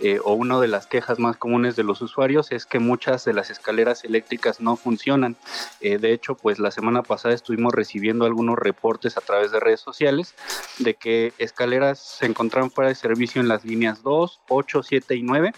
eh, 0.00 0.18
o 0.24 0.32
una 0.32 0.58
de 0.58 0.66
las 0.66 0.88
quejas 0.88 1.20
más 1.20 1.36
comunes 1.36 1.76
de 1.76 1.84
los 1.84 2.02
usuarios 2.02 2.50
es 2.50 2.66
que 2.66 2.80
muchas 2.80 3.24
de 3.24 3.34
las 3.34 3.50
escaleras 3.50 4.02
eléctricas 4.02 4.60
no 4.60 4.74
funcionan. 4.74 5.36
De 5.80 6.12
hecho, 6.12 6.34
pues 6.34 6.58
la 6.58 6.72
semana 6.72 7.04
pasada 7.04 7.34
estuvimos 7.34 7.72
recibiendo 7.72 8.24
algunos 8.24 8.58
reportes 8.58 9.16
a 9.16 9.20
través 9.20 9.52
de 9.52 9.60
redes 9.60 9.80
sociales 9.80 10.34
de 10.78 10.94
que 10.94 11.32
escaleras 11.38 12.00
se 12.00 12.26
encontraron 12.26 12.70
fuera 12.70 12.88
de 12.88 12.96
servicio 12.96 13.40
en 13.40 13.46
las 13.46 13.64
líneas 13.64 14.02
2, 14.02 14.40
8, 14.48 14.82
7 14.82 15.14
y 15.14 15.22
9. 15.22 15.52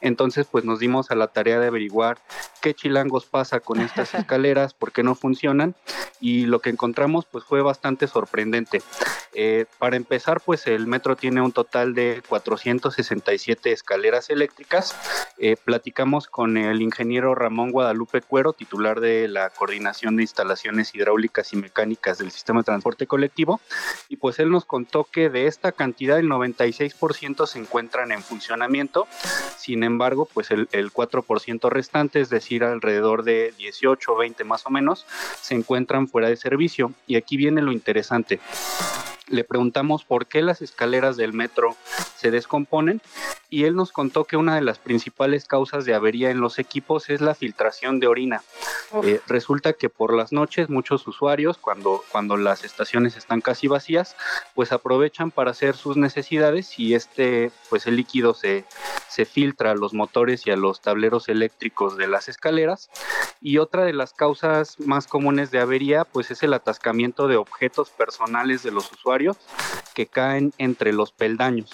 Entonces, 0.00 0.46
pues 0.50 0.64
nos 0.64 0.78
dimos 0.78 1.10
a 1.10 1.16
la 1.16 1.28
tarea 1.28 1.58
de 1.58 1.66
averiguar 1.66 2.18
qué 2.60 2.74
chilangos 2.84 3.24
pasa 3.24 3.60
con 3.60 3.80
estas 3.80 4.14
escaleras, 4.14 4.74
por 4.74 4.92
qué 4.92 5.02
no 5.02 5.14
funcionan 5.14 5.74
y 6.20 6.44
lo 6.44 6.60
que 6.60 6.68
encontramos 6.68 7.24
pues 7.24 7.44
fue 7.44 7.62
bastante 7.62 8.06
sorprendente. 8.06 8.82
Eh, 9.32 9.66
para 9.78 9.96
empezar, 9.96 10.40
pues 10.40 10.66
el 10.66 10.86
metro 10.86 11.16
tiene 11.16 11.40
un 11.40 11.50
total 11.50 11.94
de 11.94 12.22
467 12.28 13.72
escaleras 13.72 14.30
eléctricas. 14.30 14.94
Eh, 15.38 15.56
platicamos 15.62 16.28
con 16.28 16.56
el 16.56 16.82
ingeniero 16.82 17.34
Ramón 17.34 17.72
Guadalupe 17.72 18.20
Cuero, 18.20 18.52
titular 18.52 19.00
de 19.00 19.28
la 19.28 19.50
Coordinación 19.50 20.16
de 20.16 20.22
Instalaciones 20.22 20.94
Hidráulicas 20.94 21.52
y 21.52 21.56
Mecánicas 21.56 22.18
del 22.18 22.30
Sistema 22.30 22.60
de 22.60 22.64
Transporte 22.64 23.06
Colectivo, 23.06 23.60
y 24.08 24.16
pues 24.16 24.38
él 24.38 24.50
nos 24.50 24.64
contó 24.64 25.04
que 25.04 25.30
de 25.30 25.46
esta 25.46 25.72
cantidad 25.72 26.18
el 26.18 26.28
96% 26.28 27.46
se 27.46 27.58
encuentran 27.58 28.12
en 28.12 28.22
funcionamiento, 28.22 29.08
sin 29.58 29.82
embargo, 29.82 30.28
pues 30.32 30.50
el, 30.52 30.68
el 30.70 30.92
4% 30.92 31.68
restante, 31.70 32.20
es 32.20 32.30
decir, 32.30 32.62
alrededor 32.74 33.24
de 33.24 33.54
18 33.56 34.12
o 34.12 34.16
20 34.16 34.44
más 34.44 34.66
o 34.66 34.70
menos, 34.70 35.06
se 35.40 35.54
encuentran 35.54 36.08
fuera 36.08 36.28
de 36.28 36.36
servicio. 36.36 36.92
Y 37.06 37.16
aquí 37.16 37.36
viene 37.36 37.62
lo 37.62 37.72
interesante 37.72 38.40
le 39.34 39.44
preguntamos 39.44 40.04
por 40.04 40.26
qué 40.26 40.42
las 40.42 40.62
escaleras 40.62 41.16
del 41.16 41.32
metro 41.32 41.76
se 42.16 42.30
descomponen 42.30 43.02
y 43.50 43.64
él 43.64 43.76
nos 43.76 43.92
contó 43.92 44.24
que 44.24 44.36
una 44.36 44.54
de 44.56 44.62
las 44.62 44.78
principales 44.78 45.44
causas 45.44 45.84
de 45.84 45.94
avería 45.94 46.30
en 46.30 46.40
los 46.40 46.58
equipos 46.58 47.10
es 47.10 47.20
la 47.20 47.34
filtración 47.34 48.00
de 48.00 48.06
orina. 48.06 48.42
Eh, 49.02 49.20
resulta 49.26 49.72
que 49.74 49.88
por 49.88 50.14
las 50.14 50.32
noches 50.32 50.68
muchos 50.68 51.06
usuarios, 51.06 51.58
cuando, 51.58 52.02
cuando 52.10 52.36
las 52.36 52.64
estaciones 52.64 53.16
están 53.16 53.40
casi 53.40 53.68
vacías, 53.68 54.16
pues 54.54 54.72
aprovechan 54.72 55.30
para 55.30 55.50
hacer 55.50 55.76
sus 55.76 55.96
necesidades 55.96 56.78
y 56.78 56.94
este, 56.94 57.50
pues 57.70 57.86
el 57.86 57.96
líquido 57.96 58.34
se, 58.34 58.64
se 59.08 59.24
filtra 59.24 59.72
a 59.72 59.74
los 59.74 59.94
motores 59.94 60.46
y 60.46 60.50
a 60.50 60.56
los 60.56 60.80
tableros 60.80 61.28
eléctricos 61.28 61.96
de 61.96 62.08
las 62.08 62.28
escaleras. 62.28 62.90
Y 63.40 63.58
otra 63.58 63.84
de 63.84 63.92
las 63.92 64.14
causas 64.14 64.80
más 64.80 65.06
comunes 65.06 65.50
de 65.50 65.60
avería, 65.60 66.04
pues 66.04 66.30
es 66.30 66.42
el 66.42 66.54
atascamiento 66.54 67.28
de 67.28 67.36
objetos 67.36 67.90
personales 67.90 68.62
de 68.62 68.70
los 68.70 68.90
usuarios 68.90 69.23
que 69.94 70.06
caen 70.06 70.52
entre 70.58 70.92
los 70.92 71.12
peldaños. 71.12 71.70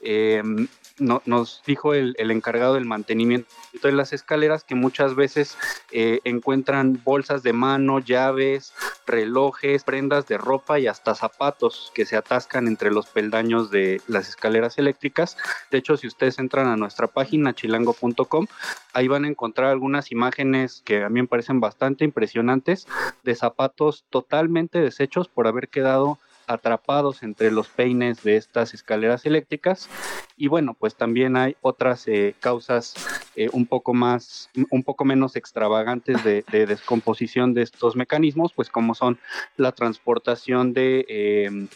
Em, 0.00 0.68
nos 0.98 1.62
dijo 1.66 1.92
el, 1.92 2.14
encargado 2.18 2.74
del 2.74 2.84
mantenimiento 2.84 3.48
de 3.82 3.92
las 3.92 4.12
escaleras 4.12 4.62
que 4.62 4.76
muchas 4.76 5.16
veces 5.16 5.58
eh, 5.90 6.20
encuentran 6.24 7.00
bolsas 7.04 7.42
de 7.42 7.52
mano, 7.52 7.98
llaves, 7.98 8.72
relojes, 9.06 9.82
prendas 9.82 10.26
de 10.28 10.38
ropa 10.38 10.78
y 10.78 10.86
hasta 10.86 11.16
zapatos 11.16 11.90
que 11.94 12.06
se 12.06 12.16
atascan 12.16 12.68
entre 12.68 12.92
los 12.92 13.06
peldaños 13.06 13.70
de 13.70 14.00
las 14.06 14.28
escaleras 14.28 14.78
eléctricas. 14.78 15.36
De 15.70 15.78
hecho, 15.78 15.96
si 15.96 16.06
ustedes 16.06 16.38
entran 16.38 16.68
a 16.68 16.76
nuestra 16.76 17.08
página 17.08 17.54
chilango.com, 17.54 18.46
ahí 18.92 19.08
van 19.08 19.24
a 19.24 19.28
encontrar 19.28 19.70
algunas 19.70 20.12
imágenes 20.12 20.82
que 20.84 21.02
a 21.02 21.08
mí 21.08 21.20
me 21.22 21.28
parecen 21.28 21.60
bastante 21.60 22.04
impresionantes 22.04 22.86
de 23.24 23.34
zapatos 23.34 24.04
totalmente 24.10 24.78
deshechos 24.78 25.28
por 25.28 25.48
haber 25.48 25.68
quedado 25.68 26.18
atrapados 26.46 27.22
entre 27.22 27.50
los 27.50 27.68
peines 27.68 28.22
de 28.22 28.36
estas 28.36 28.74
escaleras 28.74 29.26
eléctricas. 29.26 29.88
Y 30.36 30.48
bueno 30.48 30.74
pues 30.74 30.96
también 30.96 31.36
hay 31.36 31.56
otras 31.60 32.08
eh, 32.08 32.34
causas 32.40 32.94
eh, 33.36 33.48
un 33.52 33.66
poco 33.66 33.94
más 33.94 34.50
un 34.70 34.82
poco 34.82 35.04
menos 35.04 35.36
extravagantes 35.36 36.24
de, 36.24 36.44
descomposición 36.50 37.54
de 37.54 37.62
estos 37.62 37.94
mecanismos 37.94 38.52
pues 38.52 38.68
como 38.68 38.94
son 38.94 39.18
la 39.56 39.72
transportación 39.72 40.72
de 40.72 41.04
em, 41.08 41.68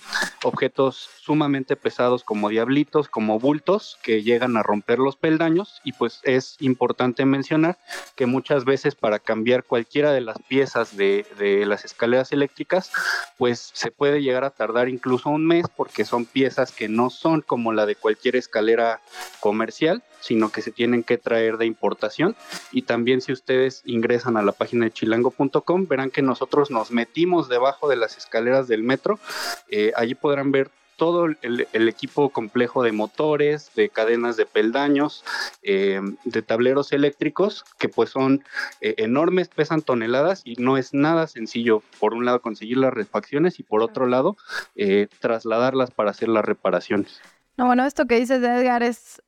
objetos 0.43 1.09
sumamente 1.21 1.77
pesados 1.77 2.25
como 2.25 2.49
diablitos 2.49 3.09
como 3.09 3.39
bultos 3.39 3.99
que 4.03 4.23
llegan 4.23 4.57
a 4.57 4.63
romper 4.63 4.99
los 4.99 5.17
peldaños. 5.17 5.81
Y 5.85 5.93
pues 5.93 6.21
es 6.25 6.57
importante 6.61 7.25
mencionar 7.25 7.79
que 8.17 8.27
muchas 8.27 8.65
veces 8.65 8.95
para 8.95 9.19
cambiar 9.19 9.65
cualquiera 9.65 10.13
de 10.13 10.21
las 10.21 10.39
piezas 10.41 10.97
de, 10.97 11.27
de 11.39 11.67
las 11.67 11.85
escaleras 11.85 12.33
eléctricas 12.33 12.91
pues 13.37 13.71
se 13.73 13.91
puede 13.91 14.23
llegar 14.23 14.45
a 14.45 14.51
tardar 14.59 14.89
incluso 14.89 15.31
un 15.31 15.47
mes 15.47 15.65
porque 15.75 16.05
son 16.05 16.27
piezas 16.27 16.73
que 16.73 16.89
no 16.89 17.09
son 17.09 17.41
como 17.41 17.73
la 17.73 17.87
de 17.87 17.95
cualquier 17.95 18.37
escalera 18.37 19.01
comercial, 19.41 20.03
sino 20.21 20.51
que 20.51 20.63
se 20.63 20.73
tienen 20.73 21.05
que 21.05 21.17
traer 21.17 21.57
de 21.57 21.65
importación. 21.65 22.37
Y 22.73 22.83
también 22.83 23.21
si 23.21 23.33
ustedes 23.33 23.83
ingresan 23.87 24.37
a 24.37 24.43
la 24.43 24.53
página 24.53 24.85
de 24.85 24.91
chilango.com, 24.91 25.87
verán 25.87 26.11
que 26.11 26.23
nosotros 26.23 26.71
nos 26.71 26.91
metimos 26.91 27.49
debajo 27.49 27.89
de 27.89 27.97
las 27.97 28.19
escaleras 28.19 28.67
del 28.67 28.83
metro. 28.83 29.21
Eh, 29.69 29.93
allí 29.97 30.15
podrán 30.15 30.51
ver 30.51 30.71
todo 30.99 31.27
el, 31.27 31.89
equipo 31.89 32.29
complejo 32.31 32.83
de 32.83 32.91
motores, 32.91 33.71
de 33.77 33.89
cadenas 33.89 34.37
de 34.37 34.47
peldaños, 34.47 35.25
eh, 35.63 36.01
de 36.25 36.43
tableros 36.43 36.93
eléctricos, 36.93 37.65
que 37.79 37.89
pues 37.89 38.11
son 38.11 38.45
eh, 38.81 38.97
enormes, 38.99 39.49
pesan 39.49 39.81
toneladas 39.81 40.43
y 40.45 40.57
no 40.57 40.77
es 40.77 40.93
nada 40.93 41.29
sencillo, 41.29 41.85
por 42.01 42.15
un 42.15 42.25
lado, 42.25 42.43
conseguir 42.43 42.79
las 42.79 42.93
refacciones 42.93 43.61
y 43.61 43.63
por 43.63 43.81
otro 43.81 44.07
lado, 44.07 44.37
eh, 44.75 45.07
trasladarlas 45.21 45.93
para 45.93 46.11
hacer 46.11 46.29
las 46.29 46.45
reparaciones. 46.45 47.23
No, 47.57 47.67
bueno, 47.67 47.87
esto 47.87 48.07
que 48.07 48.19
dices 48.19 48.43
Edgar 48.43 48.83
es 48.83 49.23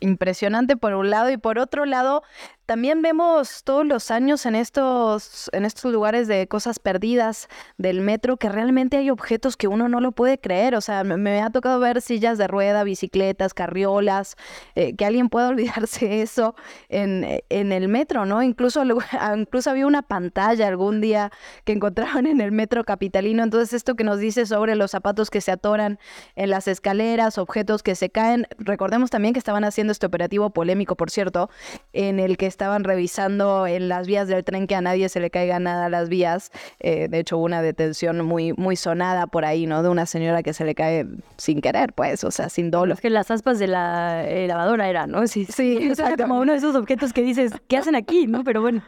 impresionante 0.00 0.76
por 0.76 0.92
un 0.92 1.08
lado 1.08 1.30
y 1.30 1.38
por 1.38 1.58
otro 1.58 1.86
lado 1.86 2.22
también 2.66 3.02
vemos 3.02 3.62
todos 3.62 3.86
los 3.86 4.10
años 4.10 4.46
en 4.46 4.54
estos, 4.54 5.50
en 5.52 5.64
estos 5.64 5.92
lugares 5.92 6.28
de 6.28 6.48
cosas 6.48 6.78
perdidas 6.78 7.48
del 7.76 8.00
metro 8.00 8.38
que 8.38 8.48
realmente 8.48 8.96
hay 8.96 9.10
objetos 9.10 9.56
que 9.56 9.68
uno 9.68 9.88
no 9.88 10.00
lo 10.00 10.12
puede 10.12 10.38
creer. 10.38 10.74
O 10.74 10.80
sea, 10.80 11.04
me, 11.04 11.42
ha 11.42 11.50
tocado 11.50 11.78
ver 11.78 12.00
sillas 12.00 12.38
de 12.38 12.46
rueda, 12.46 12.82
bicicletas, 12.84 13.52
carriolas, 13.52 14.36
eh, 14.76 14.96
que 14.96 15.04
alguien 15.04 15.28
pueda 15.28 15.48
olvidarse 15.54 16.22
eso 16.22 16.54
en, 16.88 17.26
en, 17.50 17.72
el 17.72 17.88
metro, 17.88 18.24
¿no? 18.24 18.42
Incluso, 18.42 18.82
incluso 19.36 19.70
había 19.70 19.86
una 19.86 20.02
pantalla 20.02 20.66
algún 20.66 21.00
día 21.02 21.30
que 21.64 21.72
encontraron 21.72 22.26
en 22.26 22.40
el 22.40 22.52
metro 22.52 22.84
capitalino. 22.84 23.42
Entonces, 23.42 23.74
esto 23.74 23.94
que 23.94 24.04
nos 24.04 24.18
dice 24.18 24.46
sobre 24.46 24.74
los 24.74 24.90
zapatos 24.90 25.28
que 25.28 25.42
se 25.42 25.50
atoran 25.50 25.98
en 26.34 26.48
las 26.48 26.66
escaleras, 26.66 27.36
objetos 27.36 27.82
que 27.82 27.94
se 27.94 28.08
caen. 28.08 28.46
Recordemos 28.58 29.10
también 29.10 29.34
que 29.34 29.38
estaban 29.38 29.64
haciendo 29.64 29.92
este 29.92 30.06
operativo 30.06 30.50
polémico, 30.50 30.96
por 30.96 31.10
cierto, 31.10 31.50
en 31.92 32.20
el 32.20 32.38
que 32.38 32.53
estaban 32.54 32.84
revisando 32.84 33.66
en 33.66 33.88
las 33.88 34.06
vías 34.06 34.28
del 34.28 34.44
tren 34.44 34.66
que 34.68 34.76
a 34.76 34.80
nadie 34.80 35.08
se 35.08 35.18
le 35.18 35.30
caiga 35.30 35.58
nada 35.58 35.86
a 35.86 35.88
las 35.88 36.08
vías. 36.08 36.52
Eh, 36.78 37.08
de 37.08 37.18
hecho, 37.18 37.36
hubo 37.36 37.44
una 37.44 37.62
detención 37.62 38.24
muy, 38.24 38.52
muy 38.52 38.76
sonada 38.76 39.26
por 39.26 39.44
ahí, 39.44 39.66
¿no? 39.66 39.82
De 39.82 39.88
una 39.88 40.06
señora 40.06 40.42
que 40.42 40.52
se 40.52 40.64
le 40.64 40.74
cae 40.74 41.04
sin 41.36 41.60
querer, 41.60 41.92
pues, 41.92 42.22
o 42.22 42.30
sea, 42.30 42.48
sin 42.48 42.70
dolo. 42.70 42.94
Es 42.94 43.00
que 43.00 43.10
las 43.10 43.30
aspas 43.30 43.58
de 43.58 43.66
la 43.66 44.24
eh, 44.28 44.46
lavadora 44.46 44.88
eran, 44.88 45.10
¿no? 45.10 45.26
Sí, 45.26 45.44
sí. 45.44 45.90
O 45.94 45.96
sea, 45.96 46.16
como 46.16 46.38
uno 46.40 46.52
de 46.52 46.58
esos 46.58 46.74
objetos 46.74 47.12
que 47.12 47.22
dices, 47.22 47.52
¿qué 47.68 47.76
hacen 47.76 47.94
aquí? 47.94 48.26
¿No? 48.26 48.42
Pero 48.42 48.60
bueno. 48.62 48.82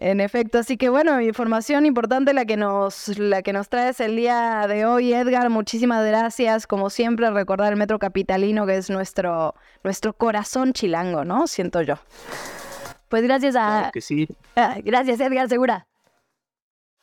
En 0.00 0.20
efecto, 0.20 0.58
así 0.58 0.76
que 0.76 0.90
bueno, 0.90 1.20
información 1.20 1.84
importante 1.84 2.32
la 2.32 2.44
que 2.44 2.56
nos 2.56 3.18
la 3.18 3.42
que 3.42 3.52
nos 3.52 3.68
traes 3.68 3.98
el 3.98 4.14
día 4.14 4.66
de 4.68 4.86
hoy, 4.86 5.12
Edgar. 5.12 5.50
Muchísimas 5.50 6.06
gracias, 6.06 6.68
como 6.68 6.88
siempre, 6.88 7.28
recordar 7.32 7.72
el 7.72 7.78
Metro 7.78 7.98
Capitalino 7.98 8.64
que 8.64 8.76
es 8.76 8.90
nuestro 8.90 9.56
nuestro 9.82 10.12
corazón 10.12 10.72
chilango, 10.72 11.24
¿no? 11.24 11.48
Siento 11.48 11.82
yo. 11.82 11.96
Pues 13.08 13.24
gracias 13.24 13.56
a 13.56 13.66
claro 13.66 13.90
que 13.92 14.00
sí. 14.00 14.28
Ah, 14.54 14.76
gracias, 14.84 15.18
Edgar 15.18 15.48
Segura. 15.48 15.88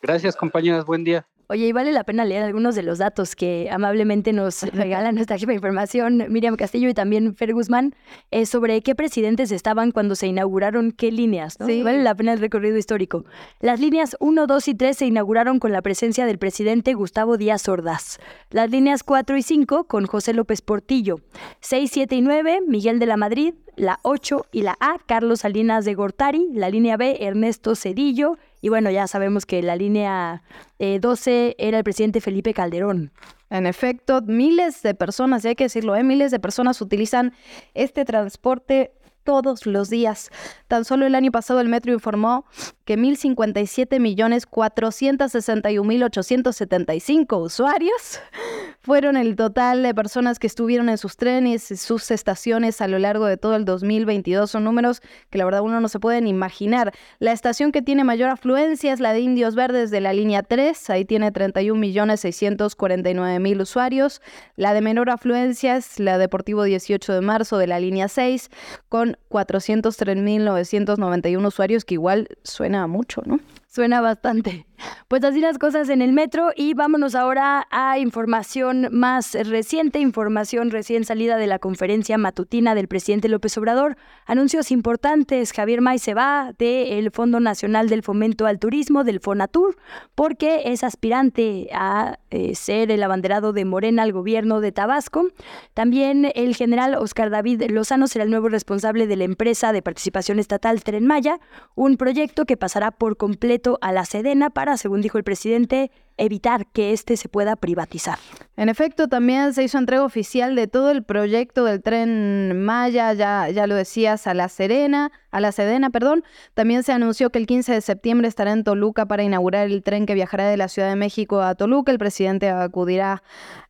Gracias, 0.01 0.37
compañeras, 0.37 0.85
buen 0.85 1.03
día. 1.03 1.27
Oye, 1.47 1.67
y 1.67 1.71
vale 1.71 1.91
la 1.91 2.03
pena 2.03 2.25
leer 2.25 2.43
algunos 2.43 2.73
de 2.73 2.81
los 2.81 2.97
datos 2.97 3.35
que 3.35 3.69
amablemente 3.71 4.33
nos 4.33 4.63
regala 4.73 5.11
nuestra 5.11 5.37
jefa 5.37 5.51
de 5.51 5.55
información, 5.55 6.25
Miriam 6.29 6.55
Castillo, 6.55 6.89
y 6.89 6.93
también 6.93 7.35
Fer 7.35 7.53
Guzmán, 7.53 7.95
eh, 8.31 8.45
sobre 8.47 8.81
qué 8.81 8.95
presidentes 8.95 9.51
estaban 9.51 9.91
cuando 9.91 10.15
se 10.15 10.27
inauguraron 10.27 10.91
qué 10.91 11.11
líneas. 11.11 11.59
¿no? 11.59 11.67
Vale 11.67 12.01
la 12.01 12.15
pena 12.15 12.33
el 12.33 12.39
recorrido 12.39 12.77
histórico. 12.77 13.25
Las 13.59 13.79
líneas 13.79 14.15
1, 14.19 14.47
2 14.47 14.67
y 14.67 14.75
3 14.75 14.97
se 14.97 15.05
inauguraron 15.05 15.59
con 15.59 15.71
la 15.71 15.81
presencia 15.81 16.25
del 16.25 16.39
presidente 16.39 16.93
Gustavo 16.95 17.37
Díaz 17.37 17.67
Ordaz. 17.69 18.17
Las 18.49 18.71
líneas 18.71 19.03
4 19.03 19.37
y 19.37 19.43
5 19.43 19.83
con 19.85 20.07
José 20.07 20.33
López 20.33 20.61
Portillo. 20.61 21.19
6, 21.59 21.91
7 21.93 22.15
y 22.15 22.21
9, 22.21 22.61
Miguel 22.67 22.97
de 22.97 23.05
la 23.05 23.17
Madrid. 23.17 23.53
La 23.75 23.99
8 24.03 24.45
y 24.53 24.61
la 24.61 24.77
A, 24.79 24.97
Carlos 25.05 25.41
Salinas 25.41 25.85
de 25.85 25.93
Gortari. 25.93 26.47
La 26.53 26.69
línea 26.69 26.95
B, 26.97 27.17
Ernesto 27.19 27.75
Cedillo 27.75 28.37
y 28.65 28.69
bueno, 28.69 28.89
ya 28.89 29.05
sabemos 29.05 29.45
que 29.45 29.61
la 29.61 29.75
línea 29.75 30.41
12 30.79 31.49
eh, 31.49 31.55
era 31.59 31.77
el 31.77 31.83
presidente 31.83 32.19
Felipe 32.19 32.51
Calderón. 32.51 33.11
En 33.51 33.67
efecto, 33.67 34.23
miles 34.23 34.81
de 34.81 34.95
personas, 34.95 35.45
y 35.45 35.49
hay 35.49 35.55
que 35.55 35.65
decirlo, 35.65 35.95
¿eh? 35.95 36.03
miles 36.03 36.31
de 36.31 36.39
personas 36.39 36.81
utilizan 36.81 37.31
este 37.75 38.05
transporte 38.05 38.91
todos 39.23 39.67
los 39.67 39.91
días. 39.91 40.31
Tan 40.67 40.83
solo 40.83 41.05
el 41.05 41.13
año 41.13 41.31
pasado 41.31 41.61
el 41.61 41.69
metro 41.69 41.93
informó 41.93 42.45
que 42.85 42.97
1.057 42.97 43.99
millones 43.99 44.45
461 44.45 45.87
mil 45.87 46.03
875 46.03 47.37
usuarios 47.37 48.19
fueron 48.81 49.17
el 49.17 49.35
total 49.35 49.81
de 49.81 49.95
personas 49.95 50.37
que 50.37 50.45
estuvieron 50.45 50.89
en 50.89 50.99
sus 50.99 51.17
trenes 51.17 51.71
y 51.71 51.77
sus 51.77 52.11
estaciones 52.11 52.81
a 52.81 52.87
lo 52.87 52.99
largo 52.99 53.25
de 53.25 53.37
todo 53.37 53.55
el 53.55 53.65
2022. 53.65 54.51
Son 54.51 54.63
números 54.63 55.01
que 55.31 55.39
la 55.39 55.45
verdad 55.45 55.61
uno 55.61 55.81
no 55.81 55.87
se 55.87 55.99
puede 55.99 56.21
ni 56.21 56.29
imaginar. 56.29 56.93
La 57.17 57.31
estación 57.31 57.71
que 57.71 57.81
tiene 57.81 58.03
mayor 58.03 58.29
afluencia 58.29 58.93
es 58.93 58.99
la 58.99 59.13
de 59.13 59.21
Indios 59.21 59.55
Verdes 59.55 59.89
de 59.89 60.01
la 60.01 60.13
línea 60.13 60.43
3. 60.43 60.91
Ahí 60.91 61.05
tiene 61.05 61.31
31 61.31 61.79
millones 61.79 62.19
649 62.19 63.39
mil 63.39 63.61
usuarios. 63.61 64.21
La 64.55 64.75
de 64.75 64.81
menor 64.81 65.09
afluencia 65.09 65.77
es 65.77 65.99
la 65.99 66.19
Deportivo 66.19 66.63
18 66.63 67.13
de 67.13 67.21
marzo 67.21 67.57
de 67.57 67.65
la 67.65 67.79
línea 67.79 68.07
6 68.07 68.51
con 68.89 69.17
403 69.29 70.17
mil 70.17 70.45
991 70.45 71.47
usuarios, 71.47 71.85
que 71.85 71.95
igual 71.95 72.27
suena 72.43 72.74
mucho, 72.87 73.21
¿no? 73.25 73.39
Suena 73.75 73.99
bastante. 73.99 74.65
Pues 75.07 75.23
así 75.23 75.39
las 75.39 75.57
cosas 75.57 75.89
en 75.89 76.01
el 76.01 76.13
metro 76.13 76.51
y 76.55 76.73
vámonos 76.73 77.15
ahora 77.15 77.67
a 77.71 77.99
información 77.99 78.89
más 78.91 79.33
reciente, 79.33 79.99
información 79.99 80.71
recién 80.71 81.05
salida 81.05 81.37
de 81.37 81.47
la 81.47 81.59
conferencia 81.59 82.17
matutina 82.17 82.75
del 82.75 82.87
presidente 82.87 83.29
López 83.29 83.57
Obrador. 83.57 83.97
Anuncios 84.25 84.71
importantes, 84.71 85.51
Javier 85.51 85.81
May 85.81 85.99
se 85.99 86.13
va 86.13 86.53
del 86.57 87.11
Fondo 87.11 87.39
Nacional 87.39 87.89
del 87.89 88.03
Fomento 88.03 88.45
al 88.45 88.59
Turismo, 88.59 89.03
del 89.03 89.19
FONATUR, 89.19 89.77
porque 90.13 90.63
es 90.65 90.83
aspirante 90.83 91.69
a 91.73 92.19
eh, 92.29 92.55
ser 92.55 92.91
el 92.91 93.03
abanderado 93.03 93.53
de 93.53 93.65
Morena 93.65 94.03
al 94.03 94.11
gobierno 94.11 94.61
de 94.61 94.71
Tabasco. 94.71 95.27
También 95.73 96.31
el 96.35 96.55
general 96.55 96.95
Oscar 96.95 97.29
David 97.29 97.63
Lozano 97.69 98.07
será 98.07 98.23
el 98.23 98.31
nuevo 98.31 98.49
responsable 98.49 99.07
de 99.07 99.15
la 99.15 99.23
empresa 99.23 99.71
de 99.71 99.81
participación 99.81 100.39
estatal 100.39 100.83
Tren 100.83 101.07
Maya, 101.07 101.39
un 101.75 101.97
proyecto 101.97 102.45
que 102.45 102.57
pasará 102.57 102.91
por 102.91 103.17
completo 103.17 103.64
a 103.81 103.91
la 103.91 104.05
Sedena 104.05 104.49
para, 104.49 104.77
según 104.77 105.01
dijo 105.01 105.17
el 105.17 105.23
presidente, 105.23 105.91
evitar 106.17 106.67
que 106.67 106.93
éste 106.93 107.17
se 107.17 107.29
pueda 107.29 107.55
privatizar. 107.55 108.17
En 108.57 108.69
efecto, 108.69 109.07
también 109.07 109.53
se 109.53 109.63
hizo 109.63 109.77
entrega 109.77 110.03
oficial 110.03 110.55
de 110.55 110.67
todo 110.67 110.91
el 110.91 111.03
proyecto 111.03 111.65
del 111.65 111.81
tren 111.81 112.63
Maya, 112.63 113.13
ya, 113.13 113.49
ya 113.49 113.67
lo 113.67 113.75
decías, 113.75 114.27
a 114.27 114.33
la 114.33 114.47
Serena, 114.47 115.11
a 115.35 115.41
la 115.41 115.51
Sedena, 115.51 115.89
perdón. 115.89 116.23
También 116.53 116.83
se 116.83 116.93
anunció 116.93 117.29
que 117.29 117.39
el 117.39 117.45
15 117.45 117.73
de 117.73 117.81
septiembre 117.81 118.29
estará 118.29 118.53
en 118.53 118.63
Toluca 118.63 119.05
para 119.05 119.21
inaugurar 119.21 119.67
el 119.67 119.83
tren 119.83 120.05
que 120.05 120.13
viajará 120.13 120.47
de 120.47 120.55
la 120.55 120.69
Ciudad 120.69 120.87
de 120.87 120.95
México 120.95 121.41
a 121.41 121.55
Toluca. 121.55 121.91
El 121.91 121.97
presidente 121.97 122.49
acudirá 122.49 123.21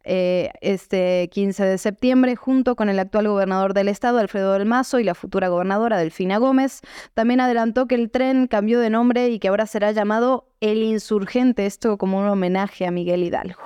eh, 0.04 0.52
este 0.62 1.28
15 1.32 1.66
de 1.66 1.78
septiembre 1.80 2.36
junto 2.36 2.76
con 2.76 2.88
el 2.88 3.00
actual 3.00 3.28
gobernador 3.28 3.74
del 3.74 3.88
estado, 3.88 4.20
Alfredo 4.20 4.54
del 4.54 4.68
Mazo, 4.68 5.00
y 5.00 5.04
la 5.04 5.16
futura 5.16 5.48
gobernadora, 5.48 5.98
Delfina 5.98 6.38
Gómez. 6.38 6.82
También 7.16 7.42
adelantó 7.42 7.88
que 7.88 7.96
el 7.96 8.12
tren 8.12 8.46
cambió 8.46 8.80
de 8.80 8.92
nombre 8.92 9.30
y 9.30 9.40
que 9.40 9.48
ahora 9.48 9.66
será 9.66 9.92
llamado 9.92 10.48
El 10.62 10.84
Insurgente, 10.84 11.66
esto 11.66 11.98
como 11.98 12.20
un 12.20 12.28
homenaje 12.28 12.86
a 12.86 12.92
Miguel 12.92 13.24
Hidalgo. 13.24 13.60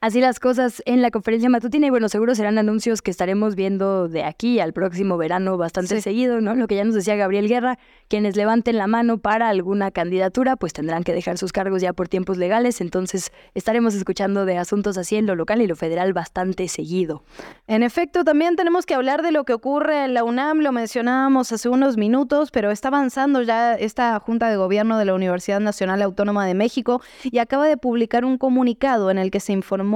Así 0.00 0.20
las 0.20 0.38
cosas 0.38 0.80
en 0.86 1.02
la 1.02 1.10
conferencia 1.10 1.50
matutina 1.50 1.88
y 1.88 1.90
bueno, 1.90 2.08
seguro 2.08 2.36
serán 2.36 2.56
anuncios 2.56 3.02
que 3.02 3.10
estaremos 3.10 3.56
viendo 3.56 4.06
de 4.06 4.22
aquí 4.22 4.60
al 4.60 4.72
próximo 4.72 5.16
verano 5.16 5.56
bastante 5.56 6.00
seguido, 6.00 6.40
¿no? 6.40 6.54
Lo 6.54 6.68
que 6.68 6.76
ya 6.76 6.84
nos 6.84 6.94
decía 6.94 7.16
Gabriel 7.16 7.48
Guerra, 7.48 7.80
quienes 8.06 8.36
levanten 8.36 8.76
la 8.76 8.86
mano 8.86 9.18
para 9.18 9.48
alguna 9.48 9.90
candidatura, 9.90 10.54
pues 10.54 10.72
tendrán 10.72 11.02
que 11.02 11.12
dejar 11.12 11.36
sus 11.36 11.50
cargos 11.50 11.82
ya 11.82 11.92
por 11.94 12.06
tiempos 12.06 12.38
legales, 12.38 12.80
entonces 12.80 13.32
estaremos 13.54 13.96
escuchando 13.96 14.44
de 14.44 14.56
asuntos 14.56 14.96
así 14.98 15.16
en 15.16 15.26
lo 15.26 15.34
local 15.34 15.62
y 15.62 15.66
lo 15.66 15.74
federal 15.74 16.12
bastante 16.12 16.68
seguido. 16.68 17.24
En 17.66 17.82
efecto, 17.82 18.22
también 18.22 18.54
tenemos 18.54 18.86
que 18.86 18.94
hablar 18.94 19.22
de 19.22 19.32
lo 19.32 19.42
que 19.42 19.52
ocurre 19.52 20.04
en 20.04 20.14
la 20.14 20.22
UNAM, 20.22 20.60
lo 20.60 20.70
mencionábamos 20.70 21.50
hace 21.50 21.68
unos 21.68 21.96
minutos, 21.96 22.52
pero 22.52 22.70
está 22.70 22.86
avanzando 22.86 23.42
ya 23.42 23.74
esta 23.74 24.16
Junta 24.20 24.48
de 24.48 24.56
Gobierno 24.58 24.96
de 24.96 25.06
la 25.06 25.14
Universidad 25.14 25.58
Nacional 25.58 26.02
Autónoma 26.02 26.46
de 26.46 26.54
México 26.54 27.02
y 27.24 27.38
acaba 27.38 27.66
de 27.66 27.76
publicar 27.76 28.24
un 28.24 28.38
comunicado 28.38 29.10
en 29.10 29.18
el 29.18 29.32
que 29.32 29.40
se 29.40 29.52
informó 29.52 29.87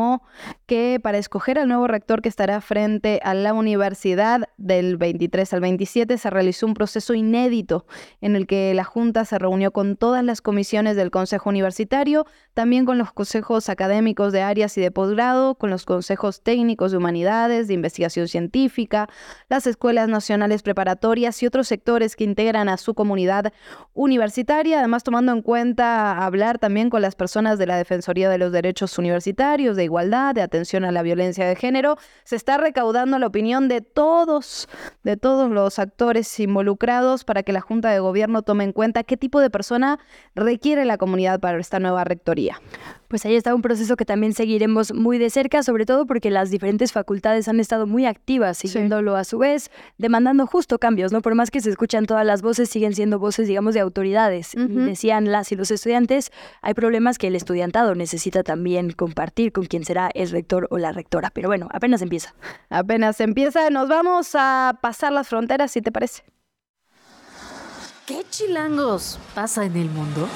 que 0.66 1.00
para 1.02 1.18
escoger 1.18 1.58
al 1.58 1.68
nuevo 1.68 1.86
rector 1.86 2.22
que 2.22 2.28
estará 2.28 2.60
frente 2.60 3.20
a 3.22 3.34
la 3.34 3.52
universidad 3.52 4.48
del 4.56 4.96
23 4.96 5.52
al 5.52 5.60
27 5.60 6.18
se 6.18 6.30
realizó 6.30 6.66
un 6.66 6.74
proceso 6.74 7.14
inédito 7.14 7.86
en 8.20 8.36
el 8.36 8.46
que 8.46 8.72
la 8.74 8.84
Junta 8.84 9.24
se 9.24 9.38
reunió 9.38 9.72
con 9.72 9.96
todas 9.96 10.24
las 10.24 10.40
comisiones 10.40 10.96
del 10.96 11.10
Consejo 11.10 11.50
Universitario, 11.50 12.26
también 12.54 12.84
con 12.84 12.98
los 12.98 13.12
consejos 13.12 13.68
académicos 13.68 14.32
de 14.32 14.42
áreas 14.42 14.76
y 14.78 14.80
de 14.80 14.90
posgrado, 14.90 15.54
con 15.56 15.70
los 15.70 15.84
consejos 15.84 16.42
técnicos 16.42 16.92
de 16.92 16.98
humanidades, 16.98 17.68
de 17.68 17.74
investigación 17.74 18.28
científica, 18.28 19.08
las 19.48 19.66
escuelas 19.66 20.08
nacionales 20.08 20.62
preparatorias 20.62 21.42
y 21.42 21.46
otros 21.46 21.68
sectores 21.68 22.16
que 22.16 22.24
integran 22.24 22.68
a 22.68 22.76
su 22.76 22.94
comunidad 22.94 23.52
universitaria, 23.94 24.78
además 24.78 25.04
tomando 25.04 25.32
en 25.32 25.42
cuenta 25.42 26.24
hablar 26.24 26.58
también 26.58 26.90
con 26.90 27.02
las 27.02 27.14
personas 27.14 27.58
de 27.58 27.66
la 27.66 27.76
Defensoría 27.76 28.28
de 28.30 28.38
los 28.38 28.52
Derechos 28.52 28.98
Universitarios, 28.98 29.76
de 29.76 29.81
igualdad, 29.84 30.34
de 30.34 30.42
atención 30.42 30.84
a 30.84 30.92
la 30.92 31.02
violencia 31.02 31.46
de 31.46 31.56
género. 31.56 31.96
Se 32.24 32.36
está 32.36 32.58
recaudando 32.58 33.18
la 33.18 33.26
opinión 33.26 33.68
de 33.68 33.80
todos, 33.80 34.68
de 35.02 35.16
todos 35.16 35.50
los 35.50 35.78
actores 35.78 36.40
involucrados 36.40 37.24
para 37.24 37.42
que 37.42 37.52
la 37.52 37.60
Junta 37.60 37.90
de 37.90 38.00
Gobierno 38.00 38.42
tome 38.42 38.64
en 38.64 38.72
cuenta 38.72 39.04
qué 39.04 39.16
tipo 39.16 39.40
de 39.40 39.50
persona 39.50 39.98
requiere 40.34 40.84
la 40.84 40.98
comunidad 40.98 41.40
para 41.40 41.58
esta 41.58 41.78
nueva 41.78 42.04
rectoría. 42.04 42.60
Pues 43.12 43.26
ahí 43.26 43.36
está 43.36 43.54
un 43.54 43.60
proceso 43.60 43.94
que 43.96 44.06
también 44.06 44.32
seguiremos 44.32 44.94
muy 44.94 45.18
de 45.18 45.28
cerca, 45.28 45.62
sobre 45.62 45.84
todo 45.84 46.06
porque 46.06 46.30
las 46.30 46.50
diferentes 46.50 46.92
facultades 46.92 47.46
han 47.46 47.60
estado 47.60 47.86
muy 47.86 48.06
activas, 48.06 48.56
siguiéndolo 48.56 49.16
a 49.16 49.24
su 49.24 49.36
vez, 49.36 49.70
demandando 49.98 50.46
justo 50.46 50.78
cambios, 50.78 51.12
¿no? 51.12 51.20
Por 51.20 51.34
más 51.34 51.50
que 51.50 51.60
se 51.60 51.68
escuchan 51.68 52.06
todas 52.06 52.24
las 52.24 52.40
voces, 52.40 52.70
siguen 52.70 52.94
siendo 52.94 53.18
voces, 53.18 53.46
digamos, 53.46 53.74
de 53.74 53.80
autoridades. 53.80 54.52
Decían 54.56 55.30
las 55.30 55.52
y 55.52 55.56
los 55.56 55.70
estudiantes, 55.70 56.32
hay 56.62 56.72
problemas 56.72 57.18
que 57.18 57.26
el 57.26 57.36
estudiantado 57.36 57.94
necesita 57.94 58.42
también 58.44 58.92
compartir 58.92 59.52
con 59.52 59.66
quien 59.66 59.84
será 59.84 60.10
el 60.14 60.30
rector 60.30 60.66
o 60.70 60.78
la 60.78 60.92
rectora. 60.92 61.28
Pero 61.34 61.50
bueno, 61.50 61.68
apenas 61.70 62.00
empieza. 62.00 62.34
Apenas 62.70 63.20
empieza, 63.20 63.68
nos 63.68 63.90
vamos 63.90 64.30
a 64.36 64.78
pasar 64.80 65.12
las 65.12 65.28
fronteras, 65.28 65.70
si 65.70 65.82
te 65.82 65.92
parece. 65.92 66.22
¿Qué 68.06 68.24
chilangos 68.30 69.18
pasa 69.34 69.66
en 69.66 69.76
el 69.76 69.90
mundo? 69.90 70.26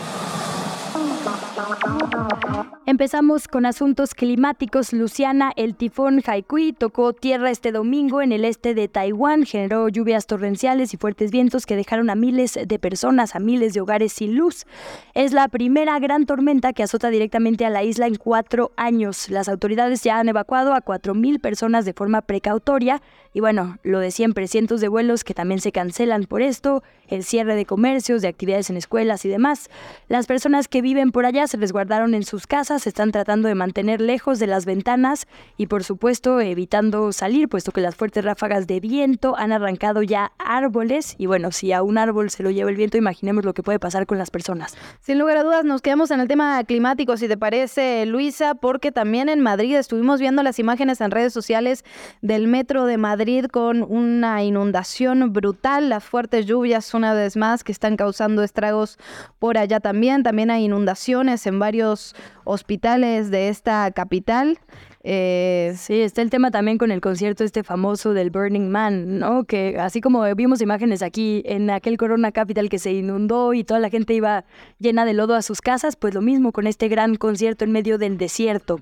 Empezamos 2.87 3.49
con 3.49 3.67
asuntos 3.67 4.15
climáticos. 4.15 4.93
Luciana, 4.93 5.53
el 5.57 5.75
tifón 5.75 6.23
Haikui 6.25 6.73
tocó 6.73 7.13
tierra 7.13 7.51
este 7.51 7.73
domingo 7.73 8.23
en 8.23 8.31
el 8.31 8.45
este 8.45 8.75
de 8.75 8.87
Taiwán, 8.87 9.45
generó 9.45 9.89
lluvias 9.89 10.27
torrenciales 10.27 10.95
y 10.95 10.97
fuertes 10.97 11.33
vientos 11.33 11.67
que 11.67 11.75
dejaron 11.75 12.11
a 12.11 12.15
miles 12.15 12.59
de 12.65 12.79
personas, 12.79 13.35
a 13.35 13.41
miles 13.41 13.75
de 13.75 13.81
hogares 13.81 14.13
sin 14.13 14.37
luz. 14.37 14.67
Es 15.15 15.33
la 15.33 15.49
primera 15.49 15.99
gran 15.99 16.27
tormenta 16.27 16.73
que 16.73 16.85
azota 16.85 17.11
directamente 17.11 17.67
a 17.67 17.71
la 17.71 17.83
isla 17.83 18.07
en 18.07 18.15
cuatro 18.15 18.71
años. 18.77 19.29
Las 19.31 19.49
autoridades 19.49 20.03
ya 20.05 20.21
han 20.21 20.29
evacuado 20.29 20.73
a 20.73 20.81
cuatro 20.81 21.15
mil 21.15 21.41
personas 21.41 21.85
de 21.85 21.93
forma 21.93 22.23
precautoria 22.23 23.03
y 23.37 23.41
bueno, 23.41 23.77
lo 23.83 24.01
de 24.01 24.13
siempre, 24.13 24.49
cientos 24.49 24.81
de 24.81 24.89
vuelos 24.89 25.23
que 25.23 25.35
también 25.35 25.61
se 25.61 25.71
cancelan 25.71 26.25
por 26.25 26.41
esto, 26.41 26.83
el 27.07 27.23
cierre 27.23 27.55
de 27.55 27.67
comercios, 27.67 28.23
de 28.23 28.29
actividades 28.29 28.71
en 28.71 28.79
escuelas 28.79 29.27
y 29.27 29.29
demás. 29.29 29.69
Las 30.09 30.27
personas 30.27 30.69
que 30.69 30.81
viven 30.81 31.13
por 31.13 31.27
allá 31.27 31.47
se 31.47 31.59
resguardaron 31.59 32.15
en 32.15 32.23
sus 32.23 32.47
casas, 32.47 32.87
están 32.87 33.13
tratando 33.13 33.47
de 33.49 33.55
mantener 33.55 34.01
lejos 34.01 34.39
de 34.39 34.47
las 34.47 34.65
ventanas 34.65 35.27
y 35.59 35.67
por 35.67 35.85
supuesto 35.85 36.41
evitando 36.41 37.13
salir, 37.13 37.51
puesto 37.51 37.73
que 37.73 37.83
las 37.83 37.95
fuertes 37.95 38.25
ráfagas 38.25 38.67
de 38.67 38.81
viento 38.81 39.37
han 39.37 39.53
arrancado 39.53 40.03
ya 40.03 40.33
árboles 40.39 41.15
y 41.19 41.27
bueno, 41.27 41.53
si 41.53 41.73
a 41.73 41.83
un 41.83 41.99
árbol 41.99 42.31
se 42.31 42.43
lo 42.43 42.51
lleva 42.51 42.71
el 42.71 42.77
viento, 42.77 42.97
imaginemos 42.97 43.45
lo 43.45 43.53
que 43.53 43.63
puede 43.63 43.79
pasar 43.79 44.07
con 44.07 44.17
las 44.17 44.31
personas. 44.31 44.79
Sin 45.03 45.19
lugar 45.19 45.37
a 45.37 45.43
dudas, 45.43 45.67
nos 45.67 45.83
quedamos 45.83 46.11
en 46.11 46.21
el 46.21 46.29
tema 46.29 46.65
climático, 46.65 47.19
si 47.19 47.29
te 47.29 47.37
parece, 47.37 48.07
Luisa, 48.07 48.55
porque 48.55 48.93
también 48.93 49.29
en 49.29 49.43
Madrid 49.43 49.77
estuvimos 49.77 50.21
viendo 50.21 50.43
las 50.43 50.59
imágenes 50.59 51.03
en 51.03 51.11
redes 51.11 51.35
sociales 51.35 51.85
del 52.23 52.49
metro 52.49 52.87
de 52.87 52.97
Madrid 52.97 53.26
con 53.51 53.83
una 53.83 54.45
inundación 54.45 55.33
brutal, 55.33 55.89
las 55.89 56.05
fuertes 56.05 56.47
lluvias 56.47 56.95
una 56.95 57.13
vez 57.13 57.37
más 57.37 57.65
que 57.65 57.73
están 57.73 57.97
causando 57.97 58.45
estragos 58.45 58.99
por 59.41 59.59
allá 59.59 59.81
también, 59.81 60.23
también 60.23 60.49
hay 60.49 60.65
inundaciones 60.67 61.45
en 61.49 61.59
varios 61.59 62.15
hospitales 62.45 63.33
de 63.33 63.49
esta 63.49 63.91
capital. 63.91 64.61
Eh, 65.09 65.73
sí, 65.77 66.01
está 66.01 66.21
el 66.21 66.31
tema 66.31 66.51
también 66.51 66.79
con 66.79 66.91
el 66.91 67.01
concierto 67.01 67.45
este 67.45 67.63
famoso 67.63 68.13
del 68.13 68.31
Burning 68.31 68.69
Man, 68.69 69.21
¿no? 69.21 69.45
Que 69.45 69.79
así 69.79 70.01
como 70.01 70.25
vimos 70.35 70.61
imágenes 70.61 71.01
aquí 71.01 71.45
en 71.47 71.71
aquel 71.71 71.97
Corona 71.97 72.33
Capital 72.33 72.69
que 72.69 72.81
se 72.81 72.93
inundó 72.93 73.55
y 73.55 73.63
toda 73.63 73.79
la 73.79 73.89
gente 73.89 74.15
iba 74.15 74.45
llena 74.81 75.05
de 75.05 75.15
lodo 75.15 75.37
a 75.37 75.43
sus 75.43 75.61
casas, 75.61 75.95
pues 75.95 76.13
lo 76.13 76.23
mismo 76.23 76.51
con 76.51 76.67
este 76.67 76.89
gran 76.89 77.15
concierto 77.15 77.65
en 77.65 77.71
medio 77.71 77.99
del 77.99 78.19
desierto. 78.19 78.81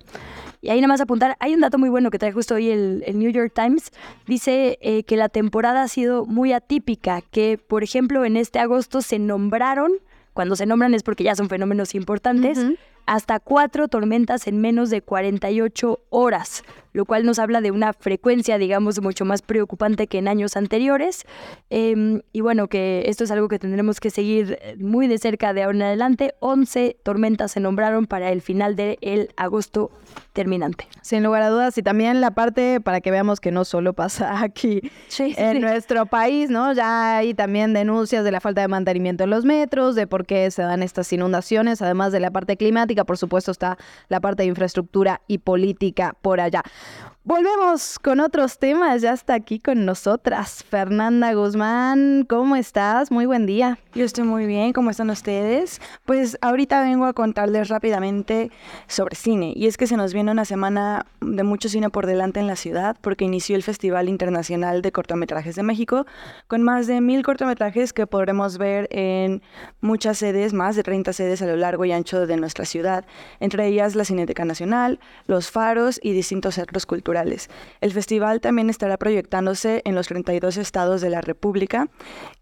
Y 0.62 0.70
ahí 0.70 0.80
nada 0.80 0.94
más 0.94 1.02
apuntar, 1.02 1.36
hay 1.40 1.52
un 1.52 1.60
dato 1.60 1.76
muy 1.76 1.90
bueno 1.90 2.10
que 2.10 2.18
trae 2.18 2.32
justo 2.32 2.54
hoy 2.54 2.70
el, 2.70 3.04
New 3.12 3.30
York 3.30 3.52
Times. 3.54 3.90
Dice 4.26 4.78
eh, 4.80 5.02
que 5.02 5.18
la 5.18 5.28
temporada 5.28 5.82
ha 5.82 5.88
sido 5.88 6.24
muy 6.24 6.54
atípica, 6.54 7.20
que 7.20 7.58
por 7.58 7.84
ejemplo 7.84 8.24
en 8.24 8.38
este 8.38 8.60
agosto 8.60 9.02
se 9.02 9.18
nombraron 9.18 9.92
cuando 10.34 10.56
se 10.56 10.66
nombran 10.66 10.94
es 10.94 11.02
porque 11.02 11.22
ya 11.24 11.36
son 11.36 11.48
fenómenos 11.48 11.94
importantes, 11.94 12.58
hasta 13.06 13.40
cuatro 13.40 13.88
tormentas 13.88 14.46
en 14.46 14.60
menos 14.60 14.90
de 14.90 15.02
48 15.02 16.00
horas 16.10 16.62
lo 16.94 17.04
cual 17.04 17.26
nos 17.26 17.38
habla 17.40 17.60
de 17.60 17.72
una 17.72 17.92
frecuencia, 17.92 18.56
digamos, 18.56 19.02
mucho 19.02 19.24
más 19.24 19.42
preocupante 19.42 20.06
que 20.06 20.18
en 20.18 20.28
años 20.28 20.56
anteriores. 20.56 21.26
Em, 21.68 22.22
y 22.32 22.40
bueno, 22.40 22.68
que 22.68 23.02
esto 23.06 23.24
es 23.24 23.32
algo 23.32 23.48
que 23.48 23.58
tendremos 23.58 23.98
que 23.98 24.10
seguir 24.10 24.58
eh, 24.62 24.76
muy 24.78 25.08
de 25.08 25.18
cerca 25.18 25.52
de 25.52 25.64
ahora 25.64 25.76
en 25.76 25.82
adelante. 25.82 26.34
11 26.38 26.96
tormentas 27.02 27.50
se 27.50 27.60
nombraron 27.60 28.06
para 28.06 28.30
el 28.30 28.40
final 28.40 28.76
del 28.76 28.96
el 29.00 29.30
agosto 29.36 29.90
terminante. 30.32 30.86
Sin 31.02 31.24
lugar 31.24 31.42
a 31.42 31.50
dudas, 31.50 31.76
y 31.76 31.82
también 31.82 32.20
la 32.20 32.30
parte 32.30 32.80
para 32.80 33.00
que 33.00 33.10
veamos 33.10 33.40
que 33.40 33.50
no 33.50 33.64
solo 33.64 33.92
pasa 33.92 34.40
aquí 34.42 34.80
en 35.18 35.60
nuestro 35.60 36.06
país, 36.06 36.48
¿no? 36.48 36.72
Ya 36.74 37.16
hay 37.16 37.34
también 37.34 37.72
denuncias 37.72 38.22
de 38.22 38.30
la 38.30 38.40
falta 38.40 38.60
de 38.60 38.68
mantenimiento 38.68 39.24
en 39.24 39.30
los 39.30 39.44
metros, 39.44 39.96
de 39.96 40.06
por 40.06 40.26
qué 40.26 40.48
se 40.52 40.62
dan 40.62 40.80
estas 40.84 41.12
inundaciones, 41.12 41.82
además 41.82 42.12
de 42.12 42.20
la 42.20 42.30
parte 42.30 42.56
climática, 42.56 42.93
por 43.02 43.18
supuesto 43.18 43.50
está 43.50 43.76
la 44.08 44.20
parte 44.20 44.44
de 44.44 44.48
infraestructura 44.50 45.22
y 45.26 45.38
política 45.38 46.16
por 46.22 46.40
allá. 46.40 46.62
Volvemos 47.26 47.98
con 47.98 48.20
otros 48.20 48.58
temas. 48.58 49.00
Ya 49.00 49.14
está 49.14 49.32
aquí 49.32 49.58
con 49.58 49.86
nosotras 49.86 50.62
Fernanda 50.62 51.32
Guzmán. 51.32 52.26
¿Cómo 52.28 52.54
estás? 52.54 53.10
Muy 53.10 53.24
buen 53.24 53.46
día. 53.46 53.78
Yo 53.94 54.04
estoy 54.04 54.24
muy 54.24 54.44
bien. 54.44 54.74
¿Cómo 54.74 54.90
están 54.90 55.08
ustedes? 55.08 55.80
Pues 56.04 56.36
ahorita 56.42 56.82
vengo 56.82 57.06
a 57.06 57.14
contarles 57.14 57.68
rápidamente 57.68 58.50
sobre 58.88 59.16
cine. 59.16 59.54
Y 59.56 59.68
es 59.68 59.78
que 59.78 59.86
se 59.86 59.96
nos 59.96 60.12
viene 60.12 60.32
una 60.32 60.44
semana 60.44 61.06
de 61.22 61.44
mucho 61.44 61.70
cine 61.70 61.88
por 61.88 62.06
delante 62.06 62.40
en 62.40 62.46
la 62.46 62.56
ciudad 62.56 62.98
porque 63.00 63.24
inició 63.24 63.56
el 63.56 63.62
Festival 63.62 64.10
Internacional 64.10 64.82
de 64.82 64.92
Cortometrajes 64.92 65.56
de 65.56 65.62
México 65.62 66.04
con 66.46 66.62
más 66.62 66.86
de 66.86 67.00
mil 67.00 67.22
cortometrajes 67.22 67.94
que 67.94 68.06
podremos 68.06 68.58
ver 68.58 68.86
en 68.90 69.40
muchas 69.80 70.18
sedes, 70.18 70.52
más 70.52 70.76
de 70.76 70.82
30 70.82 71.14
sedes 71.14 71.40
a 71.40 71.46
lo 71.46 71.56
largo 71.56 71.86
y 71.86 71.92
ancho 71.92 72.26
de 72.26 72.36
nuestra 72.36 72.66
ciudad. 72.66 73.06
Entre 73.40 73.66
ellas 73.66 73.94
la 73.94 74.04
Cineteca 74.04 74.44
Nacional, 74.44 75.00
Los 75.26 75.50
Faros 75.50 75.98
y 76.02 76.12
distintos 76.12 76.56
centros 76.56 76.84
culturales 76.84 77.13
el 77.80 77.92
festival 77.92 78.40
también 78.40 78.70
estará 78.70 78.96
proyectándose 78.96 79.82
en 79.84 79.94
los 79.94 80.08
32 80.08 80.56
estados 80.56 81.00
de 81.00 81.10
la 81.10 81.20
República 81.20 81.88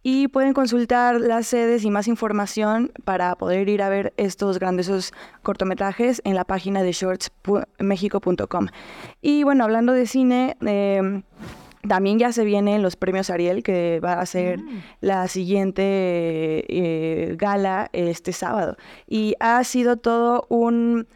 y 0.03 0.29
pueden 0.29 0.55
consultar 0.55 1.21
las 1.21 1.47
sedes 1.47 1.85
y 1.85 1.91
más 1.91 2.09
información 2.09 2.93
para 3.05 3.35
poder 3.37 3.69
ir 3.69 3.83
a 3.83 3.89
ver 3.89 4.13
estos 4.17 4.59
grandiosos 4.59 5.13
cortometrajes 5.43 6.23
en 6.25 6.35
la 6.35 6.45
página 6.45 6.83
de 6.83 6.93
shortsmexico.com. 6.93 8.69
Y 9.21 9.43
bueno, 9.45 9.65
hablando 9.65 9.93
de 9.93 10.07
cine, 10.07 10.57
em, 10.61 11.23
también 11.87 12.19
ya 12.19 12.33
se 12.33 12.45
vienen 12.45 12.83
los 12.83 12.97
premios 12.97 13.29
Ariel, 13.31 13.63
que 13.63 14.01
va 14.01 14.15
a 14.15 14.27
ser 14.27 14.61
mm. 14.61 14.83
la 15.01 15.27
siguiente 15.29 15.83
eh, 16.69 17.35
gala 17.37 17.91
este 17.93 18.33
sábado. 18.33 18.77
Y 19.09 19.35
ha 19.41 19.63
sido 19.65 19.97
todo 19.97 20.47
un 20.49 21.09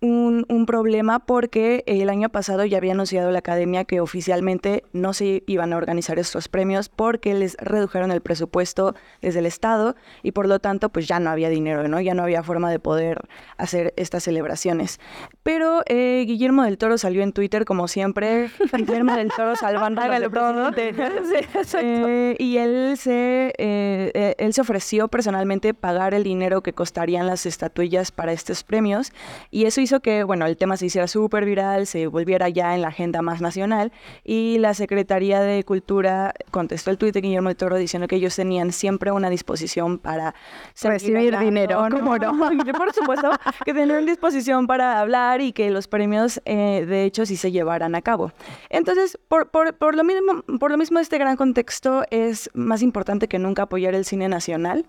un, 0.00 0.66
problema 0.66 1.20
porque 1.20 1.84
el 1.86 2.10
año 2.10 2.28
pasado 2.28 2.64
ya 2.64 2.78
había 2.78 2.92
anunciado 2.92 3.30
la 3.30 3.38
academia 3.38 3.84
que 3.84 4.00
oficialmente 4.00 4.82
no 4.92 5.12
se 5.12 5.44
iban 5.46 5.72
a 5.72 5.76
organizar 5.76 6.18
estos 6.18 6.48
premios 6.48 6.88
porque 6.88 7.34
les 7.34 7.56
redujeron 7.58 8.10
el 8.10 8.20
presupuesto 8.20 8.96
desde 9.22 9.38
el 9.38 9.46
Estado 9.46 9.94
y 10.24 10.32
por 10.32 10.48
lo 10.48 10.58
tanto 10.58 10.88
pues 10.88 11.06
ya 11.06 11.20
no 11.20 11.30
había 11.30 11.48
dinero, 11.48 11.86
¿no? 11.86 12.00
Ya 12.00 12.14
no 12.14 12.24
había 12.24 12.42
forma 12.42 12.68
de 12.70 12.80
poder 12.80 13.28
hacer 13.58 13.94
estas 13.96 14.24
celebraciones. 14.24 14.98
Pero 15.44 15.82
eh, 15.86 16.24
Guillermo 16.26 16.64
del 16.64 16.78
Toro 16.78 16.98
salió 16.98 17.22
en 17.22 17.32
Twitter 17.32 17.64
como 17.64 17.86
siempre, 17.86 18.50
Guillermo 18.76 19.14
del 19.14 19.30
Toro 19.30 19.54
salvando 19.54 20.02
todo. 20.32 20.72
Eh, 20.76 22.36
y 22.40 22.56
él 22.58 22.96
se, 22.98 23.52
eh, 23.56 24.34
él 24.38 24.52
se 24.52 24.60
ofreció 24.60 25.06
personalmente 25.06 25.74
pagar 25.74 26.12
el 26.12 26.24
dinero 26.24 26.62
que 26.62 26.72
costarían 26.72 27.26
las 27.26 27.46
estatuillas 27.46 28.10
para 28.10 28.32
estos 28.32 28.64
premios 28.64 29.12
y 29.52 29.66
eso 29.66 29.80
hizo 29.86 30.00
que, 30.00 30.24
bueno, 30.24 30.46
el 30.46 30.56
tema 30.56 30.76
se 30.76 30.86
hiciera 30.86 31.06
súper 31.06 31.44
viral, 31.44 31.86
se 31.86 32.06
volviera 32.08 32.48
ya 32.48 32.74
en 32.74 32.82
la 32.82 32.88
agenda 32.88 33.22
más 33.22 33.40
nacional 33.40 33.92
y 34.24 34.58
la 34.58 34.74
Secretaría 34.74 35.40
de 35.40 35.64
Cultura 35.64 36.34
contestó 36.50 36.90
el 36.90 36.98
tuit 36.98 37.14
de 37.14 37.20
Guillermo 37.20 37.48
del 37.48 37.56
Toro 37.56 37.76
diciendo 37.76 38.08
que 38.08 38.16
ellos 38.16 38.34
tenían 38.34 38.72
siempre 38.72 39.12
una 39.12 39.30
disposición 39.30 39.98
para 39.98 40.34
recibir 40.82 41.38
dinero, 41.38 41.86
¿cómo 41.90 42.18
no? 42.18 42.36
Por 42.76 42.92
supuesto, 42.92 43.30
que 43.64 43.72
tenían 43.72 44.04
disposición 44.06 44.66
para 44.66 45.00
hablar 45.00 45.40
y 45.40 45.52
que 45.52 45.70
los 45.70 45.88
premios, 45.88 46.40
eh, 46.44 46.84
de 46.86 47.04
hecho, 47.04 47.24
sí 47.24 47.36
se 47.36 47.52
llevaran 47.52 47.94
a 47.94 48.02
cabo. 48.02 48.32
Entonces, 48.68 49.18
por, 49.28 49.50
por, 49.50 49.74
por, 49.74 49.94
lo 49.94 50.04
mismo, 50.04 50.42
por 50.58 50.70
lo 50.70 50.76
mismo, 50.76 50.98
este 50.98 51.18
gran 51.18 51.36
contexto 51.36 52.04
es 52.10 52.50
más 52.54 52.82
importante 52.82 53.28
que 53.28 53.38
nunca 53.38 53.62
apoyar 53.62 53.94
el 53.94 54.04
cine 54.04 54.28
nacional 54.28 54.86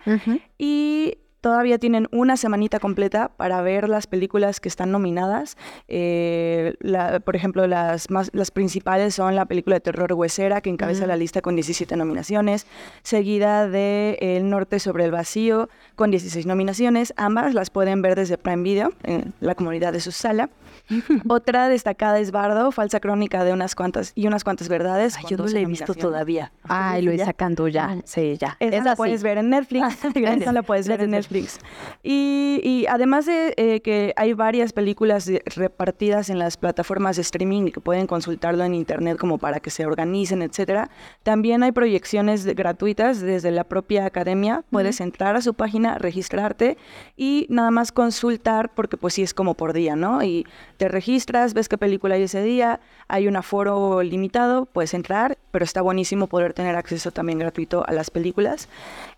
y 0.57 1.17
Todavía 1.41 1.77
tienen 1.77 2.07
una 2.11 2.35
semanita 2.35 2.79
completa 2.79 3.29
para 3.37 3.61
ver 3.61 3.87
las 3.89 4.07
películas 4.07 4.59
que 4.59 4.69
están 4.69 4.91
nominadas. 4.91 5.57
Eh, 5.87 6.75
por 7.23 7.35
ejemplo, 7.35 7.67
las, 7.67 8.09
más, 8.09 8.29
las 8.33 8.51
principales 8.51 9.15
son 9.15 9.35
la 9.35 9.45
película 9.45 9.75
de 9.75 9.81
terror 9.81 10.13
Huesera, 10.13 10.61
que 10.61 10.69
encabeza 10.69 11.05
la 11.05 11.15
lista 11.15 11.41
con 11.41 11.55
17 11.55 11.95
nominaciones, 11.95 12.65
seguida 13.03 13.67
de 13.67 14.17
El 14.19 14.49
Norte 14.49 14.79
sobre 14.79 15.05
el 15.05 15.11
Vacío, 15.11 15.69
con 15.95 16.11
16 16.11 16.45
nominaciones. 16.45 17.13
Ambas 17.17 17.53
las 17.53 17.69
pueden 17.69 18.01
ver 18.01 18.15
desde 18.15 18.37
Prime 18.37 18.63
Video, 18.63 18.93
en 19.03 19.33
la 19.39 19.55
comunidad 19.55 19.93
de 19.93 19.99
su 19.99 20.11
sala. 20.11 20.49
Otra 21.27 21.69
destacada 21.69 22.19
es 22.19 22.31
Bardo, 22.31 22.71
falsa 22.71 22.99
crónica 22.99 23.43
de 23.43 23.53
unas 23.53 23.75
cuantas 23.75 24.11
y 24.15 24.27
unas 24.27 24.43
cuantas 24.43 24.69
verdades. 24.69 25.15
yo 25.29 25.37
no 25.37 25.45
la 25.45 25.59
he 25.59 25.65
visto 25.65 25.93
todavía. 25.93 26.51
Ay, 26.63 27.01
Luisa 27.01 27.33
Cantú 27.33 27.67
ya. 27.67 27.97
Sí, 28.05 28.37
ya. 28.37 28.57
Esa, 28.59 28.83
la 28.83 28.95
puedes 28.95 29.23
ver 29.23 29.37
en 29.37 29.49
Netflix. 29.49 30.05
Esa 30.15 30.51
la 30.51 30.63
puedes 30.63 30.87
ver 30.87 31.01
en 31.01 31.11
Netflix. 31.11 31.59
Y, 32.03 32.61
y 32.63 32.85
además 32.87 33.25
de 33.25 33.53
eh, 33.57 33.81
que 33.81 34.13
hay 34.15 34.33
varias 34.33 34.73
películas 34.73 35.29
repartidas 35.55 36.29
en 36.29 36.39
las 36.39 36.57
plataformas 36.57 37.15
de 37.17 37.21
streaming 37.23 37.67
y 37.67 37.71
que 37.71 37.81
pueden 37.81 38.07
consultarlo 38.07 38.63
en 38.63 38.73
internet 38.73 39.17
como 39.17 39.37
para 39.37 39.59
que 39.59 39.69
se 39.69 39.85
organicen, 39.85 40.41
etcétera, 40.41 40.89
también 41.23 41.63
hay 41.63 41.71
proyecciones 41.71 42.45
gratuitas 42.45 43.19
desde 43.19 43.51
la 43.51 43.63
propia 43.63 44.05
academia. 44.05 44.63
Puedes 44.71 45.01
entrar 45.01 45.35
a 45.35 45.41
su 45.41 45.53
página, 45.53 45.97
registrarte 45.97 46.77
y 47.15 47.47
nada 47.49 47.71
más 47.71 47.91
consultar 47.91 48.73
porque 48.73 48.97
pues 48.97 49.13
sí 49.13 49.23
es 49.23 49.33
como 49.33 49.53
por 49.55 49.73
día, 49.73 49.95
¿no? 49.95 50.23
Y 50.23 50.45
te 50.77 50.87
registras, 50.87 51.53
ves 51.53 51.67
qué 51.69 51.77
película 51.77 52.15
hay 52.15 52.23
ese 52.23 52.41
día, 52.41 52.79
hay 53.07 53.27
un 53.27 53.35
aforo 53.35 54.03
limitado, 54.03 54.65
puedes 54.65 54.93
entrar, 54.93 55.37
pero 55.51 55.65
está 55.65 55.81
buenísimo 55.81 56.27
poder 56.27 56.53
tener 56.53 56.75
acceso 56.75 57.11
también 57.11 57.39
gratuito 57.39 57.83
a 57.87 57.91
las 57.91 58.11
películas. 58.11 58.69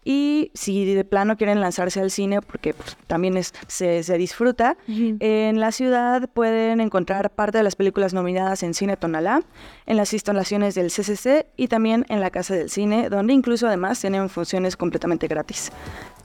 Y 0.03 0.51
si 0.53 0.93
de 0.93 1.03
plano 1.03 1.37
quieren 1.37 1.59
lanzarse 1.59 1.99
al 1.99 2.11
cine, 2.11 2.41
porque 2.41 2.73
pues, 2.73 2.97
también 3.07 3.35
es, 3.37 3.53
se, 3.67 4.17
disfruta, 4.17 4.77
en 4.87 5.59
la 5.59 5.71
ciudad 5.71 6.29
pueden 6.29 6.79
encontrar 6.79 7.29
parte 7.29 7.57
de 7.57 7.63
las 7.63 7.75
películas 7.75 8.13
nominadas 8.13 8.63
en 8.63 8.73
Cine 8.73 8.95
Tonalá, 8.97 9.43
en 9.85 9.97
las 9.97 10.13
instalaciones 10.13 10.75
del 10.75 10.87
CCC 10.87 11.47
y 11.57 11.67
también 11.67 12.05
en 12.09 12.21
la 12.21 12.29
Casa 12.29 12.55
del 12.55 12.69
Cine, 12.69 13.09
donde 13.09 13.33
incluso 13.33 13.67
además 13.67 13.99
tienen 13.99 14.29
funciones 14.29 14.77
completamente 14.77 15.27
gratis. 15.27 15.71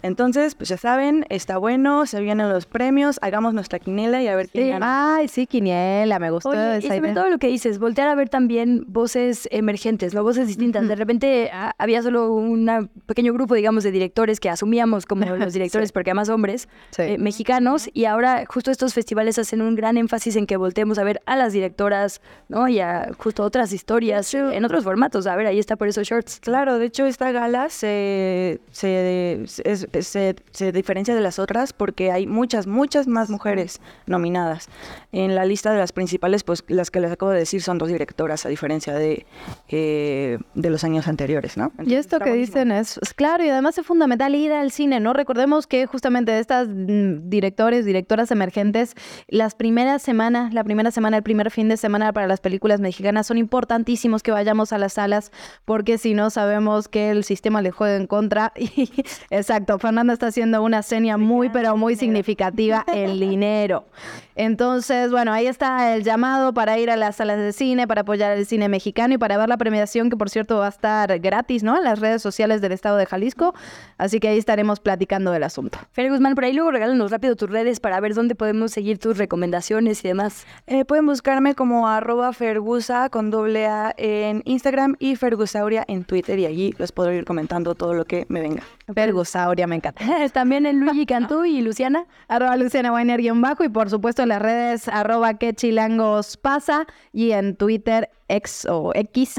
Entonces, 0.03 0.55
pues 0.55 0.69
ya 0.69 0.77
saben, 0.77 1.25
está 1.31 1.57
bueno, 1.57 2.05
se 2.05 2.21
vienen 2.21 2.51
los 2.51 2.67
premios, 2.67 3.19
hagamos 3.23 3.55
nuestra 3.55 3.79
quinela 3.79 4.23
y 4.23 4.29
a 4.29 4.37
ver 4.37 4.51
quién 4.51 4.69
gana. 4.69 5.23
Ay, 5.25 5.29
sí, 5.29 5.47
quiniela, 5.47 6.19
me 6.19 6.31
gustó 6.31 6.51
Oye, 6.51 6.81
y 6.81 6.83
sobre 6.83 7.15
todo 7.15 7.31
lo 7.31 7.39
que 7.39 7.47
dices, 7.47 7.79
voltear 7.79 8.09
a 8.09 8.15
ver 8.15 8.29
también 8.29 8.85
voces 8.89 9.49
emergentes, 9.51 10.13
¿no? 10.13 10.23
Voces 10.23 10.47
distintas. 10.47 10.87
De 10.87 10.95
repente 10.95 11.51
había 11.79 12.03
solo 12.03 12.31
un 12.35 12.91
pequeño 13.07 13.33
grupo, 13.33 13.55
digamos, 13.55 13.85
de 13.85 13.91
directores 13.91 14.39
que 14.39 14.51
asumíamos 14.51 15.07
como 15.07 15.25
los 15.37 15.55
directores, 15.55 15.93
porque 15.93 16.11
además 16.11 16.29
hombres, 16.29 16.69
eh, 16.99 17.17
mexicanos, 17.17 17.89
y 17.95 18.05
ahora 18.05 18.45
justo 18.47 18.71
estos 18.71 18.93
festivales 18.93 19.39
hacen 19.39 19.63
un 19.63 19.75
gran 19.77 19.97
énfasis 19.97 20.37
en 20.37 20.47
que 20.47 20.59
volteemos 20.59 20.99
a 20.99 21.05
ver 21.05 21.23
a 21.25 21.37
las 21.37 21.55
directoras, 21.55 22.21
¿no? 22.49 22.69
Y 22.69 22.81
a 22.81 23.11
justo 23.17 23.45
otras 23.45 23.73
historias 23.73 24.35
en 24.35 24.63
otros 24.63 24.85
formatos. 24.85 25.27
A 25.27 25.37
ver, 25.37 25.47
ahí 25.47 25.59
está 25.59 25.77
por 25.77 25.89
eso 25.89 26.03
Shorts. 26.03 26.41
Claro, 26.41 26.79
de 26.79 26.85
hecho 26.85 27.07
esta 27.07 27.33
gala 27.33 27.71
se, 27.71 28.61
se, 28.73 29.45
se, 29.47 30.37
se, 30.53 30.73
diferencia 30.73 31.15
de 31.15 31.23
las 31.23 31.39
otras 31.39 31.73
porque 31.73 32.13
hay 32.13 32.27
muchas, 32.27 32.67
muchas 32.67 33.07
más 33.07 33.31
mujeres 33.31 33.81
nominadas. 34.07 34.69
En 35.17 35.37
la 35.37 35.45
lista 35.45 35.71
de 35.71 35.79
las 35.79 35.93
principales, 35.93 36.43
pues 36.43 36.65
las 36.67 36.91
que 36.91 36.99
les 36.99 37.13
acabo 37.13 37.31
de 37.31 37.39
decir 37.39 37.63
son 37.63 37.79
dos 37.79 37.89
directoras, 37.89 38.45
a 38.47 38.49
diferencia 38.49 38.95
de, 38.95 39.27
eh, 39.69 40.39
de 40.55 40.71
los 40.71 40.83
años 40.83 41.07
anteriores, 41.07 41.57
¿no? 41.57 41.71
y 41.87 41.95
esto 41.95 42.19
que 42.19 42.33
dicen 42.33 42.73
es, 42.73 42.99
claro, 43.15 43.45
y 43.45 43.49
además 43.49 43.79
es 43.79 43.87
fundamental 43.87 44.35
ir 44.35 44.53
al 44.53 44.73
cine, 44.73 44.99
¿no? 44.99 45.13
Recordemos 45.13 45.69
que 45.69 45.87
justamente 45.87 46.33
de 46.33 46.41
estas 46.41 46.67
mm, 46.69 47.29
directores, 47.29 47.85
directoras 47.85 48.33
emergentes, 48.33 48.95
las 49.29 49.55
primeras 49.55 50.03
semanas, 50.03 50.53
la 50.53 50.65
primera 50.65 50.91
semana, 50.91 51.19
el 51.19 51.23
primer 51.23 51.53
fin 51.53 51.69
de 51.69 51.77
semana 51.77 52.13
para 52.13 52.27
las 52.27 52.41
películas 52.41 52.81
mexicanas 52.81 53.29
son 53.29 53.39
importantísimos 53.39 54.25
que 54.25 54.33
vayamos 54.33 54.73
a 54.73 54.79
las 54.79 54.95
salas, 54.95 55.31
porque 55.65 55.97
si 55.97 56.15
no 56.15 56.31
sabemos 56.31 56.89
que 56.89 57.11
el 57.11 57.23
sistema 57.23 57.63
le 57.63 57.71
juega 57.71 57.97
en 57.97 58.07
contra. 58.07 58.53
Y, 58.77 58.91
exacto, 59.31 59.79
Fernanda 59.79 60.13
está 60.15 60.29
haciendo 60.29 60.61
una 60.63 60.83
seña 60.83 61.17
muy, 61.17 61.49
pero 61.49 61.77
muy 61.77 61.95
significativa, 61.95 62.85
el 62.93 63.21
dinero. 63.21 63.85
Entonces, 64.35 65.04
bueno, 65.11 65.33
ahí 65.33 65.47
está 65.47 65.95
el 65.95 66.05
llamado 66.05 66.53
para 66.55 66.79
ir 66.79 66.91
a 66.91 66.97
las 66.97 67.17
salas 67.17 67.39
de 67.39 67.53
cine, 67.53 67.87
para 67.87 68.03
apoyar 68.03 68.37
el 68.37 68.47
cine 68.47 68.69
mexicano 68.69 69.15
y 69.15 69.19
para 69.19 69.37
ver 69.37 69.49
la 69.49 69.57
premiación, 69.57 70.11
que 70.11 70.17
por 70.17 70.31
cierto 70.31 70.59
va 70.59 70.67
a 70.67 70.71
estar 70.71 71.19
gratis, 71.19 71.63
¿no? 71.63 71.77
En 71.77 71.85
las 71.85 72.01
redes 72.01 72.23
sociales 72.23 72.61
del 72.61 72.73
estado 72.73 72.97
de 72.97 73.07
Jalisco. 73.07 73.55
Así 73.99 74.21
que 74.21 74.29
ahí 74.29 74.39
estaremos 74.39 74.81
platicando 74.81 75.31
del 75.31 75.43
asunto. 75.43 75.79
Fer 75.93 76.11
Guzmán, 76.11 76.35
por 76.35 76.45
ahí 76.45 76.53
luego 76.53 76.71
regálanos 76.71 77.11
rápido 77.11 77.37
tus 77.37 77.51
redes 77.51 77.81
para 77.81 78.01
ver 78.01 78.15
dónde 78.15 78.35
podemos 78.35 78.73
seguir 78.73 78.99
tus 78.99 79.19
recomendaciones 79.19 80.05
y 80.05 80.09
demás. 80.09 80.47
Eh, 80.67 80.85
pueden 80.85 81.07
buscarme 81.07 81.55
como 81.55 81.89
arroba 81.89 82.33
fergusa 82.33 83.09
con 83.09 83.31
doble 83.31 83.67
A 83.67 83.95
en 83.97 84.43
Instagram 84.45 84.97
y 84.99 85.17
fergusauria 85.17 85.85
en 85.89 86.05
Twitter 86.05 86.39
y 86.39 86.47
allí 86.47 86.75
les 86.79 86.93
podré 86.93 87.17
ir 87.17 87.25
comentando 87.25 87.75
todo 87.75 87.95
lo 87.95 88.05
que 88.05 88.27
me 88.29 88.41
venga. 88.41 88.63
Fergusauria, 88.93 89.67
me 89.67 89.77
encanta. 89.77 90.05
También 90.33 90.67
en 90.67 90.81
Luigi 90.81 91.07
Cantú 91.07 91.45
y 91.45 91.63
Luciana. 91.63 92.07
Arroba 92.29 92.57
Luciana 92.57 92.93
Weiner 92.93 93.21
guion 93.21 93.41
bajo 93.41 93.65
y 93.65 93.69
por 93.69 93.91
supuesto 93.91 94.23
en 94.23 94.29
las 94.29 94.43
redes 94.43 94.89
arroba 94.95 95.35
que 95.35 95.53
chilangos 95.55 96.37
pasa 96.37 96.87
y 97.13 97.33
en 97.33 97.57
Twitter 97.57 98.11
X 98.29 98.67
o 98.71 98.93
X 98.95 99.35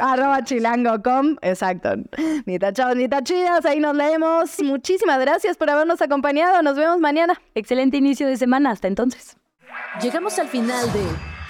arroba 0.00 0.44
chilango.com. 0.44 1.36
Exacto. 1.42 1.90
Ni 2.46 2.58
tachados 2.58 2.96
ni 2.96 3.08
tachidas, 3.08 3.64
ahí 3.64 3.80
nos 3.80 3.96
leemos. 3.96 4.62
Muchísimas 4.62 5.20
gracias 5.20 5.56
por 5.56 5.70
habernos 5.70 6.00
acompañado. 6.02 6.62
Nos 6.62 6.76
vemos 6.76 7.00
mañana. 7.00 7.40
Excelente 7.54 7.96
inicio 7.96 8.26
de 8.26 8.36
semana. 8.36 8.70
Hasta 8.70 8.88
entonces. 8.88 9.36
Llegamos 10.02 10.38
al 10.38 10.48
final 10.48 10.92
de 10.92 11.00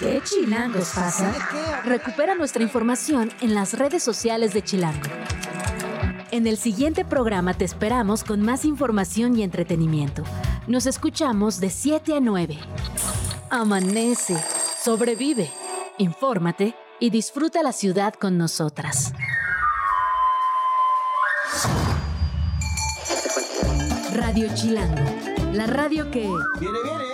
¿Qué 0.01 0.23
chilangos 0.25 0.93
pasa? 0.95 1.31
Recupera 1.85 2.35
nuestra 2.35 2.63
información 2.63 3.31
en 3.43 3.55
las 3.55 3.75
redes 3.75 4.03
sociales 4.03 4.55
de 4.55 4.63
Chilango. 4.63 5.09
En 6.33 6.47
el 6.47 6.59
siguiente 6.59 7.05
programa 7.05 7.55
te 7.55 7.65
esperamos 7.65 8.23
con 8.23 8.41
más 8.41 8.65
información 8.65 9.37
y 9.37 9.43
entretenimiento. 9.43 10.23
Nos 10.69 10.87
escuchamos 10.87 11.59
de 11.59 11.71
7 11.71 12.15
a 12.15 12.21
9. 12.21 12.57
Amanece, 13.51 14.37
sobrevive, 14.81 15.51
infórmate 15.99 16.77
y 17.01 17.11
disfruta 17.11 17.65
la 17.65 17.73
ciudad 17.73 18.15
con 18.15 18.39
nosotras. 18.39 19.13
Radio 24.15 24.47
Chilango, 24.55 25.03
la 25.53 25.67
radio 25.67 26.13
que... 26.13 26.21
Viene, 26.61 26.79
viene. 26.85 27.10